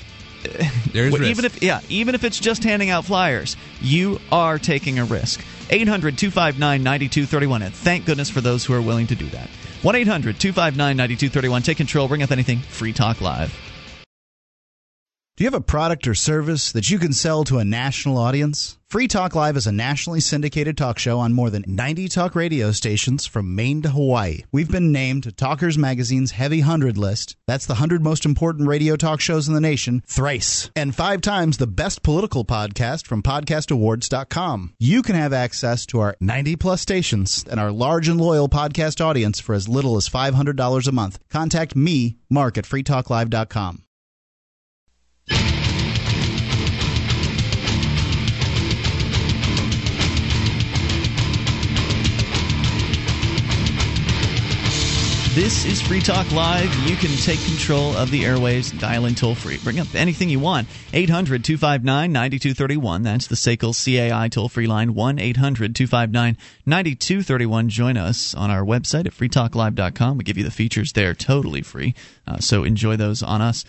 There's 0.94 1.12
well, 1.14 1.22
risk. 1.22 1.30
even 1.32 1.46
if 1.46 1.64
yeah, 1.64 1.80
even 1.90 2.14
if 2.16 2.24
it's 2.24 2.40
just 2.40 2.64
handing 2.64 2.90
out 2.92 3.06
flyers, 3.06 3.56
you 3.82 4.20
are 4.32 4.60
taking 4.60 5.00
a 5.00 5.06
risk. 5.06 5.44
800-259-9231 5.70 7.62
and 7.64 7.74
thank 7.74 8.06
goodness 8.06 8.30
for 8.30 8.42
those 8.42 8.66
who 8.66 8.74
are 8.74 8.82
willing 8.82 9.08
to 9.08 9.16
do 9.16 9.28
that. 9.28 9.50
1-800-259-9231 9.82 11.64
take 11.64 11.78
control, 11.78 12.08
bring 12.08 12.24
up 12.24 12.32
anything, 12.32 12.60
Free 12.60 12.94
Talk 12.94 13.22
Live. 13.22 13.75
Do 15.38 15.44
you 15.44 15.48
have 15.52 15.54
a 15.54 15.60
product 15.60 16.08
or 16.08 16.16
service 16.16 16.72
that 16.72 16.90
you 16.90 16.98
can 16.98 17.12
sell 17.12 17.44
to 17.44 17.58
a 17.58 17.66
national 17.66 18.18
audience? 18.18 18.78
Free 18.88 19.10
Talk 19.10 19.36
Live 19.36 19.58
is 19.58 19.68
a 19.68 19.72
nationally 19.74 20.22
syndicated 20.22 20.78
talk 20.78 20.98
show 20.98 21.20
on 21.20 21.34
more 21.34 21.50
than 21.50 21.66
90 21.68 22.08
talk 22.08 22.36
radio 22.36 22.72
stations 22.72 23.26
from 23.26 23.54
Maine 23.54 23.82
to 23.82 23.90
Hawaii. 23.90 24.44
We've 24.54 24.72
been 24.72 24.94
named 24.94 25.24
to 25.24 25.34
Talkers 25.34 25.78
Magazine's 25.78 26.32
Heavy 26.32 26.60
100 26.60 26.98
list. 26.98 27.36
That's 27.48 27.66
the 27.66 27.74
100 27.74 28.02
most 28.02 28.24
important 28.24 28.70
radio 28.70 28.96
talk 28.96 29.20
shows 29.20 29.50
in 29.50 29.54
the 29.54 29.60
nation, 29.60 30.04
thrice. 30.08 30.72
And 30.74 30.96
five 30.96 31.20
times 31.20 31.58
the 31.58 31.68
best 31.68 32.02
political 32.02 32.46
podcast 32.46 33.06
from 33.06 33.22
podcastawards.com. 33.22 34.76
You 34.80 35.02
can 35.02 35.16
have 35.16 35.34
access 35.34 35.86
to 35.88 36.00
our 36.00 36.16
90 36.22 36.56
plus 36.56 36.80
stations 36.80 37.44
and 37.52 37.60
our 37.60 37.74
large 37.74 38.08
and 38.08 38.22
loyal 38.22 38.48
podcast 38.48 39.04
audience 39.04 39.42
for 39.42 39.54
as 39.54 39.68
little 39.68 39.98
as 39.98 40.08
$500 40.08 40.88
a 40.88 40.92
month. 40.94 41.20
Contact 41.30 41.76
me, 41.76 42.16
Mark, 42.30 42.58
at 42.58 42.64
freetalklive.com. 42.64 43.85
This 55.36 55.66
is 55.66 55.82
Free 55.82 56.00
Talk 56.00 56.32
Live. 56.32 56.74
You 56.90 56.96
can 56.96 57.10
take 57.18 57.44
control 57.44 57.94
of 57.98 58.10
the 58.10 58.24
airwaves, 58.24 58.80
dial 58.80 59.06
in 59.06 59.16
toll 59.16 59.36
free. 59.36 59.58
Bring 59.58 59.82
up 59.82 59.94
anything 59.94 60.30
you 60.30 60.40
want. 60.40 60.70
800 60.94 61.44
259 61.44 62.10
9231. 62.14 63.04
That's 63.04 63.28
the 63.28 63.36
SACL 63.36 63.74
CAI 63.76 64.30
toll 64.30 64.48
free 64.48 64.66
line. 64.66 64.94
1 64.94 65.20
800 65.20 65.76
259 65.76 66.38
9231. 66.66 67.68
Join 67.68 67.98
us 67.98 68.34
on 68.34 68.50
our 68.50 68.64
website 68.64 69.08
at 69.08 69.14
freetalklive.com. 69.14 70.18
We 70.18 70.24
give 70.24 70.38
you 70.38 70.46
the 70.46 70.52
features 70.52 70.94
there 70.94 71.14
totally 71.14 71.62
free. 71.62 71.96
Uh, 72.26 72.40
so 72.40 72.64
enjoy 72.64 72.96
those 72.96 73.22
on 73.22 73.42
us. 73.42 73.66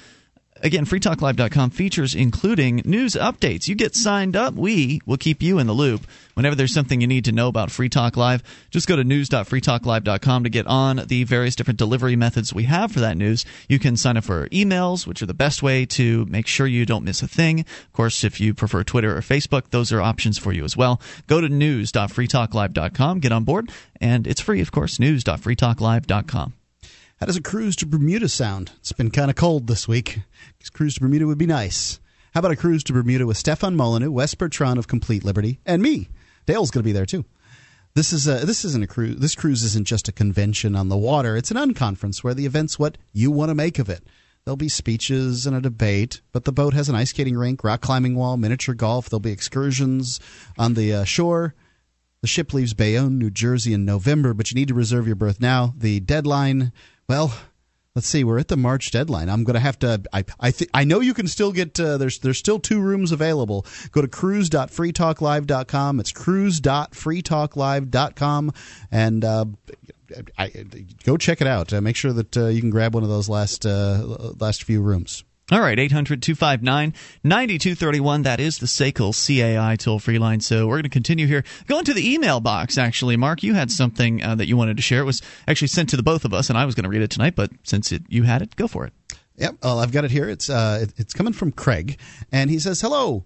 Again, 0.63 0.87
freetalklive.com 0.87 1.71
features 1.71 2.15
including 2.15 2.83
news 2.85 3.13
updates. 3.15 3.69
You 3.69 3.75
get 3.75 3.95
signed 3.95 4.37
up, 4.37 4.55
we 4.55 5.01
will 5.05 5.17
keep 5.17 5.43
you 5.43 5.59
in 5.59 5.67
the 5.67 5.73
loop. 5.73 6.07
Whenever 6.35 6.55
there's 6.55 6.73
something 6.75 7.01
you 7.01 7.07
need 7.07 7.25
to 7.27 7.33
know 7.33 7.49
about 7.49 7.71
Free 7.71 7.89
Talk 7.89 8.17
Live, 8.17 8.43
just 8.71 8.87
go 8.87 8.97
to 8.97 9.05
news.freetalklive.com 9.05 10.45
to 10.45 10.51
get 10.51 10.67
on 10.67 11.03
the 11.07 11.25
various 11.25 11.57
different 11.57 11.79
delivery 11.79 12.17
methods 12.17 12.53
we 12.53 12.65
have 12.65 12.93
for 12.93 13.01
that 13.01 13.17
news. 13.17 13.45
You 13.69 13.79
can 13.79 13.97
sign 13.97 14.17
up 14.17 14.25
for 14.25 14.49
emails, 14.49 15.07
which 15.07 15.23
are 15.23 15.27
the 15.27 15.35
best 15.35 15.63
way 15.63 15.87
to 15.87 16.27
make 16.27 16.47
sure 16.47 16.67
you 16.67 16.85
don't 16.87 17.05
miss 17.05 17.23
a 17.23 17.29
thing. 17.29 17.61
Of 17.61 17.93
course, 17.93 18.25
if 18.25 18.41
you 18.41 18.55
prefer 18.55 18.85
Twitter 18.85 19.17
or 19.17 19.21
Facebook, 19.21 19.71
those 19.71 19.93
are 19.93 20.03
options 20.03 20.39
for 20.39 20.53
you 20.53 20.65
as 20.65 20.77
well. 20.77 21.01
Go 21.27 21.41
to 21.41 21.49
news.freetalklive.com, 21.49 23.21
get 23.21 23.33
on 23.33 23.45
board, 23.45 23.71
and 24.01 24.27
it's 24.27 24.41
free, 24.41 24.61
of 24.61 24.73
course, 24.73 24.99
news.freetalklive.com. 24.99 26.55
How 27.19 27.25
does 27.25 27.37
a 27.37 27.43
cruise 27.43 27.77
to 27.77 27.87
Bermuda 27.87 28.29
sound? 28.29 28.73
It's 28.81 28.93
been 28.93 29.11
kind 29.11 29.31
of 29.31 29.37
cold 29.37 29.69
this 29.69 29.89
week. 29.89 30.21
A 30.67 30.71
cruise 30.71 30.97
to 30.97 31.01
Bermuda 31.01 31.27
would 31.27 31.39
be 31.39 31.47
nice. 31.47 31.99
How 32.35 32.41
about 32.41 32.51
a 32.51 32.57
cruise 32.57 32.85
to 32.85 32.93
Bermuda 32.93 33.27
with 33.27 33.39
Stefan 33.39 33.75
Molyneux, 33.75 34.11
Wes 34.11 34.35
Bertrand 34.35 34.79
of 34.79 34.87
Complete 34.87 35.25
Liberty, 35.25 35.59
and 35.65 35.81
me? 35.81 36.11
Dale's 36.45 36.71
going 36.71 36.83
to 36.83 36.87
be 36.87 36.93
there 36.93 37.07
too. 37.07 37.25
This 37.95 38.13
is 38.13 38.29
a, 38.29 38.45
this 38.45 38.67
isn't 38.67 38.85
a 38.85 38.87
cruise. 38.87 39.17
This 39.17 39.35
cruise 39.35 39.63
isn't 39.63 39.87
just 39.87 40.09
a 40.09 40.13
convention 40.13 40.77
on 40.77 40.91
the 40.91 40.97
water. 40.99 41.39
It's 41.39 41.51
an 41.51 41.57
unconference 41.57 42.23
where 42.23 42.35
the 42.35 42.45
event's 42.45 42.79
what 42.79 42.99
you 43.15 43.31
want 43.31 43.49
to 43.49 43.55
make 43.55 43.79
of 43.79 43.89
it. 43.89 44.05
There'll 44.45 44.59
be 44.59 44.69
speeches 44.69 45.47
and 45.47 45.57
a 45.57 45.63
debate, 45.63 46.21
but 46.33 46.45
the 46.45 46.53
boat 46.53 46.75
has 46.75 46.91
an 46.91 46.97
ice 46.97 47.11
skating 47.11 47.39
rink, 47.39 47.65
rock 47.65 47.81
climbing 47.81 48.15
wall, 48.15 48.37
miniature 48.37 48.75
golf. 48.75 49.09
There'll 49.09 49.21
be 49.21 49.33
excursions 49.33 50.21
on 50.59 50.75
the 50.75 50.93
uh, 50.93 51.05
shore. 51.05 51.55
The 52.21 52.29
ship 52.29 52.53
leaves 52.53 52.75
Bayonne, 52.75 53.19
New 53.19 53.31
Jersey 53.31 53.73
in 53.73 53.87
November, 53.87 54.35
but 54.35 54.51
you 54.51 54.55
need 54.55 54.69
to 54.69 54.75
reserve 54.75 55.07
your 55.07 55.17
berth 55.17 55.41
now. 55.41 55.73
The 55.79 56.01
deadline, 56.01 56.73
well, 57.09 57.35
let's 57.95 58.07
see, 58.07 58.25
we're 58.25 58.39
at 58.39 58.49
the 58.49 58.57
March 58.57 58.91
deadline. 58.91 59.29
I'm 59.29 59.45
going 59.45 59.53
to 59.55 59.61
have 59.61 59.79
to. 59.81 60.01
I 60.13 60.25
I, 60.39 60.51
th- 60.53 60.71
I 60.73 60.85
know 60.85 61.01
you 61.01 61.13
can 61.15 61.27
still 61.27 61.51
get. 61.53 61.79
Uh, 61.81 61.99
there's 61.99 62.21
there's 62.21 62.39
still 62.39 62.61
two 62.61 62.81
rooms 62.81 63.13
available. 63.13 63.67
Go 63.91 64.01
to 64.03 64.09
cruise.freetalklive.com. 64.09 66.01
It's 66.01 66.13
cruise.freetalklive.com, 66.13 68.53
and 68.93 69.25
uh, 69.25 69.45
I, 70.39 70.49
go 71.05 71.17
check 71.17 71.41
it 71.41 71.47
out. 71.47 71.73
Uh, 71.73 71.81
make 71.81 71.97
sure 71.97 72.13
that 72.13 72.37
uh, 72.37 72.47
you 72.47 72.61
can 72.61 72.71
grab 72.71 72.95
one 72.95 73.03
of 73.03 73.09
those 73.09 73.29
last 73.29 73.67
uh, 73.67 74.33
last 74.39 74.63
few 74.65 74.81
rooms. 74.83 75.25
All 75.53 75.61
right, 75.61 75.79
800 75.79 76.23
259 76.23 76.93
9231. 77.23 78.23
That 78.23 78.41
is 78.41 78.59
the 78.59 78.67
SACL 78.67 79.15
CAI 79.15 79.77
toll 79.77 80.01
free 80.01 80.19
line. 80.19 80.41
So 80.41 80.67
we're 80.67 80.75
going 80.75 80.83
to 80.83 80.89
continue 80.89 81.29
here. 81.29 81.45
Going 81.69 81.85
to 81.85 81.95
the 81.95 82.15
email 82.15 82.41
box, 82.41 82.77
actually. 82.77 83.17
Mark, 83.17 83.45
you 83.45 83.55
had 83.55 83.71
something 83.71 84.25
uh, 84.25 84.35
that 84.35 84.49
you 84.49 84.57
wanted 84.57 84.77
to 84.77 84.83
share. 84.83 85.03
It 85.03 85.05
was 85.05 85.23
actually 85.47 85.69
sent 85.69 85.91
to 85.91 85.97
the 85.97 86.03
both 86.03 86.25
of 86.25 86.35
us, 86.35 86.49
and 86.49 86.59
I 86.59 86.65
was 86.65 86.75
going 86.75 86.83
to 86.83 86.91
read 86.91 87.01
it 87.01 87.13
tonight, 87.13 87.37
but 87.37 87.53
since 87.63 87.93
it, 87.93 88.03
you 88.09 88.25
had 88.25 88.43
it, 88.43 88.57
go 88.57 88.67
for 88.67 88.87
it. 88.87 88.93
Yep, 89.37 89.59
well, 89.63 89.79
I've 89.79 89.93
got 89.93 90.05
it 90.05 90.11
here. 90.11 90.29
It's 90.29 90.51
uh, 90.51 90.87
it's 90.97 91.15
coming 91.15 91.33
from 91.33 91.53
Craig, 91.53 92.01
and 92.33 92.51
he 92.51 92.59
says, 92.59 92.81
"Hello." 92.81 93.25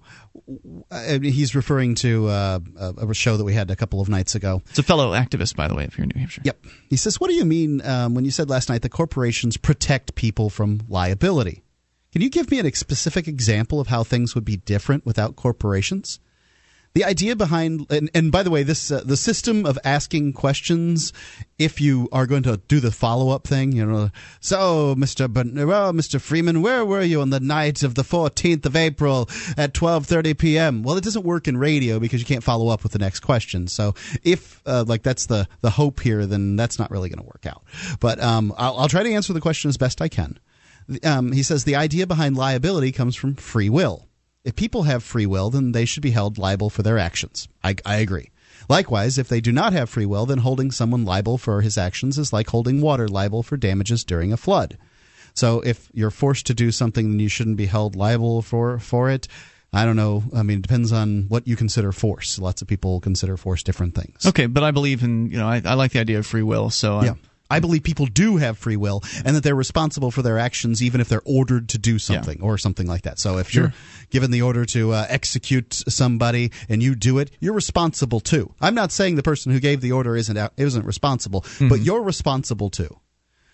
He's 1.22 1.54
referring 1.54 1.94
to 1.96 2.28
uh, 2.28 2.58
a 2.76 3.06
a 3.06 3.14
show 3.14 3.38
that 3.38 3.44
we 3.44 3.54
had 3.54 3.70
a 3.70 3.76
couple 3.76 4.00
of 4.00 4.10
nights 4.10 4.34
ago. 4.34 4.60
It's 4.68 4.78
a 4.78 4.82
fellow 4.82 5.12
activist, 5.12 5.56
by 5.56 5.68
the 5.68 5.74
way, 5.74 5.84
if 5.84 5.96
you're 5.96 6.02
in 6.02 6.10
New 6.14 6.20
Hampshire. 6.20 6.42
Yep. 6.44 6.66
He 6.90 6.96
says, 6.96 7.18
"What 7.18 7.28
do 7.28 7.34
you 7.34 7.44
mean 7.46 7.80
um, 7.86 8.14
when 8.14 8.26
you 8.26 8.30
said 8.30 8.50
last 8.50 8.68
night 8.68 8.82
that 8.82 8.90
corporations 8.90 9.56
protect 9.56 10.16
people 10.16 10.50
from 10.50 10.80
liability? 10.88 11.62
Can 12.12 12.22
you 12.22 12.30
give 12.30 12.50
me 12.50 12.60
a 12.60 12.74
specific 12.74 13.28
example 13.28 13.80
of 13.80 13.86
how 13.86 14.02
things 14.04 14.34
would 14.34 14.44
be 14.44 14.56
different 14.56 15.06
without 15.06 15.36
corporations?" 15.36 16.20
The 16.92 17.04
idea 17.04 17.36
behind, 17.36 17.86
and, 17.88 18.10
and 18.14 18.32
by 18.32 18.42
the 18.42 18.50
way, 18.50 18.64
this 18.64 18.90
uh, 18.90 19.04
the 19.04 19.16
system 19.16 19.64
of 19.64 19.78
asking 19.84 20.32
questions, 20.32 21.12
if 21.56 21.80
you 21.80 22.08
are 22.10 22.26
going 22.26 22.42
to 22.42 22.56
do 22.66 22.80
the 22.80 22.90
follow 22.90 23.30
up 23.30 23.46
thing, 23.46 23.70
you 23.70 23.86
know, 23.86 24.10
so 24.40 24.96
Mister, 24.96 25.28
but 25.28 25.46
well, 25.54 25.92
Mister 25.92 26.18
Freeman, 26.18 26.62
where 26.62 26.84
were 26.84 27.00
you 27.00 27.20
on 27.20 27.30
the 27.30 27.38
night 27.38 27.84
of 27.84 27.94
the 27.94 28.02
fourteenth 28.02 28.66
of 28.66 28.74
April 28.74 29.30
at 29.56 29.72
twelve 29.72 30.04
thirty 30.04 30.34
p.m.? 30.34 30.82
Well, 30.82 30.96
it 30.96 31.04
doesn't 31.04 31.24
work 31.24 31.46
in 31.46 31.56
radio 31.56 32.00
because 32.00 32.18
you 32.18 32.26
can't 32.26 32.42
follow 32.42 32.70
up 32.70 32.82
with 32.82 32.90
the 32.90 32.98
next 32.98 33.20
question. 33.20 33.68
So 33.68 33.94
if 34.24 34.60
uh, 34.66 34.82
like 34.84 35.04
that's 35.04 35.26
the 35.26 35.46
the 35.60 35.70
hope 35.70 36.00
here, 36.00 36.26
then 36.26 36.56
that's 36.56 36.80
not 36.80 36.90
really 36.90 37.08
going 37.08 37.22
to 37.22 37.24
work 37.24 37.46
out. 37.46 37.62
But 38.00 38.20
um, 38.20 38.52
I'll, 38.58 38.76
I'll 38.76 38.88
try 38.88 39.04
to 39.04 39.12
answer 39.12 39.32
the 39.32 39.40
question 39.40 39.68
as 39.68 39.76
best 39.76 40.02
I 40.02 40.08
can. 40.08 40.40
Um, 41.04 41.32
he 41.32 41.42
says 41.42 41.64
the 41.64 41.76
idea 41.76 42.06
behind 42.06 42.36
liability 42.36 42.92
comes 42.92 43.16
from 43.16 43.34
free 43.36 43.68
will. 43.68 44.08
If 44.44 44.56
people 44.56 44.84
have 44.84 45.02
free 45.02 45.26
will, 45.26 45.50
then 45.50 45.72
they 45.72 45.84
should 45.84 46.02
be 46.02 46.10
held 46.12 46.38
liable 46.38 46.70
for 46.70 46.82
their 46.82 46.98
actions. 46.98 47.48
I, 47.62 47.76
I 47.84 47.96
agree. 47.96 48.30
Likewise, 48.68 49.18
if 49.18 49.28
they 49.28 49.40
do 49.40 49.52
not 49.52 49.72
have 49.72 49.90
free 49.90 50.06
will, 50.06 50.26
then 50.26 50.38
holding 50.38 50.70
someone 50.70 51.04
liable 51.04 51.38
for 51.38 51.60
his 51.60 51.76
actions 51.76 52.18
is 52.18 52.32
like 52.32 52.48
holding 52.48 52.80
water 52.80 53.08
liable 53.08 53.42
for 53.42 53.56
damages 53.56 54.04
during 54.04 54.32
a 54.32 54.36
flood. 54.36 54.78
So 55.34 55.60
if 55.60 55.88
you're 55.92 56.10
forced 56.10 56.46
to 56.46 56.54
do 56.54 56.70
something, 56.70 57.10
then 57.10 57.20
you 57.20 57.28
shouldn't 57.28 57.56
be 57.56 57.66
held 57.66 57.96
liable 57.96 58.42
for 58.42 58.78
for 58.78 59.10
it. 59.10 59.28
I 59.72 59.84
don't 59.84 59.96
know. 59.96 60.24
I 60.34 60.42
mean, 60.42 60.58
it 60.58 60.62
depends 60.62 60.90
on 60.92 61.26
what 61.28 61.46
you 61.46 61.54
consider 61.54 61.92
force. 61.92 62.38
Lots 62.38 62.60
of 62.62 62.66
people 62.68 62.98
consider 63.00 63.36
force 63.36 63.62
different 63.62 63.94
things. 63.94 64.26
Okay, 64.26 64.46
but 64.46 64.64
I 64.64 64.72
believe 64.72 65.02
in 65.04 65.30
you 65.30 65.38
know 65.38 65.46
I, 65.48 65.62
I 65.64 65.74
like 65.74 65.92
the 65.92 66.00
idea 66.00 66.18
of 66.18 66.26
free 66.26 66.42
will. 66.42 66.70
So 66.70 66.98
I- 66.98 67.04
Yeah. 67.04 67.14
I 67.50 67.60
believe 67.60 67.82
people 67.82 68.06
do 68.06 68.36
have 68.36 68.56
free 68.56 68.76
will 68.76 69.02
and 69.24 69.34
that 69.36 69.42
they're 69.42 69.54
responsible 69.54 70.10
for 70.10 70.22
their 70.22 70.38
actions 70.38 70.82
even 70.82 71.00
if 71.00 71.08
they're 71.08 71.22
ordered 71.24 71.68
to 71.70 71.78
do 71.78 71.98
something 71.98 72.40
or 72.40 72.56
something 72.58 72.86
like 72.86 73.02
that. 73.02 73.18
So 73.18 73.38
if 73.38 73.54
you're 73.54 73.74
given 74.10 74.30
the 74.30 74.42
order 74.42 74.64
to 74.66 74.92
uh, 74.92 75.06
execute 75.08 75.74
somebody 75.88 76.52
and 76.68 76.82
you 76.82 76.94
do 76.94 77.18
it, 77.18 77.30
you're 77.40 77.52
responsible 77.54 78.20
too. 78.20 78.54
I'm 78.60 78.74
not 78.74 78.92
saying 78.92 79.16
the 79.16 79.22
person 79.22 79.52
who 79.52 79.60
gave 79.60 79.80
the 79.80 79.92
order 79.92 80.16
isn't 80.16 80.36
out- 80.36 80.52
isn't 80.56 80.84
responsible, 80.86 81.44
but 81.68 81.80
you're 81.80 82.02
responsible 82.02 82.70
too. 82.70 82.98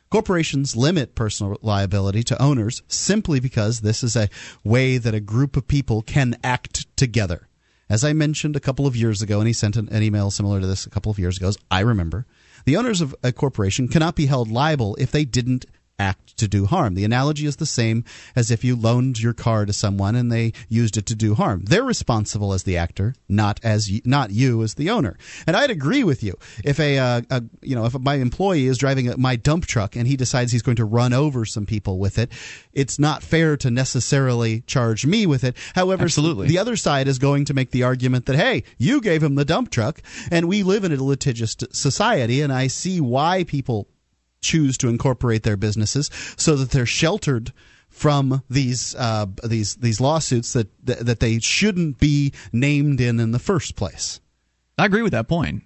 Corporations 0.09 0.77
limit 0.77 1.15
personal 1.17 1.59
liability 1.63 2.23
to 2.25 2.41
owners 2.41 2.83
simply 2.87 3.41
because 3.41 3.81
this 3.81 4.05
is 4.05 4.15
a 4.15 4.29
way 4.63 4.99
that 4.99 5.15
a 5.15 5.21
group 5.21 5.57
of 5.57 5.67
people 5.67 6.01
can 6.03 6.37
act 6.45 6.87
together. 6.97 7.49
As 7.89 8.05
I 8.05 8.13
mentioned 8.13 8.55
a 8.57 8.61
couple 8.61 8.87
of 8.87 8.95
years 8.97 9.21
ago, 9.21 9.39
and 9.41 9.47
he 9.49 9.53
sent 9.53 9.77
an, 9.77 9.89
an 9.91 10.03
email 10.05 10.31
similar 10.31 10.61
to 10.61 10.67
this 10.67 10.87
a 10.87 10.91
couple 10.91 11.11
of 11.11 11.19
years 11.19 11.37
ago, 11.39 11.51
I 11.71 11.81
remember, 11.81 12.25
the 12.67 12.77
owners 12.77 13.01
of 13.01 13.14
a 13.23 13.33
corporation 13.33 13.89
cannot 13.89 14.17
be 14.17 14.27
held 14.27 14.51
liable 14.51 14.97
if 14.97 15.11
they 15.11 15.25
didn't 15.25 15.64
act 15.99 16.37
to 16.37 16.49
do 16.49 16.67
harm. 16.67 16.95
The 16.95 17.05
analogy 17.05 17.47
is 17.47 17.57
the 17.57 17.67
same 17.67 18.05
as 18.35 18.51
if 18.51 18.65
you 18.65 18.77
loaned 18.77 19.21
your 19.21 19.33
car 19.33 19.65
to 19.65 19.73
someone 19.73 20.15
and 20.15 20.31
they 20.31 20.53
used 20.69 20.97
it 20.97 21.07
to 21.07 21.15
do 21.15 21.35
harm. 21.35 21.65
They're 21.65 21.83
responsible 21.83 22.53
as 22.53 22.65
the 22.65 22.77
actor, 22.77 23.15
not 23.29 23.61
as 23.63 23.89
y- 23.91 24.03
not 24.05 24.31
you 24.31 24.63
as 24.63 24.75
the 24.75 24.91
owner. 24.91 25.17
And 25.47 25.57
I'd 25.57 25.71
agree 25.71 26.05
with 26.05 26.23
you. 26.23 26.35
If 26.65 26.79
a, 26.79 26.99
uh, 26.99 27.23
a 27.31 27.43
you 27.63 27.75
know 27.75 27.87
if 27.87 27.99
my 27.99 28.17
employee 28.17 28.67
is 28.67 28.79
driving 28.79 29.13
my 29.17 29.37
dump 29.37 29.67
truck 29.67 29.97
and 29.97 30.07
he 30.07 30.17
decides 30.17 30.53
he's 30.53 30.63
going 30.63 30.77
to 30.77 30.85
run 30.85 31.13
over 31.13 31.45
some 31.45 31.67
people 31.67 31.99
with 31.99 32.19
it, 32.19 32.31
it's 32.73 32.99
not 32.99 33.23
fair 33.23 33.57
to 33.59 33.71
necessarily 33.71 34.61
charge 34.63 35.07
me 35.07 35.27
with 35.27 35.45
it. 35.45 35.57
However, 35.75 36.05
Absolutely. 36.05 36.49
the 36.49 36.59
other 36.59 36.77
side 36.77 37.09
is 37.09 37.19
going 37.19 37.47
to 37.47 37.55
make 37.55 37.71
the 37.71 37.83
argument 37.85 38.27
that 38.27 38.37
hey, 38.37 38.65
you 38.79 39.01
gave 39.01 39.23
him 39.23 39.35
the 39.35 39.45
dump 39.45 39.71
truck, 39.71 40.03
and 40.31 40.47
we 40.47 40.63
live 40.63 40.85
in 40.85 40.93
a 40.93 41.03
litigious 41.03 41.57
society, 41.73 42.43
and 42.43 42.53
I 42.53 42.67
see 42.67 43.01
why 43.01 43.45
people 43.45 43.89
choose 44.47 44.79
to 44.79 44.89
incorporate 44.89 45.43
their 45.43 45.57
businesses 45.57 46.11
so 46.37 46.57
that 46.57 46.71
they're 46.71 46.87
sheltered 46.87 47.53
from 47.89 48.43
these 48.51 48.95
uh, 48.95 49.27
these 49.43 49.77
these 49.77 50.01
lawsuits 50.01 50.53
that, 50.53 50.69
that 50.85 51.21
they 51.21 51.39
shouldn't 51.41 51.99
be 51.99 52.33
named 52.53 53.01
in 53.01 53.19
in 53.19 53.33
the 53.33 53.39
first 53.39 53.75
place. 53.75 54.21
I 54.79 54.85
agree 54.85 55.03
with 55.03 55.13
that 55.13 55.29
point. 55.29 55.63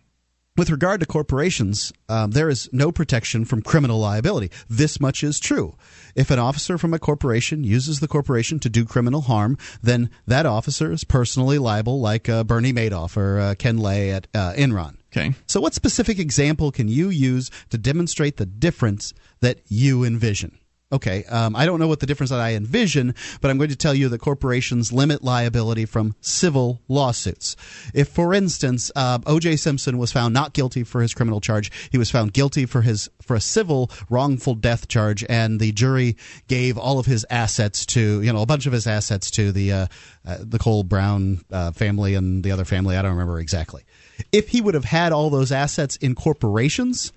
With 0.57 0.71
regard 0.71 1.01
to 1.01 1.07
corporations, 1.07 1.93
um, 2.09 2.33
there 2.33 2.49
is 2.49 2.69
no 2.73 2.93
protection 2.93 3.45
from 3.45 3.63
criminal 3.63 3.99
liability. 3.99 4.51
This 4.69 5.01
much 5.01 5.25
is 5.25 5.41
true. 5.41 5.77
If 6.15 6.31
an 6.31 6.39
officer 6.39 6.77
from 6.77 6.93
a 6.93 6.99
corporation 6.99 7.65
uses 7.65 8.01
the 8.01 8.09
corporation 8.09 8.59
to 8.61 8.69
do 8.69 8.85
criminal 8.85 9.23
harm, 9.23 9.57
then 9.83 10.11
that 10.27 10.47
officer 10.47 10.93
is 10.93 11.03
personally 11.03 11.59
liable, 11.59 12.01
like 12.01 12.29
uh, 12.29 12.45
Bernie 12.45 12.73
Madoff 12.73 13.17
or 13.17 13.41
uh, 13.41 13.55
Ken 13.59 13.79
Lay 13.79 14.11
at 14.11 14.27
uh, 14.35 14.53
Enron. 14.53 15.00
Okay. 15.13 15.35
So, 15.47 15.61
what 15.61 15.75
specific 15.75 16.19
example 16.19 16.71
can 16.71 16.89
you 16.89 17.11
use 17.11 17.51
to 17.71 17.79
demonstrate 17.79 18.37
the 18.37 18.47
difference 18.47 19.13
that 19.41 19.59
you 19.69 20.05
envision? 20.05 20.61
Okay, 20.93 21.23
um, 21.25 21.55
I 21.55 21.67
don't 21.67 21.79
know 21.79 21.87
what 21.87 22.01
the 22.01 22.07
difference 22.07 22.31
that 22.31 22.41
I 22.41 22.55
envision, 22.55 23.15
but 23.41 23.49
I'm 23.49 23.59
going 23.59 23.71
to 23.71 23.77
tell 23.77 23.95
you 23.95 24.09
that 24.09 24.19
corporations 24.19 24.93
limit 24.93 25.23
liability 25.23 25.85
from 25.85 26.17
civil 26.21 26.81
lawsuits. 26.89 27.55
If, 27.95 28.09
for 28.09 28.35
instance, 28.35 28.91
uh, 28.97 29.21
O.J. 29.25 29.57
Simpson 29.57 29.99
was 29.99 30.11
found 30.11 30.35
not 30.35 30.53
guilty 30.53 30.83
for 30.83 31.01
his 31.01 31.15
criminal 31.15 31.41
charge, 31.41 31.71
he 31.93 31.99
was 31.99 32.11
found 32.11 32.33
guilty 32.33 32.67
for 32.67 32.83
his 32.83 33.09
for 33.23 33.37
a 33.37 33.41
civil 33.41 33.89
wrongful 34.09 34.57
death 34.57 34.89
charge, 34.89 35.25
and 35.29 35.61
the 35.61 35.71
jury 35.71 36.17
gave 36.49 36.77
all 36.77 36.99
of 36.99 37.07
his 37.07 37.25
assets 37.31 37.87
to 37.87 38.21
you 38.23 38.33
know 38.33 38.43
a 38.43 38.47
bunch 38.47 38.67
of 38.67 38.73
his 38.73 38.89
assets 38.89 39.31
to 39.31 39.53
the 39.53 39.73
uh, 39.73 39.87
uh, 40.27 40.39
the 40.41 40.59
Cole 40.59 40.83
Brown 40.83 41.45
uh, 41.53 41.71
family 41.71 42.17
and 42.17 42.43
the 42.43 42.51
other 42.51 42.65
family. 42.65 42.97
I 42.97 43.03
don't 43.03 43.13
remember 43.13 43.39
exactly. 43.39 43.85
If 44.33 44.49
he 44.49 44.61
would 44.61 44.75
have 44.75 44.85
had 44.85 45.13
all 45.13 45.31
those 45.31 45.53
assets 45.53 45.97
in 45.97 46.15
corporations 46.15 47.13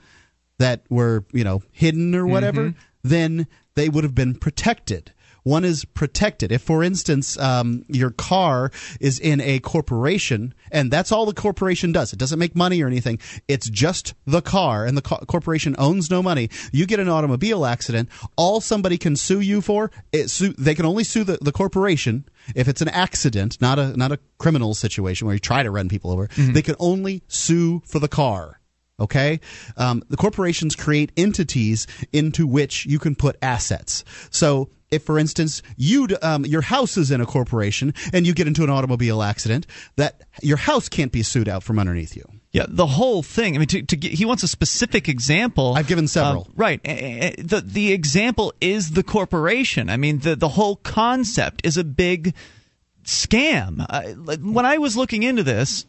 that 0.60 0.84
were 0.90 1.26
you 1.32 1.44
know 1.44 1.62
hidden 1.72 2.16
or 2.16 2.26
whatever, 2.26 2.70
mm-hmm. 2.70 2.80
then 3.04 3.48
they 3.76 3.90
would 3.90 4.04
have 4.04 4.16
been 4.16 4.36
protected. 4.36 5.12
One 5.44 5.64
is 5.64 5.86
protected. 5.86 6.52
If, 6.52 6.62
for 6.62 6.84
instance, 6.84 7.38
um, 7.38 7.86
your 7.88 8.12
car 8.12 8.72
is 9.00 9.20
in 9.20 9.42
a 9.42 9.60
corporation 9.60 10.54
and 10.72 10.90
that's 10.90 11.12
all 11.12 11.26
the 11.26 11.34
corporation 11.34 11.92
does, 11.92 12.14
it 12.14 12.20
doesn't 12.20 12.40
make 12.40 12.56
money 12.56 12.82
or 12.82 12.88
anything. 12.88 13.20
It's 13.48 13.70
just 13.70 14.14
the 14.26 14.42
car, 14.42 14.86
and 14.86 14.98
the 14.98 15.02
co- 15.02 15.24
corporation 15.28 15.76
owns 15.78 16.10
no 16.10 16.24
money. 16.24 16.50
You 16.72 16.86
get 16.86 17.00
an 17.00 17.10
automobile 17.10 17.66
accident, 17.66 18.10
all 18.36 18.62
somebody 18.62 18.98
can 18.98 19.16
sue 19.16 19.42
you 19.42 19.62
for, 19.62 19.92
it 20.12 20.30
sue, 20.30 20.54
they 20.58 20.76
can 20.76 20.86
only 20.86 21.04
sue 21.04 21.24
the, 21.24 21.38
the 21.42 21.52
corporation 21.52 22.26
if 22.56 22.68
it's 22.68 22.82
an 22.82 22.90
accident, 22.90 23.62
not 23.62 23.80
a 23.80 23.96
not 23.96 24.12
a 24.12 24.20
criminal 24.38 24.74
situation 24.74 25.28
where 25.28 25.36
you 25.36 25.40
try 25.40 25.64
to 25.64 25.72
run 25.72 25.90
people 25.90 26.12
over. 26.12 26.28
They 26.54 26.62
can 26.62 26.76
only 26.80 27.24
sue 27.28 27.82
for 27.86 28.00
the 28.00 28.08
car. 28.08 28.60
Okay, 29.00 29.40
um, 29.76 30.04
the 30.10 30.18
corporations 30.18 30.76
create 30.76 31.12
entities 31.18 31.88
into 32.12 32.46
which 32.46 32.86
you 32.86 33.00
can 33.00 33.16
put 33.16 33.38
assets. 33.42 34.04
So, 34.30 34.70
if, 34.94 35.04
for 35.04 35.20
instance, 35.20 35.62
you 35.78 36.08
um, 36.22 36.46
your 36.46 36.62
house 36.62 36.98
is 36.98 37.12
in 37.12 37.22
a 37.22 37.26
corporation 37.26 37.94
and 38.14 38.26
you 38.26 38.34
get 38.34 38.48
into 38.48 38.64
an 38.64 38.70
automobile 38.70 39.22
accident, 39.22 39.68
that 39.96 40.22
your 40.42 40.58
house 40.58 40.90
can't 40.90 41.12
be 41.12 41.24
sued 41.24 41.50
out 41.50 41.64
from 41.64 41.80
underneath 41.80 42.16
you. 42.16 42.24
Yeah, 42.52 42.68
the 42.70 42.86
whole 42.86 43.24
thing. 43.24 43.56
I 43.56 43.58
mean, 43.58 43.68
to, 43.70 43.82
to 43.82 43.96
get, 43.96 44.12
he 44.12 44.26
wants 44.26 44.44
a 44.44 44.48
specific 44.48 45.10
example. 45.10 45.74
I've 45.76 45.88
given 45.88 46.08
several. 46.08 46.44
Uh, 46.44 46.54
right. 46.56 46.84
The 46.84 47.64
the 47.66 47.92
example 47.92 48.54
is 48.62 48.92
the 48.92 49.04
corporation. 49.04 49.90
I 49.90 49.98
mean, 49.98 50.20
the 50.20 50.36
the 50.36 50.50
whole 50.50 50.76
concept 50.76 51.66
is 51.66 51.78
a 51.78 51.84
big 51.84 52.36
scam. 53.06 53.84
Uh, 53.90 54.36
when 54.38 54.66
I 54.66 54.78
was 54.78 54.96
looking 54.96 55.24
into 55.24 55.42
this, 55.42 55.88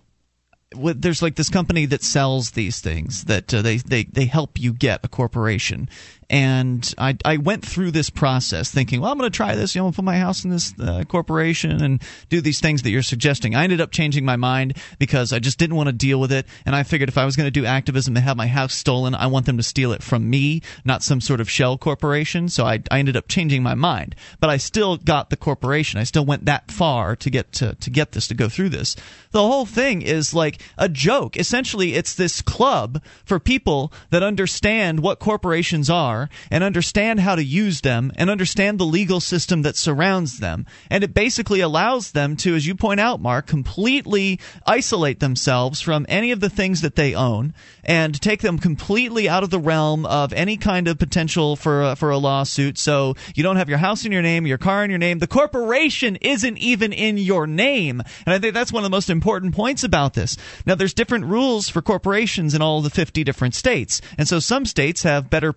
there's 0.72 1.22
like 1.22 1.36
this 1.36 1.50
company 1.50 1.86
that 1.86 2.02
sells 2.02 2.52
these 2.52 2.80
things 2.80 3.24
that 3.24 3.52
uh, 3.52 3.62
they, 3.62 3.76
they 3.76 4.04
they 4.04 4.24
help 4.24 4.58
you 4.58 4.72
get 4.72 5.04
a 5.04 5.08
corporation 5.08 5.88
and 6.30 6.94
I, 6.98 7.16
I 7.24 7.36
went 7.36 7.64
through 7.64 7.90
this 7.90 8.10
process 8.10 8.70
thinking 8.70 9.00
well 9.00 9.12
i'm 9.12 9.18
going 9.18 9.30
to 9.30 9.36
try 9.36 9.54
this. 9.54 9.74
You 9.74 9.82
know 9.82 9.92
put 9.92 10.04
my 10.04 10.18
house 10.18 10.44
in 10.44 10.50
this 10.50 10.74
uh, 10.80 11.04
corporation 11.06 11.82
and 11.82 12.02
do 12.28 12.40
these 12.40 12.60
things 12.60 12.82
that 12.82 12.90
you're 12.90 13.02
suggesting. 13.02 13.54
I 13.54 13.64
ended 13.64 13.80
up 13.80 13.90
changing 13.90 14.24
my 14.24 14.36
mind 14.36 14.76
because 14.98 15.32
i 15.32 15.38
just 15.38 15.58
didn't 15.58 15.76
want 15.76 15.88
to 15.88 15.92
deal 15.92 16.20
with 16.20 16.32
it. 16.32 16.46
And 16.66 16.74
i 16.74 16.82
figured 16.82 17.08
if 17.08 17.18
i 17.18 17.24
was 17.24 17.36
going 17.36 17.46
to 17.46 17.50
do 17.50 17.66
activism 17.66 18.16
and 18.16 18.24
have 18.24 18.36
my 18.36 18.46
house 18.46 18.74
stolen 18.74 19.14
i 19.14 19.26
want 19.26 19.46
them 19.46 19.56
to 19.56 19.62
steal 19.62 19.92
it 19.92 20.02
from 20.02 20.28
me 20.28 20.62
not 20.84 21.02
some 21.02 21.20
sort 21.20 21.40
of 21.40 21.50
shell 21.50 21.78
corporation. 21.78 22.48
So 22.48 22.64
i, 22.64 22.82
I 22.90 22.98
ended 22.98 23.16
up 23.16 23.28
changing 23.28 23.62
my 23.62 23.74
mind. 23.74 24.14
But 24.40 24.50
i 24.50 24.56
still 24.56 24.96
got 24.96 25.30
the 25.30 25.36
corporation. 25.36 26.00
I 26.00 26.04
still 26.04 26.24
went 26.24 26.46
that 26.46 26.70
far 26.70 27.16
to 27.16 27.30
get 27.30 27.52
to, 27.52 27.74
to 27.74 27.90
get 27.90 28.12
this 28.12 28.28
to 28.28 28.34
go 28.34 28.48
through 28.48 28.70
this. 28.70 28.96
The 29.30 29.42
whole 29.42 29.66
thing 29.66 30.02
is 30.02 30.32
like 30.34 30.60
a 30.78 30.88
joke. 30.88 31.36
Essentially, 31.36 31.94
it's 31.94 32.14
this 32.14 32.40
club 32.40 33.02
for 33.24 33.38
people 33.38 33.92
that 34.10 34.22
understand 34.22 35.00
what 35.00 35.18
corporations 35.18 35.90
are 35.90 36.13
and 36.50 36.64
understand 36.64 37.20
how 37.20 37.34
to 37.34 37.44
use 37.44 37.80
them 37.80 38.12
and 38.16 38.30
understand 38.30 38.78
the 38.78 38.84
legal 38.86 39.20
system 39.20 39.62
that 39.62 39.76
surrounds 39.76 40.38
them. 40.38 40.66
And 40.90 41.04
it 41.04 41.14
basically 41.14 41.60
allows 41.60 42.12
them 42.12 42.36
to, 42.38 42.54
as 42.54 42.66
you 42.66 42.74
point 42.74 43.00
out, 43.00 43.20
Mark, 43.20 43.46
completely 43.46 44.40
isolate 44.66 45.20
themselves 45.20 45.80
from 45.80 46.06
any 46.08 46.30
of 46.30 46.40
the 46.40 46.50
things 46.50 46.80
that 46.80 46.96
they 46.96 47.14
own 47.14 47.54
and 47.84 48.20
take 48.20 48.40
them 48.40 48.58
completely 48.58 49.28
out 49.28 49.42
of 49.42 49.50
the 49.50 49.58
realm 49.58 50.06
of 50.06 50.32
any 50.32 50.56
kind 50.56 50.88
of 50.88 50.98
potential 50.98 51.56
for 51.56 51.82
a, 51.82 51.96
for 51.96 52.10
a 52.10 52.18
lawsuit. 52.18 52.78
So 52.78 53.14
you 53.34 53.42
don't 53.42 53.56
have 53.56 53.68
your 53.68 53.78
house 53.78 54.04
in 54.04 54.12
your 54.12 54.22
name, 54.22 54.46
your 54.46 54.58
car 54.58 54.84
in 54.84 54.90
your 54.90 54.98
name. 54.98 55.18
The 55.18 55.26
corporation 55.26 56.16
isn't 56.16 56.58
even 56.58 56.92
in 56.92 57.18
your 57.18 57.46
name. 57.46 58.02
And 58.26 58.34
I 58.34 58.38
think 58.38 58.54
that's 58.54 58.72
one 58.72 58.82
of 58.82 58.90
the 58.90 58.96
most 58.96 59.10
important 59.10 59.54
points 59.54 59.84
about 59.84 60.14
this. 60.14 60.36
Now, 60.66 60.74
there's 60.74 60.94
different 60.94 61.26
rules 61.26 61.68
for 61.68 61.82
corporations 61.82 62.54
in 62.54 62.62
all 62.62 62.80
the 62.80 62.90
50 62.90 63.24
different 63.24 63.54
states. 63.54 64.00
And 64.18 64.26
so 64.28 64.38
some 64.38 64.64
states 64.64 65.02
have 65.02 65.30
better 65.30 65.52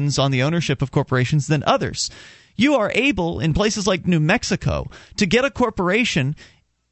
protections 0.00 0.18
on 0.18 0.30
the 0.30 0.42
ownership 0.42 0.82
of 0.82 0.90
corporations 0.90 1.46
than 1.46 1.62
others. 1.64 2.10
You 2.56 2.74
are 2.74 2.92
able, 2.94 3.40
in 3.40 3.54
places 3.54 3.86
like 3.86 4.06
New 4.06 4.20
Mexico, 4.20 4.88
to 5.16 5.26
get 5.26 5.44
a 5.44 5.50
corporation 5.50 6.36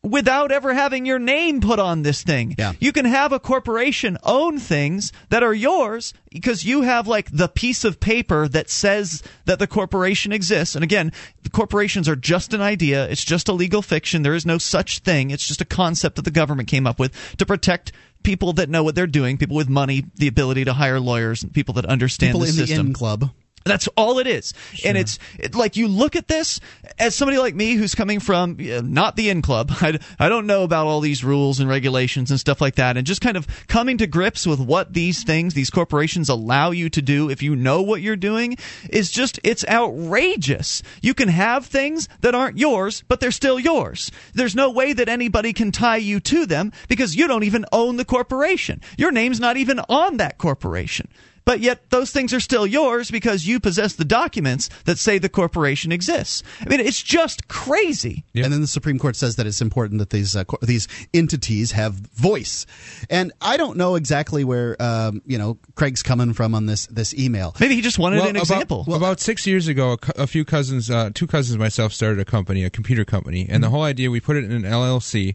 without 0.03 0.53
ever 0.53 0.73
having 0.73 1.05
your 1.05 1.19
name 1.19 1.61
put 1.61 1.79
on 1.79 2.03
this 2.03 2.23
thing. 2.23 2.55
Yeah. 2.57 2.73
You 2.79 2.93
can 2.93 3.05
have 3.05 3.33
a 3.33 3.41
corporation 3.41 4.17
own 4.23 4.59
things 4.61 5.13
that 5.29 5.43
are 5.43 5.53
yours 5.53 6.15
because 6.31 6.65
you 6.65 6.83
have 6.83 7.09
like 7.09 7.29
the 7.33 7.49
piece 7.49 7.85
of 7.85 7.99
paper 7.99 8.47
that 8.49 8.71
says 8.71 9.23
that 9.47 9.59
the 9.59 9.67
corporation 9.67 10.33
exists. 10.33 10.77
And 10.77 10.85
again, 10.85 11.13
the 11.43 11.51
corporations 11.51 12.09
are 12.09 12.17
just 12.17 12.55
an 12.55 12.63
idea. 12.63 13.09
It's 13.09 13.25
just 13.25 13.49
a 13.49 13.53
legal 13.53 13.83
fiction. 13.83 14.23
There 14.23 14.37
is 14.37 14.47
no 14.47 14.59
such 14.59 15.01
thing. 15.01 15.31
It's 15.31 15.47
just 15.47 15.61
a 15.61 15.67
concept 15.67 16.17
that 16.17 16.25
the 16.25 16.31
government 16.31 16.69
came 16.69 16.87
up 16.87 16.99
with 17.01 17.13
to 17.39 17.45
protect 17.45 17.93
people 18.23 18.53
that 18.55 18.69
know 18.69 18.83
what 18.83 18.95
they're 18.95 19.07
doing, 19.07 19.39
people 19.39 19.57
with 19.57 19.69
money, 19.69 20.05
the 20.17 20.29
ability 20.29 20.65
to 20.65 20.73
hire 20.73 21.01
lawyers, 21.01 21.43
and 21.43 21.53
people 21.53 21.75
that 21.75 21.87
understand 21.87 22.31
People 22.33 22.41
the 22.41 22.47
in 22.49 22.53
system. 22.55 22.77
the 22.79 22.91
in 22.91 22.93
club. 22.95 23.31
That's 23.69 23.89
all 23.97 24.19
it 24.19 24.27
is. 24.27 24.55
And 24.85 24.97
it's 24.99 25.19
it, 25.39 25.55
like 25.55 25.77
you 25.77 25.89
look 25.89 26.17
at 26.17 26.29
this 26.29 26.61
as 26.99 27.15
somebody 27.15 27.39
like 27.39 27.55
me 27.55 27.75
who's 27.75 27.95
coming 27.95 28.21
from 28.21 28.57
uh, 28.61 28.81
not 28.85 29.17
the 29.17 29.31
in 29.31 29.43
club. 29.43 29.71
I, 29.81 29.99
I 30.19 30.29
don't 30.29 30.47
know 30.47 30.63
about 30.63 30.87
all 30.87 31.01
these 31.01 31.23
rules 31.25 31.61
and 31.61 31.69
regulations 31.69 32.31
and 32.31 32.41
stuff 32.41 32.61
like 32.61 32.77
that. 32.77 32.97
And 32.97 33.07
just 33.07 33.21
kind 33.21 33.37
of 33.37 33.47
coming 33.67 33.99
to 33.99 34.07
grips 34.07 34.47
with 34.47 34.61
what 34.61 34.93
these 34.93 35.23
things, 35.25 35.55
these 35.55 35.71
corporations 35.71 36.29
allow 36.29 36.71
you 36.71 36.89
to 36.91 37.03
do 37.03 37.31
if 37.31 37.43
you 37.43 37.55
know 37.55 37.83
what 37.83 38.01
you're 38.01 38.17
doing 38.17 38.57
is 38.91 39.11
just, 39.11 39.39
it's 39.45 39.67
outrageous. 39.69 40.83
You 41.03 41.15
can 41.15 41.29
have 41.29 41.67
things 41.67 42.09
that 42.21 42.35
aren't 42.35 42.59
yours, 42.59 43.03
but 43.09 43.21
they're 43.21 43.31
still 43.31 43.59
yours. 43.59 44.11
There's 44.35 44.55
no 44.55 44.71
way 44.71 44.93
that 44.93 45.09
anybody 45.09 45.53
can 45.53 45.73
tie 45.73 45.97
you 45.97 46.21
to 46.21 46.47
them 46.47 46.73
because 46.89 47.17
you 47.17 47.29
don't 47.29 47.45
even 47.45 47.65
own 47.73 47.97
the 47.97 48.05
corporation. 48.05 48.81
Your 48.97 49.13
name's 49.13 49.41
not 49.41 49.57
even 49.57 49.81
on 49.89 50.17
that 50.19 50.39
corporation 50.39 51.09
but 51.49 51.61
yet 51.61 51.89
those 51.89 52.11
things 52.11 52.35
are 52.35 52.41
still 52.41 52.67
yours 52.67 53.11
because 53.11 53.47
you 53.47 53.59
possess 53.59 53.95
the 53.95 54.05
documents 54.05 54.69
that 54.85 54.99
say 54.99 55.17
the 55.17 55.31
corporation 55.31 55.91
exists. 55.91 56.43
I 56.61 56.69
mean, 56.69 56.79
it's 56.81 57.03
just 57.03 57.49
crazy. 57.49 58.27
Yep. 58.35 58.45
And 58.45 58.53
then 58.53 58.61
the 58.61 58.67
Supreme 58.67 58.99
Court 58.99 59.17
says 59.17 59.37
that 59.37 59.47
it's 59.47 59.63
important 59.63 59.99
that 60.01 60.11
these 60.11 60.37
uh, 60.37 60.45
co- 60.45 60.59
these 60.61 60.89
entities 61.15 61.73
have 61.73 61.95
voice. 61.95 62.67
And 63.09 63.33
I 63.41 63.57
don't 63.57 63.79
know 63.79 63.95
exactly 63.95 64.45
where 64.45 64.77
um, 64.79 65.23
you 65.25 65.39
know 65.39 65.57
Craig's 65.75 66.03
coming 66.03 66.35
from 66.35 66.55
on 66.55 66.67
this 66.67 66.87
this 66.89 67.15
email. 67.15 67.57
Maybe 67.59 67.77
he 67.77 67.81
just 67.81 67.99
wanted 67.99 68.19
an 68.19 68.29
about, 68.37 68.43
example. 68.43 68.85
about 68.95 69.19
six 69.19 69.47
years 69.47 69.69
ago, 69.69 69.93
a, 69.93 69.97
cou- 69.97 70.23
a 70.23 70.27
few 70.27 70.45
cousins, 70.45 70.91
uh, 70.91 71.09
two 71.15 71.27
cousins, 71.27 71.57
myself 71.57 71.95
started 71.95 72.21
a 72.21 72.27
company, 72.27 72.63
a 72.63 72.69
computer 72.69 73.07
company, 73.07 73.47
and 73.49 73.65
the 73.65 73.71
whole 73.71 73.85
idea 73.85 74.11
we 74.11 74.21
put 74.21 74.37
it 74.37 74.45
in 74.45 74.53
an 74.53 74.65
LLC, 74.65 75.35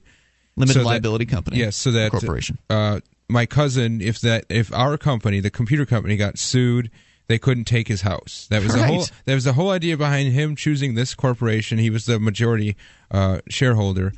Limited 0.56 0.74
so 0.74 0.80
that- 0.82 0.86
liability 0.86 1.26
company. 1.26 1.58
Yes, 1.58 1.76
so 1.76 1.90
that 1.90 2.12
corporation. 2.12 2.60
Uh, 2.70 3.00
my 3.30 3.46
cousin, 3.46 4.02
if 4.02 4.20
that, 4.22 4.46
if 4.50 4.74
our 4.74 4.98
company, 4.98 5.40
the 5.40 5.50
computer 5.50 5.86
company, 5.86 6.16
got 6.18 6.38
sued, 6.38 6.92
they 7.28 7.40
couldn't 7.40 7.66
take 7.66 7.88
his 7.88 8.02
house. 8.02 8.48
That 8.50 8.62
was 8.64 8.74
the 8.74 8.84
whole. 8.86 9.00
Right. 9.00 9.12
That 9.26 9.34
was 9.34 9.44
the 9.46 9.54
whole 9.54 9.70
idea 9.72 9.98
behind 9.98 10.34
him 10.34 10.56
choosing 10.56 10.96
this 10.96 11.16
corporation. 11.16 11.78
He 11.78 11.90
was 11.90 12.06
the 12.06 12.20
majority 12.20 12.76
uh, 13.12 13.40
shareholder, 13.50 14.14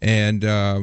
and. 0.00 0.44
Uh, 0.44 0.80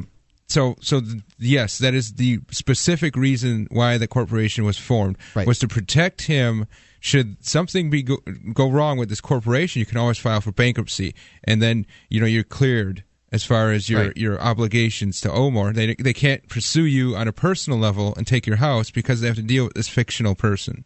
so, 0.47 0.75
so 0.81 0.99
th- 0.99 1.23
yes, 1.39 1.77
that 1.77 1.93
is 1.93 2.15
the 2.15 2.41
specific 2.51 3.15
reason 3.15 3.69
why 3.71 3.97
the 3.97 4.05
corporation 4.05 4.65
was 4.65 4.77
formed 4.77 5.17
Right. 5.33 5.47
was 5.47 5.59
to 5.59 5.67
protect 5.69 6.23
him. 6.23 6.67
Should 6.99 7.45
something 7.45 7.89
be 7.89 8.03
go, 8.03 8.17
go 8.53 8.69
wrong 8.69 8.97
with 8.97 9.07
this 9.07 9.21
corporation, 9.21 9.79
you 9.79 9.85
can 9.85 9.95
always 9.97 10.17
file 10.17 10.41
for 10.41 10.51
bankruptcy, 10.51 11.15
and 11.45 11.61
then 11.61 11.85
you 12.09 12.19
know 12.19 12.25
you're 12.25 12.43
cleared 12.43 13.05
as 13.31 13.43
far 13.43 13.71
as 13.71 13.89
your 13.89 14.07
Right. 14.07 14.17
your 14.17 14.41
obligations 14.41 15.21
to 15.21 15.31
more. 15.51 15.73
They 15.73 15.95
they 15.95 16.13
can't 16.13 16.47
pursue 16.49 16.85
you 16.85 17.15
on 17.15 17.27
a 17.27 17.31
personal 17.33 17.79
level 17.79 18.13
and 18.17 18.27
take 18.27 18.45
your 18.45 18.57
house 18.57 18.91
because 18.91 19.21
they 19.21 19.27
have 19.27 19.37
to 19.37 19.41
deal 19.41 19.65
with 19.65 19.73
this 19.73 19.87
fictional 19.87 20.35
person, 20.35 20.85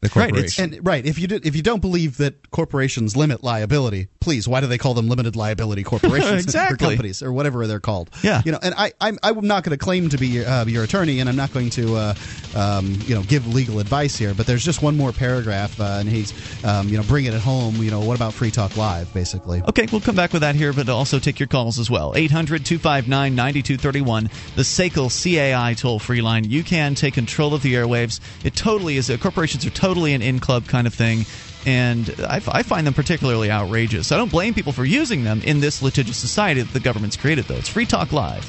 the 0.00 0.10
Right. 0.14 0.58
And 0.58 0.86
right, 0.86 1.04
if 1.04 1.18
you 1.18 1.26
do, 1.26 1.40
if 1.42 1.56
you 1.56 1.62
don't 1.62 1.80
believe 1.80 2.18
that 2.18 2.50
corporations 2.50 3.16
limit 3.16 3.42
liability, 3.42 4.08
please, 4.20 4.46
why 4.46 4.60
do 4.60 4.66
they 4.66 4.76
call 4.78 4.92
them 4.92 5.08
limited 5.08 5.36
liability 5.36 5.82
corporations 5.84 6.44
Exactly. 6.44 6.74
or 6.74 6.90
companies 6.90 7.22
or 7.22 7.32
whatever 7.32 7.66
they're 7.66 7.80
called? 7.80 8.10
Yeah. 8.22 8.42
you 8.44 8.52
know. 8.52 8.58
And 8.62 8.74
I, 8.76 8.92
I'm 9.00 9.18
I'm 9.22 9.46
not 9.46 9.64
going 9.64 9.76
to 9.76 9.82
claim 9.82 10.10
to 10.10 10.18
be 10.18 10.26
your, 10.28 10.46
uh, 10.46 10.66
your 10.66 10.84
attorney, 10.84 11.20
and 11.20 11.28
I'm 11.28 11.36
not 11.36 11.50
going 11.52 11.70
to 11.70 11.96
uh, 11.96 12.14
um, 12.54 12.94
you 13.06 13.14
know 13.14 13.22
give 13.22 13.46
legal 13.52 13.78
advice 13.78 14.16
here. 14.16 14.34
But 14.34 14.46
there's 14.46 14.64
just 14.64 14.82
one 14.82 14.96
more 14.98 15.12
paragraph, 15.12 15.80
uh, 15.80 15.96
and 16.00 16.08
he's 16.08 16.32
um, 16.64 16.88
you 16.88 16.98
know 16.98 17.02
bringing 17.04 17.32
it 17.32 17.36
at 17.36 17.40
home. 17.40 17.76
You 17.76 17.90
know, 17.90 18.00
what 18.00 18.16
about 18.16 18.34
Free 18.34 18.50
Talk 18.50 18.76
Live, 18.76 19.12
basically? 19.14 19.62
Okay, 19.68 19.86
we'll 19.90 20.02
come 20.02 20.16
back 20.16 20.32
with 20.32 20.42
that 20.42 20.54
here, 20.56 20.74
but 20.74 20.88
also 20.90 21.18
take 21.18 21.40
your 21.40 21.48
calls 21.48 21.78
as 21.78 21.90
well. 21.90 22.12
800 22.14 22.66
259 22.66 23.34
9231, 23.34 24.24
the 24.56 24.62
SACL 24.62 25.08
CAI 25.10 25.72
toll 25.74 25.98
free 25.98 26.20
line. 26.20 26.44
You 26.44 26.62
can 26.62 26.94
take 26.94 27.14
control 27.14 27.54
of 27.54 27.62
the 27.62 27.74
airwaves. 27.74 28.20
It 28.44 28.54
totally 28.54 28.98
is. 28.98 29.08
Uh, 29.08 29.16
corporations 29.16 29.64
are 29.64 29.70
totally 29.70 29.85
an 29.86 30.22
in 30.22 30.40
club 30.40 30.66
kind 30.66 30.86
of 30.86 30.94
thing. 30.94 31.24
And 31.64 32.14
I, 32.20 32.40
I 32.48 32.62
find 32.62 32.86
them 32.86 32.94
particularly 32.94 33.50
outrageous. 33.50 34.12
I 34.12 34.16
don't 34.16 34.30
blame 34.30 34.54
people 34.54 34.72
for 34.72 34.84
using 34.84 35.24
them 35.24 35.40
in 35.42 35.60
this 35.60 35.82
litigious 35.82 36.16
society 36.16 36.62
that 36.62 36.72
the 36.72 36.80
government's 36.80 37.16
created, 37.16 37.46
though. 37.46 37.56
It's 37.56 37.68
Free 37.68 37.86
Talk 37.86 38.12
Live. 38.12 38.48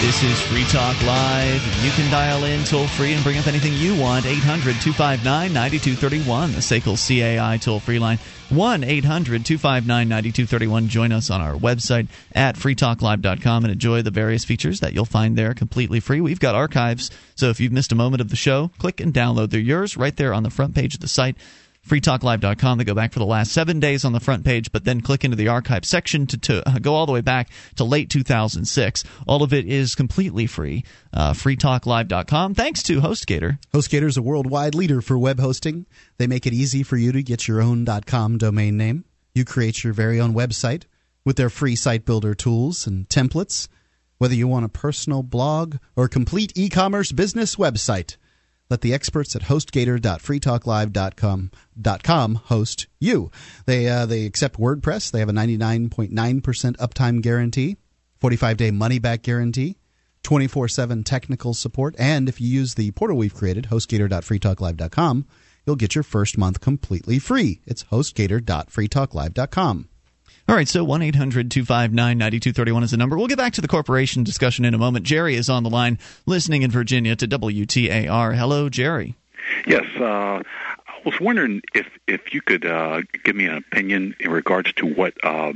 This 0.00 0.22
is 0.22 0.40
Free 0.42 0.62
Talk 0.66 0.94
Live. 1.02 1.84
You 1.84 1.90
can 1.90 2.08
dial 2.08 2.44
in 2.44 2.62
toll 2.62 2.86
free 2.86 3.14
and 3.14 3.24
bring 3.24 3.36
up 3.36 3.48
anything 3.48 3.72
you 3.72 4.00
want. 4.00 4.26
800 4.26 4.76
259 4.80 5.52
9231, 5.52 6.52
the 6.52 6.58
SACL 6.58 6.96
CAI 6.96 7.56
toll 7.56 7.80
free 7.80 7.98
line. 7.98 8.18
1 8.50 8.84
800 8.84 9.44
259 9.44 10.08
9231. 10.08 10.88
Join 10.88 11.10
us 11.10 11.30
on 11.30 11.40
our 11.40 11.54
website 11.54 12.06
at 12.32 12.54
freetalklive.com 12.54 13.64
and 13.64 13.72
enjoy 13.72 14.00
the 14.02 14.12
various 14.12 14.44
features 14.44 14.78
that 14.78 14.92
you'll 14.92 15.04
find 15.04 15.36
there 15.36 15.52
completely 15.52 15.98
free. 15.98 16.20
We've 16.20 16.38
got 16.38 16.54
archives, 16.54 17.10
so 17.34 17.50
if 17.50 17.58
you've 17.58 17.72
missed 17.72 17.90
a 17.90 17.96
moment 17.96 18.20
of 18.20 18.30
the 18.30 18.36
show, 18.36 18.70
click 18.78 19.00
and 19.00 19.12
download. 19.12 19.50
They're 19.50 19.58
yours 19.58 19.96
right 19.96 20.16
there 20.16 20.32
on 20.32 20.44
the 20.44 20.50
front 20.50 20.76
page 20.76 20.94
of 20.94 21.00
the 21.00 21.08
site 21.08 21.36
freetalklive.com. 21.88 22.78
They 22.78 22.84
go 22.84 22.94
back 22.94 23.12
for 23.12 23.18
the 23.18 23.26
last 23.26 23.52
seven 23.52 23.80
days 23.80 24.04
on 24.04 24.12
the 24.12 24.20
front 24.20 24.44
page, 24.44 24.70
but 24.70 24.84
then 24.84 25.00
click 25.00 25.24
into 25.24 25.36
the 25.36 25.48
archive 25.48 25.84
section 25.84 26.26
to, 26.28 26.38
to 26.38 26.68
uh, 26.68 26.78
go 26.78 26.94
all 26.94 27.06
the 27.06 27.12
way 27.12 27.20
back 27.20 27.48
to 27.76 27.84
late 27.84 28.10
2006. 28.10 29.04
All 29.26 29.42
of 29.42 29.52
it 29.52 29.66
is 29.66 29.94
completely 29.94 30.46
free. 30.46 30.84
Uh, 31.12 31.32
freetalklive.com. 31.32 32.54
Thanks 32.54 32.82
to 32.84 33.00
HostGator. 33.00 33.58
HostGator 33.72 34.06
is 34.06 34.16
a 34.16 34.22
worldwide 34.22 34.74
leader 34.74 35.00
for 35.00 35.18
web 35.18 35.40
hosting. 35.40 35.86
They 36.18 36.26
make 36.26 36.46
it 36.46 36.52
easy 36.52 36.82
for 36.82 36.96
you 36.96 37.12
to 37.12 37.22
get 37.22 37.48
your 37.48 37.60
own 37.60 37.86
.com 38.06 38.38
domain 38.38 38.76
name. 38.76 39.04
You 39.34 39.44
create 39.44 39.82
your 39.84 39.92
very 39.92 40.20
own 40.20 40.34
website 40.34 40.84
with 41.24 41.36
their 41.36 41.50
free 41.50 41.76
site 41.76 42.04
builder 42.04 42.34
tools 42.34 42.86
and 42.86 43.08
templates. 43.08 43.68
Whether 44.18 44.34
you 44.34 44.48
want 44.48 44.64
a 44.64 44.68
personal 44.68 45.22
blog 45.22 45.76
or 45.94 46.08
complete 46.08 46.52
e-commerce 46.56 47.12
business 47.12 47.56
website, 47.56 48.16
let 48.70 48.82
the 48.82 48.94
experts 48.94 49.34
at 49.36 49.42
hostgator.freetalklive.com 49.42 51.50
.com 52.02 52.34
host 52.34 52.86
you. 52.98 53.30
They 53.66 53.88
uh, 53.88 54.06
they 54.06 54.24
accept 54.26 54.58
WordPress. 54.58 55.10
They 55.10 55.20
have 55.20 55.28
a 55.28 55.32
99.9% 55.32 56.10
uptime 56.76 57.22
guarantee, 57.22 57.76
45 58.18 58.56
day 58.56 58.70
money 58.70 58.98
back 58.98 59.22
guarantee. 59.22 59.76
24 60.24 60.68
7 60.68 61.04
technical 61.04 61.54
support. 61.54 61.94
And 61.98 62.28
if 62.28 62.40
you 62.40 62.48
use 62.48 62.74
the 62.74 62.90
portal 62.90 63.16
we've 63.16 63.34
created, 63.34 63.68
hostgator.freetalklive.com, 63.70 65.26
you'll 65.66 65.76
get 65.76 65.94
your 65.94 66.04
first 66.04 66.36
month 66.36 66.60
completely 66.60 67.18
free. 67.18 67.62
It's 67.66 67.84
hostgator.freetalklive.com. 67.84 69.88
All 70.48 70.54
right, 70.54 70.66
so 70.66 70.82
1 70.82 71.02
800 71.02 71.50
259 71.50 71.92
9231 72.16 72.82
is 72.82 72.92
the 72.92 72.96
number. 72.96 73.18
We'll 73.18 73.26
get 73.26 73.36
back 73.36 73.52
to 73.52 73.60
the 73.60 73.68
corporation 73.68 74.24
discussion 74.24 74.64
in 74.64 74.72
a 74.72 74.78
moment. 74.78 75.04
Jerry 75.04 75.34
is 75.34 75.50
on 75.50 75.62
the 75.62 75.68
line 75.68 75.98
listening 76.24 76.62
in 76.62 76.70
Virginia 76.70 77.14
to 77.16 77.28
WTAR. 77.28 78.34
Hello, 78.34 78.70
Jerry. 78.70 79.14
Yes, 79.66 79.84
uh, 80.00 80.42
I 80.42 81.00
was 81.04 81.20
wondering 81.20 81.60
if 81.74 81.86
if 82.06 82.32
you 82.32 82.40
could 82.40 82.64
uh, 82.64 83.02
give 83.24 83.36
me 83.36 83.44
an 83.44 83.58
opinion 83.58 84.16
in 84.20 84.30
regards 84.30 84.72
to 84.74 84.86
what 84.86 85.12
uh, 85.22 85.52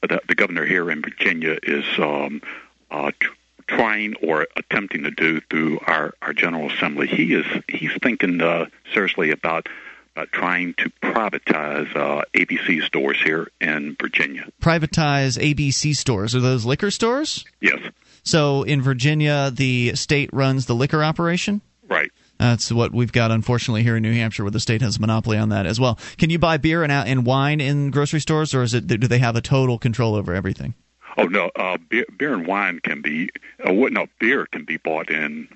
the, 0.00 0.20
the 0.26 0.34
governor 0.34 0.66
here 0.66 0.90
in 0.90 1.02
Virginia 1.02 1.58
is 1.62 1.84
um, 1.98 2.42
uh, 2.90 3.12
tr- 3.20 3.32
trying 3.68 4.16
or 4.16 4.48
attempting 4.56 5.04
to 5.04 5.12
do 5.12 5.40
through 5.50 5.78
our, 5.86 6.14
our 6.20 6.32
General 6.32 6.68
Assembly. 6.68 7.06
He 7.06 7.32
is 7.32 7.46
he's 7.68 7.92
thinking 8.02 8.40
uh, 8.40 8.66
seriously 8.92 9.30
about 9.30 9.68
uh, 10.16 10.26
trying 10.32 10.74
to 10.74 10.90
privatize 11.02 11.94
uh, 11.96 12.22
ABC 12.34 12.82
stores 12.84 13.20
here 13.22 13.50
in 13.60 13.96
Virginia. 14.00 14.46
Privatize 14.60 15.38
ABC 15.38 15.96
stores. 15.96 16.34
Are 16.34 16.40
those 16.40 16.64
liquor 16.64 16.90
stores? 16.90 17.44
Yes. 17.60 17.78
So 18.24 18.62
in 18.62 18.82
Virginia, 18.82 19.50
the 19.50 19.94
state 19.94 20.30
runs 20.32 20.66
the 20.66 20.74
liquor 20.74 21.02
operation? 21.02 21.60
Right. 21.88 22.10
That's 22.38 22.72
what 22.72 22.92
we've 22.92 23.12
got, 23.12 23.30
unfortunately, 23.30 23.82
here 23.82 23.96
in 23.96 24.02
New 24.02 24.12
Hampshire, 24.12 24.44
where 24.44 24.50
the 24.50 24.60
state 24.60 24.82
has 24.82 24.96
a 24.96 25.00
monopoly 25.00 25.38
on 25.38 25.50
that 25.50 25.66
as 25.66 25.78
well. 25.78 25.98
Can 26.18 26.30
you 26.30 26.38
buy 26.38 26.56
beer 26.56 26.82
and, 26.82 26.90
and 26.90 27.24
wine 27.24 27.60
in 27.60 27.90
grocery 27.90 28.20
stores, 28.20 28.54
or 28.54 28.62
is 28.62 28.74
it 28.74 28.86
do 28.86 28.96
they 28.96 29.18
have 29.18 29.36
a 29.36 29.40
total 29.40 29.78
control 29.78 30.14
over 30.14 30.34
everything? 30.34 30.74
Oh 31.16 31.24
no, 31.24 31.50
uh, 31.56 31.78
beer, 31.88 32.06
beer 32.18 32.32
and 32.32 32.46
wine 32.46 32.80
can 32.82 33.02
be. 33.02 33.28
Uh, 33.64 33.72
what? 33.72 33.92
No, 33.92 34.06
beer 34.18 34.46
can 34.46 34.64
be 34.64 34.78
bought 34.78 35.10
in 35.10 35.48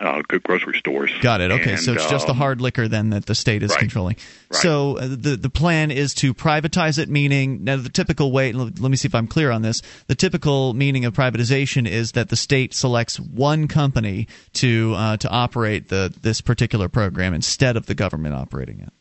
uh, 0.00 0.22
good 0.28 0.42
grocery 0.42 0.78
stores. 0.78 1.12
Got 1.20 1.40
it. 1.40 1.50
Okay, 1.50 1.72
And, 1.72 1.80
so 1.80 1.92
it's 1.92 2.08
just 2.08 2.26
the 2.26 2.32
um, 2.32 2.38
hard 2.38 2.60
liquor 2.60 2.88
then 2.88 3.10
that 3.10 3.26
the 3.26 3.34
state 3.34 3.62
is 3.62 3.70
right. 3.70 3.78
controlling. 3.80 4.16
Right. 4.50 4.62
So 4.62 4.98
uh, 4.98 5.08
the 5.08 5.36
the 5.36 5.50
plan 5.50 5.90
is 5.90 6.14
to 6.14 6.34
privatize 6.34 6.98
it, 6.98 7.08
meaning 7.08 7.64
now 7.64 7.76
the 7.76 7.88
typical 7.88 8.32
way. 8.32 8.52
Let 8.52 8.78
me 8.78 8.96
see 8.96 9.06
if 9.06 9.14
I'm 9.14 9.26
clear 9.26 9.50
on 9.50 9.62
this. 9.62 9.82
The 10.06 10.14
typical 10.14 10.74
meaning 10.74 11.04
of 11.04 11.14
privatization 11.14 11.88
is 11.88 12.12
that 12.12 12.28
the 12.28 12.36
state 12.36 12.74
selects 12.74 13.18
one 13.18 13.68
company 13.68 14.28
to 14.54 14.94
uh, 14.96 15.16
to 15.18 15.28
operate 15.28 15.88
the 15.88 16.14
this 16.20 16.40
particular 16.40 16.88
program 16.88 17.34
instead 17.34 17.76
of 17.76 17.86
the 17.86 17.94
government 17.94 18.34
operating 18.34 18.80
it. 18.80 18.92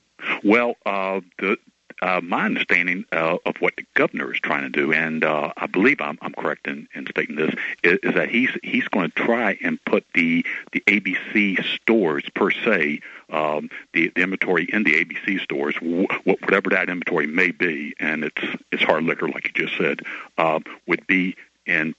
Well, 0.43 0.75
uh, 0.85 1.21
the 1.39 1.57
uh, 2.01 2.21
my 2.23 2.45
understanding 2.45 3.05
uh, 3.11 3.37
of 3.45 3.55
what 3.59 3.75
the 3.75 3.85
governor 3.95 4.33
is 4.33 4.39
trying 4.39 4.63
to 4.63 4.69
do, 4.69 4.93
and 4.93 5.23
uh, 5.23 5.51
I 5.57 5.67
believe 5.67 5.99
I'm, 5.99 6.17
I'm 6.21 6.33
correct 6.33 6.67
in, 6.67 6.87
in 6.93 7.07
stating 7.07 7.35
this, 7.35 7.53
is, 7.83 7.99
is 8.03 8.13
that 8.13 8.29
he's 8.29 8.49
he's 8.63 8.87
going 8.87 9.11
to 9.11 9.15
try 9.15 9.57
and 9.63 9.83
put 9.85 10.05
the 10.13 10.45
the 10.71 10.83
ABC 10.87 11.63
stores 11.81 12.23
per 12.35 12.51
se, 12.51 13.01
um, 13.31 13.69
the, 13.93 14.09
the 14.15 14.21
inventory 14.21 14.65
in 14.71 14.83
the 14.83 14.93
ABC 15.03 15.41
stores, 15.41 15.75
wh- 15.75 16.13
wh- 16.23 16.41
whatever 16.43 16.69
that 16.69 16.89
inventory 16.89 17.27
may 17.27 17.51
be, 17.51 17.95
and 17.99 18.23
it's 18.23 18.41
it's 18.71 18.83
hard 18.83 19.03
liquor, 19.03 19.27
like 19.27 19.45
you 19.47 19.65
just 19.65 19.77
said, 19.77 20.01
uh, 20.37 20.59
would 20.85 21.05
be 21.07 21.35
in 21.65 21.95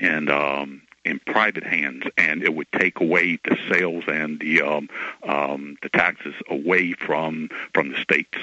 in 0.00 0.28
um, 0.28 0.82
in 1.04 1.20
private 1.20 1.62
hands, 1.62 2.02
and 2.18 2.42
it 2.42 2.52
would 2.52 2.70
take 2.72 3.00
away 3.00 3.38
the 3.44 3.56
sales 3.70 4.04
and 4.08 4.40
the 4.40 4.60
um, 4.60 4.88
um, 5.22 5.76
the 5.82 5.88
taxes 5.88 6.34
away 6.50 6.92
from 6.92 7.48
from 7.72 7.92
the 7.92 7.98
states. 7.98 8.38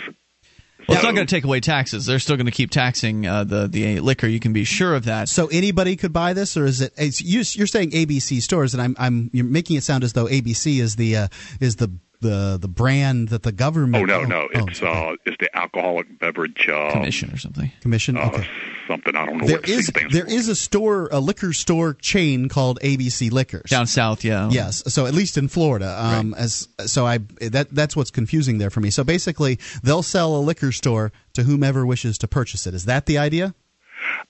Well, 0.88 0.98
it's 0.98 1.04
not 1.04 1.16
going 1.16 1.26
to 1.26 1.34
take 1.34 1.46
away 1.46 1.62
taxes. 1.62 2.06
They're 2.06 2.20
still 2.20 2.36
going 2.36 2.46
to 2.46 2.52
keep 2.52 2.70
taxing 2.70 3.26
uh, 3.26 3.46
the 3.46 3.68
the 3.68 4.00
liquor. 4.02 4.28
You 4.28 4.40
can 4.40 4.52
be 4.52 4.66
sure 4.66 4.96
of 4.96 5.06
that. 5.06 5.30
So 5.30 5.48
anybody 5.48 5.96
could 5.96 6.12
buy 6.12 6.34
this, 6.34 6.58
or 6.58 6.66
is 6.66 6.82
it? 6.82 6.94
It's, 6.98 7.22
you, 7.22 7.44
you're 7.54 7.68
saying 7.68 7.92
ABC 7.92 8.42
stores, 8.42 8.74
and 8.74 8.84
I'm 8.84 8.96
I'm 9.00 9.30
you're 9.32 9.46
making 9.46 9.78
it 9.78 9.84
sound 9.84 10.04
as 10.04 10.12
though 10.12 10.26
ABC 10.26 10.80
is 10.80 10.98
the 10.98 11.16
uh, 11.16 11.28
is 11.62 11.78
the 11.78 11.90
the 12.24 12.58
the 12.60 12.68
brand 12.68 13.30
that 13.30 13.44
the 13.44 13.52
government. 13.52 14.02
Oh 14.02 14.06
no, 14.06 14.24
no, 14.26 14.48
oh, 14.56 14.66
it's 14.68 14.82
uh, 14.82 15.16
it's 15.26 15.38
the 15.40 15.56
alcoholic 15.56 16.18
beverage 16.20 16.68
uh, 16.68 16.92
Commission 16.92 17.32
or 17.32 17.38
something. 17.38 17.72
commission. 17.82 18.18
uh, 18.18 18.22
Okay. 18.34 18.48
something. 18.88 19.16
I 19.16 19.26
don't 19.28 19.38
know 19.38 19.46
There 19.48 19.58
what 19.58 19.66
the 19.66 19.72
C 19.74 19.78
is 19.80 19.86
stands 19.88 20.14
there 20.14 20.26
for. 20.26 20.32
is 20.32 20.48
a 20.50 20.56
store, 20.56 21.08
a 21.12 21.20
liquor 21.20 21.54
store 21.54 21.94
chain 21.94 22.50
called 22.50 22.80
ABC 22.82 23.32
Liquors. 23.32 23.70
Down 23.70 23.86
south, 23.88 24.24
yeah. 24.24 24.50
Yes, 24.50 24.84
so 24.92 25.06
at 25.06 25.14
least 25.14 25.38
in 25.38 25.48
Florida, 25.48 25.96
um, 26.04 26.34
as 26.34 26.68
so 26.86 27.06
I 27.06 27.20
that 27.42 27.68
that's 27.72 27.96
what's 27.96 28.12
confusing 28.12 28.58
there 28.58 28.70
for 28.72 28.80
me. 28.82 28.90
So 28.90 29.04
basically, 29.04 29.60
they'll 29.84 30.04
sell 30.04 30.36
a 30.36 30.42
liquor 30.42 30.72
store 30.72 31.12
to 31.34 31.44
whomever 31.44 31.86
wishes 31.86 32.18
to 32.20 32.28
purchase 32.28 32.66
it. 32.66 32.74
Is 32.74 32.86
that 32.86 33.06
the 33.06 33.18
idea? 33.20 33.54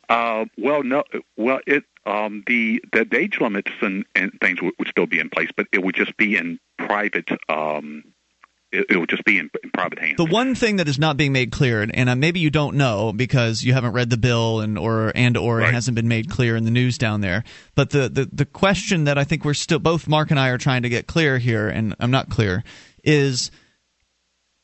Uh, 0.10 0.46
well, 0.58 0.84
no. 0.84 1.04
Well, 1.38 1.60
it 1.66 1.84
um, 2.06 2.44
the, 2.48 2.84
the 2.92 3.08
age 3.16 3.40
limits 3.40 3.72
and, 3.82 4.06
and 4.16 4.32
things 4.42 4.62
would, 4.62 4.74
would 4.78 4.88
still 4.88 5.06
be 5.06 5.20
in 5.20 5.30
place, 5.30 5.50
but 5.56 5.68
it 5.72 5.84
would 5.84 5.96
just 5.96 6.16
be 6.18 6.36
in 6.36 6.60
private. 6.78 7.30
Um, 7.50 8.04
it, 8.72 8.88
it 8.90 8.98
would 8.98 9.10
just 9.10 9.24
be 9.24 9.40
in, 9.40 9.50
in 9.64 9.70
private 9.72 10.00
hands. 10.00 10.18
The 10.18 10.26
one 10.26 10.56
thing 10.56 10.78
that 10.78 10.88
is 10.88 11.00
not 11.00 11.16
being 11.16 11.32
made 11.32 11.52
clear, 11.52 11.82
and 11.82 12.10
uh, 12.10 12.16
maybe 12.16 12.40
you 12.40 12.50
don't 12.50 12.76
know 12.76 13.14
because 13.14 13.64
you 13.64 13.74
haven't 13.74 13.94
read 13.94 14.10
the 14.10 14.18
bill, 14.18 14.60
and 14.62 14.78
or 14.78 15.12
and 15.16 15.38
or 15.38 15.62
it 15.62 15.74
hasn't 15.74 15.96
been 15.96 16.08
made 16.08 16.30
clear 16.30 16.56
in 16.56 16.66
the 16.66 16.72
news 16.72 16.98
down 16.98 17.22
there. 17.22 17.44
But 17.76 17.92
the, 17.92 18.10
the 18.10 18.28
the 18.32 18.46
question 18.46 19.04
that 19.04 19.18
I 19.18 19.24
think 19.24 19.46
we're 19.46 19.54
still 19.54 19.80
both 19.80 20.08
Mark 20.08 20.32
and 20.32 20.40
I 20.40 20.50
are 20.50 20.58
trying 20.58 20.82
to 20.82 20.90
get 20.90 21.08
clear 21.08 21.38
here, 21.38 21.70
and 21.70 21.96
I'm 22.00 22.12
not 22.12 22.30
clear, 22.30 22.64
is 23.04 23.52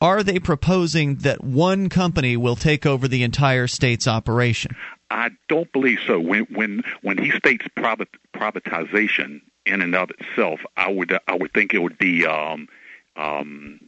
are 0.00 0.22
they 0.22 0.40
proposing 0.40 1.16
that 1.16 1.44
one 1.44 1.88
company 1.88 2.36
will 2.36 2.56
take 2.56 2.84
over 2.84 3.06
the 3.06 3.22
entire 3.22 3.68
state's 3.68 4.08
operation? 4.08 4.74
I 5.10 5.30
don't 5.48 5.70
believe 5.72 5.98
so. 6.06 6.20
When 6.20 6.44
when 6.50 6.82
when 7.02 7.18
he 7.18 7.30
states 7.32 7.66
private 7.76 8.08
privatization 8.34 9.40
in 9.66 9.82
and 9.82 9.94
of 9.94 10.10
itself, 10.18 10.60
I 10.76 10.90
would 10.90 11.16
I 11.26 11.34
would 11.36 11.52
think 11.52 11.74
it 11.74 11.78
would 11.82 11.98
be 11.98 12.26
um, 12.26 12.68
um, 13.16 13.80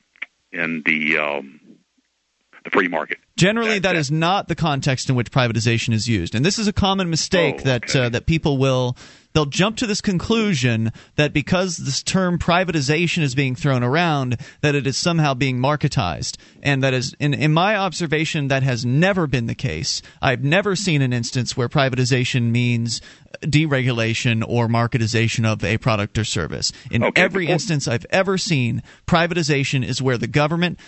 in 0.53 0.82
the 0.85 1.19
um, 1.19 1.61
the 2.65 2.70
free 2.70 2.89
market. 2.89 3.19
Generally, 3.36 3.78
That- 3.81 3.82
that 3.82 3.93
that- 3.94 3.99
is 3.99 4.11
not 4.11 4.49
the 4.49 4.55
context 4.55 5.09
in 5.09 5.15
which 5.16 5.31
privatization 5.31 5.93
is 5.94 6.09
used, 6.09 6.35
and 6.35 6.44
this 6.44 6.59
is 6.59 6.69
a 6.69 6.73
common 6.73 7.09
mistake 7.11 7.57
Oh, 7.61 7.65
that 7.65 7.97
uh, 7.97 8.09
that 8.11 8.27
people 8.27 8.59
will 8.59 8.97
they'll 9.33 9.47
jump 9.47 9.77
to 9.79 9.87
this 9.87 10.01
conclusion 10.01 10.93
that 11.17 11.33
because 11.33 11.77
this 11.77 12.03
term 12.03 12.39
privatization 12.39 13.23
is 13.23 13.35
being 13.35 13.55
thrown 13.55 13.83
around, 13.83 14.37
that 14.61 14.75
it 14.75 14.87
is 14.87 14.97
somehow 14.97 15.35
being 15.35 15.59
marketized, 15.59 16.37
and 16.63 16.83
that 16.83 16.95
is 16.95 17.15
in 17.19 17.35
in 17.35 17.53
my 17.53 17.77
observation 17.77 18.49
that 18.49 18.63
has 18.63 18.85
never 18.85 19.27
been 19.27 19.47
the 19.47 19.55
case. 19.55 20.03
I've 20.21 20.45
never 20.45 20.77
seen 20.77 21.03
an 21.03 21.13
instance 21.13 21.57
where 21.57 21.69
privatization 21.69 22.51
means 22.51 23.01
deregulation 23.43 24.45
or 24.47 24.69
marketization 24.69 25.45
of 25.47 25.65
a 25.65 25.79
product 25.79 26.19
or 26.19 26.25
service. 26.25 26.73
In 26.91 27.03
Okay, 27.05 27.23
every 27.23 27.45
before- 27.45 27.55
instance 27.55 27.89
I've 27.89 28.07
ever 28.11 28.39
seen, 28.39 28.83
privatization 29.07 29.85
is 29.85 30.01
where 30.03 30.19
the 30.19 30.27
government 30.27 30.79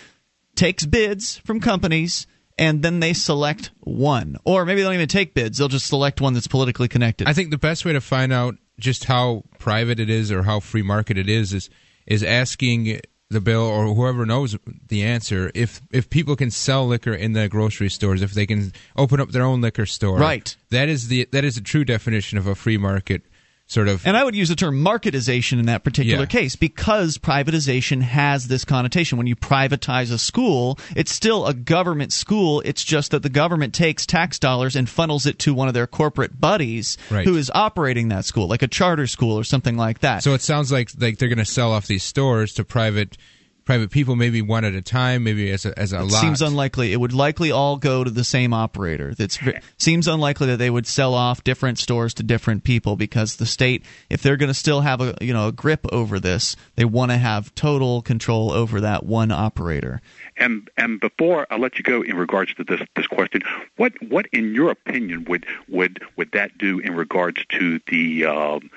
takes 0.55 0.85
bids 0.85 1.37
from 1.45 1.59
companies 1.59 2.27
and 2.57 2.81
then 2.81 2.99
they 2.99 3.13
select 3.13 3.71
one. 3.81 4.37
Or 4.45 4.65
maybe 4.65 4.81
they 4.81 4.85
don't 4.87 4.93
even 4.95 5.07
take 5.07 5.33
bids, 5.33 5.57
they'll 5.57 5.67
just 5.67 5.87
select 5.87 6.21
one 6.21 6.33
that's 6.33 6.47
politically 6.47 6.87
connected. 6.87 7.27
I 7.27 7.33
think 7.33 7.51
the 7.51 7.57
best 7.57 7.85
way 7.85 7.93
to 7.93 8.01
find 8.01 8.31
out 8.33 8.55
just 8.79 9.05
how 9.05 9.43
private 9.59 9.99
it 9.99 10.09
is 10.09 10.31
or 10.31 10.43
how 10.43 10.59
free 10.59 10.81
market 10.81 11.17
it 11.17 11.29
is 11.29 11.53
is 11.53 11.69
is 12.05 12.23
asking 12.23 12.99
the 13.29 13.41
bill 13.41 13.61
or 13.63 13.93
whoever 13.95 14.25
knows 14.25 14.55
the 14.87 15.01
answer 15.03 15.49
if 15.55 15.81
if 15.91 16.09
people 16.09 16.35
can 16.35 16.51
sell 16.51 16.85
liquor 16.85 17.13
in 17.13 17.33
the 17.33 17.47
grocery 17.49 17.89
stores 17.89 18.21
if 18.21 18.33
they 18.33 18.45
can 18.45 18.71
open 18.95 19.19
up 19.19 19.29
their 19.29 19.43
own 19.43 19.61
liquor 19.61 19.85
store 19.85 20.19
Right. 20.19 20.55
that 20.69 20.89
is 20.89 21.07
the 21.07 21.27
that 21.31 21.43
is 21.43 21.55
the 21.55 21.61
true 21.61 21.83
definition 21.83 22.37
of 22.37 22.45
a 22.47 22.53
free 22.53 22.77
market 22.77 23.23
sort 23.67 23.87
of 23.87 24.05
and 24.05 24.15
I 24.15 24.23
would 24.23 24.35
use 24.35 24.49
the 24.49 24.55
term 24.55 24.83
marketization 24.83 25.59
in 25.59 25.65
that 25.65 25.83
particular 25.83 26.19
Yeah. 26.21 26.25
case 26.27 26.55
because 26.55 27.17
privatization 27.17 28.01
has 28.01 28.47
this 28.47 28.63
connotation. 28.63 29.17
When 29.17 29.27
you 29.27 29.35
privatize 29.35 30.11
a 30.11 30.17
school, 30.19 30.77
it's 30.95 31.11
still 31.11 31.45
a 31.47 31.53
government 31.53 32.13
school. 32.13 32.61
It's 32.63 32.83
just 32.83 33.11
that 33.11 33.23
the 33.23 33.29
government 33.29 33.73
takes 33.73 34.05
tax 34.05 34.37
dollars 34.37 34.75
and 34.75 34.87
funnels 34.87 35.25
it 35.25 35.39
to 35.39 35.53
one 35.53 35.67
of 35.67 35.73
their 35.73 35.87
corporate 35.87 36.39
buddies 36.39 36.97
Right. 37.09 37.25
who 37.25 37.35
is 37.37 37.51
operating 37.55 38.09
that 38.09 38.25
school, 38.25 38.47
like 38.47 38.61
a 38.61 38.67
charter 38.67 39.07
school 39.07 39.37
or 39.37 39.43
something 39.43 39.77
like 39.77 39.99
that. 39.99 40.21
So 40.23 40.33
it 40.33 40.41
sounds 40.41 40.71
like 40.71 40.91
like 40.99 41.17
they're 41.17 41.29
going 41.29 41.39
to 41.39 41.45
sell 41.45 41.71
off 41.71 41.87
these 41.87 42.03
stores 42.03 42.53
to 42.53 42.63
private 42.63 43.17
private 43.65 43.89
people, 43.91 44.15
maybe 44.15 44.41
one 44.41 44.63
at 44.63 44.73
a 44.73 44.81
time, 44.81 45.23
maybe 45.23 45.51
as 45.51 45.65
a 45.65 45.77
as 45.77 45.91
a 45.91 45.97
It 45.97 46.03
lot. 46.03 46.21
seems 46.21 46.41
unlikely. 46.41 46.93
It 46.93 46.97
would 46.99 47.13
likely 47.13 47.51
all 47.51 47.77
go 47.77 48.03
to 48.03 48.09
the 48.11 48.23
same 48.23 48.53
operator. 48.53 49.13
That's 49.13 49.39
seems 49.77 50.07
unlikely 50.07 50.47
that 50.47 50.57
they 50.57 50.69
would 50.69 50.87
sell 50.87 51.13
off 51.13 51.43
different 51.43 51.79
stores 51.79 52.13
to 52.15 52.23
different 52.23 52.63
people 52.63 52.95
because 52.95 53.35
the 53.37 53.45
state, 53.45 53.83
if 54.09 54.21
they're 54.21 54.37
going 54.37 54.49
to 54.49 54.53
still 54.53 54.81
have 54.81 55.01
a 55.01 55.15
you 55.19 55.33
know 55.33 55.47
a 55.47 55.51
grip 55.51 55.85
over 55.91 56.19
this, 56.19 56.55
they 56.75 56.85
want 56.85 57.11
to 57.11 57.17
have 57.17 57.53
total 57.55 58.01
control 58.01 58.51
over 58.51 58.79
that 58.81 59.05
one 59.05 59.31
operator. 59.31 60.01
And 60.37 60.69
and 60.77 60.99
before 60.99 61.47
I 61.49 61.57
let 61.57 61.77
you 61.77 61.83
go 61.83 62.01
in 62.01 62.15
regards 62.15 62.53
to 62.55 62.63
this 62.63 62.81
this 62.95 63.07
question, 63.07 63.41
what 63.77 63.93
what 64.01 64.27
in 64.31 64.53
your 64.53 64.69
opinion 64.69 65.25
would 65.25 65.45
would 65.67 66.03
would 66.15 66.31
that 66.33 66.57
do 66.57 66.79
in 66.79 66.95
regards 66.95 67.43
to 67.49 67.79
the 67.87 68.25
um, 68.25 68.69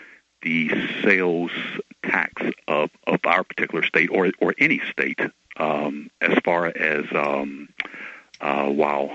the 0.43 0.71
sales 1.03 1.51
tax 2.05 2.43
of, 2.67 2.91
of 3.07 3.21
our 3.25 3.45
particular 3.45 3.83
state 3.85 4.09
or 4.11 4.31
or 4.41 4.55
any 4.59 4.81
state 4.91 5.21
um, 5.57 6.11
as 6.21 6.39
far 6.45 6.67
as 6.67 7.05
um, 7.15 7.69
uh, 8.41 8.67
while 8.67 9.11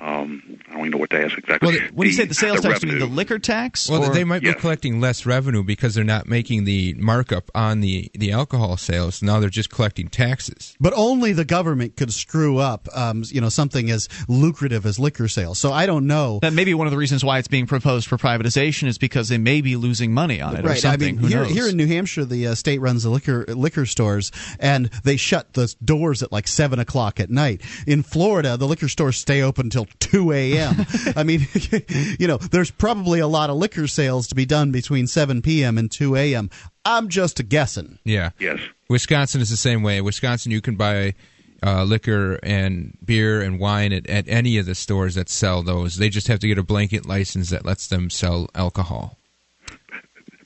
um, 0.00 0.42
I 0.68 0.72
don't 0.72 0.80
even 0.80 0.90
know 0.92 0.98
what 0.98 1.10
to 1.10 1.24
ask 1.24 1.36
exactly. 1.36 1.76
Well, 1.78 1.88
when 1.94 2.06
you 2.08 2.14
say 2.14 2.24
the 2.24 2.34
sales 2.34 2.60
tax, 2.60 2.82
you 2.82 2.88
mean 2.88 2.98
the 2.98 3.06
liquor 3.06 3.38
tax? 3.38 3.88
Well, 3.90 4.04
or- 4.04 4.12
they 4.14 4.24
might 4.24 4.42
Yes. 4.42 4.54
be 4.54 4.60
collecting 4.60 5.00
less 5.00 5.26
revenue 5.26 5.62
because 5.64 5.94
they're 5.94 6.04
not 6.04 6.28
making 6.28 6.64
the 6.64 6.94
markup 6.94 7.50
on 7.54 7.80
the, 7.80 8.10
the 8.14 8.30
alcohol 8.32 8.76
sales. 8.76 9.22
Now 9.22 9.40
they're 9.40 9.48
just 9.50 9.70
collecting 9.70 10.08
taxes. 10.08 10.76
But 10.78 10.92
only 10.96 11.32
the 11.32 11.44
government 11.44 11.96
could 11.96 12.12
screw 12.12 12.58
up, 12.58 12.88
um, 12.94 13.24
you 13.28 13.40
know, 13.40 13.48
something 13.48 13.90
as 13.90 14.08
lucrative 14.28 14.86
as 14.86 14.98
liquor 14.98 15.26
sales. 15.28 15.58
So 15.58 15.72
I 15.72 15.86
don't 15.86 16.06
know. 16.06 16.38
that 16.42 16.52
may 16.52 16.64
be 16.64 16.74
one 16.74 16.86
of 16.86 16.90
the 16.92 16.96
reasons 16.96 17.24
why 17.24 17.38
it's 17.38 17.48
being 17.48 17.66
proposed 17.66 18.06
for 18.06 18.16
privatization 18.18 18.86
is 18.86 18.98
because 18.98 19.28
they 19.28 19.38
may 19.38 19.60
be 19.60 19.74
losing 19.76 20.12
money 20.14 20.40
on 20.40 20.54
it 20.56 20.64
or 20.64 20.68
Right. 20.68 20.76
I 20.76 20.80
something. 20.80 21.16
mean, 21.16 21.22
Who 21.22 21.26
here, 21.28 21.42
knows? 21.42 21.52
here 21.52 21.68
in 21.68 21.76
New 21.76 21.86
Hampshire, 21.86 22.24
the 22.24 22.46
uh, 22.48 22.54
state 22.54 22.80
runs 22.80 23.02
the 23.02 23.10
liquor 23.10 23.44
liquor 23.48 23.86
stores, 23.86 24.30
and 24.60 24.86
they 25.02 25.16
shut 25.16 25.54
the 25.54 25.74
doors 25.84 26.22
at 26.22 26.30
like 26.30 26.46
seven 26.46 26.78
o'clock 26.78 27.18
at 27.18 27.30
night. 27.30 27.62
In 27.86 28.02
Florida, 28.02 28.56
the 28.56 28.66
liquor 28.68 28.88
stores 28.88 29.16
stay 29.16 29.42
open 29.42 29.66
until 29.66 29.86
two 29.98 30.32
a.m. 30.32 30.86
I 31.16 31.22
mean, 31.22 31.46
you 32.18 32.26
know, 32.26 32.36
there's 32.38 32.70
probably 32.70 33.20
a 33.20 33.26
lot 33.26 33.50
of 33.50 33.56
liquor 33.56 33.86
sales 33.86 34.28
to 34.28 34.34
be 34.34 34.46
done 34.46 34.72
between 34.72 35.06
seven 35.06 35.42
p.m. 35.42 35.78
and 35.78 35.90
two 35.90 36.16
a.m. 36.16 36.50
I'm 36.84 37.08
just 37.08 37.48
guessing. 37.48 37.98
Yeah. 38.04 38.30
Yes. 38.38 38.60
Wisconsin 38.88 39.40
is 39.40 39.50
the 39.50 39.56
same 39.56 39.82
way. 39.82 40.00
Wisconsin, 40.00 40.52
you 40.52 40.60
can 40.60 40.76
buy 40.76 41.14
uh, 41.62 41.84
liquor 41.84 42.38
and 42.42 42.96
beer 43.04 43.42
and 43.42 43.58
wine 43.58 43.92
at, 43.92 44.08
at 44.08 44.28
any 44.28 44.58
of 44.58 44.66
the 44.66 44.74
stores 44.74 45.14
that 45.16 45.28
sell 45.28 45.62
those. 45.62 45.96
They 45.96 46.08
just 46.08 46.28
have 46.28 46.38
to 46.40 46.48
get 46.48 46.58
a 46.58 46.62
blanket 46.62 47.06
license 47.06 47.50
that 47.50 47.64
lets 47.64 47.88
them 47.88 48.10
sell 48.10 48.48
alcohol. 48.54 49.18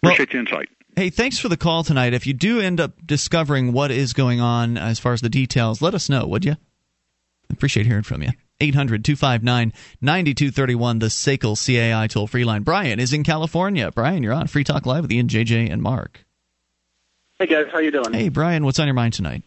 Appreciate 0.02 0.32
your 0.32 0.40
insight. 0.40 0.68
Hey, 0.96 1.10
thanks 1.10 1.38
for 1.38 1.48
the 1.48 1.56
call 1.56 1.84
tonight. 1.84 2.12
If 2.12 2.26
you 2.26 2.34
do 2.34 2.60
end 2.60 2.80
up 2.80 2.92
discovering 3.06 3.72
what 3.72 3.90
is 3.90 4.12
going 4.12 4.40
on 4.40 4.76
as 4.76 4.98
far 4.98 5.12
as 5.12 5.20
the 5.20 5.30
details, 5.30 5.80
let 5.80 5.94
us 5.94 6.08
know, 6.08 6.26
would 6.26 6.44
you? 6.44 6.56
Appreciate 7.50 7.86
hearing 7.86 8.02
from 8.02 8.22
you. 8.22 8.30
800 8.62 9.04
259 9.04 9.72
9231, 10.00 10.98
the 11.00 11.06
SACL 11.06 11.56
CAI 11.56 12.06
toll 12.06 12.26
free 12.26 12.44
line. 12.44 12.62
Brian 12.62 13.00
is 13.00 13.12
in 13.12 13.24
California. 13.24 13.90
Brian, 13.90 14.22
you're 14.22 14.32
on 14.32 14.46
Free 14.46 14.64
Talk 14.64 14.86
Live 14.86 15.02
with 15.02 15.12
Ian, 15.12 15.26
JJ, 15.26 15.70
and 15.70 15.82
Mark. 15.82 16.24
Hey 17.38 17.46
guys, 17.46 17.66
how 17.72 17.78
you 17.78 17.90
doing? 17.90 18.12
Hey, 18.12 18.28
Brian, 18.28 18.64
what's 18.64 18.78
on 18.78 18.86
your 18.86 18.94
mind 18.94 19.14
tonight? 19.14 19.42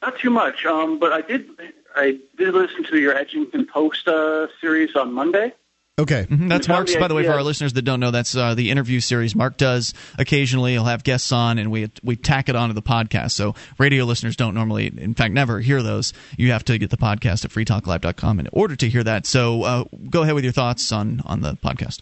Not 0.00 0.18
too 0.18 0.30
much, 0.30 0.64
um, 0.64 0.98
but 0.98 1.12
I 1.12 1.20
did 1.20 1.50
I 1.94 2.18
did 2.38 2.54
listen 2.54 2.84
to 2.84 2.98
your 2.98 3.14
Edgington 3.14 3.68
Post 3.68 4.08
uh, 4.08 4.46
series 4.60 4.96
on 4.96 5.12
Monday. 5.12 5.52
Okay. 6.00 6.26
Mhm, 6.28 6.48
That's 6.48 6.66
You 6.66 6.74
Mark's, 6.74 6.96
by 6.96 7.08
the 7.08 7.14
way, 7.14 7.24
for 7.24 7.32
our 7.32 7.42
listeners 7.42 7.72
that 7.74 7.82
don't 7.82 8.00
know, 8.00 8.10
that's 8.10 8.34
uh, 8.34 8.54
the 8.54 8.70
interview 8.70 9.00
series 9.00 9.34
Mark 9.34 9.56
does 9.56 9.94
occasionally. 10.18 10.72
He'll 10.72 10.84
have 10.84 11.04
guests 11.04 11.30
on, 11.32 11.58
and 11.58 11.70
we 11.70 11.90
we 12.02 12.16
tack 12.16 12.48
it 12.48 12.56
onto 12.56 12.74
the 12.74 12.82
podcast. 12.82 13.32
So 13.32 13.54
radio 13.78 14.04
listeners 14.04 14.36
don't 14.36 14.54
normally, 14.54 14.86
in 14.86 15.14
fact, 15.14 15.32
never 15.34 15.60
hear 15.60 15.82
those. 15.82 16.12
You 16.36 16.52
have 16.52 16.64
to 16.64 16.78
get 16.78 16.90
the 16.90 16.96
podcast 16.96 17.44
at 17.44 17.50
freetalklive.com 17.50 18.40
in 18.40 18.48
order 18.52 18.76
to 18.76 18.88
hear 18.88 19.04
that. 19.04 19.26
So 19.26 19.62
uh, 19.62 19.84
go 20.08 20.22
ahead 20.22 20.34
with 20.34 20.44
your 20.44 20.52
thoughts 20.52 20.90
on, 20.92 21.22
on 21.26 21.40
the 21.42 21.54
podcast. 21.54 22.00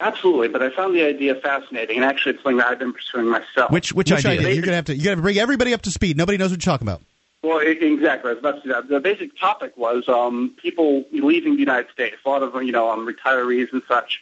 Absolutely, 0.00 0.46
but 0.48 0.62
I 0.62 0.70
found 0.70 0.94
the 0.94 1.02
idea 1.02 1.34
fascinating, 1.34 1.96
and 1.96 2.04
actually, 2.04 2.34
it's 2.34 2.42
something 2.44 2.58
that 2.58 2.68
I've 2.68 2.78
been 2.78 2.92
pursuing 2.92 3.26
myself. 3.28 3.72
Which 3.72 3.92
which, 3.92 4.10
Which 4.12 4.24
idea? 4.24 4.40
idea? 4.40 4.54
You're 4.54 4.64
gonna 4.64 4.76
have 4.76 4.84
to 4.86 4.96
you 4.96 5.02
gotta 5.02 5.20
bring 5.20 5.38
everybody 5.38 5.74
up 5.74 5.82
to 5.82 5.90
speed. 5.90 6.16
Nobody 6.16 6.38
knows 6.38 6.50
what 6.52 6.64
you're 6.64 6.72
talking 6.72 6.86
about. 6.86 7.02
Well, 7.40 7.58
exactly. 7.60 8.30
I 8.30 8.34
was 8.34 8.38
about 8.40 8.62
to 8.64 8.68
that. 8.70 8.88
The 8.88 8.98
basic 8.98 9.38
topic 9.38 9.76
was 9.76 10.08
um, 10.08 10.56
people 10.60 11.04
leaving 11.12 11.52
the 11.54 11.60
United 11.60 11.88
States. 11.92 12.16
A 12.26 12.28
lot 12.28 12.42
of 12.42 12.52
you 12.64 12.72
know 12.72 12.90
um, 12.90 13.06
retirees 13.06 13.72
and 13.72 13.80
such 13.86 14.20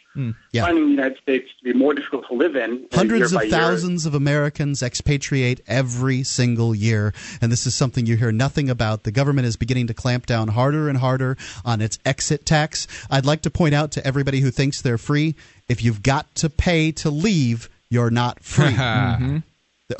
Yeah. 0.51 0.63
finding 0.65 0.85
the 0.85 0.91
United 0.91 1.17
States 1.17 1.49
to 1.57 1.63
be 1.63 1.73
more 1.73 1.95
difficult 1.95 2.27
to 2.27 2.35
live 2.35 2.55
in. 2.55 2.85
uh, 2.91 2.95
Hundreds 2.95 3.31
year 3.31 3.39
by 3.39 3.45
of 3.45 3.49
year. 3.49 3.59
thousands 3.59 4.05
of 4.05 4.13
Americans 4.13 4.83
expatriate 4.83 5.61
every 5.65 6.21
single 6.21 6.75
year, 6.75 7.11
and 7.41 7.51
this 7.51 7.65
is 7.65 7.73
something 7.73 8.05
you 8.05 8.17
hear 8.17 8.31
nothing 8.31 8.69
about. 8.69 9.01
The 9.03 9.11
government 9.11 9.47
is 9.47 9.55
beginning 9.55 9.87
to 9.87 9.95
clamp 9.95 10.27
down 10.27 10.49
harder 10.49 10.87
and 10.87 10.99
harder 10.99 11.37
on 11.65 11.81
its 11.81 11.97
exit 12.05 12.45
tax. 12.45 12.87
I'd 13.09 13.25
like 13.25 13.41
to 13.41 13.49
point 13.49 13.73
out 13.73 13.89
to 13.93 14.05
everybody 14.05 14.41
who 14.41 14.51
thinks 14.51 14.79
they're 14.83 14.99
free 14.99 15.33
if 15.67 15.83
you've 15.83 16.03
got 16.03 16.33
to 16.35 16.51
pay 16.51 16.91
to 16.91 17.09
leave, 17.09 17.67
you're 17.89 18.11
not 18.11 18.43
free. 18.43 18.65
Mhm. 18.77 19.43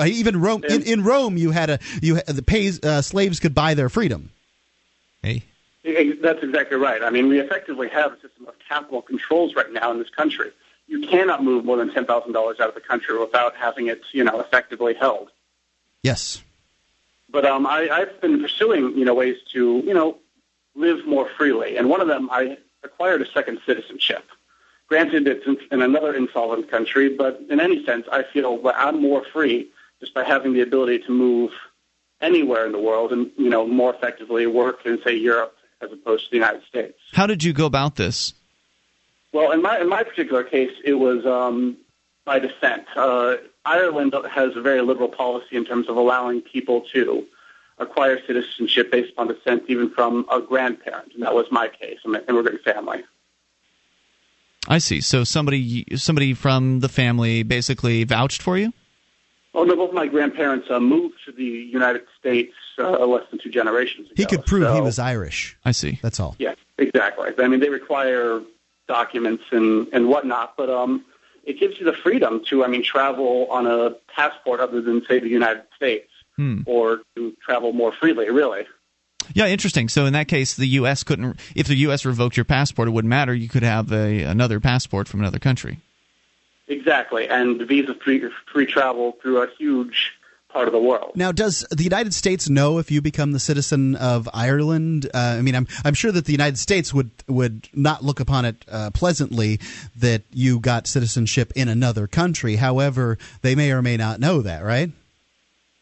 Even 0.06 0.42
Rome, 0.42 0.64
in, 0.66 0.84
in 0.84 1.04
Rome, 1.04 1.38
you 1.38 1.52
had 1.52 1.70
a 1.70 1.80
you 2.02 2.16
had, 2.16 2.28
the 2.28 2.42
pays 2.42 2.84
uh, 2.84 3.02
slaves 3.02 3.40
could 3.40 3.56
buy 3.56 3.74
their 3.74 3.90
freedom. 3.90 4.32
Hey. 5.24 5.44
That's 6.22 6.44
exactly 6.44 6.76
right. 6.76 7.02
I 7.02 7.10
mean, 7.10 7.30
we 7.30 7.40
effectively 7.40 7.88
have 7.90 8.12
a 8.12 8.20
system 8.20 8.48
of 8.48 8.56
capital 8.68 9.02
controls 9.02 9.56
right 9.56 9.72
now 9.72 9.90
in 9.92 10.00
this 10.00 10.10
country. 10.10 10.52
You 10.88 11.08
cannot 11.08 11.42
move 11.42 11.64
more 11.64 11.78
than 11.78 11.94
ten 11.94 12.06
thousand 12.06 12.34
dollars 12.34 12.60
out 12.60 12.68
of 12.68 12.76
the 12.76 12.82
country 12.82 13.18
without 13.18 13.56
having 13.56 13.88
it, 13.88 14.02
you 14.12 14.26
know, 14.26 14.42
effectively 14.42 14.94
held. 14.94 15.30
Yes. 16.04 16.44
But 17.30 17.46
um, 17.46 17.66
I, 17.66 17.90
I've 17.90 18.20
been 18.20 18.42
pursuing, 18.42 18.98
you 18.98 19.06
know, 19.06 19.14
ways 19.14 19.38
to, 19.54 19.82
you 19.86 19.94
know, 19.94 20.18
live 20.76 21.06
more 21.08 21.30
freely. 21.38 21.78
And 21.78 21.90
one 21.90 22.02
of 22.02 22.08
them, 22.08 22.30
I 22.32 22.58
acquired 22.84 23.22
a 23.22 23.32
second 23.32 23.60
citizenship. 23.66 24.26
Granted, 24.88 25.28
it's 25.28 25.46
in, 25.46 25.58
in 25.72 25.82
another 25.82 26.14
insolvent 26.14 26.70
country, 26.70 27.16
but 27.16 27.42
in 27.50 27.62
any 27.62 27.86
sense, 27.86 28.06
I 28.12 28.24
feel 28.24 28.62
that 28.64 28.76
I'm 28.78 29.02
more 29.02 29.24
free 29.24 29.70
just 30.00 30.14
by 30.14 30.24
having 30.24 30.54
the 30.54 30.62
ability 30.62 31.00
to 31.00 31.12
move 31.12 31.52
anywhere 32.22 32.66
in 32.66 32.72
the 32.72 32.80
world 32.80 33.12
and, 33.12 33.32
you 33.38 33.50
know, 33.50 33.68
more 33.68 33.94
effectively 33.94 34.48
work 34.48 34.86
in, 34.86 35.00
say, 35.04 35.16
Europe 35.16 35.56
as 35.82 35.92
opposed 35.92 36.26
to 36.26 36.32
the 36.32 36.38
United 36.38 36.64
States. 36.64 36.98
How 37.14 37.28
did 37.28 37.44
you 37.44 37.54
go 37.54 37.66
about 37.66 37.96
this? 37.96 38.34
Well, 39.34 39.52
in 39.52 39.62
my 39.62 39.80
in 39.80 39.90
my 39.90 40.04
particular 40.04 40.44
case, 40.44 40.72
it 40.84 40.96
was 40.96 41.26
um, 41.26 41.78
by 42.26 42.40
descent. 42.40 42.86
Uh, 42.96 43.36
Ireland 43.66 44.16
has 44.32 44.56
a 44.56 44.62
very 44.62 44.82
liberal 44.82 45.10
policy 45.10 45.56
in 45.56 45.66
terms 45.66 45.90
of 45.90 45.98
allowing 45.98 46.42
people 46.42 46.82
to 46.94 47.26
acquire 47.78 48.20
citizenship 48.26 48.92
based 48.92 49.12
upon 49.12 49.28
descent, 49.28 49.64
even 49.68 49.90
from 49.90 50.26
a 50.32 50.42
grandparent, 50.42 51.14
and 51.14 51.22
that 51.22 51.36
was 51.36 51.46
my 51.52 51.68
case. 51.68 52.00
I'm 52.06 52.16
an 52.16 52.24
immigrant 52.28 52.62
family. 52.64 53.04
I 54.68 54.80
see. 54.80 55.02
So 55.02 55.24
somebody 55.24 55.86
somebody 55.98 56.34
from 56.34 56.80
the 56.80 56.90
family 56.90 57.44
basically 57.44 58.04
vouched 58.04 58.42
for 58.42 58.58
you? 58.58 58.74
Oh 59.58 59.64
no, 59.64 59.76
both 59.76 59.92
my 59.92 60.06
grandparents 60.08 60.68
uh, 60.70 60.80
moved 60.80 61.16
to 61.26 61.32
the 61.32 61.44
United 61.44 62.04
States 62.20 62.54
uh, 62.78 63.06
less 63.06 63.24
than 63.32 63.40
two 63.40 63.50
generations 63.50 64.06
ago. 64.12 64.14
He 64.16 64.26
could 64.26 64.46
prove 64.46 64.72
he 64.76 64.82
was 64.82 65.00
Irish. 65.00 65.58
I 65.66 65.72
see. 65.72 66.00
That's 66.04 66.20
all. 66.20 66.36
Yeah, 66.38 66.54
exactly. 66.78 67.32
I 67.40 67.48
mean, 67.48 67.60
they 67.60 67.70
require 67.70 68.42
documents 68.88 69.44
and 69.52 69.88
and 69.92 70.08
whatnot, 70.10 70.56
but 70.58 70.70
um, 70.70 71.04
it 71.44 71.60
gives 71.60 71.80
you 71.80 71.86
the 71.86 71.94
freedom 71.94 72.44
to, 72.50 72.64
I 72.64 72.68
mean, 72.68 72.84
travel 72.84 73.48
on 73.50 73.66
a 73.68 73.92
passport 74.16 74.60
other 74.60 74.80
than 74.82 75.04
say 75.08 75.20
the 75.20 75.28
United 75.30 75.64
States, 75.76 76.10
Hmm. 76.36 76.62
or 76.68 77.02
to 77.16 77.34
travel 77.44 77.74
more 77.74 77.92
freely. 77.92 78.30
Really, 78.30 78.68
Yeah, 79.34 79.48
interesting. 79.48 79.90
So 79.90 80.06
in 80.06 80.14
that 80.14 80.28
case, 80.28 80.56
the 80.56 80.68
U.S. 80.82 81.02
couldn't. 81.04 81.40
If 81.56 81.66
the 81.68 81.76
U.S. 81.88 82.06
revoked 82.06 82.38
your 82.38 82.46
passport, 82.46 82.88
it 82.90 82.92
wouldn't 82.92 83.10
matter. 83.10 83.34
You 83.34 83.50
could 83.50 83.64
have 83.64 83.92
a, 83.92 84.22
another 84.22 84.60
passport 84.60 85.08
from 85.08 85.22
another 85.22 85.40
country. 85.40 85.80
Exactly. 86.68 87.28
And 87.28 87.62
visa 87.68 87.96
free 87.96 88.24
free 88.52 88.66
travel 88.66 89.18
through 89.22 89.44
a 89.44 89.48
huge 89.58 90.14
part 90.50 90.68
of 90.68 90.72
the 90.72 90.80
world. 90.80 91.12
Now, 91.16 91.32
does 91.32 91.66
the 91.72 91.84
United 91.84 92.14
States 92.14 92.50
know 92.50 92.78
if 92.78 92.90
you 92.90 93.02
become 93.02 93.34
the 93.34 93.40
citizen 93.40 93.96
of 93.96 94.30
Ireland? 94.34 95.10
Uh, 95.14 95.36
I 95.38 95.42
mean, 95.42 95.56
I'm 95.56 95.68
I'm 95.84 95.94
sure 95.94 96.12
that 96.12 96.26
the 96.26 96.32
United 96.32 96.58
States 96.58 96.94
would 96.94 97.12
would 97.28 97.68
not 97.74 98.04
look 98.04 98.20
upon 98.20 98.46
it 98.46 98.66
uh, 98.72 98.92
pleasantly 98.92 99.60
that 99.98 100.24
you 100.32 100.60
got 100.60 100.88
citizenship 100.88 101.52
in 101.56 101.68
another 101.68 102.08
country. 102.08 102.56
However, 102.56 103.18
they 103.42 103.56
may 103.56 103.72
or 103.72 103.82
may 103.82 103.98
not 103.98 104.20
know 104.20 104.42
that, 104.42 104.64
right? 104.64 104.90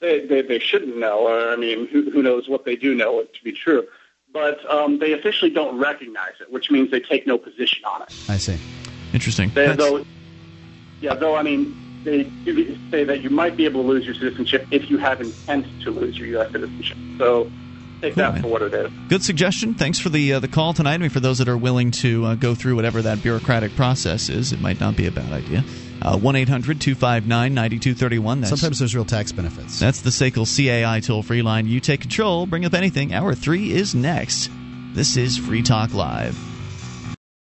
They, 0.01 0.25
they, 0.25 0.41
they 0.41 0.59
shouldn't 0.59 0.97
know. 0.97 1.27
Or, 1.27 1.49
I 1.49 1.55
mean, 1.55 1.87
who, 1.87 2.11
who 2.11 2.21
knows 2.21 2.49
what 2.49 2.65
they 2.65 2.75
do 2.75 2.93
know 2.93 3.19
it 3.19 3.33
to 3.35 3.43
be 3.43 3.51
true. 3.51 3.87
But 4.33 4.69
um, 4.69 4.99
they 4.99 5.13
officially 5.13 5.49
don't 5.49 5.79
recognize 5.79 6.33
it, 6.41 6.51
which 6.51 6.69
means 6.69 6.91
they 6.91 6.99
take 6.99 7.25
no 7.25 7.37
position 7.37 7.85
on 7.85 8.01
it. 8.01 8.13
I 8.27 8.37
see. 8.37 8.57
Interesting. 9.13 9.49
They, 9.49 9.67
That's- 9.67 9.77
though, 9.77 10.05
yeah, 11.01 11.13
though 11.15 11.35
I 11.35 11.43
mean, 11.43 11.75
they 12.03 12.23
do 12.45 12.77
say 12.91 13.03
that 13.03 13.21
you 13.21 13.29
might 13.29 13.57
be 13.57 13.65
able 13.65 13.81
to 13.83 13.87
lose 13.87 14.05
your 14.05 14.15
citizenship 14.15 14.67
if 14.71 14.89
you 14.89 14.97
have 14.97 15.21
intent 15.21 15.65
to 15.83 15.91
lose 15.91 16.17
your 16.17 16.27
U.S. 16.29 16.51
citizenship. 16.51 16.97
So 17.17 17.49
take 18.01 18.13
Cool, 18.13 18.23
that 18.23 18.33
man. 18.33 18.41
for 18.43 18.47
what 18.49 18.61
it 18.61 18.73
is. 18.73 18.91
Good 19.09 19.23
suggestion. 19.23 19.73
Thanks 19.73 19.99
for 19.99 20.09
the 20.09 20.33
uh, 20.33 20.39
the 20.39 20.47
call 20.47 20.73
tonight. 20.73 20.93
I 20.95 20.97
mean, 20.99 21.09
for 21.09 21.19
those 21.19 21.37
that 21.39 21.47
are 21.49 21.57
willing 21.57 21.91
to 21.91 22.25
uh, 22.25 22.35
go 22.35 22.53
through 22.55 22.75
whatever 22.75 23.01
that 23.01 23.21
bureaucratic 23.23 23.75
process 23.75 24.29
is, 24.29 24.51
it 24.51 24.61
might 24.61 24.79
not 24.79 24.95
be 24.95 25.07
a 25.07 25.11
bad 25.11 25.31
idea. 25.31 25.63
Uh, 26.01 26.17
One 26.17 26.35
eight 26.35 26.49
hundred 26.49 26.81
two 26.81 26.93
five 26.93 27.25
nine 27.25 27.53
ninety 27.53 27.79
two 27.79 27.95
thirty 27.95 28.19
one. 28.19 28.41
That's 28.41 28.49
Sometimes 28.51 28.79
there's 28.79 28.93
real 28.93 29.05
tax 29.05 29.31
benefits. 29.31 29.79
that's 29.79 30.01
the 30.01 30.09
SACL 30.11 30.45
CAI 30.45 30.99
toll 30.99 31.23
free 31.23 31.41
line. 31.41 31.65
You 31.67 31.79
take 31.79 32.01
control. 32.01 32.45
Bring 32.45 32.65
up 32.65 32.73
anything. 32.73 33.13
Hour 33.13 33.33
three 33.33 33.71
is 33.71 33.95
next. 33.95 34.51
This 34.93 35.17
is 35.17 35.37
Free 35.37 35.61
Talk 35.63 35.93
Live. 35.93 36.37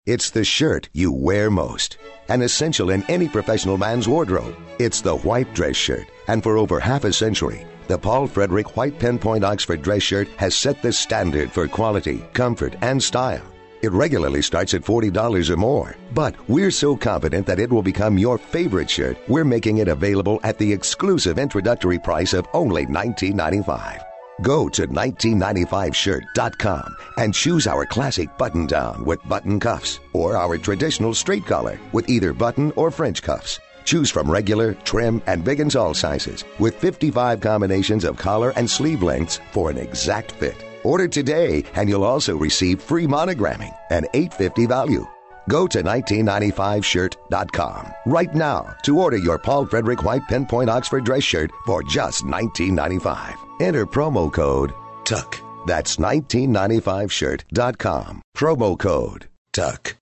It's 0.09 0.31
the 0.31 0.43
shirt 0.43 0.89
you 0.91 1.11
wear 1.11 1.51
most. 1.51 1.99
An 2.29 2.41
essential 2.41 2.89
in 2.89 3.03
any 3.03 3.27
professional 3.27 3.77
man's 3.77 4.07
wardrobe. 4.07 4.55
It's 4.79 5.01
the 5.01 5.17
white 5.17 5.53
dress 5.53 5.75
shirt. 5.75 6.07
And 6.27 6.41
for 6.41 6.57
over 6.57 6.79
half 6.79 7.03
a 7.03 7.13
century, 7.13 7.67
the 7.87 7.99
Paul 7.99 8.25
Frederick 8.25 8.75
White 8.75 8.97
Pinpoint 8.97 9.43
Oxford 9.43 9.83
dress 9.83 10.01
shirt 10.01 10.27
has 10.37 10.55
set 10.55 10.81
the 10.81 10.91
standard 10.91 11.51
for 11.51 11.67
quality, 11.67 12.25
comfort, 12.33 12.75
and 12.81 13.03
style. 13.03 13.45
It 13.83 13.91
regularly 13.91 14.41
starts 14.41 14.73
at 14.73 14.81
$40 14.81 15.47
or 15.51 15.57
more, 15.57 15.95
but 16.15 16.33
we're 16.49 16.71
so 16.71 16.97
confident 16.97 17.45
that 17.45 17.59
it 17.59 17.71
will 17.71 17.83
become 17.83 18.17
your 18.17 18.39
favorite 18.39 18.89
shirt, 18.89 19.15
we're 19.27 19.45
making 19.45 19.77
it 19.77 19.87
available 19.87 20.39
at 20.43 20.57
the 20.57 20.73
exclusive 20.73 21.37
introductory 21.37 21.99
price 21.99 22.33
of 22.33 22.47
only 22.53 22.87
$19.95. 22.87 24.08
Go 24.41 24.69
to 24.69 24.87
1995shirt.com 24.87 26.95
and 27.17 27.33
choose 27.33 27.67
our 27.67 27.85
classic 27.85 28.37
button 28.37 28.65
down 28.67 29.03
with 29.03 29.19
button 29.27 29.59
cuffs 29.59 29.99
or 30.13 30.37
our 30.37 30.57
traditional 30.57 31.13
straight 31.13 31.45
collar 31.45 31.77
with 31.91 32.07
either 32.09 32.31
button 32.33 32.71
or 32.75 32.89
French 32.91 33.21
cuffs. 33.21 33.59
Choose 33.83 34.09
from 34.09 34.31
regular, 34.31 34.75
trim, 34.85 35.21
and 35.27 35.43
big 35.43 35.59
and 35.59 35.71
tall 35.71 35.93
sizes 35.93 36.45
with 36.59 36.75
55 36.75 37.41
combinations 37.41 38.03
of 38.03 38.17
collar 38.17 38.51
and 38.55 38.67
sleeve 38.69 39.03
lengths 39.03 39.39
for 39.51 39.69
an 39.69 39.77
exact 39.77 40.31
fit. 40.31 40.55
Order 40.83 41.07
today 41.07 41.63
and 41.75 41.87
you'll 41.89 42.05
also 42.05 42.37
receive 42.37 42.81
free 42.81 43.07
monogramming 43.07 43.75
and 43.89 44.07
850 44.13 44.67
value. 44.67 45.05
Go 45.49 45.67
to 45.67 45.83
1995shirt.com 45.83 47.93
right 48.05 48.33
now 48.35 48.75
to 48.83 48.99
order 48.99 49.17
your 49.17 49.39
Paul 49.39 49.65
Frederick 49.65 50.03
White 50.03 50.21
Pinpoint 50.29 50.69
Oxford 50.69 51.03
dress 51.03 51.23
shirt 51.23 51.51
for 51.65 51.83
just 51.83 52.23
$19.95. 52.23 53.48
Enter 53.59 53.85
promo 53.85 54.31
code 54.31 54.73
TUCK. 55.05 55.41
That's 55.65 55.97
1995shirt.com. 55.97 58.21
Promo 58.35 58.79
code 58.79 59.27
TUCK. 59.53 59.95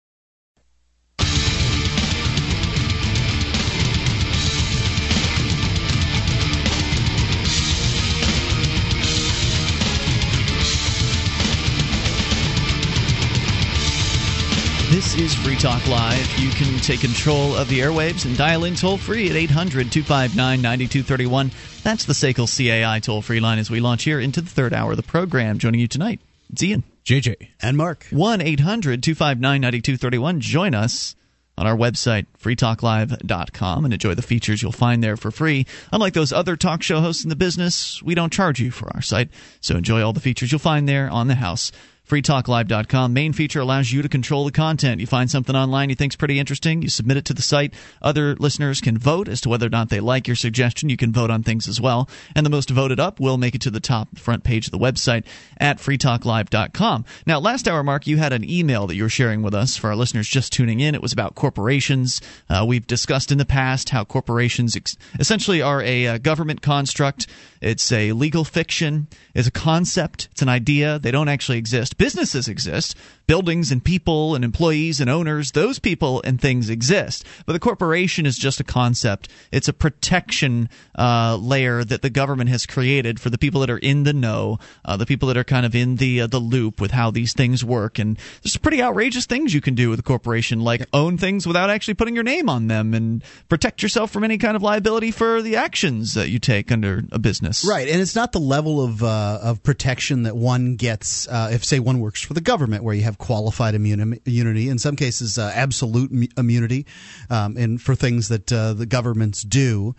This 14.90 15.18
is 15.18 15.36
Free 15.36 15.58
Talk 15.58 15.86
Live. 15.90 16.40
You 16.40 16.50
can 16.52 16.80
take 16.80 17.02
control 17.02 17.54
of 17.58 17.68
the 17.68 17.82
airwaves 17.82 18.26
and 18.26 18.38
dial 18.38 18.64
in 18.64 18.74
toll 18.74 18.98
free 18.98 19.30
at 19.30 19.36
800 19.36 19.92
259 19.92 20.62
9231. 20.62 21.52
That's 21.84 22.06
the 22.06 22.14
SACL 22.14 22.48
CAI 22.48 23.00
toll 23.02 23.22
free 23.22 23.42
line 23.42 23.60
as 23.60 23.70
we 23.70 23.82
launch 23.82 24.06
here 24.06 24.18
into 24.18 24.40
the 24.40 24.50
third 24.50 24.74
hour 24.74 24.92
of 24.92 24.98
the 24.98 25.04
program. 25.04 25.60
Joining 25.60 25.82
you 25.82 25.90
tonight, 25.90 26.22
it's 26.54 26.64
Ian. 26.64 26.86
JJ. 27.04 27.50
And 27.62 27.76
Mark. 27.76 28.06
1 28.12 28.40
800 28.40 29.04
259 29.04 29.60
9231. 29.60 30.40
Join 30.40 30.74
us 30.74 31.18
on 31.58 31.68
our 31.68 31.76
website, 31.76 32.26
freetalklive.com, 32.42 33.84
and 33.84 33.94
enjoy 33.94 34.16
the 34.16 34.22
features 34.22 34.62
you'll 34.62 34.72
find 34.72 35.04
there 35.04 35.18
for 35.18 35.32
free. 35.32 35.66
Unlike 35.92 36.14
those 36.14 36.32
other 36.32 36.56
talk 36.56 36.82
show 36.82 37.02
hosts 37.02 37.26
in 37.26 37.30
the 37.30 37.36
business, 37.36 38.02
we 38.02 38.16
don't 38.16 38.32
charge 38.32 38.62
you 38.62 38.72
for 38.72 38.90
our 38.96 39.02
site, 39.02 39.32
so 39.60 39.76
enjoy 39.76 40.02
all 40.02 40.14
the 40.14 40.22
features 40.22 40.50
you'll 40.50 40.60
find 40.60 40.88
there 40.88 41.10
on 41.10 41.28
the 41.28 41.36
house 41.36 41.74
freetalklive.com. 42.08 43.14
Main 43.14 43.34
feature 43.34 43.60
allows 43.60 43.92
you 43.92 44.02
to 44.02 44.10
control 44.10 44.46
the 44.46 44.52
content. 44.52 45.02
You 45.02 45.08
find 45.08 45.30
something 45.30 45.56
online 45.56 45.90
you 45.90 45.96
think's 45.96 46.16
pretty 46.16 46.40
interesting, 46.40 46.82
you 46.82 46.90
submit 46.90 47.18
it 47.18 47.26
to 47.26 47.34
the 47.34 47.42
site. 47.42 47.74
Other 48.02 48.36
listeners 48.36 48.82
can 48.82 48.98
vote 48.98 49.28
as 49.28 49.42
to 49.42 49.50
whether 49.50 49.68
or 49.68 49.70
not 49.70 49.90
they 49.90 50.00
like 50.00 50.28
your 50.28 50.36
suggestion. 50.36 50.90
You 50.90 50.98
can 50.98 51.12
vote 51.12 51.30
on 51.30 51.44
things 51.44 51.68
as 51.68 51.82
well. 51.82 52.10
And 52.36 52.46
the 52.46 52.50
most 52.50 52.70
voted 52.70 53.00
up 53.00 53.20
will 53.20 53.38
make 53.38 53.56
it 53.56 53.62
to 53.62 53.72
the 53.72 53.80
top 53.80 54.18
front 54.18 54.44
page 54.44 54.68
of 54.68 54.72
the 54.72 54.78
website 54.78 55.26
at 55.58 55.78
freetalklive.com. 55.78 57.06
Now, 57.26 57.40
last 57.40 57.68
hour, 57.68 57.84
Mark, 57.84 58.08
you 58.08 58.18
had 58.18 58.34
an 58.34 58.50
email 58.50 58.88
that 58.88 58.96
you 58.96 59.04
were 59.04 59.10
sharing 59.10 59.42
with 59.42 59.54
us 59.54 59.76
for 59.78 59.90
our 59.90 59.96
listeners 59.96 60.28
just 60.28 60.54
tuning 60.54 60.80
in. 60.80 60.96
It 60.96 61.02
was 61.02 61.14
about 61.14 61.36
corporations. 61.36 62.22
Uh, 62.50 62.66
we've 62.68 62.88
discussed 62.88 63.32
in 63.32 63.38
the 63.38 63.46
past 63.46 63.90
how 63.90 64.04
corporations 64.04 64.76
ex- 64.76 64.98
essentially 65.20 65.62
are 65.62 65.82
a, 65.82 66.06
a 66.06 66.20
government 66.20 66.62
construct. 66.62 67.28
It's 67.62 67.92
a 67.92 68.12
legal 68.12 68.44
fiction. 68.44 69.08
It's 69.34 69.48
a 69.48 69.52
concept. 69.52 70.30
It's 70.32 70.42
an 70.42 70.50
idea. 70.50 71.00
They 71.00 71.12
don't 71.12 71.30
actually 71.30 71.58
exist 71.58 71.98
businesses 71.98 72.48
exist 72.48 72.96
buildings 73.28 73.72
and 73.72 73.84
people 73.84 74.36
and 74.36 74.44
employees 74.44 75.00
and 75.00 75.10
owners 75.10 75.52
those 75.52 75.80
people 75.80 76.22
and 76.24 76.40
things 76.40 76.70
exist. 76.70 77.26
But 77.46 77.54
the 77.54 77.60
corporation 77.60 78.26
is 78.26 78.38
just 78.38 78.60
a 78.60 78.64
concept. 78.64 79.30
It's 79.52 79.68
a 79.68 79.74
protection 79.74 80.70
uh, 80.98 81.38
layer 81.40 81.84
that 81.84 82.02
the 82.02 82.10
government 82.10 82.50
has 82.50 82.66
created 82.66 83.20
for 83.20 83.30
the 83.30 83.38
people 83.38 83.62
that 83.62 83.70
are 83.70 83.78
in 83.78 84.04
the 84.04 84.14
know 84.14 84.60
uh, 84.86 84.98
the 84.98 85.06
people 85.06 85.28
that 85.28 85.38
are 85.38 85.44
kind 85.44 85.66
of 85.66 85.76
in 85.76 85.98
the 85.98 86.22
uh, 86.22 86.28
the 86.28 86.40
loop 86.40 86.80
with 86.80 86.92
how 86.92 87.12
these 87.12 87.34
things 87.34 87.64
work. 87.64 88.00
And 88.00 88.18
there's 88.44 88.58
pretty 88.58 88.82
outrageous 88.82 89.26
things 89.26 89.54
you 89.54 89.62
can 89.62 89.76
do 89.76 89.90
with 89.90 90.00
a 90.00 90.04
corporation 90.04 90.62
like 90.62 90.86
own 90.94 91.18
things 91.18 91.46
without 91.46 91.70
actually 91.70 91.96
putting 91.96 92.16
your 92.16 92.24
name 92.24 92.50
on 92.50 92.68
them 92.68 92.94
and 92.94 93.24
protect 93.50 93.84
yourself 93.84 94.12
from 94.12 94.24
any 94.24 94.38
kind 94.38 94.56
of 94.56 94.64
liability 94.64 95.12
for 95.12 95.42
the 95.42 95.58
actions 95.58 96.14
that 96.14 96.30
you 96.30 96.40
take 96.40 96.72
under 96.72 97.04
a 97.12 97.20
business. 97.20 97.66
Right. 97.68 97.90
And 97.90 98.02
it's 98.02 98.16
not 98.16 98.32
the 98.32 98.40
level 98.40 98.82
of 98.82 99.04
uh, 99.04 99.40
of 99.42 99.64
protection 99.64 100.24
that 100.24 100.36
one 100.36 100.76
gets 100.76 101.28
uh, 101.28 101.50
if 101.52 101.66
say 101.66 101.80
one 101.80 102.00
works 102.00 102.22
for 102.22 102.34
the 102.34 102.42
government 102.42 102.84
where 102.84 102.96
you 102.96 103.04
have 103.04 103.17
qualified 103.18 103.76
immunity, 103.76 104.70
in 104.70 104.80
some 104.80 104.96
cases 104.96 105.38
uh, 105.38 105.52
absolute 105.54 106.32
immunity, 106.38 106.86
um, 107.30 107.58
and 107.58 107.82
for 107.82 107.96
things 107.96 108.30
that 108.30 108.52
uh, 108.52 108.74
the 108.74 108.86
governments 108.86 109.44
do. 109.44 109.96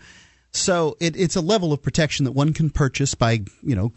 So 0.51 0.97
it, 0.99 1.15
it's 1.15 1.35
a 1.35 1.41
level 1.41 1.73
of 1.73 1.81
protection 1.81 2.25
that 2.25 2.31
one 2.31 2.53
can 2.53 2.69
purchase 2.69 3.15
by 3.15 3.41
you 3.61 3.75
know 3.75 3.91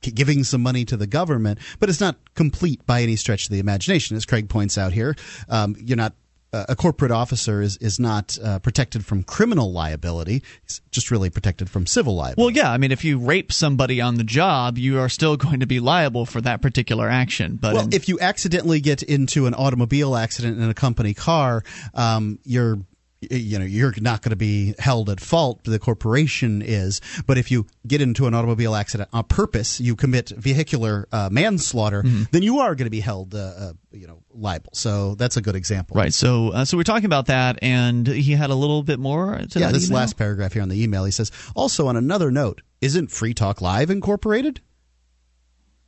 giving 0.00 0.44
some 0.44 0.62
money 0.62 0.84
to 0.84 0.96
the 0.96 1.06
government, 1.06 1.58
but 1.78 1.88
it's 1.88 2.00
not 2.00 2.16
complete 2.34 2.84
by 2.86 3.02
any 3.02 3.16
stretch 3.16 3.44
of 3.44 3.50
the 3.50 3.58
imagination. 3.58 4.16
As 4.16 4.26
Craig 4.26 4.48
points 4.48 4.76
out 4.76 4.92
here, 4.92 5.16
um, 5.48 5.76
you're 5.78 5.96
not 5.96 6.14
a 6.52 6.74
corporate 6.76 7.10
officer 7.10 7.60
is 7.60 7.76
is 7.78 8.00
not 8.00 8.38
uh, 8.42 8.58
protected 8.58 9.04
from 9.04 9.22
criminal 9.22 9.70
liability. 9.70 10.42
He's 10.62 10.80
just 10.90 11.10
really 11.10 11.30
protected 11.30 11.68
from 11.68 11.86
civil 11.86 12.14
liability. 12.16 12.40
Well, 12.40 12.50
yeah, 12.50 12.72
I 12.72 12.78
mean, 12.78 12.90
if 12.90 13.04
you 13.04 13.18
rape 13.18 13.52
somebody 13.52 14.00
on 14.00 14.14
the 14.14 14.24
job, 14.24 14.78
you 14.78 14.98
are 14.98 15.08
still 15.08 15.36
going 15.48 15.60
to 15.60 15.66
be 15.66 15.80
liable 15.80 16.24
for 16.26 16.40
that 16.40 16.62
particular 16.62 17.08
action. 17.08 17.58
But 17.60 17.74
well, 17.74 17.84
in- 17.84 17.92
if 17.92 18.08
you 18.08 18.18
accidentally 18.20 18.80
get 18.80 19.02
into 19.02 19.46
an 19.46 19.54
automobile 19.54 20.16
accident 20.16 20.58
in 20.58 20.68
a 20.68 20.74
company 20.74 21.14
car, 21.14 21.62
um, 21.94 22.38
you're 22.44 22.78
you 23.20 23.58
know 23.58 23.64
you're 23.64 23.92
not 24.00 24.22
going 24.22 24.30
to 24.30 24.36
be 24.36 24.74
held 24.78 25.10
at 25.10 25.20
fault 25.20 25.64
the 25.64 25.78
corporation 25.78 26.62
is 26.62 27.00
but 27.26 27.36
if 27.36 27.50
you 27.50 27.66
get 27.86 28.00
into 28.00 28.26
an 28.26 28.34
automobile 28.34 28.74
accident 28.74 29.08
on 29.12 29.24
purpose 29.24 29.80
you 29.80 29.96
commit 29.96 30.28
vehicular 30.30 31.08
uh, 31.10 31.28
manslaughter 31.30 32.02
mm-hmm. 32.02 32.22
then 32.30 32.42
you 32.42 32.60
are 32.60 32.74
going 32.74 32.86
to 32.86 32.90
be 32.90 33.00
held 33.00 33.34
uh, 33.34 33.38
uh, 33.38 33.72
you 33.90 34.06
know 34.06 34.22
liable. 34.30 34.70
So 34.72 35.14
that's 35.16 35.36
a 35.36 35.40
good 35.40 35.56
example. 35.56 35.96
Right. 35.96 36.12
So 36.12 36.50
uh, 36.50 36.64
so 36.64 36.76
we're 36.76 36.84
talking 36.84 37.06
about 37.06 37.26
that 37.26 37.58
and 37.60 38.06
he 38.06 38.32
had 38.32 38.50
a 38.50 38.54
little 38.54 38.82
bit 38.82 38.98
more 38.98 39.40
yeah 39.54 39.72
this 39.72 39.88
email? 39.88 39.98
last 39.98 40.16
paragraph 40.16 40.52
here 40.52 40.62
on 40.62 40.68
the 40.68 40.80
email 40.82 41.04
he 41.04 41.10
says 41.10 41.32
also 41.56 41.88
on 41.88 41.96
another 41.96 42.30
note 42.30 42.62
isn't 42.80 43.10
free 43.10 43.34
talk 43.34 43.60
live 43.60 43.90
incorporated? 43.90 44.60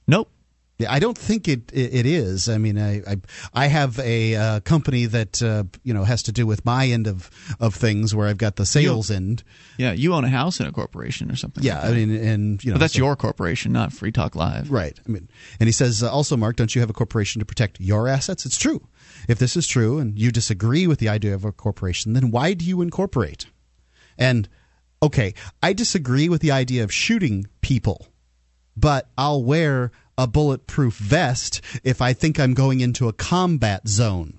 Nope 0.07 0.31
I 0.89 0.98
don't 0.98 1.19
think 1.19 1.48
it 1.48 1.70
it, 1.73 2.07
is. 2.07 2.48
I 2.48 2.59
mean, 2.59 2.78
I 2.78 3.02
I, 3.07 3.16
I 3.55 3.66
have 3.66 3.98
a 3.98 4.36
uh, 4.36 4.61
company 4.61 5.07
that 5.07 5.43
uh, 5.43 5.65
you 5.82 5.94
know 5.94 6.05
has 6.05 6.23
to 6.24 6.32
do 6.32 6.47
with 6.47 6.65
my 6.65 6.86
end 6.86 7.07
of, 7.07 7.31
of 7.59 7.74
things 7.74 8.15
where 8.15 8.27
I've 8.28 8.39
got 8.39 8.57
the 8.57 8.66
sales 8.66 9.11
you, 9.11 9.16
end. 9.16 9.43
Yeah, 9.78 9.93
you 9.93 10.15
own 10.15 10.24
a 10.24 10.28
house 10.28 10.61
in 10.61 10.66
a 10.66 10.73
corporation 10.73 11.31
or 11.31 11.36
something. 11.36 11.62
Yeah, 11.62 11.81
like 11.81 11.90
I 11.90 11.93
mean, 11.94 12.15
and 12.15 12.65
you 12.65 12.70
know, 12.70 12.74
but 12.74 12.81
that's 12.81 12.94
so, 12.94 12.98
your 12.98 13.16
corporation, 13.16 13.73
not 13.73 13.93
Free 13.93 14.12
Talk 14.12 14.35
Live. 14.35 14.70
Right. 14.70 14.98
I 15.07 15.11
mean, 15.11 15.28
and 15.59 15.69
he 15.69 15.73
says 15.73 16.02
uh, 16.02 16.11
also, 16.11 16.36
Mark, 16.36 16.57
don't 16.57 16.74
you 16.74 16.81
have 16.81 16.90
a 16.90 16.94
corporation 16.94 17.40
to 17.40 17.47
protect 17.47 17.81
your 17.81 18.09
assets? 18.09 18.47
It's 18.47 18.59
true. 18.59 18.86
If 19.28 19.39
this 19.39 19.57
is 19.57 19.66
true, 19.66 19.98
and 19.98 20.19
you 20.19 20.31
disagree 20.31 20.86
with 20.86 20.98
the 20.98 21.09
idea 21.09 21.35
of 21.35 21.44
a 21.44 21.52
corporation, 21.52 22.12
then 22.15 22.31
why 22.31 22.55
do 22.55 22.65
you 22.65 22.81
incorporate? 22.81 23.47
And 24.19 24.48
okay, 25.02 25.35
I 25.62 25.73
disagree 25.73 26.28
with 26.28 26.40
the 26.40 26.51
idea 26.51 26.85
of 26.85 26.93
shooting 26.93 27.47
people, 27.61 28.09
but 28.77 29.09
I'll 29.16 29.43
wear 29.43 29.93
a 30.20 30.26
bulletproof 30.26 30.97
vest 30.97 31.62
if 31.82 32.02
I 32.02 32.12
think 32.12 32.38
I'm 32.38 32.52
going 32.52 32.80
into 32.80 33.09
a 33.09 33.12
combat 33.12 33.88
zone. 33.88 34.38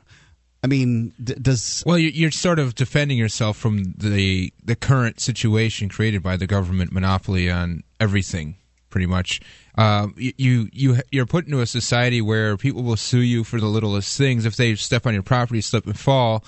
I 0.64 0.68
mean, 0.68 1.12
d- 1.22 1.34
does 1.42 1.84
well, 1.88 1.98
you're 1.98 2.30
sort 2.30 2.60
of 2.60 2.76
defending 2.76 3.18
yourself 3.18 3.58
from 3.58 3.94
the 3.98 4.54
the 4.64 4.76
current 4.76 5.20
situation 5.20 5.90
created 5.90 6.22
by 6.22 6.38
the 6.38 6.46
government 6.46 6.92
monopoly 6.92 7.50
on 7.50 7.82
everything, 8.00 8.58
pretty 8.92 9.08
much. 9.08 9.42
Uh, 9.76 10.10
you 10.16 10.70
you 10.72 10.98
you're 11.12 11.26
put 11.26 11.46
into 11.46 11.62
a 11.62 11.66
society 11.66 12.22
where 12.22 12.58
people 12.58 12.84
will 12.84 12.96
sue 12.96 13.22
you 13.22 13.44
for 13.44 13.60
the 13.60 13.66
littlest 13.66 14.16
things. 14.16 14.46
If 14.46 14.56
they 14.56 14.76
step 14.76 15.08
on 15.08 15.16
your 15.16 15.24
property, 15.24 15.62
slip 15.62 15.88
and 15.88 15.98
fall, 15.98 16.46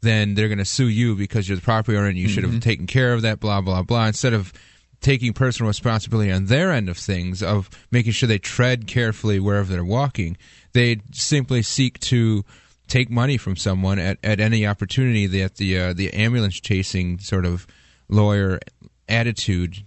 then 0.00 0.34
they're 0.34 0.48
going 0.48 0.58
to 0.58 0.64
sue 0.64 0.88
you 0.88 1.16
because 1.16 1.48
you're 1.48 1.56
the 1.56 1.62
property 1.62 1.98
owner 1.98 2.06
and 2.06 2.16
you 2.16 2.26
mm-hmm. 2.26 2.34
should 2.34 2.44
have 2.44 2.52
mm-hmm. 2.52 2.60
taken 2.60 2.86
care 2.86 3.14
of 3.14 3.22
that. 3.22 3.40
Blah 3.40 3.62
blah 3.62 3.82
blah. 3.82 4.06
Instead 4.06 4.32
of 4.32 4.52
taking 5.00 5.32
personal 5.32 5.68
responsibility 5.68 6.32
on 6.32 6.46
their 6.46 6.72
end 6.72 6.88
of 6.88 6.98
things, 6.98 7.42
of 7.42 7.68
making 7.90 8.12
sure 8.12 8.26
they 8.26 8.38
tread 8.38 8.86
carefully 8.86 9.38
wherever 9.38 9.72
they're 9.72 9.84
walking. 9.84 10.36
They 10.72 11.00
simply 11.12 11.62
seek 11.62 11.98
to 12.00 12.44
take 12.88 13.10
money 13.10 13.36
from 13.36 13.56
someone 13.56 13.98
at, 13.98 14.18
at 14.22 14.40
any 14.40 14.66
opportunity 14.66 15.26
that 15.26 15.56
the 15.56 15.78
uh, 15.78 15.92
the 15.92 16.12
ambulance 16.12 16.60
chasing 16.60 17.18
sort 17.18 17.44
of 17.44 17.66
lawyer 18.08 18.60
attitude 19.08 19.84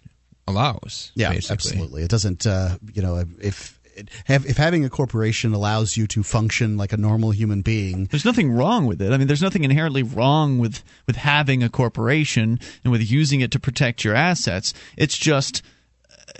allows. 0.47 1.11
Yeah, 1.15 1.29
basically. 1.31 1.53
absolutely. 1.53 2.03
It 2.03 2.09
doesn't, 2.09 2.47
uh, 2.47 2.77
you 2.93 3.01
know, 3.01 3.23
if 3.41 3.78
have, 4.25 4.45
if 4.45 4.57
having 4.57 4.85
a 4.85 4.89
corporation 4.89 5.53
allows 5.53 5.97
you 5.97 6.07
to 6.07 6.23
function 6.23 6.77
like 6.77 6.93
a 6.93 6.97
normal 6.97 7.31
human 7.31 7.61
being, 7.61 8.05
there's 8.05 8.25
nothing 8.25 8.51
wrong 8.51 8.85
with 8.85 9.01
it. 9.01 9.11
I 9.11 9.17
mean, 9.17 9.27
there's 9.27 9.41
nothing 9.41 9.63
inherently 9.63 10.03
wrong 10.03 10.59
with 10.59 10.83
with 11.07 11.15
having 11.15 11.63
a 11.63 11.69
corporation 11.69 12.59
and 12.83 12.91
with 12.91 13.09
using 13.09 13.41
it 13.41 13.51
to 13.51 13.59
protect 13.59 14.03
your 14.03 14.15
assets. 14.15 14.73
It's 14.97 15.17
just 15.17 15.61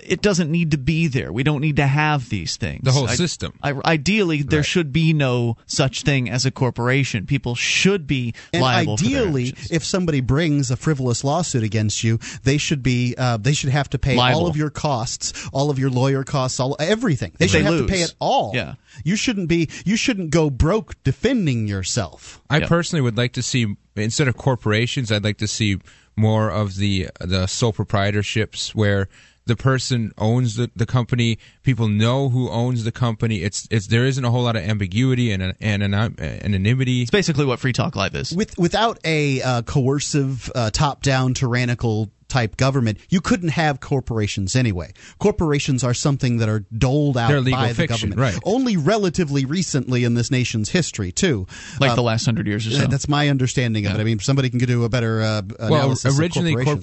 it 0.02 0.22
doesn't 0.22 0.50
need 0.50 0.70
to 0.72 0.78
be 0.78 1.06
there. 1.06 1.32
We 1.32 1.42
don't 1.42 1.60
need 1.60 1.76
to 1.76 1.86
have 1.86 2.28
these 2.28 2.56
things. 2.56 2.80
The 2.84 2.92
whole 2.92 3.08
I- 3.08 3.14
system. 3.14 3.52
I, 3.62 3.72
ideally, 3.84 4.42
there 4.42 4.62
should 4.62 4.92
be 4.92 5.12
no 5.12 5.56
such 5.66 6.02
thing 6.02 6.28
as 6.30 6.44
a 6.46 6.50
corporation. 6.50 7.26
People 7.26 7.54
should 7.54 8.06
be 8.06 8.34
And 8.52 8.62
liable. 8.62 8.96
for 8.96 9.04
their 9.04 9.22
ideally, 9.22 9.54
if 9.70 9.84
somebody 9.84 10.20
brings 10.20 10.70
a 10.70 10.76
frivolous 10.76 11.24
lawsuit 11.24 11.62
against 11.62 12.02
you, 12.04 12.18
they 12.42 12.58
should 12.58 12.82
be 12.82 13.14
uh, 13.16 13.36
they 13.36 13.52
should 13.52 13.70
have 13.70 13.88
to 13.90 13.98
pay 13.98 14.16
Liable. 14.16 14.40
all 14.40 14.46
of 14.46 14.56
your 14.56 14.70
costs, 14.70 15.32
all 15.52 15.70
of 15.70 15.78
your 15.78 15.90
lawyer 15.90 16.24
costs, 16.24 16.60
all 16.60 16.76
everything. 16.78 17.32
They 17.38 17.44
If 17.46 17.50
should 17.52 17.60
they 17.60 17.64
have 17.64 17.74
lose. 17.74 17.86
to 17.90 17.92
pay 17.92 18.02
it 18.02 18.14
all. 18.18 18.52
Yeah. 18.54 18.74
You 19.04 19.16
shouldn't 19.16 19.48
be 19.48 19.68
you 19.84 19.96
shouldn't 19.96 20.30
go 20.30 20.50
broke 20.50 21.00
defending 21.04 21.66
yourself. 21.68 22.40
I 22.50 22.60
personally 22.60 23.00
would 23.02 23.16
like 23.16 23.32
to 23.34 23.42
see 23.42 23.76
instead 23.96 24.28
of 24.28 24.36
corporations, 24.36 25.12
I'd 25.12 25.24
like 25.24 25.38
to 25.38 25.48
see 25.48 25.78
more 26.16 26.50
of 26.50 26.76
the 26.76 27.08
the 27.20 27.46
sole 27.46 27.72
proprietorships 27.72 28.74
where 28.74 29.08
the 29.46 29.56
person 29.56 30.12
owns 30.18 30.56
the, 30.56 30.70
the 30.76 30.86
company. 30.86 31.38
People 31.62 31.88
know 31.88 32.28
who 32.28 32.48
owns 32.50 32.84
the 32.84 32.92
company. 32.92 33.42
It's 33.42 33.66
it's 33.70 33.88
there 33.88 34.06
isn't 34.06 34.24
a 34.24 34.30
whole 34.30 34.42
lot 34.42 34.56
of 34.56 34.62
ambiguity 34.62 35.32
and 35.32 35.42
and, 35.42 35.82
and 35.82 35.94
anonymity. 36.20 37.02
It's 37.02 37.10
basically 37.10 37.44
what 37.44 37.58
Free 37.58 37.72
Talk 37.72 37.96
Live 37.96 38.14
is. 38.14 38.32
With 38.32 38.56
without 38.58 38.98
a 39.04 39.42
uh, 39.42 39.62
coercive, 39.62 40.50
uh, 40.54 40.70
top-down, 40.70 41.34
tyrannical 41.34 42.10
type 42.30 42.56
government, 42.56 42.98
you 43.10 43.20
couldn't 43.20 43.50
have 43.50 43.80
corporations 43.80 44.56
anyway. 44.56 44.92
Corporations 45.18 45.84
are 45.84 45.92
something 45.92 46.38
that 46.38 46.48
are 46.48 46.60
doled 46.76 47.18
out 47.18 47.28
They're 47.28 47.40
legal 47.40 47.60
by 47.60 47.68
the 47.68 47.74
fiction, 47.74 48.10
government. 48.10 48.34
right. 48.36 48.42
Only 48.44 48.76
relatively 48.78 49.44
recently 49.44 50.04
in 50.04 50.14
this 50.14 50.30
nation's 50.30 50.70
history, 50.70 51.12
too. 51.12 51.46
Like 51.80 51.90
Uh, 51.90 51.94
the 51.96 52.02
last 52.02 52.24
hundred 52.24 52.46
years 52.46 52.66
or 52.66 52.70
so. 52.70 52.86
That's 52.86 53.08
my 53.08 53.28
understanding 53.28 53.84
of 53.86 53.94
it. 53.96 54.00
I 54.00 54.04
mean, 54.04 54.18
somebody 54.20 54.48
can 54.48 54.58
do 54.60 54.84
a 54.84 54.88
better 54.88 55.20
uh, 55.20 55.42
well, 55.58 55.74
analysis. 55.74 56.14
of 56.14 56.18
originally 56.20 56.52
corporations. 56.54 56.74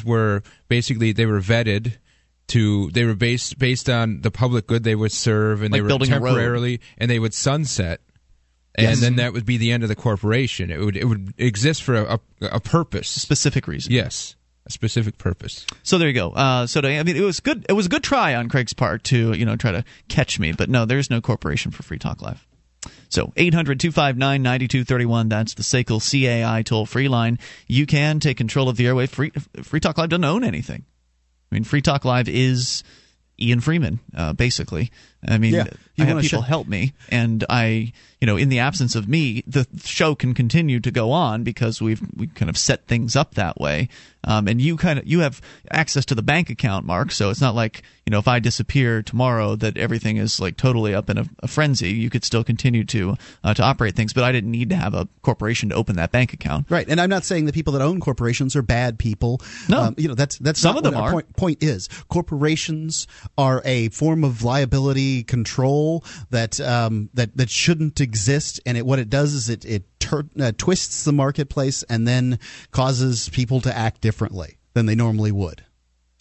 corporations 0.00 0.04
were 0.04 0.42
basically 0.68 1.12
they 1.12 1.26
were 1.26 1.40
vetted 1.40 1.94
to 2.48 2.90
they 2.90 3.04
were 3.04 3.14
based 3.14 3.58
based 3.58 3.88
on 3.88 4.20
the 4.20 4.30
public 4.30 4.66
good 4.66 4.82
they 4.84 4.94
would 4.94 5.12
serve 5.12 5.62
and 5.62 5.72
they 5.72 5.78
Like 5.78 5.82
were 5.84 5.88
building 5.88 6.12
a 6.12 6.20
road. 6.20 6.30
temporarily 6.34 6.80
and 6.98 7.10
they 7.10 7.18
would 7.18 7.32
sunset 7.34 8.00
and 8.74 8.88
Yes. 8.88 9.00
then 9.00 9.16
that 9.16 9.32
would 9.32 9.46
be 9.46 9.58
the 9.58 9.70
end 9.70 9.82
of 9.84 9.88
the 9.88 9.94
corporation 9.94 10.70
it 10.70 10.80
would 10.80 10.96
it 10.96 11.04
would 11.04 11.32
exist 11.38 11.82
for 11.84 11.94
a, 11.94 12.14
a, 12.40 12.46
a 12.56 12.60
purpose 12.60 13.08
specific 13.08 13.68
reason 13.68 13.92
yes 13.92 14.34
a 14.66 14.70
specific 14.70 15.18
purpose 15.18 15.66
So 15.82 15.98
there 15.98 16.06
you 16.08 16.14
go. 16.14 16.30
Uh, 16.30 16.66
so 16.66 16.80
to, 16.80 16.88
I 16.88 17.02
mean, 17.02 17.16
it 17.16 17.22
was 17.22 17.40
good. 17.40 17.66
It 17.68 17.72
was 17.72 17.86
a 17.86 17.88
good 17.88 18.04
try 18.04 18.34
on 18.34 18.48
Craig's 18.48 18.72
part 18.72 19.02
to 19.04 19.32
you 19.32 19.44
know 19.44 19.56
try 19.56 19.72
to 19.72 19.84
catch 20.08 20.38
me, 20.38 20.52
but 20.52 20.68
no, 20.70 20.84
there's 20.84 21.10
no 21.10 21.20
corporation 21.20 21.70
for 21.72 21.82
Free 21.82 21.98
Talk 21.98 22.22
Live. 22.22 22.46
So 23.08 23.26
800-259-9231, 23.36 25.28
that's 25.28 25.54
the 25.54 25.62
SACL 25.62 26.00
CAI 26.00 26.62
toll 26.62 26.86
free 26.86 27.08
line. 27.08 27.38
You 27.66 27.86
can 27.86 28.20
take 28.20 28.36
control 28.36 28.68
of 28.68 28.76
the 28.76 28.84
airwave. 28.86 29.10
Free, 29.10 29.30
Free 29.62 29.80
Talk 29.80 29.98
Live 29.98 30.08
doesn't 30.10 30.24
own 30.24 30.44
anything. 30.44 30.84
I 31.50 31.54
mean, 31.54 31.64
Free 31.64 31.82
Talk 31.82 32.04
Live 32.04 32.28
is 32.28 32.82
Ian 33.38 33.60
Freeman, 33.60 34.00
uh, 34.16 34.32
basically. 34.32 34.90
I 35.26 35.38
mean, 35.38 35.54
Yeah, 35.54 35.66
I 35.98 36.04
have 36.04 36.20
people 36.22 36.42
sh- 36.42 36.46
help 36.46 36.66
me, 36.66 36.92
and 37.08 37.44
I, 37.48 37.92
you 38.22 38.26
know, 38.26 38.36
in 38.36 38.50
the 38.50 38.60
absence 38.60 38.94
of 38.94 39.08
me, 39.08 39.42
the 39.48 39.66
show 39.82 40.14
can 40.14 40.32
continue 40.32 40.78
to 40.78 40.92
go 40.92 41.10
on 41.10 41.42
because 41.42 41.82
we've 41.82 42.00
we 42.14 42.28
kind 42.28 42.48
of 42.48 42.56
set 42.56 42.86
things 42.86 43.16
up 43.16 43.34
that 43.34 43.60
way. 43.60 43.88
Um, 44.24 44.46
and 44.46 44.60
you 44.60 44.76
kind 44.76 45.00
of 45.00 45.06
you 45.06 45.20
have 45.20 45.40
access 45.70 46.04
to 46.06 46.14
the 46.14 46.22
bank 46.22 46.48
account, 46.48 46.86
Mark. 46.86 47.10
So 47.10 47.30
it's 47.30 47.40
not 47.40 47.56
like 47.56 47.82
you 48.06 48.12
know 48.12 48.18
if 48.18 48.28
I 48.28 48.38
disappear 48.38 49.02
tomorrow 49.02 49.56
that 49.56 49.76
everything 49.76 50.16
is 50.16 50.38
like 50.38 50.56
totally 50.56 50.94
up 50.94 51.10
in 51.10 51.18
a, 51.18 51.24
a 51.40 51.48
frenzy. 51.48 51.90
You 51.90 52.10
could 52.10 52.24
still 52.24 52.44
continue 52.44 52.84
to 52.84 53.16
uh, 53.42 53.54
to 53.54 53.62
operate 53.64 53.96
things, 53.96 54.12
but 54.12 54.22
I 54.22 54.30
didn't 54.30 54.52
need 54.52 54.70
to 54.70 54.76
have 54.76 54.94
a 54.94 55.08
corporation 55.22 55.70
to 55.70 55.74
open 55.74 55.96
that 55.96 56.12
bank 56.12 56.32
account. 56.32 56.70
Right, 56.70 56.88
and 56.88 57.00
I'm 57.00 57.10
not 57.10 57.24
saying 57.24 57.46
the 57.46 57.52
people 57.52 57.72
that 57.72 57.82
own 57.82 57.98
corporations 57.98 58.54
are 58.54 58.62
bad 58.62 58.96
people. 58.96 59.40
No. 59.68 59.80
um, 59.80 59.94
you 59.98 60.06
know 60.06 60.14
that's 60.14 60.38
that's 60.38 60.60
Some 60.60 60.76
not 60.76 60.86
of 60.86 60.92
them 60.92 61.02
are. 61.02 61.10
Point, 61.10 61.36
point 61.36 61.62
is, 61.64 61.88
corporations 62.08 63.08
are 63.36 63.60
a 63.64 63.88
form 63.88 64.22
of 64.22 64.44
liability 64.44 65.24
control 65.24 66.04
that 66.30 66.60
um, 66.60 67.10
that 67.14 67.36
that 67.36 67.50
shouldn't 67.50 68.00
exist, 68.00 68.11
and 68.66 68.76
it, 68.76 68.86
what 68.86 68.98
it 68.98 69.10
does 69.10 69.34
is 69.34 69.48
it 69.48 69.64
it 69.64 69.84
tur- 69.98 70.28
uh, 70.40 70.52
twists 70.56 71.04
the 71.04 71.12
marketplace 71.12 71.82
and 71.84 72.06
then 72.06 72.38
causes 72.70 73.28
people 73.30 73.60
to 73.60 73.76
act 73.76 74.00
differently 74.00 74.58
than 74.74 74.86
they 74.86 74.94
normally 74.94 75.32
would, 75.32 75.64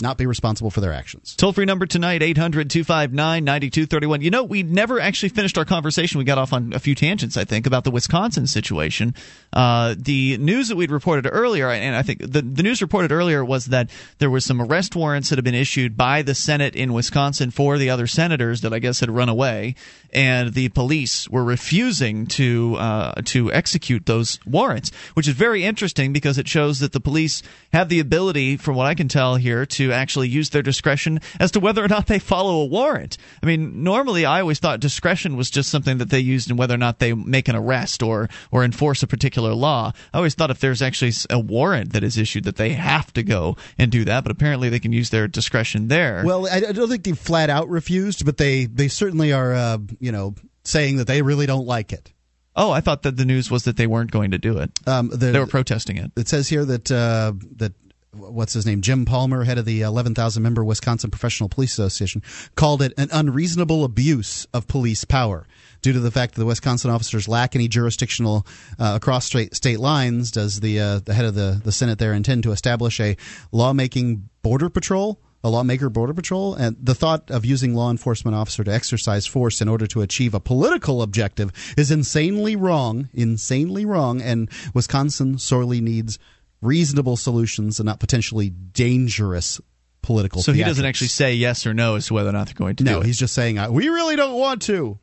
not 0.01 0.17
be 0.17 0.25
responsible 0.25 0.71
for 0.71 0.81
their 0.81 0.93
actions. 0.93 1.35
Toll 1.35 1.53
free 1.53 1.65
number 1.65 1.85
tonight, 1.85 2.23
800 2.23 2.69
259 2.69 3.43
9231. 3.43 4.21
You 4.21 4.31
know, 4.31 4.43
we 4.43 4.63
never 4.63 4.99
actually 4.99 5.29
finished 5.29 5.57
our 5.57 5.65
conversation. 5.65 6.19
We 6.19 6.25
got 6.25 6.37
off 6.37 6.53
on 6.53 6.73
a 6.73 6.79
few 6.79 6.95
tangents, 6.95 7.37
I 7.37 7.45
think, 7.45 7.67
about 7.67 7.83
the 7.83 7.91
Wisconsin 7.91 8.47
situation. 8.47 9.15
Uh, 9.53 9.95
the 9.97 10.37
news 10.37 10.69
that 10.69 10.75
we'd 10.75 10.91
reported 10.91 11.29
earlier, 11.31 11.69
and 11.69 11.95
I 11.95 12.01
think 12.01 12.19
the, 12.19 12.41
the 12.41 12.63
news 12.63 12.81
reported 12.81 13.11
earlier 13.11 13.43
was 13.43 13.67
that 13.67 13.89
there 14.19 14.29
was 14.29 14.45
some 14.45 14.61
arrest 14.61 14.95
warrants 14.95 15.29
that 15.29 15.37
had 15.37 15.45
been 15.45 15.55
issued 15.55 15.97
by 15.97 16.21
the 16.21 16.35
Senate 16.35 16.75
in 16.75 16.93
Wisconsin 16.93 17.51
for 17.51 17.77
the 17.77 17.89
other 17.89 18.07
senators 18.07 18.61
that 18.61 18.73
I 18.73 18.79
guess 18.79 18.99
had 18.99 19.09
run 19.09 19.29
away, 19.29 19.75
and 20.13 20.53
the 20.53 20.69
police 20.69 21.29
were 21.29 21.43
refusing 21.43 22.27
to 22.27 22.75
uh, 22.77 23.21
to 23.25 23.51
execute 23.51 24.05
those 24.05 24.39
warrants, 24.45 24.91
which 25.13 25.27
is 25.27 25.33
very 25.33 25.63
interesting 25.63 26.13
because 26.13 26.37
it 26.37 26.47
shows 26.47 26.79
that 26.79 26.93
the 26.93 26.99
police 26.99 27.43
have 27.73 27.89
the 27.89 27.99
ability, 27.99 28.57
from 28.57 28.75
what 28.75 28.87
I 28.87 28.95
can 28.95 29.07
tell 29.07 29.35
here, 29.35 29.65
to 29.65 29.90
actually 29.91 30.30
use 30.30 30.49
their 30.49 30.61
discretion 30.61 31.19
as 31.39 31.51
to 31.51 31.59
whether 31.59 31.84
or 31.84 31.88
not 31.88 32.07
they 32.07 32.19
follow 32.19 32.61
a 32.61 32.65
warrant. 32.65 33.18
I 33.41 33.45
mean, 33.45 33.84
normally 33.84 34.26
I 34.26 34.41
always 34.41 34.59
thought 34.59 34.80
discretion 34.80 35.38
was 35.38 35.49
just 35.49 35.69
something 35.69 35.97
that 35.97 36.09
they 36.09 36.19
used 36.19 36.49
in 36.49 36.57
whether 36.57 36.73
or 36.73 36.77
not 36.77 36.99
they 36.99 37.13
make 37.13 37.47
an 37.47 37.55
arrest 37.55 38.03
or 38.03 38.30
or 38.51 38.63
enforce 38.63 39.03
a 39.03 39.07
particular 39.07 39.53
law. 39.53 39.91
I 40.13 40.18
always 40.18 40.35
thought 40.35 40.51
if 40.51 40.59
there's 40.59 40.81
actually 40.81 41.13
a 41.30 41.39
warrant 41.39 41.93
that 41.93 42.03
is 42.03 42.18
issued 42.18 42.43
that 42.45 42.57
they 42.57 42.73
have 42.73 43.11
to 43.13 43.23
go 43.23 43.57
and 43.77 43.91
do 43.91 44.05
that, 44.05 44.23
but 44.23 44.31
apparently 44.31 44.69
they 44.69 44.80
can 44.80 44.93
use 44.93 45.09
their 45.09 45.27
discretion 45.27 45.88
there. 45.88 46.23
Well, 46.26 46.47
I, 46.47 46.57
I 46.57 46.72
don't 46.72 46.89
think 46.89 47.03
they 47.03 47.13
flat 47.13 47.49
out 47.49 47.69
refused, 47.69 48.26
but 48.26 48.38
they 48.38 48.65
they 48.65 48.88
certainly 48.88 49.34
are, 49.34 49.53
uh, 49.53 49.77
you 49.99 50.11
know, 50.11 50.35
saying 50.63 50.97
that 50.97 51.07
they 51.07 51.22
really 51.22 51.45
don't 51.45 51.65
like 51.65 51.91
it. 51.93 52.11
Oh, 52.55 52.72
I 52.72 52.81
thought 52.81 53.03
that 53.03 53.15
the 53.15 53.26
news 53.26 53.49
was 53.49 53.63
that 53.63 53.77
they 53.77 53.88
weren't 53.88 54.11
going 54.11 54.31
to 54.31 54.38
do 54.38 54.57
it. 54.57 54.72
Um, 54.85 55.09
the, 55.09 55.27
they 55.27 55.39
were 55.39 55.47
protesting 55.47 55.97
it. 55.97 56.11
It 56.18 56.27
says 56.27 56.49
here 56.49 56.65
that 56.65 56.91
uh, 56.91 57.34
that 57.55 57.73
what's 58.13 58.53
his 58.53 58.65
name, 58.65 58.81
Jim 58.81 59.05
Palmer, 59.05 59.43
head 59.43 59.57
of 59.57 59.65
the 59.65 59.81
11,000 59.81 60.43
member 60.43 60.63
Wisconsin 60.63 61.11
Professional 61.11 61.49
Police 61.49 61.73
Association, 61.73 62.21
called 62.55 62.81
it 62.81 62.93
an 62.97 63.09
unreasonable 63.11 63.83
abuse 63.83 64.45
of 64.53 64.67
police 64.67 65.05
power. 65.05 65.47
Due 65.81 65.93
to 65.93 65.99
the 65.99 66.11
fact 66.11 66.35
that 66.35 66.41
the 66.41 66.45
Wisconsin 66.45 66.91
officers 66.91 67.27
lack 67.27 67.55
any 67.55 67.67
jurisdictional 67.67 68.45
uh, 68.77 68.93
across 68.95 69.25
state, 69.25 69.55
state 69.55 69.79
lines, 69.79 70.29
does 70.29 70.59
the 70.59 70.79
uh, 70.79 70.99
the 70.99 71.13
head 71.13 71.25
of 71.25 71.33
the, 71.33 71.59
the 71.63 71.71
Senate 71.71 71.97
there 71.97 72.13
intend 72.13 72.43
to 72.43 72.51
establish 72.51 72.99
a 72.99 73.17
lawmaking 73.51 74.29
border 74.43 74.69
patrol? 74.69 75.19
A 75.43 75.49
lawmaker 75.49 75.89
border 75.89 76.13
patrol, 76.13 76.53
and 76.53 76.77
the 76.79 76.93
thought 76.93 77.31
of 77.31 77.43
using 77.43 77.73
law 77.73 77.89
enforcement 77.89 78.38
officer 78.38 78.63
to 78.63 78.71
exercise 78.71 79.25
force 79.25 79.59
in 79.59 79.67
order 79.67 79.88
to 79.88 80.01
achieve 80.01 80.35
a 80.35 80.39
political 80.39 81.01
objective 81.01 81.51
is 81.75 81.89
insanely 81.89 82.55
wrong, 82.55 83.09
insanely 83.11 83.83
wrong, 83.83 84.21
and 84.21 84.51
Wisconsin 84.75 85.39
sorely 85.39 85.81
needs 85.81 86.19
reasonable 86.61 87.17
solutions 87.17 87.79
and 87.79 87.85
not 87.88 87.99
potentially 87.99 88.49
dangerous 88.49 89.59
political. 90.01 90.41
So 90.41 90.51
he 90.53 90.63
doesn't 90.63 90.85
actually 90.85 91.07
say 91.09 91.33
yes 91.35 91.65
or 91.67 91.73
no 91.73 91.95
as 91.95 92.07
to 92.07 92.13
whether 92.13 92.29
or 92.29 92.33
not 92.33 92.47
they're 92.47 92.53
going 92.55 92.75
to 92.77 92.83
No, 92.83 92.95
do 92.95 93.01
it. 93.01 93.05
he's 93.05 93.17
just 93.19 93.33
saying 93.33 93.59
we 93.71 93.89
really 93.89 94.15
don't 94.15 94.35
want 94.38 94.61
to. 94.63 94.97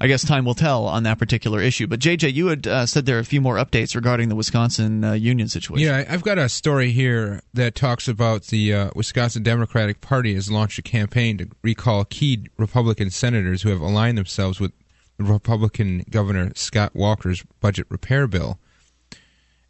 I 0.00 0.06
guess 0.06 0.24
time 0.26 0.46
will 0.46 0.54
tell 0.54 0.86
on 0.86 1.02
that 1.02 1.18
particular 1.18 1.60
issue. 1.60 1.86
But 1.86 2.00
JJ, 2.00 2.32
you 2.32 2.46
had 2.46 2.66
uh, 2.66 2.86
said 2.86 3.04
there 3.04 3.18
are 3.18 3.20
a 3.20 3.24
few 3.24 3.42
more 3.42 3.56
updates 3.56 3.94
regarding 3.94 4.30
the 4.30 4.34
Wisconsin 4.34 5.04
uh, 5.04 5.12
union 5.12 5.46
situation. 5.46 5.86
Yeah, 5.86 5.98
I- 6.08 6.14
I've 6.14 6.22
got 6.22 6.38
a 6.38 6.48
story 6.48 6.90
here 6.90 7.42
that 7.52 7.74
talks 7.74 8.08
about 8.08 8.44
the 8.44 8.72
uh, 8.72 8.90
Wisconsin 8.96 9.42
Democratic 9.42 10.00
Party 10.00 10.34
has 10.34 10.50
launched 10.50 10.78
a 10.78 10.82
campaign 10.82 11.36
to 11.36 11.48
recall 11.62 12.06
key 12.06 12.46
Republican 12.56 13.10
senators 13.10 13.60
who 13.60 13.68
have 13.68 13.82
aligned 13.82 14.16
themselves 14.16 14.58
with 14.58 14.72
Republican 15.18 16.04
Governor 16.10 16.50
Scott 16.54 16.92
Walker's 16.96 17.44
budget 17.60 17.86
repair 17.90 18.26
bill. 18.26 18.58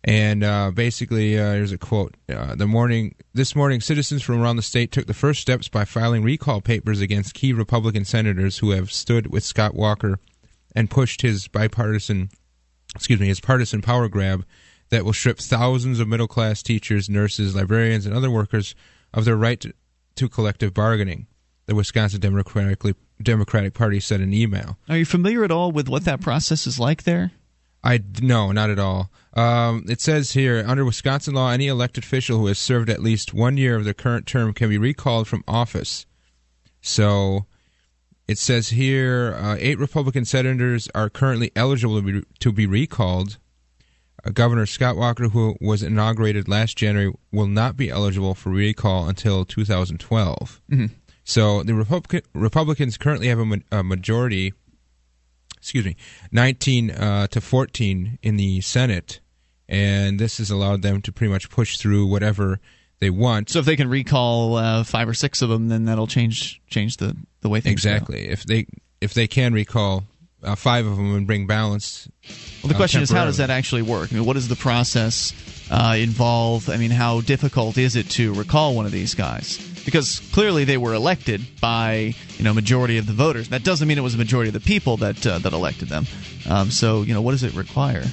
And 0.06 0.44
uh, 0.44 0.70
basically, 0.70 1.39
uh, 1.39 1.52
here's 1.52 1.72
a 1.72 1.78
quote: 1.78 2.14
uh, 2.28 2.55
"The 2.55 2.66
morning, 2.66 3.14
this 3.32 3.56
morning, 3.56 3.81
citizens 3.81 4.22
from 4.22 4.40
around 4.40 4.56
the 4.56 4.62
state 4.62 4.93
took 4.93 5.06
the 5.06 5.14
first 5.14 5.40
steps 5.40 5.68
by 5.68 5.86
filing 5.86 6.22
recall 6.22 6.60
papers 6.60 7.01
against 7.01 7.32
key 7.32 7.55
Republican 7.55 8.05
senators 8.05 8.59
who 8.59 8.72
have 8.72 8.93
stood 8.93 9.28
with 9.28 9.43
Scott 9.43 9.74
Walker 9.74 10.18
and 10.76 10.90
pushed 10.90 11.22
his 11.22 11.48
bipartisan, 11.48 12.28
excuse 12.94 13.18
me, 13.18 13.28
his 13.28 13.40
partisan 13.40 13.81
power 13.81 14.09
grab 14.09 14.44
that 14.90 15.06
will 15.06 15.14
strip 15.14 15.39
thousands 15.39 15.98
of 15.98 16.06
middle 16.06 16.28
class 16.28 16.62
teachers, 16.62 17.09
nurses, 17.09 17.56
librarians, 17.56 18.05
and 18.05 18.14
other 18.14 18.31
workers 18.31 18.74
of 19.14 19.24
their 19.24 19.36
right 19.36 19.60
to, 19.60 19.72
to 20.16 20.28
collective 20.28 20.74
bargaining." 20.74 21.26
The 21.66 21.74
Wisconsin 21.74 22.20
Democratic 22.20 22.94
Democratic 23.22 23.72
Party 23.72 24.01
said 24.01 24.20
in 24.20 24.28
an 24.28 24.35
email. 24.35 24.76
Are 24.86 24.98
you 24.98 25.06
familiar 25.06 25.44
at 25.44 25.51
all 25.51 25.72
with 25.72 25.89
what 25.89 26.05
that 26.05 26.20
process 26.20 26.66
is 26.66 26.78
like 26.78 27.05
there? 27.05 27.31
I 27.82 28.01
no, 28.20 28.52
not 28.52 28.68
at 28.68 28.78
all. 28.78 29.10
Um, 29.35 29.85
it 29.89 30.01
says 30.01 30.32
here 30.32 30.65
under 30.66 30.85
Wisconsin 30.85 31.35
law, 31.35 31.51
any 31.51 31.66
elected 31.66 32.05
official 32.05 32.39
who 32.39 32.47
has 32.47 32.59
served 32.59 32.89
at 32.89 33.02
least 33.02 33.35
one 33.35 33.56
year 33.56 33.74
of 33.77 33.85
their 33.85 33.94
current 33.94 34.27
term 34.27 34.52
can 34.55 34.69
be 34.69 34.78
recalled 34.78 35.27
from 35.27 35.43
office. 35.48 36.06
So 36.81 37.47
it 38.28 38.39
says 38.39 38.70
here 38.70 39.35
uh, 39.39 39.56
eight 39.59 39.78
Republican 39.78 40.24
senators 40.24 40.89
are 40.94 41.11
currently 41.11 41.51
eligible 41.56 42.01
to 42.01 42.02
be, 42.20 42.23
to 42.40 42.52
be 42.52 42.66
recalled. 42.66 43.39
uh, 44.24 44.31
Governor 44.31 44.66
Scott 44.66 44.97
Walker, 44.97 45.28
who 45.31 45.56
was 45.61 45.82
inaugurated 45.82 46.48
last 46.48 46.77
January, 46.77 47.12
will 47.32 47.48
not 47.48 47.77
be 47.77 47.90
eligible 47.90 48.35
for 48.35 48.51
recall 48.51 49.09
until 49.09 49.44
2012. 49.44 50.61
Mhm. 50.70 50.90
So 51.24 51.62
the 51.62 51.74
Republic- 51.74 52.24
Republicans 52.35 52.97
currently 52.98 53.28
have 53.28 53.39
a, 53.40 53.44
ma- 53.47 53.56
a 53.73 53.82
majority, 53.82 54.52
excuse 55.56 55.85
me, 55.86 55.97
19 56.31 56.90
uh, 56.90 57.27
to 57.28 57.40
14 57.40 58.19
in 58.23 58.36
the 58.36 58.61
Senate, 58.61 59.20
and 59.68 60.18
this 60.18 60.38
has 60.38 60.50
allowed 60.50 60.82
them 60.82 61.02
to 61.02 61.12
pretty 61.12 61.32
much 61.32 61.50
push 61.50 61.78
through 61.78 62.06
whatever 62.06 62.60
they 63.00 63.10
want. 63.10 63.50
So 63.50 63.58
if 63.58 63.64
they 63.64 63.76
can 63.76 63.88
recall 63.88 64.56
uh, 64.56 64.84
five 64.84 65.08
or 65.08 65.14
six 65.14 65.42
of 65.42 65.48
them, 65.48 65.68
then 65.68 65.84
that'll 65.86 66.06
change 66.06 66.60
change 66.68 66.96
the, 66.98 67.16
the 67.40 67.48
way 67.48 67.60
things 67.60 67.72
exactly. 67.72 68.28
If 68.28 68.44
they 68.44 68.66
if 69.00 69.14
they 69.14 69.26
can 69.26 69.52
recall 69.52 70.04
uh, 70.42 70.54
five 70.54 70.86
of 70.86 70.96
them 70.96 71.14
and 71.14 71.26
bring 71.26 71.46
balance. 71.46 72.08
Well, 72.62 72.68
the 72.68 72.74
uh, 72.74 72.78
question 72.78 73.02
is, 73.02 73.10
how 73.10 73.24
does 73.24 73.38
that 73.38 73.50
actually 73.50 73.82
work? 73.82 74.12
I 74.12 74.14
mean, 74.14 74.24
what 74.24 74.34
does 74.34 74.48
the 74.48 74.56
process 74.56 75.32
uh, 75.70 75.96
involve? 75.98 76.68
I 76.68 76.76
mean, 76.76 76.90
how 76.90 77.20
difficult 77.20 77.78
is 77.78 77.96
it 77.96 78.10
to 78.10 78.34
recall 78.34 78.74
one 78.74 78.86
of 78.86 78.92
these 78.92 79.14
guys? 79.14 79.58
Because 79.84 80.20
clearly 80.32 80.64
they 80.64 80.78
were 80.78 80.94
elected 80.94 81.42
by 81.60 82.14
you 82.36 82.44
know 82.44 82.54
majority 82.54 82.98
of 82.98 83.06
the 83.06 83.12
voters. 83.12 83.48
That 83.48 83.64
doesn't 83.64 83.86
mean 83.86 83.98
it 83.98 84.02
was 84.02 84.14
a 84.14 84.18
majority 84.18 84.48
of 84.48 84.54
the 84.54 84.60
people 84.60 84.96
that 84.98 85.26
uh, 85.26 85.38
that 85.38 85.52
elected 85.52 85.88
them. 85.88 86.06
Um, 86.48 86.70
so 86.70 87.02
you 87.02 87.14
know, 87.14 87.22
what 87.22 87.32
does 87.32 87.42
it 87.42 87.54
require? 87.54 88.04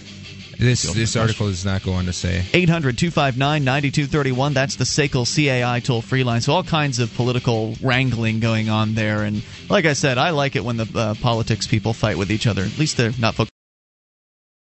This 0.61 0.83
this 0.93 1.15
article 1.15 1.47
does 1.47 1.65
not 1.65 1.81
go 1.81 1.93
on 1.93 2.05
to 2.05 2.13
say. 2.13 2.45
800 2.53 2.95
259 2.95 3.63
9231. 3.63 4.53
That's 4.53 4.75
the 4.75 4.83
SACL 4.83 5.25
CAI 5.25 5.79
toll 5.79 6.03
free 6.03 6.23
line. 6.23 6.41
So, 6.41 6.53
all 6.53 6.61
kinds 6.61 6.99
of 6.99 7.11
political 7.15 7.73
wrangling 7.81 8.39
going 8.39 8.69
on 8.69 8.93
there. 8.93 9.23
And, 9.23 9.41
like 9.69 9.85
I 9.85 9.93
said, 9.93 10.19
I 10.19 10.29
like 10.29 10.55
it 10.55 10.63
when 10.63 10.77
the 10.77 10.87
uh, 10.93 11.15
politics 11.15 11.65
people 11.65 11.93
fight 11.93 12.19
with 12.19 12.31
each 12.31 12.45
other. 12.45 12.61
At 12.61 12.77
least 12.77 12.95
they're 12.95 13.11
not 13.19 13.33
focused. 13.33 13.49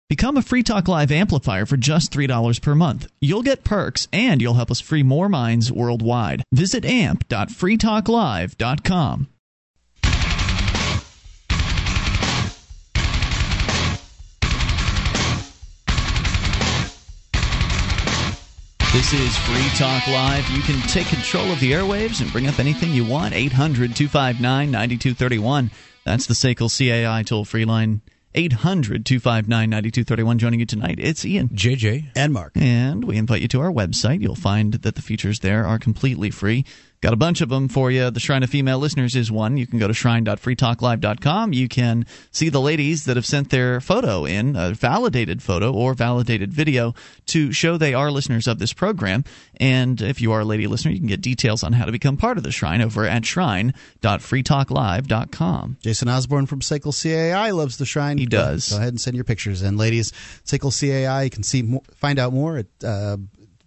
Become 0.10 0.36
a 0.36 0.42
Free 0.42 0.64
Talk 0.64 0.90
Live 0.90 1.12
amplifier 1.12 1.66
for 1.66 1.78
just 1.78 2.12
$3 2.12 2.62
per 2.62 2.76
month. 2.76 3.10
You'll 3.22 3.42
get 3.42 3.64
perks 3.64 4.10
and 4.12 4.42
you'll 4.42 4.56
help 4.56 4.72
us 4.72 4.82
free 4.82 5.04
more 5.04 5.30
minds 5.30 5.72
worldwide. 5.72 6.44
Visit 6.54 6.84
amp.freetalklive.com. 6.86 9.28
This 18.98 19.14
is 19.14 19.38
Free 19.38 19.70
Talk 19.78 20.08
Live. 20.08 20.50
You 20.50 20.64
can 20.64 20.82
take 20.88 21.06
control 21.06 21.52
of 21.52 21.60
the 21.60 21.72
airwaves 21.72 22.20
and 22.20 22.32
bring 22.32 22.48
up 22.48 22.58
anything 22.58 22.92
you 22.94 23.06
want. 23.06 23.36
800 23.36 23.96
259 23.96 24.72
9231. 24.72 25.70
That's 26.04 26.26
the 26.26 26.34
SACL 26.34 26.68
CAI 26.68 27.22
toll 27.22 27.46
free 27.46 27.64
line. 27.64 28.02
800 28.34 29.06
259 29.06 29.70
9231. 29.70 30.40
Joining 30.40 30.60
you 30.62 30.66
tonight, 30.66 30.96
it's 30.98 31.24
Ian. 31.24 31.50
JJ. 31.50 32.10
And 32.16 32.34
Mark. 32.34 32.54
And 32.56 33.04
we 33.04 33.18
invite 33.18 33.44
you 33.44 33.48
to 33.50 33.62
our 33.62 33.72
website. 33.72 34.22
You'll 34.22 34.34
find 34.34 34.74
that 34.74 34.96
the 34.96 35.02
features 35.04 35.42
there 35.42 35.64
are 35.64 35.78
completely 35.78 36.32
free. 36.32 36.66
Got 37.00 37.14
a 37.14 37.18
bunch 37.18 37.42
of 37.42 37.50
them 37.50 37.68
for 37.68 37.92
you. 37.92 38.10
The 38.10 38.20
Shrine 38.20 38.42
of 38.42 38.50
Female 38.50 38.80
Listeners 38.80 39.16
is 39.16 39.32
one. 39.32 39.56
You 39.56 39.68
can 39.68 39.78
go 39.78 39.88
to 39.88 39.94
shrine.freetalklive.com. 39.94 41.54
You 41.54 41.68
can 41.68 42.08
see 42.32 42.50
the 42.50 42.60
ladies 42.60 43.06
that 43.06 43.18
have 43.18 43.26
sent 43.26 43.52
their 43.52 43.80
photo 43.80 44.26
in, 44.26 44.56
a 44.56 44.74
validated 44.74 45.44
photo 45.44 45.72
or 45.72 45.94
validated 45.94 46.52
video, 46.52 46.96
to 47.28 47.52
show 47.52 47.78
they 47.78 47.94
are 47.94 48.10
listeners 48.10 48.48
of 48.48 48.58
this 48.58 48.74
program. 48.74 49.26
And 49.58 50.02
if 50.02 50.22
you 50.22 50.32
are 50.32 50.40
a 50.40 50.46
lady 50.46 50.66
listener, 50.66 50.90
you 50.92 50.98
can 50.98 51.06
get 51.06 51.22
details 51.22 51.64
on 51.64 51.74
how 51.74 51.86
to 51.86 51.92
become 51.92 52.18
part 52.18 52.40
of 52.40 52.44
the 52.44 52.52
Shrine 52.52 52.82
over 52.82 53.06
at 53.06 53.26
shrine.freetalklive.com. 53.26 55.78
Jason 55.82 56.10
Osborne 56.10 56.48
from 56.48 56.62
Cycle 56.62 56.92
CAI 56.92 57.52
loves 57.52 57.78
the 57.78 57.86
shrine. 57.86 58.18
He 58.18 58.26
does. 58.26 58.70
Go 58.70 58.78
ahead 58.78 58.90
and 58.90 59.00
send 59.00 59.16
your 59.16 59.24
pictures 59.24 59.62
in, 59.62 59.78
ladies. 59.78 60.14
Cycle 60.46 60.72
CAI. 60.72 61.22
You 61.24 61.30
can 61.30 61.44
see 61.44 61.62
more, 61.62 61.84
find 61.96 62.18
out 62.18 62.34
more 62.34 62.58
at 62.58 62.66
uh, 62.84 63.18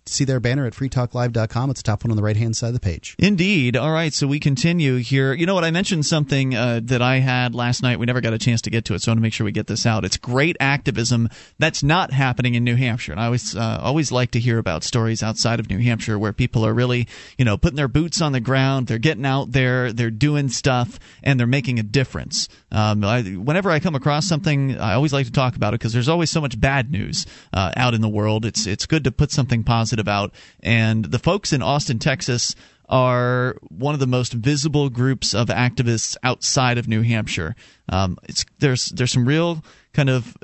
see 0.06 0.24
their 0.24 0.40
banner 0.40 0.66
at 0.66 0.72
freetalklive.com. 0.72 1.70
It's 1.70 1.81
the 1.81 1.86
top 1.86 2.05
one 2.05 2.10
on 2.10 2.16
the 2.16 2.22
right 2.22 2.36
hand 2.36 2.56
side 2.56 2.68
of 2.68 2.74
the 2.74 2.81
page. 2.81 3.16
Indeed. 3.18 3.77
All 3.77 3.93
right, 3.93 4.12
so 4.12 4.27
we 4.27 4.40
continue 4.40 4.97
here. 4.97 5.32
You 5.32 5.47
know 5.47 5.55
what? 5.55 5.64
I 5.64 5.70
mentioned 5.70 6.06
something 6.06 6.55
uh, 6.55 6.81
that 6.85 7.02
I 7.02 7.18
had 7.18 7.55
last 7.55 7.82
night. 7.82 7.98
We 7.98 8.06
never 8.06 8.20
got 8.20 8.32
a 8.32 8.39
chance 8.39 8.62
to 8.62 8.70
get 8.70 8.85
to 8.86 8.94
it, 8.94 9.02
so 9.02 9.10
I 9.10 9.12
want 9.12 9.18
to 9.18 9.22
make 9.22 9.32
sure 9.32 9.44
we 9.44 9.52
get 9.52 9.66
this 9.66 9.86
out. 9.86 10.05
It's 10.05 10.16
great 10.16 10.56
activism 10.60 11.28
that's 11.59 11.82
not 11.82 12.12
happening 12.12 12.55
in 12.55 12.64
New 12.64 12.77
Hampshire. 12.77 13.12
And 13.12 13.20
I 13.20 13.27
always 13.27 13.55
uh, 13.55 13.78
always 13.82 14.10
like 14.10 14.32
to 14.32 14.40
hear 14.40 14.59
about 14.59 14.85
stories 14.85 15.22
outside 15.22 15.60
of 15.60 15.68
New 15.68 15.78
Hampshire 15.78 16.18
where 16.18 16.32
people 16.32 16.66
are 16.66 16.74
really, 16.74 17.06
you 17.39 17.44
know, 17.44 17.56
putting 17.56 17.77
their 17.77 17.89
boots 17.89 18.20
on 18.20 18.32
the 18.32 18.40
ground. 18.40 18.86
They're 18.86 18.98
getting 18.98 19.27
out 19.27 19.52
there. 19.52 19.93
They're 19.93 20.10
doing 20.10 20.48
stuff, 20.48 20.98
and 21.22 21.39
they're 21.39 21.47
making 21.47 21.78
a 21.78 21.82
difference. 21.82 22.48
Um, 22.72 23.05
I, 23.05 23.22
whenever 23.22 23.70
I 23.70 23.81
come 23.81 23.94
across 23.94 24.27
something, 24.27 24.78
I 24.78 24.94
always 24.94 25.12
like 25.12 25.27
to 25.27 25.32
talk 25.32 25.56
about 25.56 25.74
it 25.74 25.81
because 25.81 25.93
there's 25.93 26.09
always 26.09 26.31
so 26.31 26.40
much 26.40 26.60
bad 26.60 26.90
news 26.90 27.27
uh, 27.52 27.72
out 27.77 27.94
in 27.94 28.01
the 28.01 28.09
world. 28.09 28.44
It's 28.44 28.66
it's 28.66 28.86
good 28.86 29.05
to 29.05 29.12
put 29.12 29.31
something 29.31 29.64
positive 29.64 29.89
out. 30.08 30.32
And 30.60 31.04
the 31.04 31.18
folks 31.18 31.52
in 31.52 31.62
Austin, 31.62 31.98
Texas, 31.98 32.54
are 32.88 33.56
one 33.68 33.94
of 33.94 34.00
the 34.00 34.06
most 34.06 34.32
visible 34.32 34.90
groups 34.90 35.32
of 35.34 35.46
activists 35.48 36.16
outside 36.22 36.76
of 36.76 36.88
New 36.88 37.02
Hampshire. 37.02 37.54
Um, 37.88 38.18
it's 38.24 38.44
there's 38.58 38.86
there's 38.86 39.12
some 39.12 39.26
real 39.26 39.64
kind 39.92 40.10
of, 40.10 40.36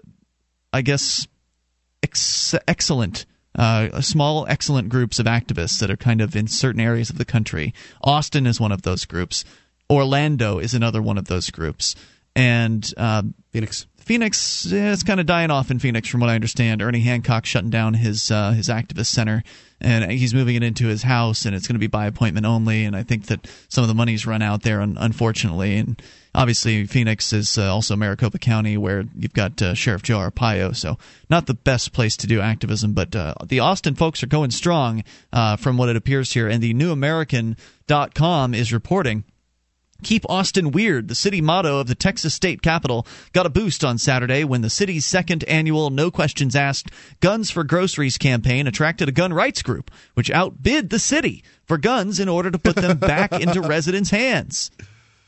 I 0.73 0.83
guess, 0.83 1.27
ex- 2.03 2.55
excellent. 2.69 3.27
Uh, 3.59 4.03
small, 4.03 4.47
excellent 4.49 4.91
groups 4.91 5.19
of 5.19 5.25
activists 5.25 5.81
that 5.81 5.91
are 5.91 5.97
kind 5.97 6.21
of 6.21 6.37
in 6.37 6.47
certain 6.47 6.81
areas 6.81 7.09
of 7.09 7.17
the 7.17 7.25
country. 7.25 7.73
Austin 8.05 8.47
is 8.47 8.61
one 8.61 8.71
of 8.71 8.83
those 8.83 9.07
groups. 9.07 9.47
Orlando 9.89 10.59
is 10.59 10.75
another 10.75 11.01
one 11.01 11.17
of 11.17 11.25
those 11.27 11.51
groups. 11.51 11.95
And 12.35 12.93
um, 12.99 13.35
Phoenix. 13.51 13.87
Phoenix, 14.07 14.73
eh, 14.73 14.93
it's 14.93 15.03
kind 15.03 15.19
of 15.19 15.27
dying 15.27 15.51
off 15.51 15.73
in 15.73 15.81
Phoenix, 15.81 16.09
from 16.09 16.21
what 16.21 16.31
I 16.31 16.37
understand. 16.37 16.81
Ernie 16.81 17.01
Hancock 17.01 17.45
shutting 17.45 17.71
down 17.71 17.95
his 17.95 18.31
uh, 18.31 18.53
his 18.53 18.69
activist 18.69 19.07
center, 19.07 19.43
and 19.81 20.13
he's 20.13 20.33
moving 20.33 20.55
it 20.55 20.63
into 20.63 20.87
his 20.87 21.03
house, 21.03 21.45
and 21.45 21.57
it's 21.57 21.67
going 21.67 21.75
to 21.75 21.81
be 21.81 21.89
by 21.89 22.07
appointment 22.07 22.47
only. 22.47 22.85
And 22.85 22.95
I 22.95 23.03
think 23.03 23.27
that 23.27 23.49
some 23.69 23.83
of 23.83 23.89
the 23.89 23.95
money's 23.95 24.25
run 24.25 24.43
out 24.43 24.63
there, 24.63 24.81
unfortunately. 24.81 25.77
And 25.79 26.01
obviously, 26.37 26.87
Phoenix 26.87 27.33
is 27.33 27.59
uh, 27.59 27.75
also 27.75 27.97
Maricopa 27.97 28.39
County, 28.39 28.77
where 28.77 29.07
you've 29.19 29.35
got 29.35 29.61
uh, 29.61 29.75
Sheriff 29.75 30.05
Joe 30.05 30.19
Arpaio, 30.19 30.77
so 30.77 30.99
not 31.29 31.47
the 31.47 31.55
best 31.55 31.93
place 31.93 32.17
to 32.19 32.29
do 32.29 32.41
activism. 32.41 32.93
But 32.93 33.17
uh, 33.17 33.35
the 33.45 33.59
Austin 33.59 33.97
folks 33.97 34.23
are 34.23 34.29
going 34.29 34.53
strong, 34.53 35.03
uh, 35.33 35.57
from 35.57 35.79
what 35.79 35.89
it 35.89 35.97
appears 35.97 36.33
here. 36.33 36.47
And 36.47 36.63
the 36.63 36.75
NewAmerican.com 36.75 38.55
is 38.55 38.73
reporting. 38.73 39.25
Keep 40.03 40.29
Austin 40.29 40.71
Weird, 40.71 41.09
the 41.09 41.15
city 41.15 41.41
motto 41.41 41.81
of 41.81 41.87
the 41.87 41.95
Texas 41.95 42.35
state 42.35 42.63
capitol, 42.63 43.07
got 43.33 43.47
a 43.47 43.51
boost 43.51 43.85
on 43.85 43.99
Saturday 43.99 44.45
when 44.45 44.61
the 44.61 44.71
city's 44.71 45.07
second 45.07 45.43
annual 45.45 45.91
No 45.91 46.11
Questions 46.11 46.55
Asked 46.55 46.91
Guns 47.21 47.51
for 47.51 47.65
Groceries 47.65 48.19
campaign 48.19 48.67
attracted 48.67 49.09
a 49.09 49.13
gun 49.13 49.33
rights 49.33 49.63
group, 49.63 49.91
which 50.15 50.31
outbid 50.31 50.91
the 50.91 50.99
city 50.99 51.43
for 51.65 51.79
guns 51.79 52.21
in 52.21 52.29
order 52.29 52.51
to 52.51 52.59
put 52.59 52.77
them 52.77 52.99
back 52.99 53.33
into 53.41 53.61
residents' 53.61 54.11
hands. 54.11 54.71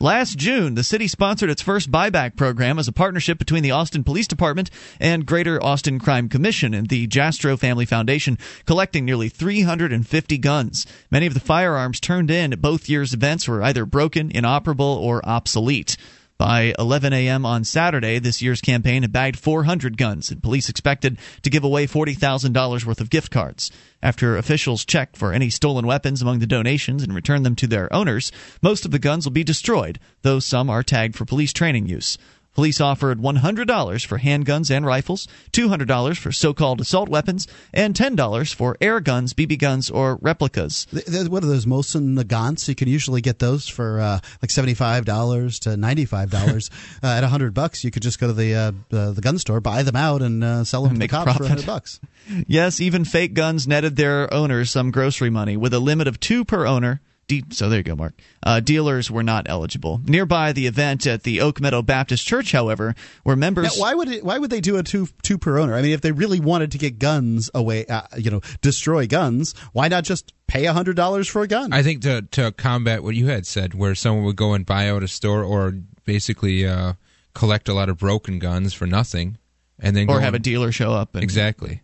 Last 0.00 0.38
June, 0.38 0.76
the 0.76 0.84
city 0.84 1.08
sponsored 1.08 1.50
its 1.50 1.60
first 1.60 1.90
buyback 1.90 2.36
program 2.36 2.78
as 2.78 2.86
a 2.86 2.92
partnership 2.92 3.36
between 3.36 3.64
the 3.64 3.72
Austin 3.72 4.04
Police 4.04 4.28
Department 4.28 4.70
and 5.00 5.26
Greater 5.26 5.60
Austin 5.60 5.98
Crime 5.98 6.28
Commission 6.28 6.72
and 6.72 6.88
the 6.88 7.08
Jastro 7.08 7.56
Family 7.56 7.84
Foundation, 7.84 8.38
collecting 8.64 9.04
nearly 9.04 9.28
350 9.28 10.38
guns. 10.38 10.86
Many 11.10 11.26
of 11.26 11.34
the 11.34 11.40
firearms 11.40 11.98
turned 11.98 12.30
in 12.30 12.52
at 12.52 12.62
both 12.62 12.88
years' 12.88 13.12
events 13.12 13.48
were 13.48 13.60
either 13.60 13.84
broken, 13.84 14.30
inoperable, 14.30 14.84
or 14.86 15.20
obsolete. 15.28 15.96
By 16.38 16.72
11 16.78 17.12
a.m. 17.12 17.44
on 17.44 17.64
Saturday, 17.64 18.20
this 18.20 18.40
year's 18.40 18.60
campaign 18.60 19.02
had 19.02 19.10
bagged 19.10 19.40
400 19.40 19.96
guns, 19.96 20.30
and 20.30 20.40
police 20.40 20.68
expected 20.68 21.18
to 21.42 21.50
give 21.50 21.64
away 21.64 21.88
$40,000 21.88 22.84
worth 22.84 23.00
of 23.00 23.10
gift 23.10 23.32
cards. 23.32 23.72
After 24.00 24.36
officials 24.36 24.84
checked 24.84 25.16
for 25.16 25.32
any 25.32 25.50
stolen 25.50 25.84
weapons 25.84 26.22
among 26.22 26.38
the 26.38 26.46
donations 26.46 27.02
and 27.02 27.12
returned 27.12 27.44
them 27.44 27.56
to 27.56 27.66
their 27.66 27.92
owners, 27.92 28.30
most 28.62 28.84
of 28.84 28.92
the 28.92 29.00
guns 29.00 29.24
will 29.24 29.32
be 29.32 29.42
destroyed, 29.42 29.98
though 30.22 30.38
some 30.38 30.70
are 30.70 30.84
tagged 30.84 31.16
for 31.16 31.24
police 31.24 31.52
training 31.52 31.88
use. 31.88 32.16
Police 32.58 32.80
offered 32.80 33.20
$100 33.20 34.04
for 34.04 34.18
handguns 34.18 34.68
and 34.68 34.84
rifles, 34.84 35.28
$200 35.52 36.18
for 36.18 36.32
so 36.32 36.52
called 36.52 36.80
assault 36.80 37.08
weapons, 37.08 37.46
and 37.72 37.94
$10 37.94 38.52
for 38.52 38.76
air 38.80 38.98
guns, 38.98 39.32
BB 39.32 39.60
guns, 39.60 39.88
or 39.88 40.18
replicas. 40.20 40.88
What 40.90 41.44
are 41.44 41.46
those 41.46 41.66
Mosin 41.66 42.18
Nagants? 42.18 42.66
You 42.66 42.74
can 42.74 42.88
usually 42.88 43.20
get 43.20 43.38
those 43.38 43.68
for 43.68 44.00
uh, 44.00 44.18
like 44.42 44.50
seventy-five 44.50 45.04
dollars 45.04 45.60
to 45.60 45.76
ninety-five 45.76 46.30
dollars. 46.30 46.68
uh, 47.04 47.06
at 47.06 47.22
a 47.22 47.28
hundred 47.28 47.54
bucks, 47.54 47.84
you 47.84 47.92
could 47.92 48.02
just 48.02 48.18
go 48.18 48.26
to 48.26 48.32
the 48.32 48.52
uh, 48.56 48.72
the 48.88 49.20
gun 49.20 49.38
store, 49.38 49.60
buy 49.60 49.84
them 49.84 49.94
out, 49.94 50.20
and 50.20 50.42
uh, 50.42 50.64
sell 50.64 50.82
them 50.82 50.94
to 50.94 50.98
the 50.98 51.06
cops 51.06 51.36
for 51.36 51.44
a 51.44 51.48
hundred 51.48 51.66
bucks. 51.66 52.00
Yes, 52.46 52.80
even 52.80 53.04
fake 53.06 53.32
guns 53.32 53.66
netted 53.66 53.96
their 53.96 54.32
owners 54.34 54.70
some 54.70 54.90
grocery 54.90 55.30
money 55.30 55.56
with 55.56 55.72
a 55.72 55.78
limit 55.78 56.08
of 56.08 56.20
two 56.20 56.44
per 56.44 56.66
owner. 56.66 57.00
De- 57.28 57.44
so 57.50 57.68
there 57.68 57.80
you 57.80 57.82
go, 57.84 57.94
Mark. 57.94 58.14
Uh, 58.42 58.58
dealers 58.58 59.10
were 59.10 59.22
not 59.22 59.46
eligible. 59.48 60.00
Nearby 60.04 60.52
the 60.52 60.66
event 60.66 61.06
at 61.06 61.24
the 61.24 61.42
Oak 61.42 61.60
Meadow 61.60 61.82
Baptist 61.82 62.26
Church, 62.26 62.52
however, 62.52 62.94
were 63.22 63.36
members. 63.36 63.76
Now, 63.76 63.82
why 63.82 63.94
would 63.94 64.08
it, 64.08 64.24
why 64.24 64.38
would 64.38 64.48
they 64.48 64.62
do 64.62 64.78
a 64.78 64.82
two 64.82 65.08
two 65.22 65.36
per 65.36 65.58
owner? 65.58 65.74
I 65.74 65.82
mean, 65.82 65.92
if 65.92 66.00
they 66.00 66.10
really 66.10 66.40
wanted 66.40 66.72
to 66.72 66.78
get 66.78 66.98
guns 66.98 67.50
away, 67.54 67.84
uh, 67.86 68.02
you 68.16 68.30
know, 68.30 68.40
destroy 68.62 69.06
guns, 69.06 69.54
why 69.74 69.88
not 69.88 70.04
just 70.04 70.32
pay 70.46 70.64
a 70.64 70.72
hundred 70.72 70.96
dollars 70.96 71.28
for 71.28 71.42
a 71.42 71.46
gun? 71.46 71.72
I 71.72 71.82
think 71.82 72.00
to 72.02 72.22
to 72.22 72.50
combat 72.52 73.02
what 73.02 73.14
you 73.14 73.26
had 73.26 73.46
said, 73.46 73.74
where 73.74 73.94
someone 73.94 74.24
would 74.24 74.36
go 74.36 74.54
and 74.54 74.64
buy 74.64 74.88
out 74.88 75.02
a 75.02 75.08
store 75.08 75.44
or 75.44 75.74
basically 76.06 76.66
uh, 76.66 76.94
collect 77.34 77.68
a 77.68 77.74
lot 77.74 77.90
of 77.90 77.98
broken 77.98 78.38
guns 78.38 78.72
for 78.72 78.86
nothing, 78.86 79.36
and 79.78 79.94
then 79.94 80.04
or 80.08 80.14
go 80.14 80.20
have 80.20 80.32
a 80.34 80.38
dealer 80.38 80.72
show 80.72 80.92
up. 80.92 81.14
And, 81.14 81.22
exactly. 81.22 81.82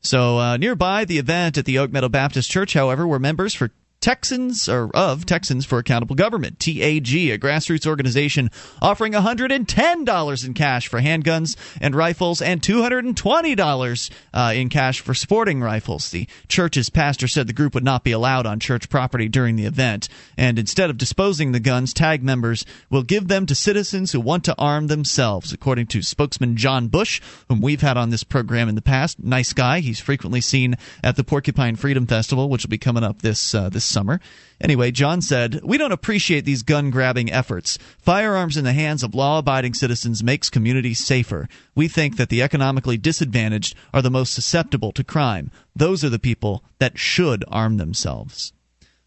So 0.00 0.38
uh, 0.38 0.56
nearby 0.56 1.04
the 1.04 1.18
event 1.18 1.58
at 1.58 1.66
the 1.66 1.78
Oak 1.78 1.92
Meadow 1.92 2.08
Baptist 2.08 2.50
Church, 2.50 2.72
however, 2.72 3.06
were 3.06 3.18
members 3.18 3.52
for 3.52 3.72
Texans 4.06 4.68
or 4.68 4.88
of 4.94 5.26
Texans 5.26 5.66
for 5.66 5.80
Accountable 5.80 6.14
Government 6.14 6.60
(TAG), 6.60 7.12
a 7.12 7.38
grassroots 7.38 7.88
organization 7.88 8.52
offering 8.80 9.14
$110 9.14 10.46
in 10.46 10.54
cash 10.54 10.86
for 10.86 11.00
handguns 11.00 11.56
and 11.80 11.92
rifles 11.92 12.40
and 12.40 12.62
$220 12.62 14.10
uh, 14.32 14.52
in 14.54 14.68
cash 14.68 15.00
for 15.00 15.12
sporting 15.12 15.60
rifles. 15.60 16.10
The 16.10 16.28
church's 16.46 16.88
pastor 16.88 17.26
said 17.26 17.48
the 17.48 17.52
group 17.52 17.74
would 17.74 17.82
not 17.82 18.04
be 18.04 18.12
allowed 18.12 18.46
on 18.46 18.60
church 18.60 18.88
property 18.88 19.28
during 19.28 19.56
the 19.56 19.66
event, 19.66 20.08
and 20.38 20.56
instead 20.56 20.88
of 20.88 20.98
disposing 20.98 21.50
the 21.50 21.58
guns, 21.58 21.92
TAG 21.92 22.22
members 22.22 22.64
will 22.88 23.02
give 23.02 23.26
them 23.26 23.44
to 23.46 23.56
citizens 23.56 24.12
who 24.12 24.20
want 24.20 24.44
to 24.44 24.54
arm 24.56 24.86
themselves, 24.86 25.52
according 25.52 25.88
to 25.88 26.00
spokesman 26.00 26.56
John 26.56 26.86
Bush, 26.86 27.20
whom 27.48 27.60
we've 27.60 27.80
had 27.80 27.96
on 27.96 28.10
this 28.10 28.22
program 28.22 28.68
in 28.68 28.76
the 28.76 28.82
past. 28.82 29.18
Nice 29.18 29.52
guy. 29.52 29.80
He's 29.80 29.98
frequently 29.98 30.40
seen 30.40 30.76
at 31.02 31.16
the 31.16 31.24
Porcupine 31.24 31.74
Freedom 31.74 32.06
Festival, 32.06 32.48
which 32.48 32.62
will 32.62 32.70
be 32.70 32.78
coming 32.78 33.02
up 33.02 33.22
this 33.22 33.52
uh, 33.52 33.68
this 33.68 33.95
summer. 33.96 34.20
Anyway, 34.60 34.90
John 34.90 35.22
said, 35.22 35.60
We 35.64 35.78
don't 35.78 35.90
appreciate 35.98 36.44
these 36.44 36.62
gun 36.62 36.90
grabbing 36.90 37.32
efforts. 37.32 37.78
Firearms 37.98 38.58
in 38.58 38.64
the 38.64 38.74
hands 38.74 39.02
of 39.02 39.14
law 39.14 39.38
abiding 39.38 39.72
citizens 39.72 40.22
makes 40.22 40.50
communities 40.50 41.02
safer. 41.02 41.48
We 41.74 41.88
think 41.88 42.18
that 42.18 42.28
the 42.28 42.42
economically 42.42 42.98
disadvantaged 42.98 43.74
are 43.94 44.02
the 44.02 44.10
most 44.10 44.34
susceptible 44.34 44.92
to 44.92 45.02
crime. 45.02 45.50
Those 45.74 46.04
are 46.04 46.10
the 46.10 46.18
people 46.18 46.62
that 46.78 46.98
should 46.98 47.42
arm 47.48 47.78
themselves. 47.78 48.52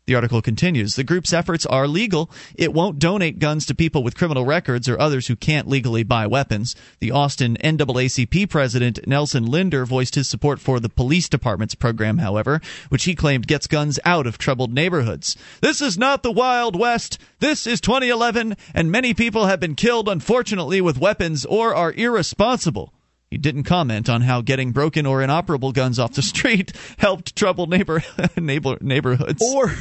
The 0.10 0.16
article 0.16 0.42
continues 0.42 0.96
The 0.96 1.04
group's 1.04 1.34
efforts 1.34 1.68
are 1.68 1.88
legal. 1.88 2.32
It 2.56 2.74
won't 2.74 2.98
donate 2.98 3.38
guns 3.38 3.68
to 3.68 3.76
people 3.76 4.02
with 4.02 4.18
criminal 4.18 4.44
records 4.44 4.90
or 4.90 5.00
others 5.00 5.28
who 5.28 5.36
can't 5.36 5.68
legally 5.68 6.02
buy 6.02 6.26
weapons. 6.26 6.76
The 7.00 7.12
Austin 7.12 7.58
NAACP 7.64 8.50
president, 8.50 9.06
Nelson 9.06 9.46
Linder, 9.46 9.86
voiced 9.86 10.16
his 10.16 10.28
support 10.28 10.60
for 10.60 10.80
the 10.80 10.90
police 10.90 11.30
department's 11.30 11.76
program, 11.76 12.18
however, 12.18 12.60
which 12.90 13.04
he 13.04 13.14
claimed 13.14 13.46
gets 13.46 13.68
guns 13.68 14.00
out 14.04 14.26
of 14.26 14.40
troubled 14.40 14.74
neighborhoods. 14.74 15.38
This 15.62 15.80
is 15.80 15.96
not 15.96 16.24
the 16.24 16.32
Wild 16.32 16.76
West. 16.76 17.20
This 17.38 17.68
is 17.68 17.80
2011, 17.80 18.58
and 18.74 18.92
many 18.92 19.14
people 19.14 19.46
have 19.46 19.60
been 19.60 19.76
killed, 19.76 20.10
unfortunately, 20.10 20.82
with 20.82 20.98
weapons 20.98 21.46
or 21.46 21.76
are 21.76 21.94
irresponsible. 21.94 22.92
He 23.32 23.38
didn't 23.38 23.64
comment 23.66 24.10
on 24.10 24.22
how 24.22 24.42
getting 24.42 24.72
broken 24.72 25.06
or 25.06 25.22
inoperable 25.22 25.72
guns 25.72 26.00
off 26.00 26.14
the 26.14 26.24
street 26.24 26.74
helped 26.98 27.36
troubled 27.36 27.70
neighbor, 27.70 28.04
neighbor 28.38 28.78
neighborhoods. 28.82 29.44
Or, 29.54 29.72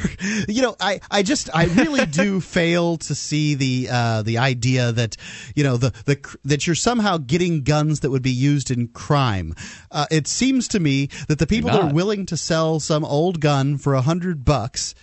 you 0.47 0.61
know, 0.61 0.75
I, 0.79 1.01
I 1.09 1.23
just 1.23 1.49
I 1.53 1.65
really 1.65 2.05
do 2.05 2.41
fail 2.41 2.97
to 2.97 3.15
see 3.15 3.55
the 3.55 3.89
uh, 3.91 4.21
the 4.21 4.37
idea 4.37 4.91
that 4.91 5.17
you 5.55 5.63
know 5.63 5.77
the 5.77 5.91
the 6.05 6.37
that 6.45 6.67
you're 6.67 6.75
somehow 6.75 7.17
getting 7.17 7.63
guns 7.63 8.01
that 8.01 8.11
would 8.11 8.21
be 8.21 8.31
used 8.31 8.69
in 8.69 8.89
crime. 8.89 9.55
Uh, 9.89 10.05
it 10.11 10.27
seems 10.27 10.67
to 10.69 10.79
me 10.79 11.09
that 11.27 11.39
the 11.39 11.47
people 11.47 11.71
that 11.71 11.81
are 11.81 11.93
willing 11.93 12.27
to 12.27 12.37
sell 12.37 12.79
some 12.79 13.03
old 13.03 13.39
gun 13.41 13.79
for 13.79 13.95
a 13.95 14.01
hundred 14.01 14.45
bucks 14.45 14.93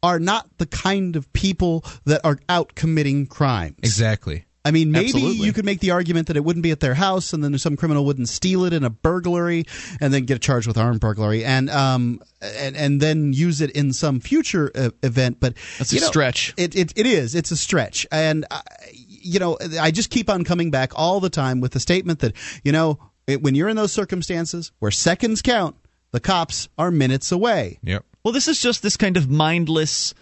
are 0.00 0.20
not 0.20 0.46
the 0.58 0.66
kind 0.66 1.16
of 1.16 1.32
people 1.32 1.84
that 2.04 2.20
are 2.24 2.38
out 2.48 2.76
committing 2.76 3.26
crimes. 3.26 3.74
Exactly. 3.78 4.45
I 4.66 4.72
mean, 4.72 4.90
maybe 4.90 5.10
Absolutely. 5.10 5.46
you 5.46 5.52
could 5.52 5.64
make 5.64 5.78
the 5.78 5.92
argument 5.92 6.26
that 6.26 6.36
it 6.36 6.42
wouldn't 6.42 6.64
be 6.64 6.72
at 6.72 6.80
their 6.80 6.94
house, 6.94 7.32
and 7.32 7.44
then 7.44 7.56
some 7.56 7.76
criminal 7.76 8.04
wouldn't 8.04 8.28
steal 8.28 8.64
it 8.64 8.72
in 8.72 8.82
a 8.82 8.90
burglary, 8.90 9.64
and 10.00 10.12
then 10.12 10.24
get 10.24 10.42
charged 10.42 10.66
with 10.66 10.76
armed 10.76 10.98
burglary, 10.98 11.44
and 11.44 11.70
um, 11.70 12.20
and 12.42 12.76
and 12.76 13.00
then 13.00 13.32
use 13.32 13.60
it 13.60 13.70
in 13.70 13.92
some 13.92 14.18
future 14.18 14.72
uh, 14.74 14.90
event. 15.04 15.38
But 15.38 15.54
That's 15.78 15.92
you 15.92 15.98
a 15.98 16.00
know, 16.00 16.08
stretch. 16.08 16.52
It, 16.56 16.74
it 16.74 16.92
it 16.96 17.06
is. 17.06 17.36
It's 17.36 17.52
a 17.52 17.56
stretch, 17.56 18.08
and 18.10 18.44
uh, 18.50 18.60
you 18.92 19.38
know, 19.38 19.56
I 19.80 19.92
just 19.92 20.10
keep 20.10 20.28
on 20.28 20.42
coming 20.42 20.72
back 20.72 20.90
all 20.96 21.20
the 21.20 21.30
time 21.30 21.60
with 21.60 21.70
the 21.70 21.80
statement 21.80 22.18
that 22.18 22.32
you 22.64 22.72
know, 22.72 22.98
it, 23.28 23.42
when 23.42 23.54
you're 23.54 23.68
in 23.68 23.76
those 23.76 23.92
circumstances 23.92 24.72
where 24.80 24.90
seconds 24.90 25.42
count, 25.42 25.76
the 26.10 26.18
cops 26.18 26.68
are 26.76 26.90
minutes 26.90 27.30
away. 27.30 27.78
Yep. 27.84 28.04
Well, 28.24 28.32
this 28.32 28.48
is 28.48 28.60
just 28.60 28.82
this 28.82 28.96
kind 28.96 29.16
of 29.16 29.30
mindless 29.30 30.12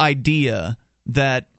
idea 0.00 0.78
that 1.04 1.50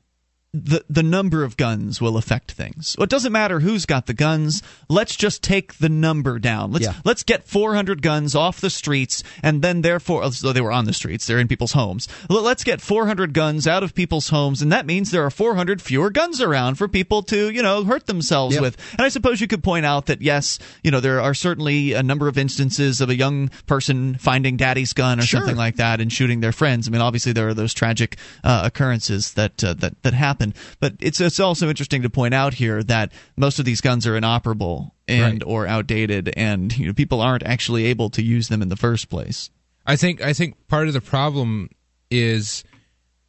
the 0.63 0.83
the 0.89 1.03
number 1.03 1.43
of 1.43 1.57
guns 1.57 1.99
will 2.01 2.17
affect 2.17 2.51
things. 2.53 2.95
Well, 2.97 3.03
it 3.03 3.09
doesn't 3.09 3.31
matter 3.31 3.59
who's 3.59 3.85
got 3.85 4.05
the 4.05 4.13
guns. 4.13 4.61
Let's 4.89 5.15
just 5.15 5.43
take 5.43 5.77
the 5.79 5.89
number 5.89 6.39
down. 6.39 6.71
Let's 6.71 6.85
Yeah. 6.85 6.93
let's 7.03 7.23
get 7.23 7.47
400 7.47 8.01
guns 8.01 8.35
off 8.35 8.61
the 8.61 8.69
streets, 8.69 9.23
and 9.43 9.61
then 9.61 9.81
therefore, 9.81 10.31
so 10.31 10.53
they 10.53 10.61
were 10.61 10.71
on 10.71 10.85
the 10.85 10.93
streets, 10.93 11.25
they're 11.27 11.39
in 11.39 11.47
people's 11.47 11.73
homes. 11.73 12.07
Let's 12.29 12.63
get 12.63 12.81
400 12.81 13.33
guns 13.33 13.67
out 13.67 13.83
of 13.83 13.93
people's 13.93 14.29
homes, 14.29 14.61
and 14.61 14.71
that 14.71 14.85
means 14.85 15.11
there 15.11 15.25
are 15.25 15.29
400 15.29 15.81
fewer 15.81 16.09
guns 16.09 16.39
around 16.41 16.75
for 16.75 16.87
people 16.87 17.21
to 17.23 17.49
you 17.49 17.61
know 17.61 17.83
hurt 17.83 18.07
themselves 18.07 18.55
Yep. 18.55 18.61
with. 18.61 18.77
And 18.93 19.01
I 19.01 19.09
suppose 19.09 19.41
you 19.41 19.47
could 19.47 19.63
point 19.63 19.85
out 19.85 20.05
that 20.07 20.21
yes, 20.21 20.57
you 20.83 20.91
know 20.91 20.99
there 20.99 21.19
are 21.21 21.33
certainly 21.33 21.93
a 21.93 22.03
number 22.03 22.27
of 22.27 22.37
instances 22.37 23.01
of 23.01 23.09
a 23.09 23.15
young 23.15 23.49
person 23.67 24.15
finding 24.15 24.57
daddy's 24.57 24.93
gun 24.93 25.19
or 25.19 25.23
Sure. 25.23 25.39
something 25.41 25.57
like 25.57 25.75
that 25.77 25.99
and 25.99 26.11
shooting 26.11 26.39
their 26.39 26.51
friends. 26.51 26.87
I 26.87 26.91
mean, 26.91 27.01
obviously 27.01 27.33
there 27.33 27.47
are 27.47 27.53
those 27.53 27.73
tragic 27.73 28.17
uh, 28.43 28.61
occurrences 28.65 29.33
that 29.33 29.63
uh, 29.63 29.73
that 29.73 30.01
that 30.03 30.13
happen, 30.13 30.44
but 30.79 30.93
it's 30.99 31.19
it's 31.21 31.39
also 31.39 31.69
interesting 31.69 32.01
to 32.03 32.09
point 32.09 32.33
out 32.33 32.53
here 32.53 32.83
that 32.83 33.11
most 33.37 33.57
of 33.59 33.65
these 33.65 33.81
guns 33.81 34.05
are 34.05 34.15
inoperable 34.15 34.93
and 35.07 35.33
Right. 35.35 35.43
or 35.45 35.67
outdated, 35.67 36.33
and 36.37 36.77
you 36.77 36.87
know 36.87 36.93
people 36.93 37.21
aren't 37.21 37.43
actually 37.43 37.85
able 37.85 38.09
to 38.11 38.21
use 38.23 38.47
them 38.49 38.61
in 38.61 38.69
the 38.69 38.75
first 38.75 39.09
place. 39.09 39.49
I 39.85 39.95
think 39.95 40.21
I 40.21 40.33
think 40.33 40.55
part 40.67 40.87
of 40.87 40.93
the 40.93 41.01
problem 41.01 41.69
is 42.11 42.63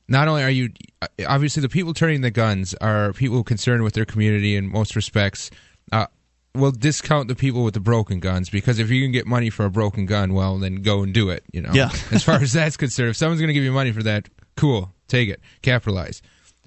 not 0.09 0.29
only 0.29 0.43
are 0.43 0.51
you 0.51 0.71
obviously 1.27 1.61
the 1.61 1.69
people 1.69 1.93
turning 1.95 2.21
the 2.21 2.31
guns 2.31 2.75
are 2.75 3.13
people 3.13 3.43
concerned 3.45 3.83
with 3.83 3.95
their 3.95 4.05
community 4.05 4.57
in 4.57 4.69
most 4.69 4.95
respects. 4.97 5.51
Uh, 5.93 6.07
will 6.55 6.71
discount 6.73 7.29
the 7.29 7.35
people 7.35 7.63
with 7.65 7.75
the 7.75 7.81
broken 7.81 8.19
guns 8.19 8.49
because 8.49 8.79
if 8.79 8.89
you 8.89 9.03
can 9.05 9.13
get 9.13 9.27
money 9.27 9.51
for 9.51 9.67
a 9.67 9.71
broken 9.71 10.07
gun, 10.07 10.33
well, 10.33 10.57
then 10.59 10.77
go 10.77 11.03
and 11.03 11.13
do 11.13 11.29
it. 11.29 11.45
You 11.53 11.61
know, 11.61 11.71
Yeah. 11.75 11.91
as 12.11 12.23
far 12.25 12.37
as 12.37 12.55
that's 12.55 12.79
concerned, 12.79 13.11
if 13.11 13.17
someone's 13.19 13.41
going 13.43 13.49
to 13.49 13.53
give 13.55 13.63
you 13.63 13.73
money 13.73 13.93
for 13.93 14.03
that, 14.05 14.31
cool, 14.57 14.95
take 15.07 15.29
it, 15.29 15.41
capitalize. 15.61 16.23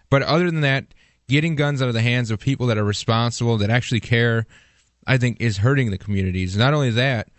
But 0.09 0.23
other 0.23 0.45
than 0.45 0.61
that, 0.61 0.85
getting 1.27 1.55
guns 1.55 1.81
out 1.81 1.87
of 1.87 1.93
the 1.93 2.01
hands 2.01 2.31
of 2.31 2.39
people 2.39 2.67
that 2.67 2.77
are 2.77 2.83
responsible, 2.83 3.57
that 3.57 3.69
actually 3.69 3.99
care, 3.99 4.45
I 5.05 5.17
think 5.17 5.39
is 5.39 5.57
hurting 5.57 5.91
the 5.91 5.97
communities. 5.97 6.57
Not 6.57 6.73
only 6.73 6.91
that, 6.91 7.29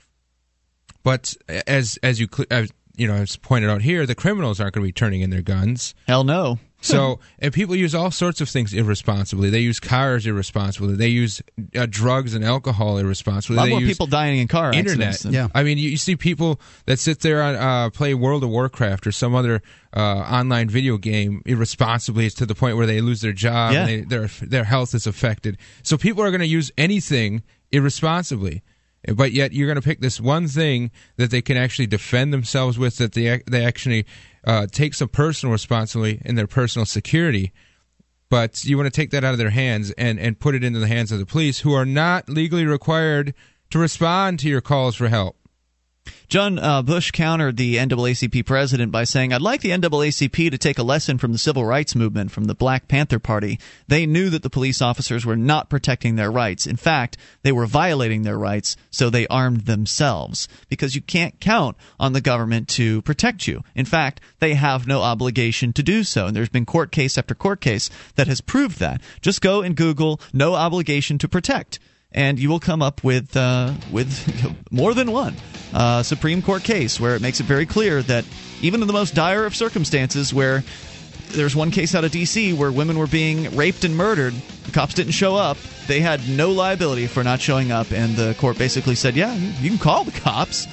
but 1.03 1.35
as 1.67 1.99
as 2.03 2.21
you 2.21 2.29
as, 2.51 2.71
you 2.97 3.07
know, 3.09 3.15
as 3.15 3.37
pointed 3.37 3.71
out 3.71 3.83
here, 3.83 4.07
the 4.07 4.15
criminals 4.15 4.61
aren't 4.61 4.75
going 4.75 4.85
to 4.85 4.89
be 4.89 4.93
turning 4.93 5.21
in 5.21 5.31
their 5.31 5.43
guns. 5.43 5.95
Hell 6.07 6.25
no. 6.25 6.59
So, 6.83 7.21
and 7.39 7.53
people 7.53 7.77
use 7.77 7.95
all 7.95 8.11
sorts 8.11 8.41
of 8.41 8.49
things 8.49 8.73
irresponsibly. 8.73 9.51
They 9.51 9.61
use 9.61 9.79
cars 9.79 10.27
irresponsibly. 10.27 10.97
They 10.97 11.09
use 11.09 11.43
uh, 11.77 11.87
drugs 11.89 12.35
and 12.35 12.43
alcohol 12.45 12.97
irresponsibly. 12.97 13.57
A 13.57 13.61
lot 13.61 13.65
they 13.67 13.71
more 13.73 13.81
use 13.81 13.91
people 13.91 14.07
dying 14.07 14.39
in 14.39 14.49
car 14.49 14.73
internet. 14.73 15.09
accidents. 15.09 15.35
Yeah. 15.35 15.49
I 15.55 15.63
mean, 15.63 15.77
you, 15.77 15.91
you 15.91 15.97
see 15.99 16.17
people 16.17 16.59
that 16.87 16.99
sit 16.99 17.21
there 17.21 17.43
and 17.43 17.57
uh, 17.59 17.91
play 17.91 18.15
World 18.15 18.45
of 18.45 18.51
Warcraft 18.51 19.07
or 19.07 19.13
some 19.13 19.35
other 19.35 19.61
uh, 19.95 20.01
online 20.01 20.71
video 20.71 20.97
game 20.97 21.43
irresponsibly 21.45 22.31
to 22.31 22.47
the 22.47 22.55
point 22.55 22.77
where 22.79 22.87
they 22.87 23.01
lose 23.03 23.21
their 23.21 23.33
job 23.35 23.73
Yeah. 23.75 23.81
and 23.81 23.89
they, 23.89 24.01
their 24.03 24.27
their 24.41 24.65
health 24.65 24.95
is 24.95 25.07
affected. 25.07 25.59
So 25.83 25.99
people 25.99 26.23
are 26.25 26.31
going 26.31 26.41
to 26.41 26.47
use 26.47 26.73
anything 26.79 27.43
irresponsibly. 27.73 28.63
But 29.17 29.33
yet 29.33 29.55
you're 29.55 29.67
going 29.67 29.81
to 29.81 29.83
pick 29.83 30.01
this 30.01 30.21
one 30.21 30.47
thing 30.47 30.91
that 31.17 31.31
they 31.31 31.41
can 31.41 31.57
actually 31.57 31.87
defend 31.87 32.35
themselves 32.35 32.79
with, 32.79 32.99
that 32.99 33.13
they 33.13 33.43
they 33.47 33.65
actually 33.65 34.05
uh, 34.45 34.67
take 34.71 34.95
some 34.95 35.09
personal 35.09 35.53
responsibility 35.53 36.21
in 36.25 36.35
their 36.35 36.47
personal 36.47 36.87
security. 36.87 37.53
But 38.29 38.65
you 38.65 38.77
want 38.77 38.87
to 38.87 38.97
take 38.97 39.11
that 39.11 39.25
out 39.25 39.33
of 39.33 39.39
their 39.39 39.51
hands 39.51 39.91
and, 39.93 40.19
and 40.19 40.39
put 40.39 40.55
it 40.55 40.63
into 40.63 40.79
the 40.79 40.87
hands 40.87 41.11
of 41.11 41.19
the 41.19 41.27
police, 41.27 41.61
who 41.61 41.73
are 41.73 41.87
not 41.87 42.29
legally 42.29 42.65
required 42.65 43.35
to 43.71 43.79
respond 43.79 44.39
to 44.41 44.49
your 44.49 44.61
calls 44.61 44.95
for 44.95 45.09
help. 45.09 45.37
John 46.31 46.61
uh, 46.61 46.83
Bush 46.83 47.11
countered 47.11 47.57
the 47.57 47.75
NAACP 47.75 48.47
president 48.47 48.93
by 48.93 49.03
saying, 49.03 49.33
I'd 49.33 49.43
like 49.43 49.63
the 49.63 49.71
NAACP 49.71 50.53
to 50.53 50.59
take 50.59 50.79
a 50.79 50.85
lesson 50.85 51.19
from 51.19 51.33
the 51.33 51.39
civil 51.39 51.65
rights 51.65 51.97
movement, 51.97 52.31
from 52.31 52.45
the 52.45 52.55
Black 52.55 52.87
Panther 52.87 53.19
Party. 53.19 53.59
They 53.89 54.07
knew 54.07 54.31
that 54.31 54.45
the 54.45 54.49
police 54.49 54.81
officers 54.81 55.27
were 55.27 55.37
not 55.37 55.69
protecting 55.69 56.15
their 56.15 56.31
rights. 56.31 56.69
In 56.69 56.77
fact, 56.77 57.17
they 57.43 57.51
were 57.51 57.67
violating 57.67 58.23
their 58.23 58.39
rights, 58.39 58.77
so 58.93 59.11
they 59.11 59.27
armed 59.27 59.63
themselves. 59.63 60.47
Because 60.69 60.95
you 60.95 61.01
can't 61.01 61.41
count 61.41 61.77
on 61.99 62.13
the 62.13 62.21
government 62.21 62.69
to 62.69 63.03
protect 63.03 63.49
you. 63.49 63.65
In 63.75 63.85
fact, 63.85 64.21
they 64.39 64.55
have 64.55 64.87
no 64.87 65.03
obligation 65.03 65.73
to 65.73 65.83
do 65.83 66.05
so. 66.05 66.29
And 66.29 66.37
there's 66.37 66.49
been 66.49 66.65
court 66.65 66.93
case 66.93 67.19
after 67.19 67.35
court 67.35 67.61
case 67.61 67.91
that 68.15 68.29
has 68.29 68.41
proved 68.41 68.79
that. 68.79 69.01
Just 69.21 69.41
go 69.41 69.63
and 69.63 69.75
Google 69.75 70.21
no 70.33 70.55
obligation 70.55 71.19
to 71.19 71.29
protect 71.29 71.81
and 72.13 72.39
you 72.39 72.49
will 72.49 72.61
come 72.61 72.83
up 72.83 73.03
with 73.05 73.37
uh, 73.37 73.73
with 73.93 74.11
more 74.71 74.95
than 74.95 75.13
one 75.13 75.37
uh, 75.73 76.03
Supreme 76.03 76.43
Court 76.43 76.63
case 76.63 77.01
where 77.01 77.15
it 77.15 77.23
makes 77.23 77.41
it 77.41 77.45
very 77.45 77.67
clear 77.67 78.03
that 78.03 78.25
even 78.63 78.81
in 78.81 78.87
the 78.87 78.93
most 78.93 79.15
dire 79.15 79.47
of 79.47 79.55
circumstances, 79.55 80.35
where 80.35 80.63
there's 81.29 81.55
one 81.55 81.71
case 81.71 81.95
out 81.95 82.05
of 82.05 82.11
D.C. 82.11 82.53
where 82.53 82.73
women 82.73 82.99
were 82.99 83.07
being 83.07 83.55
raped 83.57 83.85
and 83.85 83.97
murdered, 83.97 84.35
the 84.65 84.73
cops 84.73 84.95
didn't 84.95 85.13
show 85.13 85.37
up. 85.37 85.57
They 85.87 86.01
had 86.01 86.29
no 86.29 86.51
liability 86.51 87.07
for 87.07 87.25
not 87.25 87.41
showing 87.41 87.73
up, 87.73 87.91
and 87.93 88.17
the 88.17 88.35
court 88.35 88.59
basically 88.59 88.95
said, 88.95 89.17
"Yeah, 89.17 89.35
you, 89.35 89.53
you 89.61 89.71
can 89.71 89.79
call 89.79 90.05
the 90.05 90.13
cops." 90.13 90.67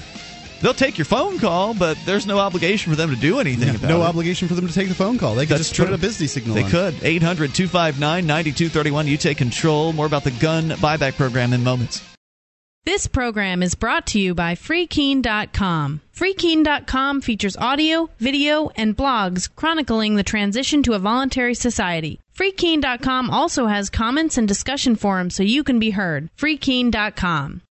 They'll 0.61 0.73
take 0.73 0.97
your 0.97 1.05
phone 1.05 1.39
call, 1.39 1.73
but 1.73 1.97
there's 2.05 2.25
no 2.25 2.39
obligation 2.39 2.91
for 2.91 2.95
them 2.97 3.09
to 3.09 3.15
do 3.15 3.39
anything 3.39 3.69
about 3.69 3.84
it. 3.84 3.88
no 3.88 4.01
it. 4.01 4.05
obligation 4.05 4.47
for 4.47 4.55
them 4.55 4.67
to 4.67 4.73
take 4.73 4.88
the 4.89 4.95
phone 4.95 5.17
call. 5.17 5.35
They 5.35 5.45
could 5.45 5.57
That's 5.57 5.69
just 5.69 5.79
put 5.79 5.93
a 5.93 5.97
busy 5.97 6.27
signal 6.27 6.55
They 6.55 6.63
on. 6.63 6.69
could. 6.71 6.95
800 7.03 7.53
259 7.53 8.25
9231. 8.25 9.07
You 9.07 9.17
take 9.17 9.38
control. 9.38 9.93
More 9.93 10.05
about 10.05 10.23
the 10.23 10.31
gun 10.31 10.69
buyback 10.69 11.15
program 11.15 11.53
in 11.53 11.63
moments. 11.63 12.03
This 12.85 13.05
program 13.05 13.61
is 13.61 13.75
brought 13.75 14.07
to 14.07 14.19
you 14.19 14.34
by 14.34 14.55
FreeKeene.com. 14.55 15.99
FreeKeene.com 16.15 17.19
features 17.21 17.57
audio, 17.57 18.09
video, 18.17 18.69
and 18.77 18.95
blogs 18.95 19.53
chronicling 19.53 20.15
the 20.15 20.23
transition 20.23 20.84
to 20.84 20.93
a 20.93 20.99
voluntary 20.99 21.53
society. 21.53 22.21
FreeKeene.com 22.38 23.29
also 23.29 23.65
has 23.65 23.89
comments 23.89 24.38
and 24.38 24.47
discussion 24.47 24.95
forums 24.95 25.35
so 25.35 25.43
you 25.43 25.65
can 25.65 25.79
be 25.79 25.89
heard. 25.89 26.29
FreeKeene.com. 26.38 27.61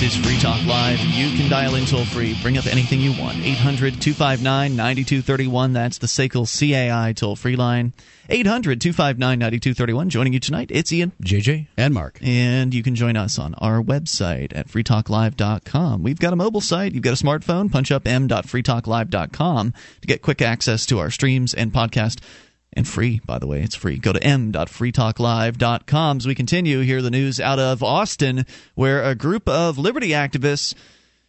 This 0.00 0.16
is 0.16 0.24
Free 0.24 0.38
Talk 0.38 0.64
Live. 0.64 0.98
You 0.98 1.36
can 1.36 1.50
dial 1.50 1.74
in 1.74 1.84
toll 1.84 2.06
free. 2.06 2.34
Bring 2.40 2.56
up 2.56 2.64
anything 2.64 3.02
you 3.02 3.10
want. 3.20 3.36
800 3.36 4.00
259 4.00 4.74
9231. 4.74 5.74
That's 5.74 5.98
the 5.98 6.06
SACL 6.06 6.48
CAI 6.48 7.12
toll 7.12 7.36
free 7.36 7.54
line. 7.54 7.92
800 8.30 8.80
259 8.80 9.38
9231. 9.38 10.08
Joining 10.08 10.32
you 10.32 10.40
tonight, 10.40 10.70
it's 10.72 10.90
Ian, 10.90 11.12
JJ, 11.22 11.66
and 11.76 11.92
Mark. 11.92 12.18
And 12.22 12.72
you 12.72 12.82
can 12.82 12.94
join 12.94 13.18
us 13.18 13.38
on 13.38 13.52
our 13.56 13.82
website 13.82 14.56
at 14.56 14.68
freetalklive.com. 14.68 16.02
We've 16.02 16.18
got 16.18 16.32
a 16.32 16.36
mobile 16.36 16.62
site. 16.62 16.94
You've 16.94 17.04
got 17.04 17.20
a 17.20 17.22
smartphone. 17.22 17.70
Punch 17.70 17.92
up 17.92 18.08
m.freetalklive.com 18.08 19.74
to 20.00 20.06
get 20.06 20.22
quick 20.22 20.40
access 20.40 20.86
to 20.86 20.98
our 20.98 21.10
streams 21.10 21.52
and 21.52 21.74
podcast 21.74 22.20
and 22.72 22.86
free, 22.86 23.20
by 23.24 23.38
the 23.38 23.46
way. 23.46 23.62
It's 23.62 23.74
free. 23.74 23.96
Go 23.96 24.12
to 24.12 24.22
m.freetalklive.com 24.22 26.16
as 26.16 26.26
we 26.26 26.34
continue. 26.34 26.80
Hear 26.80 27.02
the 27.02 27.10
news 27.10 27.40
out 27.40 27.58
of 27.58 27.82
Austin, 27.82 28.46
where 28.74 29.02
a 29.04 29.14
group 29.14 29.48
of 29.48 29.78
liberty 29.78 30.10
activists 30.10 30.74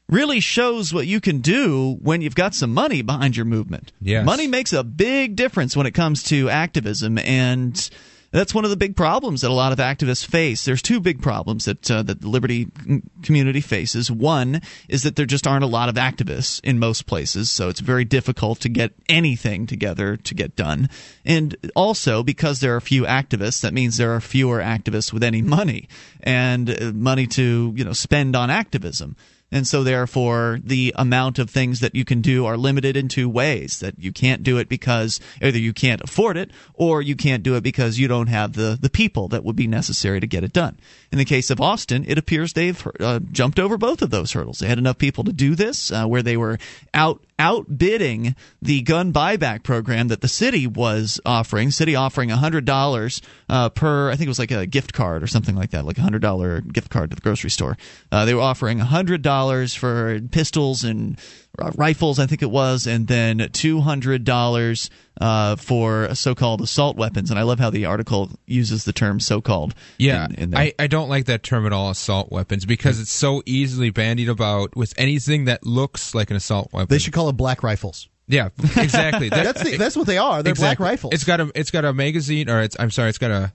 really 0.07 0.39
shows 0.39 0.93
what 0.93 1.07
you 1.07 1.21
can 1.21 1.39
do 1.39 1.97
when 2.01 2.21
you've 2.21 2.35
got 2.35 2.53
some 2.53 2.73
money 2.73 3.01
behind 3.01 3.35
your 3.35 3.45
movement. 3.45 3.91
Yes. 4.01 4.25
Money 4.25 4.45
makes 4.45 4.73
a 4.73 4.83
big 4.83 5.35
difference 5.35 5.75
when 5.75 5.87
it 5.87 5.91
comes 5.91 6.23
to 6.23 6.49
activism 6.49 7.17
and 7.17 7.89
that's 8.31 8.53
one 8.53 8.63
of 8.63 8.69
the 8.69 8.77
big 8.77 8.95
problems 8.95 9.41
that 9.41 9.51
a 9.51 9.53
lot 9.53 9.73
of 9.73 9.79
activists 9.79 10.25
face. 10.25 10.63
There's 10.63 10.81
two 10.81 10.99
big 10.99 11.21
problems 11.21 11.65
that 11.65 11.89
uh, 11.91 12.01
that 12.03 12.21
the 12.21 12.29
liberty 12.29 12.67
community 13.23 13.61
faces. 13.61 14.09
One 14.09 14.61
is 14.87 15.03
that 15.03 15.15
there 15.15 15.25
just 15.25 15.45
aren't 15.45 15.63
a 15.63 15.67
lot 15.67 15.89
of 15.89 15.95
activists 15.95 16.61
in 16.63 16.79
most 16.79 17.05
places, 17.05 17.49
so 17.49 17.69
it's 17.69 17.81
very 17.81 18.05
difficult 18.05 18.59
to 18.61 18.69
get 18.69 18.93
anything 19.09 19.67
together 19.67 20.17
to 20.17 20.33
get 20.33 20.55
done. 20.55 20.89
And 21.25 21.55
also 21.75 22.23
because 22.23 22.59
there 22.59 22.75
are 22.75 22.81
few 22.81 23.03
activists, 23.03 23.61
that 23.61 23.73
means 23.73 23.97
there 23.97 24.15
are 24.15 24.21
fewer 24.21 24.59
activists 24.59 25.11
with 25.11 25.23
any 25.23 25.41
money 25.41 25.89
and 26.21 26.69
uh, 26.69 26.91
money 26.93 27.27
to 27.27 27.73
you 27.75 27.83
know 27.83 27.93
spend 27.93 28.35
on 28.35 28.49
activism. 28.49 29.15
And 29.51 29.67
so, 29.67 29.83
therefore, 29.83 30.59
the 30.63 30.93
amount 30.95 31.37
of 31.37 31.49
things 31.49 31.81
that 31.81 31.93
you 31.93 32.05
can 32.05 32.21
do 32.21 32.45
are 32.45 32.57
limited 32.57 32.95
in 32.95 33.09
two 33.09 33.27
ways. 33.27 33.79
That 33.79 33.99
you 33.99 34.13
can't 34.13 34.43
do 34.43 34.57
it 34.57 34.69
because 34.69 35.19
either 35.41 35.59
you 35.59 35.73
can't 35.73 36.01
afford 36.01 36.37
it 36.37 36.51
or 36.73 37.01
you 37.01 37.15
can't 37.15 37.43
do 37.43 37.55
it 37.55 37.61
because 37.61 37.99
you 37.99 38.07
don't 38.07 38.27
have 38.27 38.53
the, 38.53 38.77
the 38.79 38.89
people 38.89 39.27
that 39.29 39.43
would 39.43 39.55
be 39.55 39.67
necessary 39.67 40.19
to 40.21 40.27
get 40.27 40.43
it 40.43 40.53
done. 40.53 40.77
In 41.11 41.17
the 41.17 41.25
case 41.25 41.49
of 41.49 41.59
Austin, 41.59 42.05
it 42.07 42.17
appears 42.17 42.53
they've 42.53 42.87
uh, 43.01 43.19
jumped 43.33 43.59
over 43.59 43.77
both 43.77 44.01
of 44.01 44.11
those 44.11 44.31
hurdles. 44.31 44.59
They 44.59 44.67
had 44.67 44.77
enough 44.77 44.97
people 44.97 45.25
to 45.25 45.33
do 45.33 45.55
this, 45.55 45.91
uh, 45.91 46.05
where 46.05 46.23
they 46.23 46.37
were 46.37 46.57
out 46.93 47.21
outbidding 47.37 48.35
the 48.61 48.81
gun 48.83 49.11
buyback 49.11 49.63
program 49.63 50.09
that 50.09 50.21
the 50.21 50.27
city 50.27 50.67
was 50.67 51.19
offering. 51.25 51.71
City 51.71 51.95
offering 51.95 52.29
hundred 52.29 52.65
dollars 52.65 53.21
uh, 53.49 53.67
per, 53.69 54.09
I 54.09 54.15
think 54.15 54.27
it 54.27 54.29
was 54.29 54.39
like 54.39 54.51
a 54.51 54.67
gift 54.67 54.93
card 54.93 55.23
or 55.23 55.27
something 55.27 55.55
like 55.55 55.71
that, 55.71 55.83
like 55.83 55.97
a 55.97 56.01
hundred 56.01 56.21
dollar 56.21 56.61
gift 56.61 56.89
card 56.91 57.09
to 57.09 57.15
the 57.15 57.21
grocery 57.21 57.49
store. 57.49 57.77
Uh, 58.11 58.25
they 58.25 58.33
were 58.33 58.41
offering 58.41 58.79
hundred 58.79 59.21
dollars 59.21 59.73
for 59.73 60.21
pistols 60.31 60.83
and 60.83 61.19
rifles, 61.57 62.19
I 62.19 62.25
think 62.25 62.41
it 62.41 62.49
was, 62.49 62.87
and 62.87 63.07
then 63.07 63.49
two 63.51 63.81
hundred 63.81 64.23
dollars 64.23 64.89
uh, 65.19 65.55
for 65.55 66.13
so-called 66.15 66.61
assault 66.61 66.97
weapons. 66.97 67.29
And 67.29 67.39
I 67.39 67.43
love 67.43 67.59
how 67.59 67.69
the 67.69 67.85
article 67.85 68.29
uses 68.45 68.85
the 68.85 68.93
term 68.93 69.19
"so-called." 69.19 69.75
Yeah, 69.97 70.25
in, 70.25 70.35
in 70.35 70.57
I, 70.57 70.73
I 70.79 70.87
don't 70.87 71.09
like 71.09 71.25
that 71.25 71.43
term 71.43 71.65
at 71.65 71.73
all, 71.73 71.89
assault 71.89 72.31
weapons, 72.31 72.65
because 72.65 72.99
it's 72.99 73.11
so 73.11 73.43
easily 73.45 73.89
bandied 73.89 74.29
about 74.29 74.75
with 74.75 74.93
anything 74.97 75.45
that 75.45 75.65
looks 75.65 76.15
like 76.15 76.29
an 76.29 76.35
assault 76.35 76.71
weapon. 76.73 76.87
They 76.89 76.99
should 76.99 77.13
call 77.13 77.29
it 77.29 77.33
black 77.33 77.63
rifles. 77.63 78.07
Yeah, 78.27 78.49
exactly. 78.77 79.29
That, 79.31 79.43
that's 79.43 79.63
the, 79.63 79.77
that's 79.77 79.95
what 79.95 80.07
they 80.07 80.17
are. 80.17 80.41
They're 80.41 80.51
exactly. 80.51 80.83
black 80.83 80.91
rifles. 80.91 81.13
It's 81.13 81.23
got 81.23 81.41
a 81.41 81.51
it's 81.53 81.71
got 81.71 81.85
a 81.85 81.93
magazine, 81.93 82.49
or 82.49 82.61
it's 82.61 82.75
I'm 82.79 82.91
sorry, 82.91 83.09
it's 83.09 83.17
got 83.17 83.31
a 83.31 83.53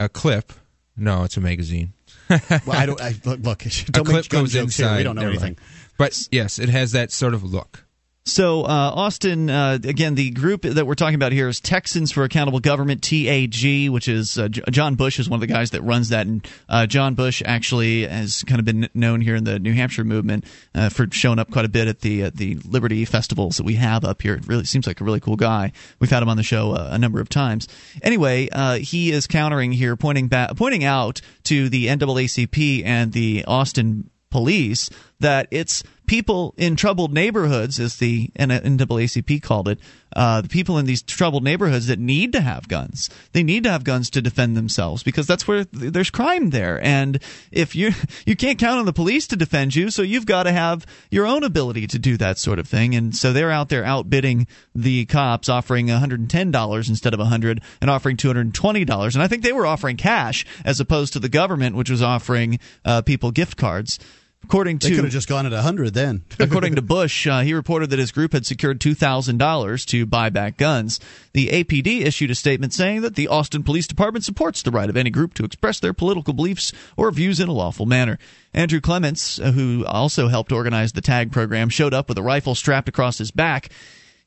a 0.00 0.08
clip. 0.08 0.52
No, 0.96 1.24
it's 1.24 1.36
a 1.36 1.40
magazine. 1.40 1.92
well, 2.28 2.40
I 2.68 2.86
don't. 2.86 3.00
I, 3.00 3.14
look, 3.24 3.40
look, 3.40 3.58
don't 3.90 3.98
a 3.98 4.04
clip 4.04 4.06
make 4.06 4.28
gun 4.28 4.42
goes 4.42 4.52
jokes 4.52 4.78
inside. 4.78 4.88
Here. 4.88 4.96
We 4.98 5.02
don't 5.04 5.16
know 5.16 5.22
Never 5.22 5.32
anything. 5.32 5.56
mind. 5.58 5.60
But 5.98 6.18
yes, 6.30 6.58
it 6.58 6.68
has 6.68 6.92
that 6.92 7.12
sort 7.12 7.34
of 7.34 7.44
look. 7.44 7.84
So, 8.24 8.62
uh, 8.62 8.92
Austin, 8.94 9.50
uh, 9.50 9.78
again, 9.82 10.14
the 10.14 10.30
group 10.30 10.62
that 10.62 10.86
we're 10.86 10.94
talking 10.94 11.16
about 11.16 11.32
here 11.32 11.48
is 11.48 11.58
Texans 11.58 12.12
for 12.12 12.22
Accountable 12.22 12.60
Government, 12.60 13.02
TAG, 13.02 13.90
which 13.90 14.06
is 14.06 14.38
uh, 14.38 14.46
J- 14.48 14.62
John 14.70 14.94
Bush 14.94 15.18
is 15.18 15.28
one 15.28 15.38
of 15.38 15.40
the 15.40 15.52
guys 15.52 15.72
that 15.72 15.82
runs 15.82 16.10
that. 16.10 16.28
And 16.28 16.46
uh, 16.68 16.86
John 16.86 17.14
Bush 17.14 17.42
actually 17.44 18.06
has 18.06 18.44
kind 18.44 18.60
of 18.60 18.64
been 18.64 18.88
known 18.94 19.22
here 19.22 19.34
in 19.34 19.42
the 19.42 19.58
New 19.58 19.72
Hampshire 19.72 20.04
movement 20.04 20.44
uh, 20.72 20.88
for 20.88 21.08
showing 21.10 21.40
up 21.40 21.50
quite 21.50 21.64
a 21.64 21.68
bit 21.68 21.88
at 21.88 22.00
the 22.02 22.30
the 22.30 22.54
Liberty 22.64 23.04
festivals 23.04 23.56
that 23.56 23.64
we 23.64 23.74
have 23.74 24.04
up 24.04 24.22
here. 24.22 24.34
It 24.34 24.46
really 24.46 24.64
seems 24.64 24.86
like 24.86 25.00
a 25.00 25.04
really 25.04 25.20
cool 25.20 25.34
guy. 25.36 25.72
We've 25.98 26.10
had 26.10 26.22
him 26.22 26.28
on 26.28 26.36
the 26.36 26.44
show 26.44 26.76
uh, 26.76 26.90
a 26.92 26.98
number 26.98 27.20
of 27.20 27.28
times. 27.28 27.66
Anyway, 28.02 28.48
he 28.82 29.10
is 29.10 29.26
countering 29.26 29.72
here, 29.72 29.96
pointing 29.96 30.28
back, 30.28 30.56
pointing 30.56 30.84
out 30.84 31.20
to 31.44 31.68
the 31.68 31.88
NAACP 31.88 32.84
and 32.84 33.12
the 33.12 33.44
Austin 33.48 34.11
police 34.32 34.90
that 35.20 35.46
it's 35.52 35.84
people 36.06 36.52
in 36.56 36.76
troubled 36.76 37.12
neighborhoods, 37.12 37.80
as 37.80 37.96
the 37.96 38.28
NAACP 38.38 39.40
called 39.40 39.68
it, 39.68 39.78
uh, 40.14 40.42
the 40.42 40.48
people 40.48 40.76
in 40.76 40.84
these 40.84 41.00
troubled 41.00 41.42
neighborhoods 41.42 41.86
that 41.86 41.98
need 41.98 42.32
to 42.32 42.40
have 42.40 42.68
guns. 42.68 43.08
They 43.32 43.42
need 43.42 43.64
to 43.64 43.70
have 43.70 43.84
guns 43.84 44.10
to 44.10 44.20
defend 44.20 44.56
themselves 44.56 45.02
because 45.02 45.26
that's 45.26 45.48
where 45.48 45.64
there's 45.64 46.10
crime 46.10 46.50
there. 46.50 46.82
And 46.84 47.18
if 47.50 47.74
you 47.74 47.92
you 48.26 48.36
can't 48.36 48.58
count 48.58 48.80
on 48.80 48.84
the 48.84 48.92
police 48.92 49.26
to 49.28 49.36
defend 49.36 49.74
you, 49.74 49.90
so 49.90 50.02
you've 50.02 50.26
got 50.26 50.42
to 50.42 50.52
have 50.52 50.84
your 51.10 51.26
own 51.26 51.44
ability 51.44 51.86
to 51.86 51.98
do 51.98 52.16
that 52.18 52.36
sort 52.36 52.58
of 52.58 52.68
thing. 52.68 52.94
And 52.94 53.16
so 53.16 53.32
they're 53.32 53.50
out 53.50 53.68
there 53.68 53.84
outbidding 53.84 54.46
the 54.74 55.06
cops, 55.06 55.48
offering 55.48 55.86
$110 55.86 56.88
instead 56.88 57.14
of 57.14 57.20
100 57.20 57.62
and 57.80 57.90
offering 57.90 58.16
$220. 58.16 59.14
And 59.14 59.22
I 59.22 59.28
think 59.28 59.42
they 59.42 59.52
were 59.52 59.66
offering 59.66 59.96
cash 59.96 60.44
as 60.64 60.80
opposed 60.80 61.14
to 61.14 61.20
the 61.20 61.28
government, 61.28 61.76
which 61.76 61.90
was 61.90 62.02
offering 62.02 62.58
uh, 62.84 63.02
people 63.02 63.30
gift 63.30 63.56
cards. 63.56 63.98
According 64.44 64.80
to 64.80 64.88
they 64.88 64.94
could 64.96 65.04
have 65.04 65.12
just 65.12 65.28
gone 65.28 65.46
at 65.46 65.52
hundred 65.52 65.94
then. 65.94 66.24
according 66.40 66.74
to 66.74 66.82
Bush, 66.82 67.26
uh, 67.26 67.40
he 67.40 67.54
reported 67.54 67.90
that 67.90 67.98
his 67.98 68.12
group 68.12 68.32
had 68.32 68.44
secured 68.44 68.80
two 68.80 68.94
thousand 68.94 69.38
dollars 69.38 69.84
to 69.86 70.04
buy 70.04 70.30
back 70.30 70.56
guns. 70.56 71.00
The 71.32 71.48
APD 71.48 72.02
issued 72.02 72.30
a 72.30 72.34
statement 72.34 72.72
saying 72.72 73.02
that 73.02 73.14
the 73.14 73.28
Austin 73.28 73.62
Police 73.62 73.86
Department 73.86 74.24
supports 74.24 74.62
the 74.62 74.70
right 74.70 74.90
of 74.90 74.96
any 74.96 75.10
group 75.10 75.34
to 75.34 75.44
express 75.44 75.80
their 75.80 75.92
political 75.92 76.34
beliefs 76.34 76.72
or 76.96 77.10
views 77.10 77.40
in 77.40 77.48
a 77.48 77.52
lawful 77.52 77.86
manner. 77.86 78.18
Andrew 78.52 78.80
Clements, 78.80 79.38
uh, 79.38 79.52
who 79.52 79.86
also 79.86 80.28
helped 80.28 80.52
organize 80.52 80.92
the 80.92 81.00
tag 81.00 81.32
program, 81.32 81.68
showed 81.68 81.94
up 81.94 82.08
with 82.08 82.18
a 82.18 82.22
rifle 82.22 82.54
strapped 82.54 82.88
across 82.88 83.18
his 83.18 83.30
back. 83.30 83.70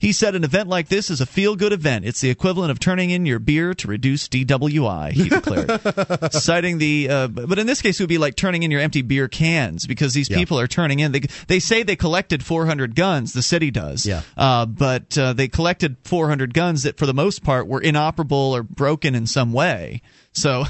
He 0.05 0.11
said 0.11 0.35
an 0.35 0.43
event 0.43 0.69
like 0.69 0.87
this 0.87 1.09
is 1.09 1.19
a 1.19 1.25
feel 1.25 1.55
good 1.55 1.73
event. 1.73 2.05
It's 2.05 2.21
the 2.21 2.29
equivalent 2.29 2.69
of 2.69 2.77
turning 2.79 3.09
in 3.09 3.25
your 3.25 3.39
beer 3.39 3.73
to 3.73 3.87
reduce 3.87 4.27
DWI, 4.27 5.11
he 5.13 5.29
declared. 5.29 6.31
Citing 6.31 6.77
the, 6.77 7.09
uh, 7.09 7.27
but 7.27 7.57
in 7.57 7.65
this 7.65 7.81
case, 7.81 7.99
it 7.99 8.03
would 8.03 8.09
be 8.09 8.19
like 8.19 8.35
turning 8.35 8.61
in 8.61 8.69
your 8.69 8.81
empty 8.81 9.01
beer 9.01 9.27
cans 9.27 9.87
because 9.87 10.13
these 10.13 10.29
Yeah. 10.29 10.37
people 10.37 10.59
are 10.59 10.67
turning 10.67 10.99
in. 10.99 11.11
They, 11.11 11.21
they 11.47 11.59
say 11.59 11.81
they 11.81 11.95
collected 11.95 12.43
400 12.45 12.93
guns, 12.93 13.33
the 13.33 13.41
city 13.41 13.71
does. 13.71 14.05
Yeah. 14.05 14.21
Uh, 14.37 14.67
but 14.67 15.17
uh, 15.17 15.33
they 15.33 15.47
collected 15.47 15.97
400 16.03 16.53
guns 16.53 16.83
that, 16.83 16.99
for 16.99 17.07
the 17.07 17.13
most 17.15 17.43
part, 17.43 17.65
were 17.65 17.81
inoperable 17.81 18.55
or 18.55 18.61
broken 18.61 19.15
in 19.15 19.25
some 19.25 19.53
way. 19.53 20.03
So 20.33 20.65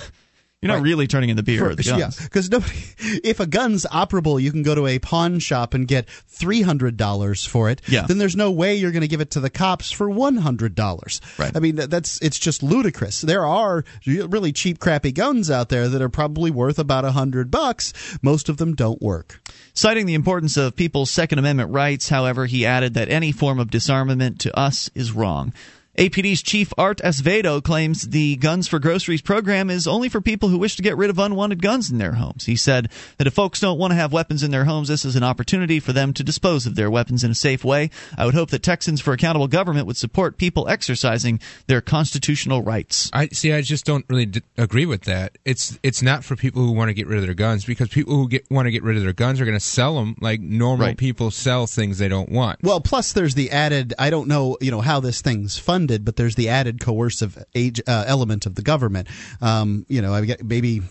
you're 0.65 0.73
not 0.73 0.81
Right. 0.81 0.83
really 0.89 1.07
turning 1.07 1.29
in 1.29 1.35
the 1.37 1.43
beer 1.43 1.69
or 1.69 1.75
the 1.75 1.83
yeah, 1.83 2.09
because 2.23 2.49
nobody. 2.49 2.73
If 3.23 3.39
a 3.39 3.45
gun's 3.45 3.85
operable, 3.91 4.41
you 4.41 4.51
can 4.51 4.63
go 4.63 4.73
to 4.75 4.87
a 4.87 4.97
pawn 4.99 5.39
shop 5.39 5.73
and 5.73 5.87
get 5.87 6.09
three 6.09 6.61
hundred 6.63 6.97
dollars 6.97 7.45
for 7.45 7.69
it. 7.69 7.81
Yeah. 7.87 8.05
Then 8.07 8.17
there's 8.17 8.35
no 8.35 8.51
way 8.51 8.75
you're 8.75 8.91
going 8.91 9.01
to 9.01 9.07
give 9.07 9.21
it 9.21 9.31
to 9.31 9.39
the 9.39 9.49
cops 9.49 9.91
for 9.91 10.09
one 10.09 10.37
hundred 10.37 10.73
dollars. 10.75 11.21
Right. 11.37 11.55
I 11.55 11.59
mean, 11.59 11.75
that- 11.75 11.89
that's 11.91 12.19
it's 12.21 12.39
just 12.39 12.63
ludicrous. 12.63 13.21
There 13.21 13.45
are 13.45 13.83
really 14.05 14.51
cheap, 14.51 14.79
crappy 14.79 15.11
guns 15.11 15.51
out 15.51 15.69
there 15.69 15.87
that 15.87 16.01
are 16.01 16.09
probably 16.09 16.49
worth 16.51 16.79
about 16.79 17.05
a 17.05 17.11
hundred 17.11 17.51
bucks. 17.51 17.93
Most 18.23 18.49
of 18.49 18.57
them 18.57 18.73
don't 18.75 19.01
work. 19.01 19.39
Citing 19.73 20.05
the 20.05 20.13
importance 20.13 20.57
of 20.57 20.75
people's 20.75 21.11
Second 21.11 21.37
Amendment 21.39 21.71
rights, 21.71 22.09
however, 22.09 22.45
he 22.45 22.65
added 22.65 22.93
that 22.95 23.09
any 23.09 23.31
form 23.31 23.59
of 23.59 23.69
disarmament 23.69 24.39
to 24.39 24.57
us 24.57 24.89
is 24.95 25.11
wrong. 25.11 25.53
APD's 25.97 26.41
chief 26.41 26.73
Art 26.77 26.99
Acevedo 27.03 27.63
claims 27.63 28.09
the 28.09 28.35
Guns 28.37 28.67
for 28.67 28.79
Groceries 28.79 29.21
program 29.21 29.69
is 29.69 29.87
only 29.87 30.09
for 30.09 30.19
people 30.21 30.49
who 30.49 30.57
wish 30.57 30.75
to 30.75 30.81
get 30.83 30.97
rid 30.97 31.09
of 31.09 31.19
unwanted 31.19 31.61
guns 31.61 31.89
in 31.89 31.97
their 31.97 32.13
homes. 32.13 32.45
He 32.45 32.55
said 32.55 32.89
that 33.17 33.27
if 33.27 33.33
folks 33.33 33.59
don't 33.59 33.77
want 33.79 33.91
to 33.91 33.95
have 33.95 34.11
weapons 34.11 34.43
in 34.43 34.51
their 34.51 34.65
homes, 34.65 34.87
this 34.89 35.05
is 35.05 35.15
an 35.15 35.23
opportunity 35.23 35.79
for 35.79 35.93
them 35.93 36.13
to 36.13 36.23
dispose 36.23 36.65
of 36.65 36.75
their 36.75 36.91
weapons 36.91 37.23
in 37.23 37.31
a 37.31 37.35
safe 37.35 37.63
way. 37.63 37.89
I 38.17 38.25
would 38.25 38.33
hope 38.33 38.49
that 38.51 38.63
Texans 38.63 38.99
for 38.99 39.13
Accountable 39.13 39.47
Government 39.47 39.87
would 39.87 39.97
support 39.97 40.37
people 40.37 40.67
exercising 40.67 41.39
their 41.67 41.81
constitutional 41.81 42.61
rights. 42.61 43.09
I 43.13 43.27
see. 43.29 43.53
I 43.53 43.61
just 43.61 43.85
don't 43.85 44.05
really 44.09 44.25
d- 44.25 44.41
agree 44.57 44.85
with 44.85 45.03
that. 45.03 45.37
It's 45.45 45.79
it's 45.81 46.01
not 46.01 46.23
for 46.23 46.35
people 46.35 46.61
who 46.65 46.71
want 46.73 46.89
to 46.89 46.93
get 46.93 47.07
rid 47.07 47.19
of 47.19 47.25
their 47.25 47.33
guns 47.33 47.63
because 47.65 47.87
people 47.89 48.15
who 48.15 48.27
get 48.27 48.49
want 48.51 48.65
to 48.65 48.71
get 48.71 48.83
rid 48.83 48.97
of 48.97 49.03
their 49.03 49.13
guns 49.13 49.39
are 49.39 49.45
going 49.45 49.57
to 49.57 49.63
sell 49.63 49.95
them 49.95 50.15
like 50.19 50.41
normal 50.41 50.87
Right. 50.87 50.97
people 50.97 51.31
sell 51.31 51.67
things 51.67 51.97
they 51.99 52.09
don't 52.09 52.29
want. 52.29 52.59
Well, 52.61 52.81
plus 52.81 53.13
there's 53.13 53.35
the 53.35 53.51
added. 53.51 53.93
I 53.97 54.09
don't 54.09 54.27
know, 54.27 54.57
you 54.59 54.71
know, 54.71 54.81
how 54.81 54.99
this 54.99 55.21
thing's 55.21 55.57
funded, 55.57 55.84
funded, 55.85 56.03
but 56.03 56.15
there's 56.15 56.35
the 56.35 56.49
added 56.49 56.79
coercive 56.79 57.37
age, 57.53 57.79
uh, 57.87 58.05
element 58.07 58.45
of 58.47 58.55
the 58.55 58.63
government. 58.63 59.07
Um, 59.41 59.85
you 59.87 60.01
know, 60.01 60.19
maybe 60.43 60.81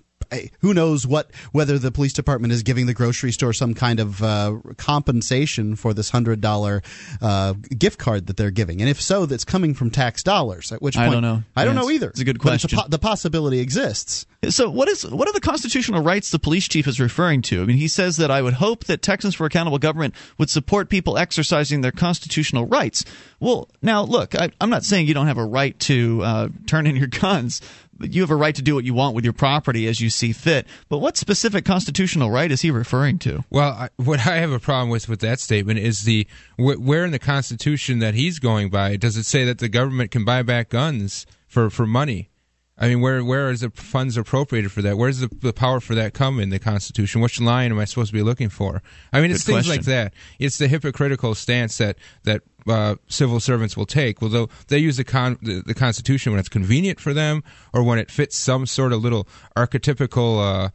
who 0.61 0.75
knows 0.75 1.07
what 1.07 1.31
whether 1.53 1.79
the 1.79 1.91
police 1.93 2.13
department 2.13 2.53
is 2.53 2.63
giving 2.63 2.87
the 2.87 2.95
grocery 2.95 3.33
store 3.33 3.53
some 3.53 3.75
kind 3.75 4.01
of 4.01 4.23
uh, 4.23 4.57
compensation 4.77 5.77
for 5.77 5.93
this 5.93 6.11
hundred 6.11 6.41
dollar 6.41 6.83
uh, 7.21 7.53
gift 7.77 7.99
card 7.99 8.27
that 8.27 8.37
they're 8.37 8.51
giving, 8.51 8.81
and 8.81 8.89
if 8.89 9.01
so, 9.01 9.27
that's 9.27 9.45
coming 9.45 9.75
from 9.75 9.91
tax 9.91 10.23
dollars. 10.23 10.73
At 10.73 10.81
which 10.81 10.97
point, 10.97 11.09
I 11.09 11.13
don't 11.13 11.23
know. 11.23 11.43
I 11.57 11.65
don't 11.65 11.75
Yes. 11.75 11.85
know 11.85 11.91
either. 11.91 12.09
It's 12.11 12.21
a 12.21 12.25
good 12.25 12.39
question. 12.39 12.71
po- 12.79 12.89
the 12.89 12.99
possibility 12.99 13.59
exists. 13.61 14.27
So 14.51 14.69
what 14.71 14.89
is 14.89 15.05
what 15.07 15.27
are 15.29 15.33
the 15.33 15.41
constitutional 15.41 16.03
rights 16.03 16.31
the 16.31 16.39
police 16.39 16.69
chief 16.69 16.87
is 16.87 17.01
referring 17.01 17.43
to? 17.43 17.63
I 17.63 17.65
mean, 17.65 17.77
he 17.79 17.89
says 17.89 18.19
that 18.19 18.31
I 18.31 18.43
would 18.43 18.55
hope 18.55 18.85
that 18.85 19.01
Texans 19.03 19.35
for 19.35 19.47
Accountable 19.47 19.79
Government 19.79 20.15
would 20.39 20.51
support 20.51 20.89
people 20.91 21.17
exercising 21.17 21.81
their 21.81 21.93
constitutional 21.93 22.67
rights. 22.67 23.05
Well, 23.41 23.69
now 23.83 24.03
look, 24.03 24.35
I, 24.35 24.51
I'm 24.61 24.71
not 24.71 24.85
saying 24.85 25.07
you 25.07 25.15
don't 25.15 25.27
have 25.27 25.39
a 25.39 25.45
right 25.45 25.79
to 25.81 26.23
uh, 26.23 26.49
turn 26.67 26.87
in 26.87 26.97
your 26.97 27.07
guns. 27.23 27.61
You 28.01 28.23
have 28.23 28.31
a 28.31 28.37
right 28.37 28.55
to 28.55 28.63
do 28.63 28.75
what 28.75 28.85
you 28.85 28.95
want 28.95 29.15
with 29.15 29.25
your 29.25 29.33
property 29.33 29.87
as 29.87 30.01
you 30.01 30.11
see 30.11 30.33
fit. 30.33 30.67
But 30.89 30.99
what 30.99 31.17
specific 31.17 31.65
constitutional 31.65 32.31
right 32.31 32.51
is 32.51 32.63
he 32.63 32.71
referring 32.71 33.19
to? 33.21 33.45
Well, 33.51 33.73
I, 33.73 33.89
what 33.97 34.27
I 34.27 34.37
have 34.37 34.53
a 34.53 34.61
problem 34.61 34.91
with 34.91 35.09
with 35.09 35.21
that 35.21 35.41
statement 35.41 35.79
is 35.79 36.03
the 36.03 36.27
wh- 36.57 36.81
where 36.81 37.05
in 37.05 37.13
the 37.13 37.19
Constitution 37.19 37.99
that 38.01 38.15
he's 38.15 38.39
going 38.39 38.71
by 38.71 38.97
does 38.97 39.17
it 39.17 39.25
say 39.25 39.45
that 39.45 39.59
the 39.59 39.69
government 39.69 40.11
can 40.11 40.25
buy 40.25 40.43
back 40.43 40.71
guns 40.71 41.27
for 41.47 41.71
for 41.71 41.87
money? 41.87 42.31
I 42.77 42.89
mean, 42.89 43.01
where 43.01 43.25
where 43.25 43.51
is 43.51 43.61
the 43.61 43.71
funds 43.71 44.17
appropriated 44.17 44.73
for 44.73 44.83
that? 44.83 44.99
Where's 44.99 45.21
the, 45.21 45.29
the 45.29 45.53
power 45.53 45.79
for 45.79 45.95
that 45.95 46.13
come 46.13 46.41
in 46.41 46.51
the 46.51 46.59
Constitution? 46.59 47.21
Which 47.21 47.41
line 47.41 47.71
am 47.71 47.79
I 47.79 47.85
supposed 47.85 48.11
to 48.11 48.15
be 48.15 48.23
looking 48.23 48.49
for? 48.49 48.83
I 49.13 49.21
mean, 49.21 49.31
it's 49.31 49.45
Good 49.45 49.55
things 49.55 49.69
like 49.69 49.83
that. 49.83 50.13
It's 50.41 50.59
the 50.59 50.67
hypocritical 50.67 51.37
stance 51.37 51.79
that 51.79 51.97
that 52.25 52.43
uh, 52.67 52.97
civil 53.07 53.39
servants 53.39 53.77
will 53.77 53.87
take. 53.87 54.21
Well, 54.21 54.31
they'll, 54.31 54.51
they 54.69 54.79
use 54.79 54.97
the, 54.97 55.05
con- 55.05 55.39
the 55.41 55.63
the 55.65 55.75
Constitution 55.75 56.33
when 56.33 56.41
it's 56.41 56.49
convenient 56.49 56.99
for 56.99 57.15
them, 57.15 57.45
or 57.73 57.85
when 57.85 57.99
it 58.01 58.11
fits 58.11 58.37
some 58.37 58.67
sort 58.67 58.93
of 58.93 59.03
little 59.03 59.29
archetypical 59.57 60.41
uh, 60.41 60.69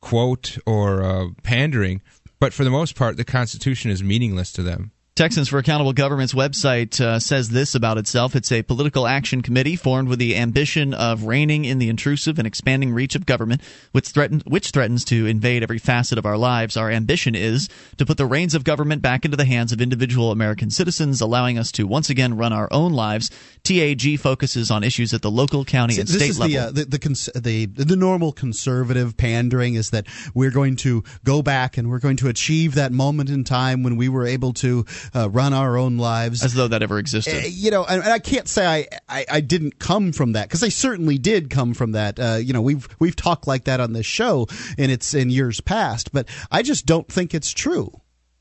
quote 0.00 0.58
or 0.66 1.02
uh, 1.02 1.28
pandering. 1.42 2.02
But 2.38 2.52
for 2.52 2.64
the 2.64 2.70
most 2.70 2.96
part, 2.96 3.16
the 3.16 3.24
Constitution 3.24 3.90
is 3.90 4.02
meaningless 4.02 4.52
to 4.52 4.62
them. 4.62 4.92
Texans 5.16 5.48
for 5.48 5.56
Accountable 5.56 5.94
Government's 5.94 6.34
website 6.34 7.00
uh, 7.00 7.18
says 7.18 7.48
this 7.48 7.74
about 7.74 7.96
itself. 7.96 8.36
It's 8.36 8.52
a 8.52 8.62
political 8.62 9.06
action 9.06 9.40
committee 9.40 9.74
formed 9.74 10.10
with 10.10 10.18
the 10.18 10.36
ambition 10.36 10.92
of 10.92 11.24
reining 11.24 11.64
in 11.64 11.78
the 11.78 11.88
intrusive 11.88 12.38
and 12.38 12.46
expanding 12.46 12.92
reach 12.92 13.14
of 13.14 13.24
government, 13.24 13.62
which, 13.92 14.08
threaten, 14.08 14.42
which 14.46 14.72
threatens 14.72 15.06
to 15.06 15.24
invade 15.24 15.62
every 15.62 15.78
facet 15.78 16.18
of 16.18 16.26
our 16.26 16.36
lives. 16.36 16.76
Our 16.76 16.90
ambition 16.90 17.34
is 17.34 17.70
to 17.96 18.04
put 18.04 18.18
the 18.18 18.26
reins 18.26 18.54
of 18.54 18.62
government 18.62 19.00
back 19.00 19.24
into 19.24 19.38
the 19.38 19.46
hands 19.46 19.72
of 19.72 19.80
individual 19.80 20.32
American 20.32 20.68
citizens, 20.68 21.22
allowing 21.22 21.56
us 21.58 21.72
to 21.72 21.86
once 21.86 22.10
again 22.10 22.36
run 22.36 22.52
our 22.52 22.68
own 22.70 22.92
lives. 22.92 23.30
TAG 23.64 24.18
focuses 24.18 24.70
on 24.70 24.84
issues 24.84 25.14
at 25.14 25.22
the 25.22 25.30
local, 25.30 25.64
county, 25.64 25.94
See, 25.94 26.00
and 26.00 26.10
state 26.10 26.38
level. 26.38 26.48
the, 26.48 26.58
uh, 26.58 26.70
the 26.70 26.84
the 26.84 26.98
cons- 26.98 27.30
the 27.34 27.64
the 27.64 27.96
normal 27.96 28.32
conservative 28.32 29.16
pandering 29.16 29.76
is 29.76 29.90
that 29.90 30.06
we're 30.34 30.50
going 30.50 30.76
to 30.76 31.04
go 31.24 31.40
back 31.40 31.78
and 31.78 31.88
we're 31.88 32.00
going 32.00 32.18
to 32.18 32.28
achieve 32.28 32.74
that 32.74 32.92
moment 32.92 33.30
in 33.30 33.44
time 33.44 33.82
when 33.82 33.96
we 33.96 34.10
were 34.10 34.26
able 34.26 34.52
to 34.52 34.84
uh, 35.14 35.30
run 35.30 35.52
our 35.52 35.76
own 35.76 35.98
lives 35.98 36.42
as 36.44 36.54
though 36.54 36.68
that 36.68 36.82
ever 36.82 36.98
existed. 36.98 37.34
Uh, 37.34 37.46
you 37.48 37.70
know, 37.70 37.84
and, 37.84 38.02
and 38.02 38.12
I 38.12 38.18
can't 38.18 38.48
say 38.48 38.66
I, 38.66 38.86
I, 39.08 39.26
I 39.30 39.40
didn't 39.40 39.78
come 39.78 40.12
from 40.12 40.32
that 40.32 40.48
because 40.48 40.62
I 40.62 40.68
certainly 40.68 41.18
did 41.18 41.50
come 41.50 41.74
from 41.74 41.92
that. 41.92 42.18
Uh, 42.18 42.38
you 42.42 42.52
know, 42.52 42.62
we've 42.62 42.88
we've 42.98 43.16
talked 43.16 43.46
like 43.46 43.64
that 43.64 43.80
on 43.80 43.92
this 43.92 44.06
show 44.06 44.46
and 44.78 44.90
it's 44.90 45.14
in 45.14 45.30
years 45.30 45.60
past, 45.60 46.12
but 46.12 46.28
I 46.50 46.62
just 46.62 46.86
don't 46.86 47.08
think 47.08 47.34
it's 47.34 47.50
true. 47.50 47.92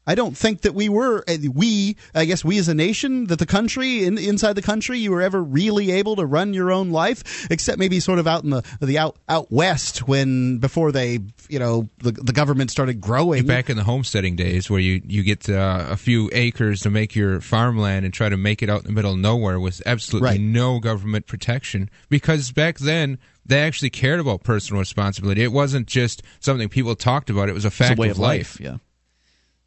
I 0.08 0.16
don't 0.16 0.38
think 0.38 0.62
that 0.62 0.74
we 0.74 0.90
were 0.90 1.24
uh, 1.28 1.38
we 1.54 1.98
I 2.14 2.26
guess 2.26 2.44
we 2.46 2.58
as 2.58 2.68
a 2.68 2.74
nation 2.74 3.28
that 3.28 3.40
the 3.40 3.46
country 3.46 4.04
in, 4.04 4.18
inside 4.18 4.54
the 4.54 4.62
country 4.62 5.00
you 5.00 5.12
were 5.12 5.22
ever 5.22 5.42
really 5.42 5.92
able 5.92 6.16
to 6.18 6.26
run 6.26 6.54
your 6.54 6.72
own 6.72 6.92
life 6.92 7.50
except 7.52 7.80
maybe 7.80 8.00
sort 8.00 8.20
of 8.20 8.28
out 8.28 8.44
in 8.44 8.52
the 8.52 8.64
the 8.82 8.98
out 8.98 9.18
out 9.28 9.52
west 9.52 10.08
when 10.08 10.60
before 10.60 10.92
they 10.92 11.20
you 11.50 11.60
know 11.60 11.90
the 12.00 12.12
the 12.12 12.34
government 12.34 12.72
started 12.72 13.02
growing 13.02 13.46
Back 13.46 13.70
in 13.70 13.78
the 13.78 13.84
homesteading 13.84 14.36
days, 14.36 14.70
where 14.70 14.80
you 14.80 15.02
you 15.06 15.24
get 15.24 15.50
uh, 15.50 15.86
a 15.90 15.98
few 15.98 16.30
acres 16.34 16.82
to 16.82 16.90
make 16.90 17.16
your 17.16 17.42
farmland 17.42 18.06
and 18.06 18.14
try 18.14 18.30
to 18.30 18.38
make 18.38 18.62
it 18.64 18.70
out 18.70 18.82
in 18.82 18.88
the 18.88 18.94
middle 18.94 19.14
of 19.14 19.20
nowhere 19.20 19.60
with 19.60 19.82
absolutely 19.86 20.30
Right. 20.30 20.40
no 20.40 20.80
government 20.80 21.28
protection, 21.28 21.90
because 22.10 22.52
back 22.52 22.78
then 22.80 23.18
they 23.46 23.62
actually 23.62 23.92
cared 23.92 24.20
about 24.20 24.44
personal 24.44 24.80
responsibility. 24.80 25.44
It 25.44 25.52
wasn't 25.52 25.88
just 25.88 26.24
something 26.40 26.68
people 26.70 26.96
talked 26.96 27.30
about; 27.30 27.50
it 27.50 27.54
was 27.54 27.66
a 27.66 27.72
fact 27.72 27.92
it's 27.92 28.00
a 28.00 28.02
way 28.02 28.10
of 28.10 28.18
of 28.18 28.20
life. 28.20 28.60
Yeah. 28.60 28.78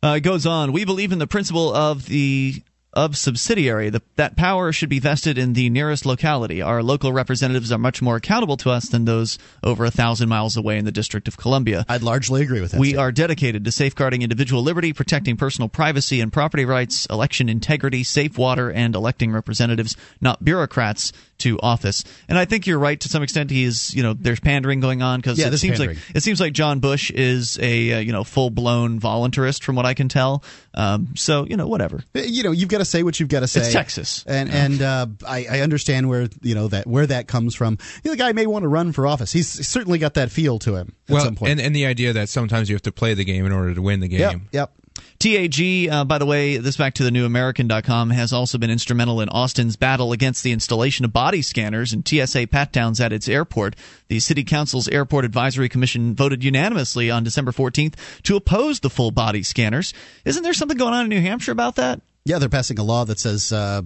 Uh, 0.03 0.15
it 0.17 0.21
goes 0.21 0.47
on. 0.47 0.73
We 0.73 0.85
believe 0.85 1.11
in 1.11 1.19
the 1.19 1.27
principle 1.27 1.75
of 1.75 2.07
the 2.07 2.63
of 2.99 3.13
subsidiarity. 3.13 3.93
The, 3.93 4.03
that 4.17 4.37
power 4.37 4.73
should 4.73 4.89
be 4.89 4.99
vested 4.99 5.39
in 5.39 5.53
the 5.53 5.71
nearest 5.71 6.05
locality. 6.05 6.61
Our 6.61 6.83
local 6.83 7.13
representatives 7.13 7.71
are 7.71 7.79
much 7.79 8.03
more 8.03 8.17
accountable 8.17 8.57
to 8.59 8.71
us 8.71 8.89
than 8.89 9.05
those 9.05 9.39
over 9.63 9.85
a 9.85 9.91
thousand 9.91 10.29
miles 10.29 10.57
away 10.57 10.79
in 10.79 10.85
the 10.85 10.91
District 10.91 11.29
of 11.29 11.37
Columbia. 11.37 11.87
I'd 11.89 12.03
largely 12.03 12.43
agree 12.43 12.61
with 12.61 12.73
that. 12.73 12.81
We 12.81 12.97
are 12.97 13.13
dedicated 13.13 13.65
to 13.67 13.71
safeguarding 13.71 14.23
individual 14.23 14.63
liberty, 14.65 14.93
protecting 14.93 15.37
personal 15.37 15.69
privacy 15.69 16.21
and 16.21 16.33
property 16.33 16.65
rights, 16.65 17.07
election 17.07 17.49
integrity, 17.49 18.03
safe 18.03 18.37
water, 18.37 18.69
and 18.69 18.97
electing 18.97 19.31
representatives, 19.31 19.97
not 20.21 20.45
bureaucrats, 20.45 21.13
to 21.39 21.59
office. 21.61 22.05
And 22.29 22.37
I 22.37 22.45
think 22.45 22.67
you're 22.67 22.79
right 22.79 22.99
to 23.01 23.09
some 23.09 23.23
extent. 23.23 23.51
He 23.51 23.65
is, 23.65 23.95
you 23.95 24.03
know, 24.03 24.13
there's 24.13 24.41
pandering 24.41 24.81
going 24.81 25.03
on 25.03 25.21
because 25.21 25.39
Yeah, 25.39 25.49
it 25.49 25.59
seems 25.59 25.79
pandering. 25.79 25.99
like 25.99 26.17
it 26.17 26.23
seems 26.23 26.41
like 26.41 26.53
John 26.53 26.81
Bush 26.81 27.11
is 27.11 27.59
a 27.61 27.93
uh, 27.93 27.99
you 28.01 28.13
know 28.13 28.25
full 28.25 28.51
blown 28.51 29.01
voluntarist 29.01 29.63
from 29.63 29.77
what 29.77 29.87
I 29.87 29.95
can 29.95 30.09
tell. 30.09 30.43
Um, 30.75 31.15
so 31.15 31.47
you 31.47 31.57
know 31.57 31.69
whatever. 31.69 32.03
you 32.15 32.43
know 32.43 32.51
you've 32.51 32.69
got 32.69 32.79
to 32.79 32.85
say 32.89 33.03
what 33.03 33.21
you've 33.21 33.29
got 33.29 33.41
to 33.41 33.49
say. 33.49 33.61
It's 33.61 33.73
Texas. 33.73 34.25
and 34.27 34.51
and 34.51 34.83
uh, 34.83 35.07
I, 35.27 35.47
I 35.51 35.61
understand 35.61 36.09
where 36.09 36.29
you 36.43 36.55
know 36.55 36.69
that 36.69 36.87
where 36.87 37.07
that 37.07 37.29
comes 37.29 37.55
from. 37.55 37.79
You 38.03 38.11
know, 38.11 38.13
the 38.13 38.19
guy 38.19 38.33
may 38.33 38.47
want 38.47 38.65
to 38.65 38.69
run 38.69 38.93
for 38.93 39.07
office. 39.07 39.33
He's 39.33 39.67
certainly 39.67 39.99
got 39.99 40.15
that 40.15 40.31
feel 40.31 40.59
to 40.61 40.77
him 40.77 40.95
at 41.09 41.15
well, 41.15 41.25
some 41.25 41.37
point. 41.37 41.53
and 41.53 41.61
and 41.61 41.75
the 41.75 41.87
idea 41.87 42.13
that 42.13 42.29
sometimes 42.29 42.69
you 42.69 42.75
have 42.75 42.83
to 42.83 42.93
play 42.93 43.15
the 43.15 43.25
game 43.25 43.47
in 43.47 43.53
order 43.53 43.75
to 43.75 43.83
win 43.83 44.01
the 44.01 44.09
game. 44.09 44.21
yep, 44.21 44.41
yep. 44.53 44.73
TAG, 45.19 45.89
uh, 45.91 46.05
by 46.05 46.19
the 46.19 46.27
way, 46.27 46.59
this 46.59 46.77
back 46.77 46.95
to 46.95 47.03
the 47.03 47.11
newamerican.com, 47.11 48.11
has 48.11 48.33
also 48.33 48.59
been 48.59 48.71
instrumental 48.71 49.21
in 49.21 49.29
Austin's 49.29 49.77
battle 49.77 50.13
against 50.13 50.45
the 50.45 50.53
installation 50.53 51.05
of 51.05 51.13
body 51.13 51.43
scanners 51.43 51.93
and 51.93 52.07
TSA 52.07 52.47
pat 52.47 52.73
downs 52.73 53.01
at 53.01 53.13
its 53.13 53.29
airport. 53.29 53.75
The 54.09 54.21
City 54.21 54.45
Council's 54.45 54.89
Airport 54.89 55.25
Advisory 55.25 55.69
Commission 55.69 56.15
voted 56.15 56.45
unanimously 56.45 57.11
on 57.11 57.25
December 57.25 57.51
14th 57.51 57.95
to 58.23 58.37
oppose 58.37 58.81
the 58.81 58.91
full 58.91 59.11
body 59.11 59.43
scanners. 59.43 59.93
Isn't 60.25 60.43
there 60.43 60.55
something 60.55 60.79
going 60.79 60.95
on 60.95 61.05
in 61.05 61.09
New 61.09 61.21
Hampshire 61.21 61.53
about 61.53 61.77
that? 61.77 62.01
Yeah, 62.29 62.39
they're 62.39 62.51
passing 62.51 62.79
a 62.79 62.83
law 62.83 63.07
that 63.07 63.19
says. 63.19 63.53
Uh, 63.53 63.83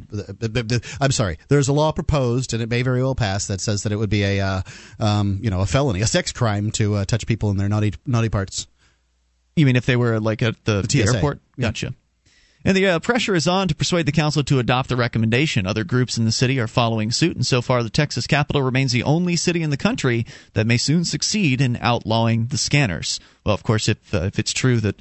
I'm 1.01 1.13
sorry. 1.13 1.39
There's 1.47 1.69
a 1.69 1.73
law 1.73 1.93
proposed, 1.93 2.53
and 2.53 2.63
it 2.63 2.69
may 2.69 2.83
very 2.83 3.01
well 3.03 3.15
pass 3.15 3.47
that 3.47 3.61
says 3.61 3.85
that 3.85 3.93
it 3.93 3.97
would 3.97 4.11
be 4.11 4.25
a, 4.25 4.41
uh, 4.41 4.63
um, 4.99 5.39
you 5.41 5.49
know, 5.49 5.61
a 5.61 5.67
felony, 5.67 6.01
a 6.01 6.07
sex 6.09 6.33
crime 6.33 6.73
to 6.73 6.97
uh, 6.97 7.05
touch 7.05 7.27
people 7.27 7.51
in 7.51 7.57
their 7.57 7.69
naughty 7.69 7.95
naughty 8.05 8.29
parts. 8.29 8.67
You 9.55 9.65
mean 9.65 9.77
if 9.77 9.87
they 9.87 9.97
were 9.97 10.19
like 10.19 10.43
at 10.43 10.57
the, 10.65 10.83
The 10.83 10.89
the 10.89 11.03
airport? 11.05 11.41
Yeah. 11.57 11.69
Gotcha. 11.69 11.95
And 12.65 12.77
the 12.77 12.87
uh, 12.87 12.99
pressure 13.01 13.35
is 13.35 13.49
on 13.49 13.69
to 13.69 13.75
persuade 13.75 14.07
the 14.07 14.13
council 14.13 14.45
to 14.45 14.59
adopt 14.59 14.89
the 14.89 14.97
recommendation. 14.97 15.67
Other 15.67 15.85
groups 15.85 16.17
in 16.17 16.25
the 16.25 16.33
city 16.33 16.61
are 16.61 16.69
following 16.69 17.11
suit, 17.11 17.37
and 17.37 17.47
so 17.47 17.61
far 17.61 17.83
the 17.83 17.91
Texas 17.91 18.27
capital 18.27 18.63
remains 18.63 18.93
the 18.93 19.03
only 19.03 19.37
city 19.37 19.63
in 19.63 19.71
the 19.71 19.77
country 19.77 20.27
that 20.55 20.67
may 20.67 20.77
soon 20.77 21.05
succeed 21.05 21.61
in 21.61 21.77
outlawing 21.81 22.47
the 22.47 22.59
scanners. 22.59 23.19
Well, 23.45 23.55
of 23.55 23.63
course, 23.63 23.89
if 23.89 24.15
uh, 24.15 24.23
if 24.25 24.39
it's 24.39 24.53
true 24.53 24.81
that, 24.81 24.97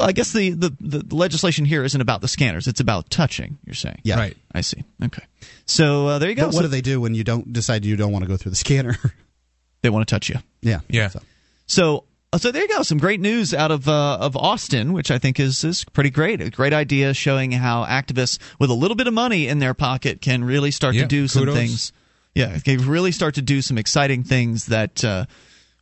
I 0.00 0.12
guess 0.12 0.32
the, 0.32 0.50
the 0.50 0.74
the 0.80 1.14
legislation 1.14 1.64
here 1.64 1.84
isn't 1.84 2.00
about 2.00 2.20
the 2.20 2.28
scanners; 2.28 2.66
it's 2.66 2.80
about 2.80 3.10
touching. 3.10 3.58
You're 3.64 3.74
saying, 3.74 4.00
Yeah. 4.04 4.16
Right. 4.16 4.36
I 4.54 4.60
see. 4.62 4.84
Okay, 5.02 5.22
so 5.66 6.06
uh, 6.08 6.18
there 6.18 6.28
you 6.30 6.34
go. 6.36 6.42
But 6.46 6.54
what 6.54 6.60
So 6.60 6.62
do 6.62 6.68
they 6.68 6.80
do 6.80 7.00
when 7.00 7.14
you 7.14 7.24
don't 7.24 7.52
decide 7.52 7.84
you 7.84 7.96
don't 7.96 8.12
want 8.12 8.24
to 8.24 8.28
go 8.28 8.36
through 8.36 8.50
the 8.50 8.56
scanner? 8.56 8.96
they 9.82 9.90
want 9.90 10.06
to 10.06 10.14
touch 10.14 10.28
you. 10.28 10.36
yeah, 10.62 10.80
Yeah. 10.88 11.08
So. 11.08 11.20
So, 11.66 12.04
uh, 12.32 12.38
so 12.38 12.50
there 12.52 12.62
you 12.62 12.68
go. 12.68 12.82
Some 12.82 12.98
great 12.98 13.20
news 13.20 13.54
out 13.54 13.70
of 13.70 13.88
uh, 13.88 14.18
of 14.20 14.36
Austin, 14.36 14.92
which 14.92 15.10
I 15.10 15.18
think 15.18 15.40
is 15.40 15.64
is 15.64 15.84
pretty 15.84 16.10
great. 16.10 16.40
A 16.40 16.50
great 16.50 16.72
idea 16.72 17.14
showing 17.14 17.52
how 17.52 17.84
activists 17.84 18.38
with 18.58 18.70
a 18.70 18.74
little 18.74 18.96
bit 18.96 19.06
of 19.06 19.14
money 19.14 19.48
in 19.48 19.58
their 19.60 19.74
pocket 19.74 20.20
can 20.20 20.44
really 20.44 20.70
start 20.70 20.94
Yeah, 20.94 21.02
to 21.02 21.08
do 21.08 21.28
some 21.28 21.46
things. 21.46 21.92
Yeah, 22.34 22.58
they 22.64 22.76
really 22.76 23.12
start 23.12 23.36
to 23.36 23.42
do 23.42 23.62
some 23.62 23.78
exciting 23.78 24.24
things 24.24 24.66
that 24.66 25.04
uh, 25.04 25.26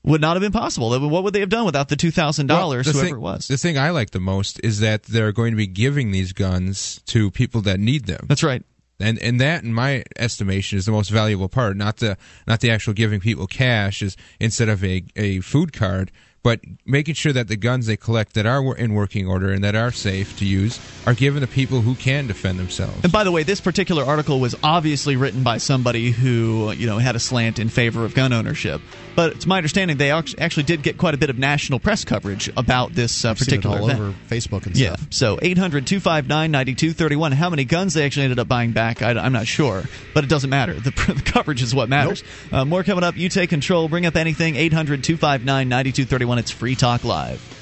would 0.04 0.20
not 0.20 0.36
have 0.36 0.40
been 0.40 0.52
possible. 0.52 0.90
What 1.08 1.22
would 1.24 1.32
they 1.32 1.40
have 1.40 1.48
done 1.48 1.64
without 1.64 1.88
the 1.88 1.96
two 1.96 2.10
thousand 2.10 2.46
dollars, 2.48 2.86
the 2.86 2.92
whoever 2.92 3.06
thing- 3.06 3.14
it 3.16 3.20
was? 3.20 3.48
The 3.48 3.56
thing 3.56 3.78
I 3.78 3.90
like 3.90 4.10
the 4.10 4.20
most 4.20 4.60
is 4.64 4.80
that 4.80 5.04
they're 5.04 5.32
going 5.32 5.52
to 5.52 5.56
be 5.56 5.66
giving 5.66 6.10
these 6.10 6.32
guns 6.32 7.00
to 7.06 7.30
people 7.30 7.60
that 7.62 7.78
need 7.78 8.06
them. 8.06 8.26
That's 8.28 8.42
right. 8.42 8.64
and 9.00 9.18
and 9.20 9.40
that 9.40 9.62
in 9.64 9.72
my 9.72 10.04
estimation 10.16 10.78
is 10.78 10.86
the 10.86 10.92
most 10.92 11.10
valuable 11.10 11.48
part 11.48 11.76
not 11.76 11.96
the 11.98 12.16
not 12.46 12.60
the 12.60 12.70
actual 12.70 12.92
giving 12.92 13.20
people 13.20 13.46
cash 13.46 14.02
is 14.02 14.16
instead 14.38 14.68
of 14.68 14.84
a, 14.84 15.04
a 15.16 15.40
food 15.40 15.72
card 15.72 16.10
but 16.42 16.60
making 16.84 17.14
sure 17.14 17.32
that 17.32 17.48
the 17.48 17.56
guns 17.56 17.86
they 17.86 17.96
collect 17.96 18.34
that 18.34 18.46
are 18.46 18.76
in 18.76 18.94
working 18.94 19.26
order 19.28 19.52
and 19.52 19.62
that 19.62 19.74
are 19.74 19.92
safe 19.92 20.38
to 20.38 20.44
use 20.44 20.80
are 21.06 21.14
given 21.14 21.40
to 21.40 21.46
people 21.46 21.80
who 21.80 21.94
can 21.94 22.26
defend 22.26 22.58
themselves. 22.58 23.02
And 23.04 23.12
by 23.12 23.24
the 23.24 23.32
way, 23.32 23.42
this 23.42 23.60
particular 23.60 24.04
article 24.04 24.40
was 24.40 24.54
obviously 24.62 25.16
written 25.16 25.42
by 25.42 25.58
somebody 25.58 26.10
who 26.10 26.72
you 26.72 26.86
know 26.86 26.98
had 26.98 27.16
a 27.16 27.20
slant 27.20 27.58
in 27.58 27.68
favor 27.68 28.04
of 28.04 28.14
gun 28.14 28.32
ownership. 28.32 28.80
But 29.14 29.32
it's 29.32 29.46
my 29.46 29.58
understanding 29.58 29.98
they 29.98 30.10
actually 30.10 30.62
did 30.62 30.82
get 30.82 30.96
quite 30.96 31.14
a 31.14 31.18
bit 31.18 31.28
of 31.28 31.38
national 31.38 31.80
press 31.80 32.04
coverage 32.04 32.50
about 32.56 32.94
this 32.94 33.24
uh, 33.24 33.34
particular 33.34 33.78
all 33.78 33.84
event. 33.84 34.00
over 34.00 34.14
Facebook 34.30 34.66
and 34.66 34.76
yeah. 34.76 34.94
stuff. 34.94 35.06
So 35.10 35.38
800 35.42 35.86
259 35.86 36.50
9231. 36.50 37.32
How 37.32 37.50
many 37.50 37.64
guns 37.64 37.94
they 37.94 38.06
actually 38.06 38.24
ended 38.24 38.38
up 38.38 38.48
buying 38.48 38.72
back, 38.72 39.02
I, 39.02 39.10
am 39.10 39.32
not 39.32 39.46
sure. 39.46 39.84
But 40.14 40.24
it 40.24 40.28
doesn't 40.28 40.48
matter. 40.50 40.74
The, 40.74 40.90
the 41.14 41.22
coverage 41.24 41.62
is 41.62 41.74
what 41.74 41.88
matters. 41.88 42.22
Nope. 42.50 42.52
Uh, 42.52 42.64
more 42.64 42.82
coming 42.82 43.04
up. 43.04 43.16
You 43.16 43.28
take 43.28 43.50
control. 43.50 43.88
Bring 43.88 44.06
up 44.06 44.16
anything. 44.16 44.56
800 44.56 45.02
259 46.32 46.38
9231. 46.38 46.38
It's 46.38 46.50
Free 46.50 46.74
Talk 46.74 47.04
Live. 47.04 47.61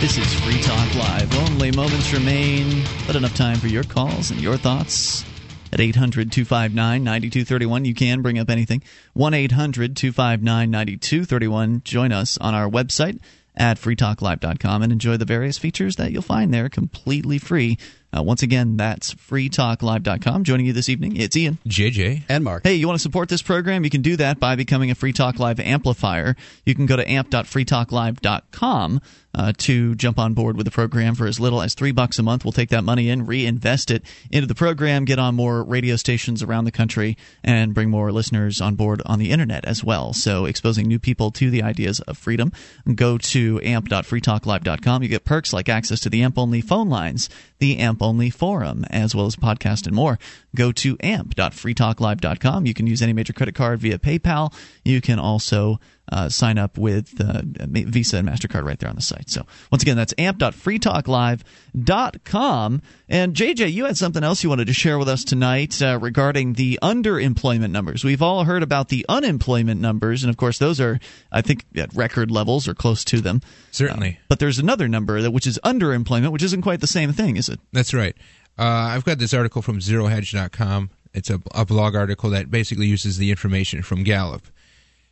This 0.00 0.16
is 0.16 0.32
Free 0.44 0.60
Talk 0.62 0.94
Live. 0.94 1.36
Only 1.50 1.72
moments 1.72 2.12
remain, 2.12 2.84
but 3.04 3.16
enough 3.16 3.34
time 3.34 3.56
for 3.56 3.66
your 3.66 3.82
calls 3.82 4.30
and 4.30 4.40
your 4.40 4.56
thoughts. 4.56 5.24
At 5.72 5.80
800 5.80 6.30
259 6.30 7.02
9231, 7.02 7.84
you 7.84 7.94
can 7.94 8.22
bring 8.22 8.38
up 8.38 8.48
anything. 8.48 8.80
1 9.14 9.34
800 9.34 9.96
259 9.96 10.70
9231. 10.70 11.82
Join 11.84 12.12
us 12.12 12.38
on 12.38 12.54
our 12.54 12.70
website 12.70 13.18
at 13.56 13.76
freetalklive.com 13.76 14.82
and 14.82 14.92
enjoy 14.92 15.16
the 15.16 15.24
various 15.24 15.58
features 15.58 15.96
that 15.96 16.12
you'll 16.12 16.22
find 16.22 16.54
there 16.54 16.68
completely 16.68 17.38
free. 17.38 17.76
Uh, 18.16 18.22
once 18.22 18.42
again, 18.42 18.76
that's 18.76 19.14
freetalklive.com. 19.14 20.44
Joining 20.44 20.66
you 20.66 20.72
this 20.72 20.88
evening, 20.88 21.16
it's 21.16 21.36
Ian, 21.36 21.58
JJ, 21.66 22.22
and 22.28 22.42
Mark. 22.42 22.62
Hey, 22.64 22.74
you 22.74 22.86
want 22.86 22.98
to 22.98 23.02
support 23.02 23.28
this 23.28 23.42
program? 23.42 23.84
You 23.84 23.90
can 23.90 24.02
do 24.02 24.16
that 24.16 24.40
by 24.40 24.56
becoming 24.56 24.90
a 24.90 24.94
Free 24.94 25.12
Talk 25.12 25.38
Live 25.38 25.60
amplifier. 25.60 26.34
You 26.64 26.74
can 26.74 26.86
go 26.86 26.96
to 26.96 27.06
amp.freetalklive.com 27.08 29.00
uh, 29.34 29.52
to 29.56 29.94
jump 29.94 30.18
on 30.18 30.34
board 30.34 30.56
with 30.56 30.64
the 30.64 30.70
program 30.70 31.14
for 31.14 31.26
as 31.26 31.38
little 31.38 31.62
as 31.62 31.74
three 31.74 31.92
bucks 31.92 32.18
a 32.18 32.22
month. 32.22 32.44
We'll 32.44 32.52
take 32.52 32.70
that 32.70 32.82
money 32.82 33.08
in, 33.08 33.26
reinvest 33.26 33.90
it 33.90 34.02
into 34.30 34.46
the 34.46 34.54
program, 34.54 35.04
get 35.04 35.18
on 35.18 35.34
more 35.34 35.62
radio 35.62 35.96
stations 35.96 36.42
around 36.42 36.64
the 36.64 36.72
country, 36.72 37.16
and 37.44 37.74
bring 37.74 37.90
more 37.90 38.10
listeners 38.10 38.60
on 38.60 38.74
board 38.74 39.02
on 39.06 39.18
the 39.18 39.30
internet 39.30 39.64
as 39.64 39.84
well. 39.84 40.12
So, 40.12 40.44
exposing 40.46 40.88
new 40.88 40.98
people 40.98 41.30
to 41.32 41.50
the 41.50 41.62
ideas 41.62 42.00
of 42.00 42.18
freedom. 42.18 42.52
Go 42.94 43.18
to 43.18 43.60
amp.freetalklive.com. 43.62 45.02
You 45.02 45.08
get 45.08 45.24
perks 45.24 45.52
like 45.52 45.68
access 45.68 46.00
to 46.00 46.10
the 46.10 46.22
AMP 46.22 46.38
only 46.38 46.60
phone 46.60 46.88
lines, 46.88 47.28
the 47.58 47.78
AMP 47.78 48.02
only 48.02 48.30
forum, 48.30 48.84
as 48.90 49.14
well 49.14 49.26
as 49.26 49.36
podcast 49.36 49.86
and 49.86 49.94
more. 49.94 50.18
Go 50.54 50.72
to 50.72 50.96
amp.freetalklive.com. 51.00 52.66
You 52.66 52.74
can 52.74 52.86
use 52.86 53.02
any 53.02 53.12
major 53.12 53.32
credit 53.32 53.54
card 53.54 53.80
via 53.80 53.98
PayPal. 53.98 54.52
You 54.84 55.00
can 55.00 55.18
also 55.18 55.80
uh, 56.10 56.28
sign 56.28 56.58
up 56.58 56.78
with 56.78 57.20
uh, 57.20 57.42
Visa 57.44 58.18
and 58.18 58.28
MasterCard 58.28 58.64
right 58.64 58.78
there 58.78 58.88
on 58.88 58.96
the 58.96 59.02
site. 59.02 59.30
So, 59.30 59.46
once 59.70 59.82
again, 59.82 59.96
that's 59.96 60.14
amp.freetalklive.com. 60.18 62.82
And 63.08 63.34
JJ, 63.34 63.72
you 63.72 63.86
had 63.86 63.96
something 63.96 64.22
else 64.22 64.42
you 64.42 64.50
wanted 64.50 64.66
to 64.66 64.74
share 64.74 64.98
with 64.98 65.08
us 65.08 65.24
tonight 65.24 65.80
uh, 65.82 65.98
regarding 66.00 66.54
the 66.54 66.78
underemployment 66.82 67.70
numbers. 67.70 68.04
We've 68.04 68.22
all 68.22 68.44
heard 68.44 68.62
about 68.62 68.88
the 68.88 69.06
unemployment 69.08 69.80
numbers, 69.80 70.22
and 70.22 70.30
of 70.30 70.36
course, 70.36 70.58
those 70.58 70.80
are, 70.80 70.98
I 71.32 71.42
think, 71.42 71.64
at 71.76 71.94
record 71.94 72.30
levels 72.30 72.68
or 72.68 72.74
close 72.74 73.04
to 73.04 73.20
them. 73.20 73.40
Certainly. 73.70 74.18
but 74.28 74.38
there's 74.38 74.58
another 74.58 74.88
number 74.88 75.20
that 75.22 75.30
which 75.30 75.46
is 75.46 75.58
underemployment, 75.64 76.32
which 76.32 76.42
isn't 76.42 76.62
quite 76.62 76.80
the 76.80 76.86
same 76.86 77.12
thing, 77.12 77.36
is 77.36 77.48
it? 77.48 77.60
That's 77.72 77.94
right. 77.94 78.16
Uh, 78.58 78.90
I've 78.92 79.04
got 79.04 79.18
this 79.18 79.32
article 79.32 79.62
from 79.62 79.78
ZeroHedge.com. 79.78 80.90
It's 81.14 81.30
a, 81.30 81.40
a 81.54 81.64
blog 81.64 81.94
article 81.94 82.30
that 82.30 82.50
basically 82.50 82.86
uses 82.86 83.18
the 83.18 83.30
information 83.30 83.82
from 83.82 84.02
Gallup. 84.02 84.42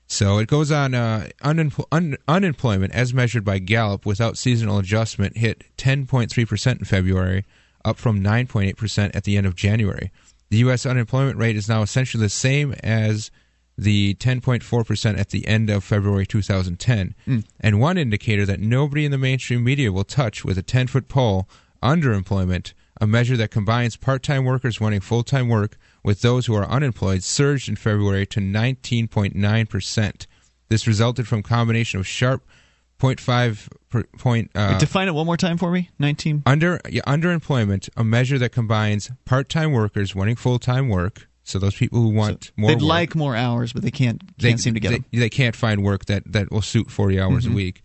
So 0.07 0.39
it 0.39 0.49
goes 0.49 0.70
on 0.70 0.95
uh, 0.95 1.28
unempl- 1.43 1.87
un- 1.91 2.16
unemployment 2.28 2.93
as 2.93 3.12
measured 3.12 3.45
by 3.45 3.59
Gallup 3.59 4.07
without 4.07 4.39
seasonal 4.39 4.78
adjustment 4.78 5.37
hit 5.37 5.65
10.3% 5.77 6.78
in 6.78 6.85
February, 6.85 7.45
up 7.85 7.97
from 7.97 8.23
9.8% 8.23 9.15
at 9.15 9.24
the 9.24 9.37
end 9.37 9.47
of 9.47 9.57
January. 9.57 10.11
The 10.51 10.59
U.S. 10.59 10.87
unemployment 10.87 11.39
rate 11.39 11.57
is 11.57 11.69
now 11.69 11.83
essentially 11.83 12.23
the 12.23 12.28
same 12.28 12.73
as 12.85 13.31
the 13.77 14.15
10.4% 14.15 15.19
at 15.19 15.31
the 15.31 15.47
end 15.47 15.70
of 15.70 15.85
February 15.85 16.24
2010. 16.24 17.15
Mm. 17.27 17.45
And 17.61 17.81
one 17.81 17.99
indicator 17.99 18.47
that 18.47 18.61
nobody 18.61 19.05
in 19.05 19.11
the 19.11 19.19
mainstream 19.19 19.65
media 19.65 19.93
will 19.93 20.05
touch 20.05 20.45
with 20.45 20.57
a 20.57 20.62
10 20.62 20.87
foot 20.87 21.09
pole 21.09 21.49
underemployment, 21.83 22.73
a 23.01 23.07
measure 23.07 23.37
that 23.37 23.51
combines 23.51 23.97
part 23.97 24.23
time 24.23 24.45
workers 24.45 24.81
wanting 24.81 25.01
full 25.01 25.23
time 25.23 25.49
work 25.49 25.77
with 26.07 26.20
those 26.23 26.47
who 26.47 26.55
are 26.55 26.65
unemployed, 26.70 27.24
surged 27.24 27.69
in 27.69 27.74
February 27.74 28.24
to 28.24 28.39
19.9%. 28.39 30.27
This 30.69 30.87
resulted 30.87 31.27
from 31.27 31.41
a 31.41 31.43
combination 31.43 31.99
of 31.99 32.07
sharp 32.07 32.47
0.5 33.01 33.69
per 33.91 34.05
point. 34.16 34.53
Uh, 34.55 34.78
define 34.78 35.09
it 35.09 35.15
one 35.15 35.27
more 35.27 35.37
time 35.37 35.59
for 35.59 35.73
me. 35.73 35.91
19. 35.99 36.45
under 36.47 36.81
yeah, 36.89 37.03
underemployment, 37.09 37.89
a 37.97 38.05
measure 38.05 38.39
that 38.39 38.51
combines 38.51 39.11
part-time 39.24 39.73
workers 39.73 40.15
wanting 40.15 40.37
full-time 40.37 40.89
work. 40.89 41.27
So 41.43 41.59
those 41.59 41.74
people 41.74 42.01
who 42.01 42.09
want 42.11 42.53
more, 42.57 42.70
They'd 42.70 42.77
work, 42.77 42.83
like 42.89 43.15
more 43.16 43.35
hours, 43.37 43.73
but 43.73 43.83
they 43.83 43.91
can't 43.91 44.20
can't 44.39 44.39
they, 44.39 44.57
seem 44.57 44.74
to 44.74 44.81
get 44.81 44.91
they, 44.91 44.99
them. 44.99 45.05
they 45.12 45.28
can't 45.28 45.57
find 45.57 45.83
work 45.83 46.05
that 46.07 46.23
that 46.33 46.51
will 46.53 46.62
suit 46.62 46.89
40 46.91 47.20
hours 47.20 47.47
Mhm. 47.47 47.51
a 47.51 47.55
week. 47.55 47.83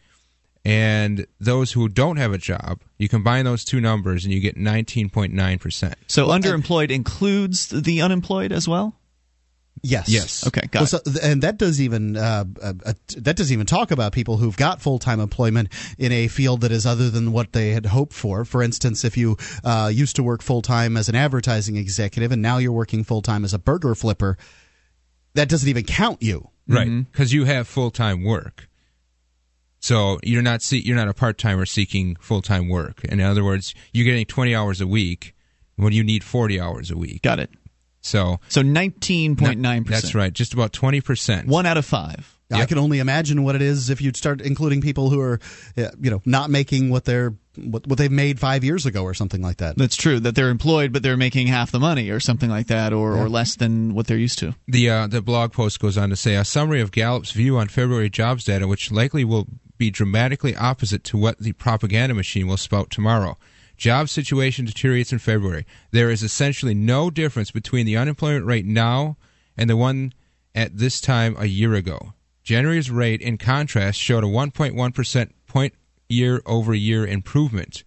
And 0.64 1.26
those 1.40 1.72
who 1.72 1.90
don't 1.90 2.18
have 2.18 2.34
a 2.34 2.38
job, 2.38 2.82
you 3.00 3.10
combine 3.10 3.46
those 3.46 3.66
two 3.66 3.82
numbers 3.82 4.26
and 4.26 4.34
you 4.34 4.40
get 4.40 4.58
19.9%. 4.58 5.94
So 6.08 6.28
underemployed 6.28 6.92
includes 6.92 7.68
the 7.70 8.02
unemployed 8.02 8.52
as 8.52 8.68
well. 8.68 8.96
Yes. 9.84 10.10
Yes. 10.10 10.46
Okay, 10.46 10.62
got 10.70 10.82
Well, 10.92 11.02
it. 11.04 11.08
so, 11.08 11.20
and 11.24 11.42
that 11.42 11.58
does 11.58 11.82
even 11.82 12.16
uh, 12.16 12.46
uh, 12.62 12.74
uh, 12.86 12.94
that 13.18 13.36
doesn't 13.36 13.52
even 13.52 13.66
talk 13.66 13.90
about 13.90 14.12
people 14.12 14.38
who've 14.38 14.56
got 14.56 14.80
full 14.80 15.00
time 15.00 15.20
employment 15.20 15.70
in 15.98 16.12
a 16.12 16.28
field 16.28 16.62
that 16.62 16.72
is 16.72 16.86
other 16.86 17.10
than 17.10 17.32
what 17.32 17.54
they 17.54 17.72
had 17.72 17.88
hoped 17.88 18.14
for. 18.14 18.46
For 18.46 18.62
instance, 18.62 19.04
if 19.04 19.18
you 19.18 19.38
uh, 19.64 19.90
used 19.92 20.18
to 20.18 20.24
work 20.24 20.44
full 20.44 20.62
time 20.62 20.96
as 20.98 21.10
an 21.10 21.16
advertising 21.16 21.78
executive 21.78 22.32
and 22.32 22.44
now 22.44 22.60
you're 22.60 22.72
working 22.72 23.04
full 23.04 23.24
time 23.24 23.44
as 23.44 23.56
a 23.56 23.60
burger 23.60 23.96
flipper, 23.96 24.38
that 25.34 25.50
doesn't 25.50 25.68
even 25.68 25.86
count 25.86 26.22
you. 26.22 26.50
Right, 26.68 27.04
because 27.12 27.34
you 27.34 27.46
have 27.46 27.68
full 27.68 27.90
time 27.90 28.24
work. 28.24 28.68
So 29.82 30.20
you're 30.24 30.44
not 30.44 30.62
see, 30.62 30.80
you're 30.80 30.96
not 30.96 31.08
a 31.08 31.14
part 31.14 31.38
timer 31.38 31.66
seeking 31.66 32.16
full 32.18 32.42
time 32.42 32.70
work. 32.70 33.04
In 33.04 33.20
other 33.20 33.44
words, 33.44 33.74
you're 33.92 34.06
getting 34.06 34.26
20 34.26 34.56
hours 34.56 34.80
a 34.80 34.88
week 34.88 35.36
when 35.76 35.92
you 35.92 36.04
need 36.04 36.24
40 36.24 36.60
hours 36.62 36.92
a 36.92 36.98
week. 36.98 37.24
Got 37.24 37.40
it. 37.40 37.50
So 38.02 38.40
So 38.48 38.62
19.9%. 38.62 39.88
That's 39.88 40.16
right, 40.16 40.32
just 40.32 40.54
about 40.54 40.72
20 40.74 41.02
percent. 41.02 41.48
One 41.48 41.66
out 41.66 41.78
of 41.78 41.86
five. 41.86 42.38
I 42.54 42.66
can 42.66 42.78
only 42.78 43.00
imagine 43.00 43.44
what 43.44 43.56
it 43.56 43.62
is 43.62 43.90
if 43.90 44.02
you'd 44.02 44.18
start 44.18 44.42
including 44.42 44.82
people 44.82 45.10
who 45.10 45.22
are, 45.22 45.40
uh, 45.78 45.88
you 46.02 46.12
know, 46.12 46.22
not 46.26 46.50
making 46.50 46.90
what 46.90 47.06
they're 47.06 47.34
what, 47.56 47.88
what 47.88 47.98
they've 47.98 48.12
made 48.12 48.40
five 48.40 48.64
years 48.64 48.86
ago 48.86 49.04
or 49.04 49.14
something 49.14 49.42
like 49.42 49.58
that. 49.58 49.78
That's 49.78 49.96
true. 49.96 50.20
That 50.20 50.36
they're 50.36 50.50
employed, 50.50 50.92
but 50.94 51.04
they're 51.04 51.18
making 51.18 51.48
half 51.48 51.72
the 51.72 51.80
money 51.80 52.10
or 52.10 52.20
something 52.20 52.50
like 52.50 52.68
that, 52.68 52.94
or, 52.94 53.16
or 53.16 53.30
less 53.30 53.56
than 53.56 53.94
what 53.94 54.08
they're 54.08 54.18
used 54.18 54.40
to. 54.40 54.56
The 54.68 54.90
uh, 54.90 55.08
the 55.08 55.22
blog 55.22 55.54
post 55.54 55.80
goes 55.80 55.98
on 55.98 56.10
to 56.10 56.16
say 56.16 56.36
a 56.36 56.46
summary 56.46 56.82
of 56.82 56.92
Gallup's 56.92 57.32
view 57.32 57.58
on 57.58 57.68
February 57.68 58.10
jobs 58.10 58.44
data, 58.44 58.68
which 58.68 58.92
likely 58.92 59.24
will 59.24 59.48
be 59.82 59.90
dramatically 59.90 60.56
opposite 60.56 61.04
to 61.04 61.18
what 61.18 61.40
the 61.40 61.54
propaganda 61.54 62.14
machine 62.14 62.46
will 62.46 62.56
spout 62.56 62.92
tomorrow. 62.92 63.36
Job 63.78 64.10
situation 64.10 64.64
deteriorates 64.64 65.12
in 65.12 65.18
February. 65.18 65.66
There 65.90 66.12
is 66.12 66.22
essentially 66.22 66.76
no 66.76 67.10
difference 67.10 67.50
between 67.50 67.88
the 67.88 67.98
unemployment 67.98 68.46
rate 68.46 68.68
now 68.68 69.18
and 69.58 69.68
the 69.68 69.76
one 69.76 70.14
at 70.54 70.78
this 70.78 71.02
time 71.02 71.36
a 71.40 71.48
year 71.48 71.74
ago. 71.74 72.14
January's 72.44 72.92
rate, 72.92 73.22
in 73.22 73.40
contrast, 73.40 74.00
showed 74.00 74.24
a 74.24 74.28
1.1 74.28 74.94
percent 74.94 75.34
point 75.48 75.74
year 76.08 76.44
over 76.46 76.76
year 76.76 77.08
improvement. 77.08 77.84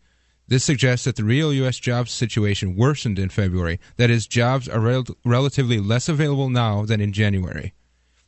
This 0.49 0.65
suggests 0.65 1.05
that 1.05 1.15
the 1.15 1.23
real 1.23 1.53
U.S. 1.53 1.79
jobs 1.79 2.11
situation 2.11 2.75
worsened 2.75 3.21
in 3.21 3.29
February. 3.29 3.79
That 3.99 4.11
is, 4.11 4.27
jobs 4.27 4.69
are 4.69 4.81
rel- 4.81 5.05
relatively 5.25 5.79
less 5.79 6.09
available 6.09 6.51
now 6.51 6.85
than 6.85 7.01
in 7.01 7.13
January. 7.13 7.73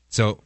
So 0.09 0.45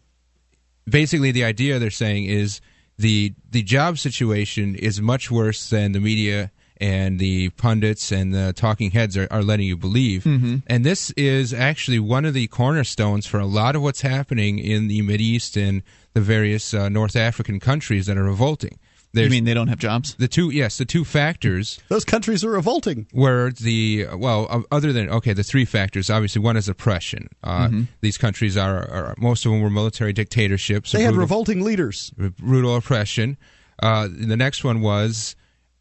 basically, 0.88 1.32
the 1.32 1.44
idea 1.44 1.78
they're 1.78 1.90
saying 1.90 2.24
is 2.24 2.62
the 3.00 3.34
the 3.50 3.62
job 3.62 3.98
situation 3.98 4.74
is 4.74 5.00
much 5.00 5.30
worse 5.30 5.68
than 5.70 5.92
the 5.92 6.00
media 6.00 6.50
and 6.80 7.18
the 7.18 7.50
pundits 7.50 8.10
and 8.10 8.32
the 8.32 8.54
talking 8.54 8.90
heads 8.92 9.16
are, 9.16 9.28
are 9.30 9.42
letting 9.42 9.66
you 9.66 9.76
believe. 9.76 10.24
Mhm. 10.24 10.62
And 10.66 10.84
this 10.84 11.10
is 11.10 11.52
actually 11.52 11.98
one 11.98 12.24
of 12.24 12.32
the 12.32 12.46
cornerstones 12.46 13.26
for 13.26 13.38
a 13.38 13.46
lot 13.46 13.76
of 13.76 13.82
what's 13.82 14.00
happening 14.00 14.58
in 14.58 14.88
the 14.88 14.96
East 15.22 15.56
and 15.56 15.82
the 16.14 16.22
various 16.22 16.72
uh, 16.72 16.88
North 16.88 17.16
African 17.16 17.60
countries 17.60 18.06
that 18.06 18.16
are 18.16 18.24
revolting. 18.24 18.78
You 19.14 19.28
mean 19.30 19.44
they 19.44 19.54
don't 19.54 19.68
have 19.68 19.78
jobs? 19.78 20.14
The 20.14 20.28
two, 20.28 20.50
yes, 20.50 20.78
the 20.78 20.84
two 20.84 21.04
factors. 21.04 21.80
Those 21.88 22.04
countries 22.04 22.44
are 22.44 22.50
revolting. 22.50 23.06
Where 23.12 23.50
the 23.50 24.06
well, 24.14 24.64
other 24.70 24.92
than 24.92 25.08
okay, 25.10 25.32
the 25.32 25.42
three 25.42 25.64
factors. 25.64 26.10
Obviously, 26.10 26.40
one 26.40 26.56
is 26.56 26.68
oppression. 26.68 27.28
Uh, 27.42 27.68
Mhm. 27.68 27.88
These 28.00 28.18
countries 28.18 28.56
are, 28.56 28.78
are 28.90 29.14
most 29.18 29.44
of 29.44 29.52
them 29.52 29.60
were 29.60 29.70
military 29.70 30.12
dictatorships. 30.12 30.92
They 30.92 31.02
had 31.02 31.16
revolting 31.16 31.62
leaders. 31.62 32.12
brutal 32.16 32.76
oppression. 32.76 33.36
Uh, 33.82 34.08
the 34.10 34.36
next 34.36 34.62
one 34.62 34.80
was 34.80 35.34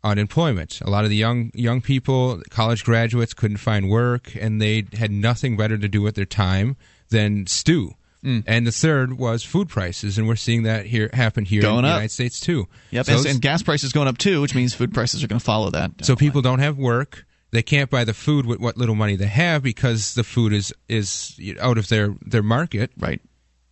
unemployment. 0.04 0.80
A 0.82 0.90
lot 0.90 1.04
of 1.04 1.10
the 1.10 1.16
young 1.16 1.52
young 1.54 1.82
people, 1.82 2.42
college 2.50 2.84
graduates, 2.84 3.34
couldn't 3.34 3.58
find 3.58 3.90
work, 3.90 4.32
and 4.40 4.62
they 4.62 4.86
had 4.98 5.12
nothing 5.12 5.58
better 5.58 5.78
to 5.78 5.88
do 5.88 6.02
with 6.02 6.16
their 6.16 6.26
time 6.26 6.78
than 7.10 7.46
stew. 7.48 7.96
Mm. 8.24 8.44
And 8.46 8.68
the 8.68 8.72
third 8.72 9.18
was 9.18 9.44
food 9.44 9.70
prices, 9.70 10.18
and 10.18 10.28
we're 10.28 10.36
seeing 10.36 10.64
that 10.64 10.86
here 10.86 11.10
happen 11.14 11.46
here 11.46 11.62
Going 11.62 11.80
in 11.80 11.84
the 11.84 11.90
up. 11.90 11.94
United 11.96 12.12
States 12.12 12.40
too. 12.40 12.68
Yep, 12.92 13.06
So 13.06 13.18
and, 13.18 13.26
and 13.26 13.42
gas 13.42 13.64
prices 13.64 13.94
going 13.94 14.08
up 14.10 14.18
too, 14.18 14.42
which 14.42 14.54
means 14.54 14.74
food 14.74 14.94
prices 14.94 15.24
are 15.24 15.28
going 15.28 15.40
to 15.40 15.46
follow 15.46 15.70
that. 15.72 15.92
so 16.04 16.16
people 16.16 16.42
don't 16.42 16.60
have 16.60 16.78
work. 16.78 17.26
They 17.52 17.64
can't 17.64 17.90
buy 17.90 18.04
the 18.04 18.14
food 18.14 18.46
with 18.46 18.60
what 18.60 18.78
little 18.78 18.94
money 18.96 19.16
they 19.16 19.26
have 19.28 19.64
because 19.64 20.14
the 20.14 20.24
food 20.24 20.54
is 20.54 20.74
is 20.88 21.40
out 21.60 21.78
of 21.78 21.88
their 21.88 22.14
their 22.26 22.44
market. 22.44 22.92
Right. 22.98 23.22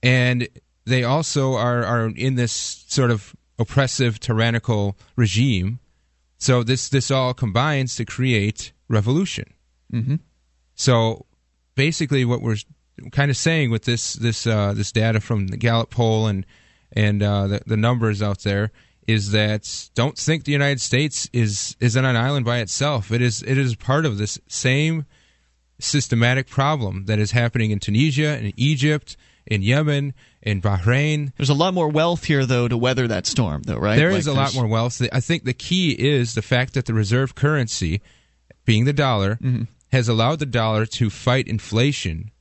And 0.01 0.47
they 0.85 1.03
also 1.03 1.53
are 1.53 1.83
are 1.83 2.07
in 2.07 2.35
this 2.35 2.85
sort 2.87 3.11
of 3.11 3.35
oppressive, 3.59 4.19
tyrannical 4.19 4.97
regime. 5.15 5.79
So 6.39 6.63
this 6.63 6.89
this 6.89 7.11
all 7.11 7.33
combines 7.33 7.95
to 7.97 8.05
create 8.05 8.71
revolution. 8.87 9.53
Mm-hmm. 9.93 10.15
So 10.75 11.25
basically, 11.75 12.25
what 12.25 12.41
we're 12.41 12.57
kind 13.11 13.29
of 13.31 13.37
saying 13.37 13.69
with 13.71 13.83
this 13.85 14.13
this 14.13 14.45
uh, 14.47 14.73
this 14.73 14.91
data 14.91 15.19
from 15.19 15.47
the 15.47 15.57
Gallup 15.57 15.89
poll 15.89 16.27
and 16.27 16.45
and 16.93 17.21
uh, 17.21 17.47
the, 17.47 17.61
the 17.65 17.77
numbers 17.77 18.21
out 18.21 18.39
there 18.43 18.71
is 19.07 19.31
that 19.31 19.89
don't 19.95 20.17
think 20.17 20.43
the 20.43 20.51
United 20.51 20.81
States 20.81 21.29
is 21.33 21.75
is 21.79 21.95
on 21.95 22.05
an 22.05 22.15
island 22.15 22.45
by 22.45 22.57
itself. 22.59 23.11
It 23.11 23.21
is 23.21 23.41
it 23.43 23.57
is 23.57 23.75
part 23.75 24.05
of 24.05 24.17
this 24.17 24.39
same 24.47 25.05
systematic 25.79 26.47
problem 26.49 27.05
that 27.05 27.19
is 27.19 27.31
happening 27.31 27.71
in 27.71 27.79
Tunisia, 27.79 28.37
in 28.37 28.51
Egypt, 28.57 29.15
in 29.45 29.61
Yemen, 29.61 30.13
in 30.41 30.61
Bahrain. 30.61 31.31
There's 31.37 31.49
a 31.49 31.53
lot 31.53 31.73
more 31.73 31.87
wealth 31.89 32.23
here, 32.25 32.45
though, 32.45 32.67
to 32.67 32.77
weather 32.77 33.07
that 33.07 33.25
storm, 33.27 33.61
though, 33.63 33.77
right? 33.77 33.95
There 33.95 34.11
Like, 34.11 34.19
is 34.19 34.27
a 34.27 34.33
lot 34.33 34.55
more 34.55 34.67
wealth. 34.67 35.01
I 35.11 35.19
think 35.19 35.43
the 35.43 35.53
key 35.53 35.91
is 35.91 36.33
the 36.33 36.41
fact 36.41 36.73
that 36.73 36.85
the 36.85 36.93
reserve 36.93 37.35
currency, 37.35 38.01
being 38.65 38.85
the 38.85 38.93
dollar, 38.93 39.35
Mm-hmm. 39.35 39.63
has 39.91 40.09
allowed 40.09 40.39
the 40.39 40.45
dollar 40.47 40.85
to 40.85 41.09
fight 41.09 41.47
inflation 41.47 42.31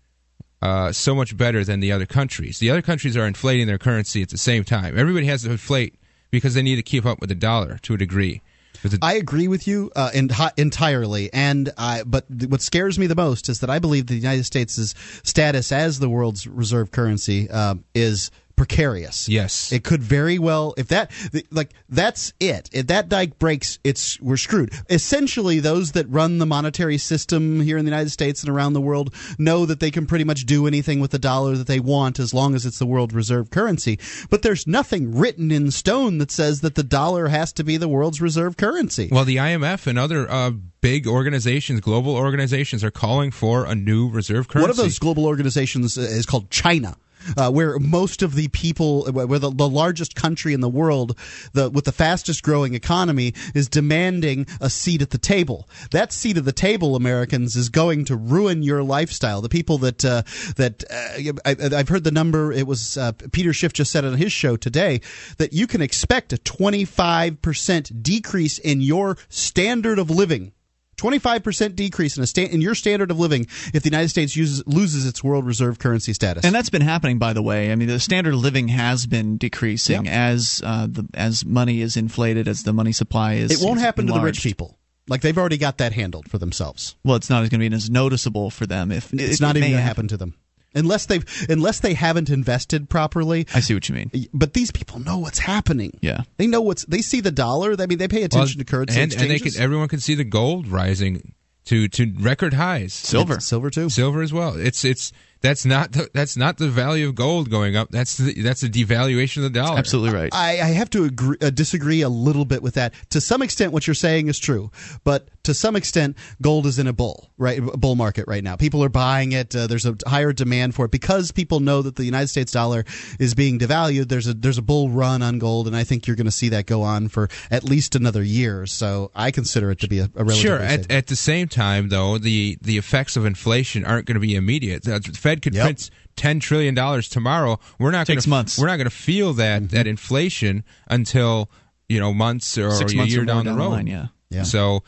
uh, 0.62 0.92
so 0.92 1.14
much 1.14 1.36
better 1.36 1.64
than 1.64 1.80
the 1.80 1.92
other 1.92 2.06
countries. 2.06 2.58
The 2.58 2.70
other 2.70 2.82
countries 2.82 3.16
are 3.16 3.26
inflating 3.26 3.66
their 3.66 3.78
currency 3.78 4.22
at 4.22 4.30
the 4.30 4.38
same 4.38 4.64
time. 4.64 4.98
Everybody 4.98 5.26
has 5.26 5.42
to 5.42 5.50
inflate 5.50 5.94
because 6.30 6.54
they 6.54 6.62
need 6.62 6.76
to 6.76 6.82
keep 6.82 7.06
up 7.06 7.20
with 7.20 7.28
the 7.28 7.34
dollar 7.34 7.78
to 7.82 7.94
a 7.94 7.98
degree. 7.98 8.42
The- 8.82 8.98
I 9.02 9.14
agree 9.14 9.48
with 9.48 9.66
you 9.66 9.90
uh, 9.96 10.10
in, 10.14 10.30
entirely, 10.56 11.32
and 11.32 11.72
I, 11.78 12.02
but 12.04 12.26
th- 12.28 12.50
what 12.50 12.60
scares 12.60 12.98
me 12.98 13.06
the 13.06 13.14
most 13.14 13.48
is 13.48 13.60
that 13.60 13.70
I 13.70 13.78
believe 13.78 14.06
the 14.06 14.14
United 14.14 14.44
States' 14.44 14.94
status 15.24 15.72
as 15.72 15.98
the 15.98 16.08
world's 16.08 16.46
reserve 16.46 16.92
currency 16.92 17.50
um, 17.50 17.84
is 17.94 18.30
precarious. 18.56 19.28
Yes, 19.28 19.70
it 19.72 19.84
could 19.84 20.02
very 20.02 20.38
well 20.38 20.74
if 20.76 20.88
that 20.88 21.10
like 21.50 21.72
that's 21.88 22.32
it. 22.40 22.68
If 22.72 22.88
that 22.88 23.08
dike 23.08 23.38
breaks, 23.38 23.78
it's 23.84 24.20
we're 24.20 24.36
screwed. 24.36 24.72
Essentially, 24.90 25.60
those 25.60 25.92
that 25.92 26.08
run 26.08 26.38
the 26.38 26.46
monetary 26.46 26.98
system 26.98 27.60
here 27.60 27.78
in 27.78 27.84
the 27.84 27.90
United 27.90 28.10
States 28.10 28.42
and 28.42 28.50
around 28.50 28.72
the 28.72 28.80
world 28.80 29.14
know 29.38 29.66
that 29.66 29.80
they 29.80 29.90
can 29.90 30.06
pretty 30.06 30.24
much 30.24 30.46
do 30.46 30.66
anything 30.66 31.00
with 31.00 31.10
the 31.10 31.18
dollar 31.18 31.56
that 31.56 31.66
they 31.66 31.80
want 31.80 32.18
as 32.18 32.32
long 32.32 32.54
as 32.54 32.66
it's 32.66 32.78
the 32.78 32.86
world 32.86 33.12
reserve 33.12 33.50
currency. 33.50 33.98
But 34.30 34.42
there's 34.42 34.66
nothing 34.66 35.16
written 35.16 35.50
in 35.50 35.70
stone 35.70 36.18
that 36.18 36.30
says 36.30 36.62
that 36.62 36.74
the 36.74 36.82
dollar 36.82 37.28
has 37.28 37.52
to 37.54 37.64
be 37.64 37.76
the 37.76 37.88
world's 37.88 38.20
reserve 38.20 38.56
currency. 38.56 39.08
well, 39.12 39.24
the 39.24 39.36
IMF 39.36 39.86
and 39.86 39.98
other 39.98 40.30
uh, 40.30 40.52
big 40.80 41.06
organizations, 41.06 41.80
global 41.80 42.14
organizations, 42.14 42.84
are 42.84 42.90
calling 42.90 43.30
for 43.30 43.64
a 43.64 43.74
new 43.74 44.08
reserve 44.08 44.48
currency. 44.48 44.64
One 44.64 44.70
of 44.70 44.76
those 44.76 44.98
global 44.98 45.26
organizations 45.26 45.98
uh, 45.98 46.02
is 46.02 46.26
called 46.26 46.50
China. 46.50 46.96
Uh, 47.36 47.50
where 47.50 47.78
most 47.78 48.22
of 48.22 48.34
the 48.34 48.48
people, 48.48 49.06
where 49.12 49.38
the, 49.38 49.50
the 49.50 49.68
largest 49.68 50.14
country 50.14 50.52
in 50.52 50.60
the 50.60 50.68
world, 50.68 51.18
the 51.52 51.70
with 51.70 51.84
the 51.84 51.92
fastest 51.92 52.42
growing 52.42 52.74
economy, 52.74 53.34
is 53.54 53.68
demanding 53.68 54.46
a 54.60 54.70
seat 54.70 55.02
at 55.02 55.10
the 55.10 55.18
table. 55.18 55.68
That 55.90 56.12
seat 56.12 56.36
at 56.36 56.44
the 56.44 56.52
table, 56.52 56.96
Americans, 56.96 57.56
is 57.56 57.68
going 57.68 58.04
to 58.06 58.16
ruin 58.16 58.62
your 58.62 58.82
lifestyle. 58.82 59.40
The 59.40 59.48
people 59.48 59.78
that 59.78 60.04
uh, 60.04 60.22
that 60.56 60.84
uh, 60.90 61.32
I, 61.44 61.78
I've 61.78 61.88
heard 61.88 62.04
the 62.04 62.10
number. 62.10 62.52
It 62.52 62.66
was 62.66 62.96
uh, 62.96 63.12
Peter 63.32 63.52
Schiff 63.52 63.72
just 63.72 63.90
said 63.90 64.04
on 64.04 64.14
his 64.14 64.32
show 64.32 64.56
today 64.56 65.00
that 65.38 65.52
you 65.52 65.66
can 65.66 65.82
expect 65.82 66.32
a 66.32 66.38
twenty 66.38 66.84
five 66.84 67.42
percent 67.42 68.02
decrease 68.02 68.58
in 68.58 68.80
your 68.80 69.16
standard 69.28 69.98
of 69.98 70.10
living 70.10 70.52
25% 70.96 71.74
decrease 71.76 72.16
in 72.16 72.22
a 72.22 72.26
sta- 72.26 72.46
in 72.50 72.60
your 72.60 72.74
standard 72.74 73.10
of 73.10 73.18
living 73.18 73.46
if 73.74 73.82
the 73.82 73.88
United 73.90 74.08
States 74.08 74.34
uses, 74.36 74.66
loses 74.66 75.06
its 75.06 75.22
world 75.22 75.44
reserve 75.46 75.78
currency 75.78 76.12
status. 76.12 76.44
And 76.44 76.54
that's 76.54 76.70
been 76.70 76.82
happening, 76.82 77.18
by 77.18 77.32
the 77.32 77.42
way. 77.42 77.70
I 77.72 77.74
mean, 77.76 77.88
the 77.88 78.00
standard 78.00 78.34
of 78.34 78.40
living 78.40 78.68
has 78.68 79.06
been 79.06 79.36
decreasing 79.36 80.04
Yep. 80.06 80.14
as 80.14 80.62
uh, 80.64 80.86
the 80.90 81.06
as 81.14 81.44
money 81.44 81.80
is 81.80 81.96
inflated, 81.96 82.48
as 82.48 82.62
the 82.62 82.72
money 82.72 82.92
supply 82.92 83.34
is. 83.34 83.50
it 83.50 83.64
won't 83.64 83.78
is 83.78 83.84
happen 83.84 84.06
to 84.06 84.12
the 84.12 84.20
rich 84.20 84.42
people. 84.42 84.78
Like 85.08 85.20
they've 85.20 85.38
already 85.38 85.58
got 85.58 85.78
that 85.78 85.92
handled 85.92 86.28
for 86.28 86.38
themselves. 86.38 86.96
Well, 87.04 87.14
it's 87.16 87.30
not 87.30 87.38
going 87.48 87.50
to 87.50 87.58
be 87.58 87.72
as 87.72 87.88
noticeable 87.88 88.50
for 88.50 88.66
them 88.66 88.90
if 88.90 89.12
It's 89.14 89.34
it- 89.34 89.40
not 89.40 89.54
it 89.56 89.60
even 89.60 89.70
going 89.70 89.80
to 89.80 89.86
happen 89.86 90.08
to 90.08 90.16
them. 90.16 90.34
Unless 90.76 91.06
they've 91.06 91.24
unless 91.48 91.80
they 91.80 91.94
haven't 91.94 92.30
invested 92.30 92.88
properly. 92.88 93.46
I 93.54 93.60
see 93.60 93.74
what 93.74 93.88
you 93.88 93.94
mean. 93.94 94.10
But 94.32 94.52
these 94.52 94.70
people 94.70 95.00
know 95.00 95.18
what's 95.18 95.40
happening. 95.40 95.98
Yeah. 96.00 96.20
They 96.36 96.46
know 96.46 96.60
what's 96.60 96.84
they 96.84 97.02
see 97.02 97.20
the 97.20 97.32
dollar. 97.32 97.74
I 97.78 97.86
mean 97.86 97.98
they 97.98 98.08
pay 98.08 98.22
attention 98.22 98.58
Well, 98.58 98.64
to 98.64 98.70
currency 98.70 99.00
and, 99.00 99.12
and 99.12 99.30
they 99.30 99.38
can, 99.38 99.52
everyone 99.58 99.88
can 99.88 100.00
see 100.00 100.14
the 100.14 100.24
gold 100.24 100.68
rising 100.68 101.34
to 101.64 101.88
to 101.88 102.12
record 102.18 102.54
highs. 102.54 102.92
Silver. 102.92 103.40
silver 103.40 103.70
too. 103.70 103.90
Silver 103.90 104.22
as 104.22 104.32
well. 104.32 104.56
It's 104.56 104.84
it's 104.84 105.12
that's 105.46 105.64
not 105.64 105.92
the, 105.92 106.10
that's 106.12 106.36
not 106.36 106.58
the 106.58 106.68
value 106.68 107.08
of 107.08 107.14
gold 107.14 107.50
going 107.50 107.76
up. 107.76 107.90
That's 107.90 108.16
the, 108.16 108.42
that's 108.42 108.62
a 108.62 108.68
devaluation 108.68 109.38
of 109.38 109.42
the 109.44 109.50
dollar. 109.50 109.78
Absolutely 109.78 110.18
right. 110.18 110.34
I, 110.34 110.60
I 110.60 110.70
have 110.72 110.90
to 110.90 111.04
agree, 111.04 111.36
uh, 111.40 111.50
disagree 111.50 112.02
a 112.02 112.08
little 112.08 112.44
bit 112.44 112.62
with 112.62 112.74
that. 112.74 112.94
To 113.10 113.20
some 113.20 113.42
extent, 113.42 113.72
what 113.72 113.86
you're 113.86 113.94
saying 113.94 114.28
is 114.28 114.38
true, 114.38 114.70
but 115.04 115.28
to 115.44 115.54
some 115.54 115.76
extent, 115.76 116.16
gold 116.42 116.66
is 116.66 116.78
in 116.78 116.86
a 116.86 116.92
bull 116.92 117.30
right 117.38 117.62
bull 117.62 117.94
market 117.94 118.26
right 118.26 118.42
now. 118.42 118.56
People 118.56 118.82
are 118.82 118.88
buying 118.88 119.32
it. 119.32 119.54
Uh, 119.54 119.66
there's 119.66 119.86
a 119.86 119.96
higher 120.06 120.32
demand 120.32 120.74
for 120.74 120.86
it 120.86 120.90
because 120.90 121.30
people 121.32 121.60
know 121.60 121.82
that 121.82 121.96
the 121.96 122.04
United 122.04 122.28
States 122.28 122.52
dollar 122.52 122.84
is 123.20 123.34
being 123.34 123.58
devalued. 123.58 124.08
There's 124.08 124.26
a 124.26 124.34
there's 124.34 124.58
a 124.58 124.62
bull 124.62 124.88
run 124.90 125.22
on 125.22 125.38
gold, 125.38 125.66
and 125.66 125.76
I 125.76 125.84
think 125.84 126.06
you're 126.06 126.16
going 126.16 126.26
to 126.26 126.32
see 126.32 126.48
that 126.50 126.66
go 126.66 126.82
on 126.82 127.08
for 127.08 127.28
at 127.50 127.64
least 127.64 127.94
another 127.94 128.22
year. 128.22 128.66
So 128.66 129.10
I 129.14 129.30
consider 129.30 129.70
it 129.70 129.80
to 129.80 129.88
be 129.88 130.00
a, 130.00 130.04
a 130.16 130.24
relatively 130.24 130.40
Sure. 130.40 130.58
At, 130.58 130.90
at 130.90 131.06
the 131.06 131.16
same 131.16 131.48
time, 131.48 131.88
though, 131.88 132.18
the, 132.18 132.58
the 132.60 132.78
effects 132.78 133.16
of 133.16 133.24
inflation 133.24 133.84
aren't 133.84 134.06
going 134.06 134.14
to 134.14 134.20
be 134.20 134.34
immediate. 134.34 134.84
The 134.84 135.00
Fed 135.00 135.35
could 135.42 135.54
Yep. 135.54 135.62
print 135.64 135.90
ten 136.16 136.40
trillion 136.40 136.74
dollars 136.74 137.08
tomorrow. 137.08 137.58
We're 137.78 137.90
not 137.90 138.06
going 138.06 138.20
months. 138.26 138.58
We're 138.58 138.66
not 138.66 138.76
going 138.76 138.88
to 138.90 138.94
feel 138.96 139.32
that 139.34 139.62
Mm-hmm. 139.62 139.74
that 139.76 139.86
inflation 139.86 140.64
until 140.88 141.50
you 141.88 142.00
know 142.00 142.12
months 142.14 142.56
or 142.58 142.70
Six 142.72 142.92
a 142.92 142.96
months 142.96 143.12
year 143.12 143.22
or 143.22 143.26
down, 143.26 143.44
down 143.44 143.44
the 143.46 143.52
the 143.52 143.58
road. 143.58 143.70
line, 143.70 143.86
yeah. 143.86 144.06
Yeah. 144.30 144.42
So. 144.42 144.82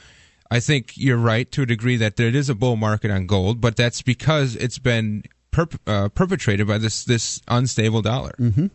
I 0.51 0.61
think 0.61 0.93
you're 0.97 1.19
right 1.19 1.53
to 1.53 1.61
a 1.61 1.67
degree 1.67 1.99
that 1.99 2.17
there 2.17 2.29
is 2.35 2.49
a 2.49 2.55
bull 2.55 2.77
market 2.77 3.11
on 3.11 3.27
gold, 3.27 3.61
but 3.61 3.77
that's 3.77 4.01
because 4.01 4.57
it's 4.57 4.79
been 4.79 5.25
perp- 5.53 5.77
uh, 5.87 6.09
perpetrated 6.09 6.67
by 6.67 6.79
this 6.79 7.05
this 7.05 7.43
unstable 7.49 8.01
dollar. 8.01 8.33
Mm-hmm. 8.41 8.69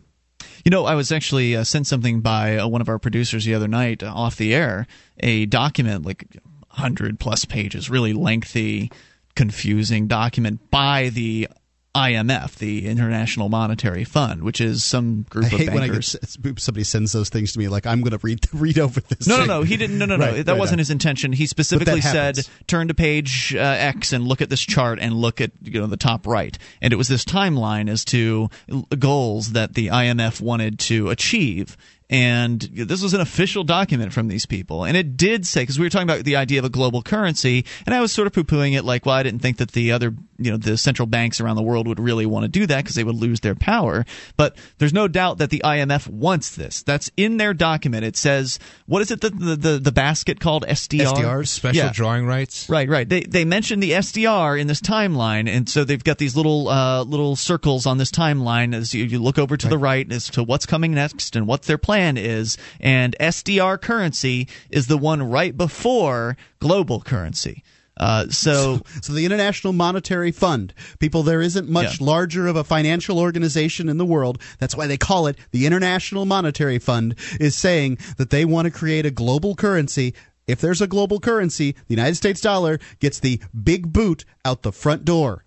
You 0.64 0.70
know, 0.70 0.84
I 0.84 0.94
was 0.94 1.10
actually 1.10 1.56
uh, 1.56 1.64
sent 1.64 1.88
something 1.88 2.20
by 2.20 2.58
uh, 2.58 2.68
one 2.68 2.80
of 2.80 2.88
our 2.88 3.00
producers 3.00 3.44
the 3.44 3.54
other 3.56 3.66
night 3.66 4.04
uh, 4.04 4.12
off 4.14 4.36
the 4.36 4.54
air, 4.54 4.86
a 5.18 5.46
document 5.46 6.06
like 6.06 6.24
100 6.68 7.18
plus 7.18 7.44
pages, 7.44 7.90
really 7.90 8.12
lengthy, 8.12 8.92
confusing 9.34 10.06
document 10.06 10.70
by 10.70 11.08
the 11.08 11.48
IMF, 11.94 12.56
the 12.56 12.88
International 12.88 13.48
Monetary 13.48 14.02
Fund, 14.02 14.42
which 14.42 14.60
is 14.60 14.82
some 14.82 15.24
group 15.30 15.44
I 15.44 15.48
of 15.48 15.52
hate 15.52 15.68
when 15.72 15.82
I 15.82 15.86
get, 15.86 15.92
bankers. 15.92 16.62
somebody 16.62 16.82
sends 16.82 17.12
those 17.12 17.28
things 17.28 17.52
to 17.52 17.58
me. 17.60 17.68
Like 17.68 17.86
I'm 17.86 18.00
going 18.00 18.18
to 18.18 18.26
read 18.26 18.40
read 18.52 18.78
over 18.78 19.00
this. 19.00 19.28
No, 19.28 19.36
no, 19.36 19.40
thing. 19.40 19.48
no. 19.48 19.62
He 19.62 19.76
didn't. 19.76 19.98
No, 19.98 20.06
no, 20.06 20.16
no. 20.16 20.26
Right, 20.26 20.44
that 20.44 20.52
right, 20.52 20.58
wasn't 20.58 20.80
his 20.80 20.90
intention. 20.90 21.32
He 21.32 21.46
specifically 21.46 22.00
said, 22.00 22.38
"Turn 22.66 22.88
to 22.88 22.94
page 22.94 23.54
uh, 23.54 23.60
X 23.60 24.12
and 24.12 24.26
look 24.26 24.42
at 24.42 24.50
this 24.50 24.60
chart 24.60 24.98
and 25.00 25.14
look 25.14 25.40
at 25.40 25.52
you 25.62 25.80
know 25.80 25.86
the 25.86 25.96
top 25.96 26.26
right." 26.26 26.58
And 26.82 26.92
it 26.92 26.96
was 26.96 27.06
this 27.08 27.24
timeline 27.24 27.88
as 27.88 28.04
to 28.06 28.50
goals 28.98 29.52
that 29.52 29.74
the 29.74 29.88
IMF 29.88 30.40
wanted 30.40 30.80
to 30.80 31.10
achieve 31.10 31.76
And 32.10 32.60
this 32.60 33.02
was 33.02 33.14
an 33.14 33.20
official 33.22 33.64
document 33.64 34.12
from 34.12 34.28
these 34.28 34.44
people. 34.44 34.84
And 34.84 34.96
it 34.96 35.16
did 35.16 35.46
say, 35.46 35.62
because 35.62 35.78
we 35.78 35.86
were 35.86 35.90
talking 35.90 36.08
about 36.08 36.24
the 36.24 36.36
idea 36.36 36.58
of 36.58 36.64
a 36.64 36.68
global 36.70 37.02
currency, 37.02 37.64
and 37.86 37.94
I 37.94 38.00
was 38.00 38.12
sort 38.12 38.26
of 38.26 38.34
poo 38.34 38.44
pooing 38.44 38.76
it 38.76 38.84
like, 38.84 39.06
well, 39.06 39.14
I 39.14 39.22
didn't 39.22 39.40
think 39.40 39.56
that 39.56 39.72
the 39.72 39.92
other, 39.92 40.14
you 40.38 40.50
know, 40.50 40.58
the 40.58 40.76
central 40.76 41.06
banks 41.06 41.40
around 41.40 41.56
the 41.56 41.62
world 41.62 41.88
would 41.88 41.98
really 41.98 42.26
want 42.26 42.44
to 42.44 42.48
do 42.48 42.66
that 42.66 42.84
because 42.84 42.94
they 42.94 43.04
would 43.04 43.14
lose 43.16 43.40
their 43.40 43.54
power. 43.54 44.04
But 44.36 44.56
there's 44.78 44.92
no 44.92 45.08
doubt 45.08 45.38
that 45.38 45.48
the 45.48 45.62
IMF 45.64 46.06
wants 46.08 46.54
this. 46.54 46.82
That's 46.82 47.10
in 47.16 47.38
their 47.38 47.54
document. 47.54 48.04
It 48.04 48.16
says, 48.18 48.58
what 48.84 49.00
is 49.00 49.10
it, 49.10 49.22
the, 49.22 49.30
the, 49.30 49.56
the, 49.56 49.78
the 49.78 49.92
basket 49.92 50.40
called 50.40 50.66
SDR? 50.66 51.06
SDRs? 51.14 51.48
Special 51.48 51.84
Yeah. 51.86 51.92
drawing 51.92 52.26
rights. 52.26 52.68
Right, 52.68 52.88
right. 52.88 53.08
They 53.08 53.20
they 53.22 53.44
mentioned 53.46 53.82
the 53.82 53.92
SDR 53.92 54.60
in 54.60 54.66
this 54.66 54.80
timeline, 54.82 55.48
and 55.48 55.68
so 55.68 55.84
they've 55.84 56.04
got 56.04 56.18
these 56.18 56.36
little 56.36 56.68
uh, 56.68 57.02
little 57.04 57.34
circles 57.34 57.86
on 57.86 57.96
this 57.96 58.10
timeline 58.10 58.74
as 58.74 58.92
you, 58.94 59.04
you 59.04 59.18
look 59.20 59.38
over 59.38 59.56
to 59.56 59.68
the 59.68 59.78
right 59.78 60.10
as 60.12 60.28
to 60.30 60.42
what's 60.42 60.66
coming 60.66 60.92
next 60.92 61.34
and 61.34 61.46
what 61.46 61.62
their 61.62 61.78
plan 61.78 61.93
is. 61.98 62.56
And 62.80 63.16
SDR 63.20 63.80
currency 63.80 64.48
is 64.70 64.86
the 64.86 64.98
one 64.98 65.22
right 65.22 65.56
before 65.56 66.36
global 66.60 67.00
currency. 67.00 67.62
Uh, 67.96 68.26
so, 68.28 68.80
So 69.02 69.12
the 69.12 69.24
International 69.24 69.72
Monetary 69.72 70.32
Fund, 70.32 70.74
people, 70.98 71.22
there 71.22 71.40
isn't 71.40 71.68
much 71.68 72.00
Yeah. 72.00 72.06
larger 72.06 72.46
of 72.48 72.56
a 72.56 72.64
financial 72.64 73.18
organization 73.20 73.88
in 73.88 73.98
the 73.98 74.04
world. 74.04 74.40
That's 74.58 74.76
why 74.76 74.86
they 74.88 74.96
call 74.96 75.26
it 75.28 75.38
the 75.52 75.64
International 75.66 76.24
Monetary 76.26 76.78
Fund, 76.80 77.14
is 77.38 77.54
saying 77.56 77.98
that 78.16 78.30
they 78.30 78.44
want 78.44 78.66
to 78.66 78.70
create 78.72 79.06
a 79.06 79.10
global 79.12 79.54
currency. 79.54 80.12
If 80.46 80.60
there's 80.60 80.82
a 80.82 80.86
global 80.88 81.20
currency, 81.20 81.72
the 81.72 81.94
United 81.94 82.16
States 82.16 82.40
dollar 82.40 82.78
gets 82.98 83.20
the 83.20 83.40
big 83.62 83.92
boot 83.92 84.24
out 84.44 84.62
the 84.62 84.72
front 84.72 85.04
door. 85.04 85.43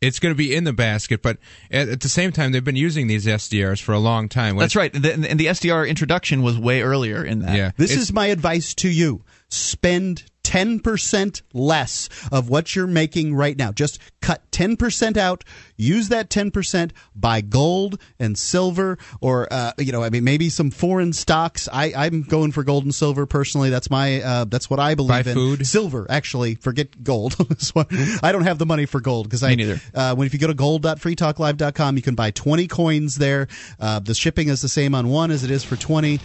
Yep. 0.00 0.08
It's 0.08 0.18
going 0.18 0.34
to 0.34 0.36
be 0.36 0.54
in 0.54 0.64
the 0.64 0.72
basket, 0.72 1.20
but 1.22 1.38
at, 1.70 1.88
at 1.88 2.00
the 2.00 2.08
same 2.08 2.32
time, 2.32 2.52
they've 2.52 2.64
been 2.64 2.76
using 2.76 3.06
these 3.06 3.26
SDRs 3.26 3.82
for 3.82 3.92
a 3.92 3.98
long 3.98 4.28
time. 4.28 4.56
That's 4.56 4.76
right. 4.76 4.92
The, 4.92 5.12
and 5.12 5.38
the 5.38 5.46
SDR 5.46 5.88
introduction 5.88 6.42
was 6.42 6.58
way 6.58 6.82
earlier 6.82 7.24
in 7.24 7.40
that. 7.40 7.56
Yeah. 7.56 7.70
This 7.76 7.90
It's- 7.90 8.04
is 8.04 8.12
my 8.12 8.26
advice 8.26 8.74
to 8.76 8.88
you. 8.88 9.22
Spend 9.50 10.24
10% 10.50 11.42
less 11.54 12.08
of 12.32 12.48
what 12.48 12.74
you're 12.74 12.88
making 12.88 13.36
right 13.36 13.56
now. 13.56 13.70
Just 13.70 14.00
cut 14.20 14.42
10% 14.50 15.16
out. 15.16 15.44
Use 15.76 16.08
that 16.08 16.28
10%. 16.28 16.90
Buy 17.14 17.40
gold 17.40 18.00
and 18.18 18.36
silver 18.36 18.98
or, 19.20 19.46
uh, 19.52 19.72
you 19.78 19.92
know, 19.92 20.02
I 20.02 20.10
mean, 20.10 20.24
maybe 20.24 20.48
some 20.48 20.72
foreign 20.72 21.12
stocks. 21.12 21.68
I, 21.72 21.92
I'm 21.96 22.22
going 22.22 22.50
for 22.50 22.64
gold 22.64 22.82
and 22.82 22.92
silver 22.92 23.26
personally. 23.26 23.70
That's 23.70 23.90
my, 23.90 24.20
uh, 24.22 24.44
that's 24.46 24.68
what 24.68 24.80
I 24.80 24.96
believe 24.96 25.24
Buy 25.24 25.30
in. 25.30 25.34
food. 25.36 25.66
Silver, 25.68 26.04
actually. 26.10 26.56
Forget 26.56 27.04
gold. 27.04 27.36
I 28.22 28.32
don't 28.32 28.42
have 28.42 28.58
the 28.58 28.66
money 28.66 28.86
for 28.86 29.00
gold 29.00 29.28
because 29.28 29.44
I, 29.44 29.54
neither. 29.54 29.80
uh, 29.94 30.16
when 30.16 30.26
if 30.26 30.32
you 30.32 30.40
go 30.40 30.48
to 30.48 30.54
gold.freetalklive.com, 30.54 31.94
you 31.96 32.02
can 32.02 32.16
buy 32.16 32.32
20 32.32 32.66
coins 32.66 33.14
there. 33.16 33.46
Uh, 33.78 34.00
the 34.00 34.14
shipping 34.14 34.48
is 34.48 34.62
the 34.62 34.68
same 34.68 34.96
on 34.96 35.08
one 35.08 35.30
as 35.30 35.44
it 35.44 35.52
is 35.52 35.62
for 35.62 35.76
20. 35.76 36.18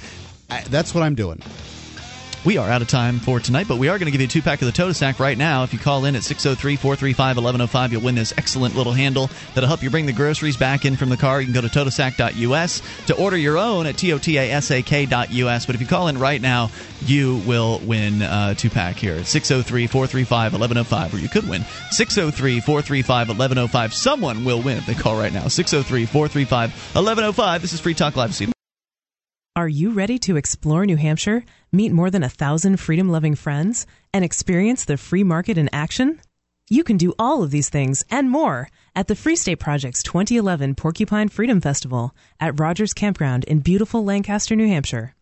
I, 0.49 0.61
that's 0.61 0.95
what 0.95 1.03
I'm 1.03 1.13
doing. 1.15 1.41
We 2.45 2.57
are 2.57 2.69
out 2.69 2.83
of 2.83 2.87
time 2.87 3.17
for 3.17 3.39
tonight, 3.39 3.67
but 3.67 3.79
we 3.79 3.89
are 3.89 3.97
going 3.97 4.05
to 4.05 4.11
give 4.11 4.21
you 4.21 4.27
a 4.27 4.29
two 4.29 4.43
pack 4.43 4.61
of 4.61 4.67
the 4.67 4.71
Total 4.71 4.93
Sack 4.93 5.19
right 5.19 5.35
now. 5.35 5.63
If 5.63 5.73
you 5.73 5.79
call 5.79 6.05
in 6.05 6.15
at 6.15 6.23
603 6.23 6.75
435 6.75 7.37
1105, 7.37 7.91
you'll 7.91 8.03
win 8.03 8.13
this 8.13 8.35
excellent 8.37 8.75
little 8.75 8.93
handle 8.93 9.31
that'll 9.55 9.67
help 9.67 9.81
you 9.81 9.89
bring 9.89 10.05
the 10.05 10.13
groceries 10.13 10.55
back 10.55 10.85
in 10.85 10.95
from 10.95 11.09
the 11.09 11.17
car. 11.17 11.41
You 11.41 11.47
can 11.47 11.55
go 11.55 11.61
to 11.61 11.69
totasack.us 11.69 12.83
to 13.07 13.15
order 13.15 13.35
your 13.35 13.57
own 13.57 13.87
at 13.87 13.95
totasak.us. 13.95 15.65
But 15.65 15.73
if 15.73 15.81
you 15.81 15.87
call 15.87 16.07
in 16.07 16.19
right 16.19 16.39
now, 16.39 16.69
you 17.01 17.37
will 17.47 17.79
win 17.79 18.21
uh, 18.21 18.49
a 18.51 18.55
two 18.55 18.69
pack 18.69 18.97
here 18.97 19.15
at 19.15 19.25
603 19.25 19.87
435 19.87 20.53
1105, 20.53 21.13
or 21.15 21.17
you 21.17 21.29
could 21.29 21.49
win 21.49 21.65
603 21.89 22.59
435 22.59 23.29
1105. 23.29 23.91
Someone 23.91 24.45
will 24.45 24.61
win 24.61 24.77
if 24.77 24.85
they 24.85 24.93
call 24.93 25.17
right 25.17 25.33
now. 25.33 25.47
603 25.47 26.05
435 26.05 26.69
1105. 26.69 27.61
This 27.63 27.73
is 27.73 27.79
Free 27.79 27.95
Talk 27.95 28.15
Live. 28.15 28.35
See 28.35 28.45
you 28.45 28.51
Are 29.55 29.67
you 29.67 29.89
ready 29.89 30.19
to 30.19 30.37
explore 30.37 30.85
New 30.85 30.97
Hampshire, 30.97 31.43
meet 31.75 31.91
more 31.91 32.09
than 32.09 32.23
a 32.23 32.29
thousand 32.29 32.77
freedom 32.77 33.09
loving 33.09 33.35
friends, 33.35 33.85
and 34.13 34.23
experience 34.23 34.85
the 34.85 34.97
free 34.97 35.23
market 35.23 35.57
in 35.57 35.69
action? 35.73 36.19
You 36.69 36.83
can 36.83 36.97
do 36.97 37.13
all 37.19 37.43
of 37.43 37.51
these 37.51 37.69
things 37.69 38.03
and 38.09 38.29
more 38.29 38.69
at 38.95 39.07
the 39.07 39.15
Free 39.15 39.35
State 39.35 39.59
Project's 39.59 40.01
2011 40.01 40.73
Porcupine 40.75 41.29
Freedom 41.29 41.61
Festival 41.61 42.15
at 42.39 42.59
Rogers 42.59 42.93
Campground 42.93 43.43
in 43.43 43.59
beautiful 43.59 44.03
Lancaster, 44.03 44.55
New 44.55 44.67
Hampshire. 44.67 45.13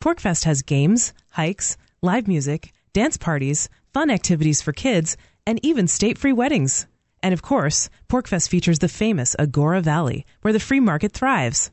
PorcFest 0.00 0.44
has 0.44 0.62
games, 0.62 1.12
hikes, 1.32 1.76
live 2.00 2.26
music, 2.26 2.72
dance 2.92 3.16
parties, 3.16 3.68
fun 3.92 4.08
activities 4.08 4.62
for 4.62 4.72
kids, 4.72 5.16
and 5.46 5.60
even 5.62 5.86
state 5.86 6.16
free 6.16 6.32
weddings. 6.32 6.86
And 7.22 7.34
of 7.34 7.42
course, 7.42 7.90
PorcFest 8.08 8.48
features 8.48 8.78
the 8.78 8.88
famous 8.88 9.36
Agora 9.38 9.80
Valley, 9.80 10.24
where 10.42 10.52
the 10.52 10.60
free 10.60 10.80
market 10.80 11.12
thrives. 11.12 11.70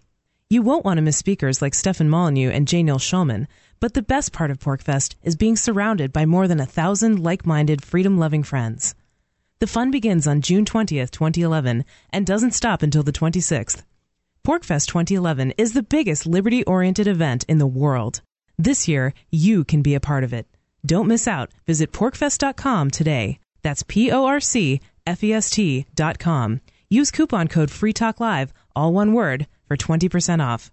You 0.49 0.61
won't 0.61 0.85
want 0.85 0.97
to 0.97 1.01
miss 1.01 1.18
speakers 1.18 1.61
like 1.61 1.73
Stefan 1.73 2.10
Molyneux 2.10 2.49
and 2.49 2.68
J. 2.68 2.84
Neil 2.84 2.99
Schulman, 2.99 3.47
but 3.84 3.95
the 3.95 4.01
best 4.01 4.31
part 4.31 4.49
of 4.49 4.60
PorcFest 4.60 5.15
is 5.23 5.35
being 5.35 5.57
surrounded 5.57 6.14
by 6.14 6.26
more 6.26 6.47
than 6.47 6.61
a 6.61 6.65
thousand 6.65 7.22
like-minded, 7.22 7.84
freedom-loving 7.84 8.43
friends. 8.43 8.95
The 9.60 9.68
fun 9.68 9.91
begins 9.91 10.26
on 10.26 10.39
June 10.39 10.64
20th, 10.64 11.11
2011, 11.11 11.84
and 12.10 12.26
doesn't 12.26 12.53
stop 12.53 12.81
until 12.81 13.03
the 13.03 13.11
26th. 13.11 13.84
PorcFest 14.47 14.88
2011 14.88 15.51
is 15.57 15.73
the 15.73 15.84
biggest 15.84 16.26
liberty-oriented 16.26 17.07
event 17.07 17.43
in 17.49 17.57
the 17.57 17.68
world. 17.68 18.22
This 18.57 18.88
year, 18.88 19.14
you 19.30 19.65
can 19.65 19.81
be 19.81 19.95
a 19.95 19.99
part 19.99 20.23
of 20.23 20.31
it. 20.31 20.47
Don't 20.85 21.10
miss 21.10 21.27
out. 21.27 21.51
Visit 21.68 21.91
porcfest.com 21.91 22.89
today. 22.89 23.38
That's 23.64 23.84
P-O-R-C-F-E-S-T 23.84 24.85
dot 25.93 26.19
com. 26.19 26.61
Use 26.89 27.11
coupon 27.11 27.49
code 27.49 27.69
FREETALKLIVE, 27.69 28.53
all 28.77 28.93
one 28.93 29.11
word, 29.11 29.45
for 29.68 29.76
20% 29.76 30.41
off. 30.41 30.72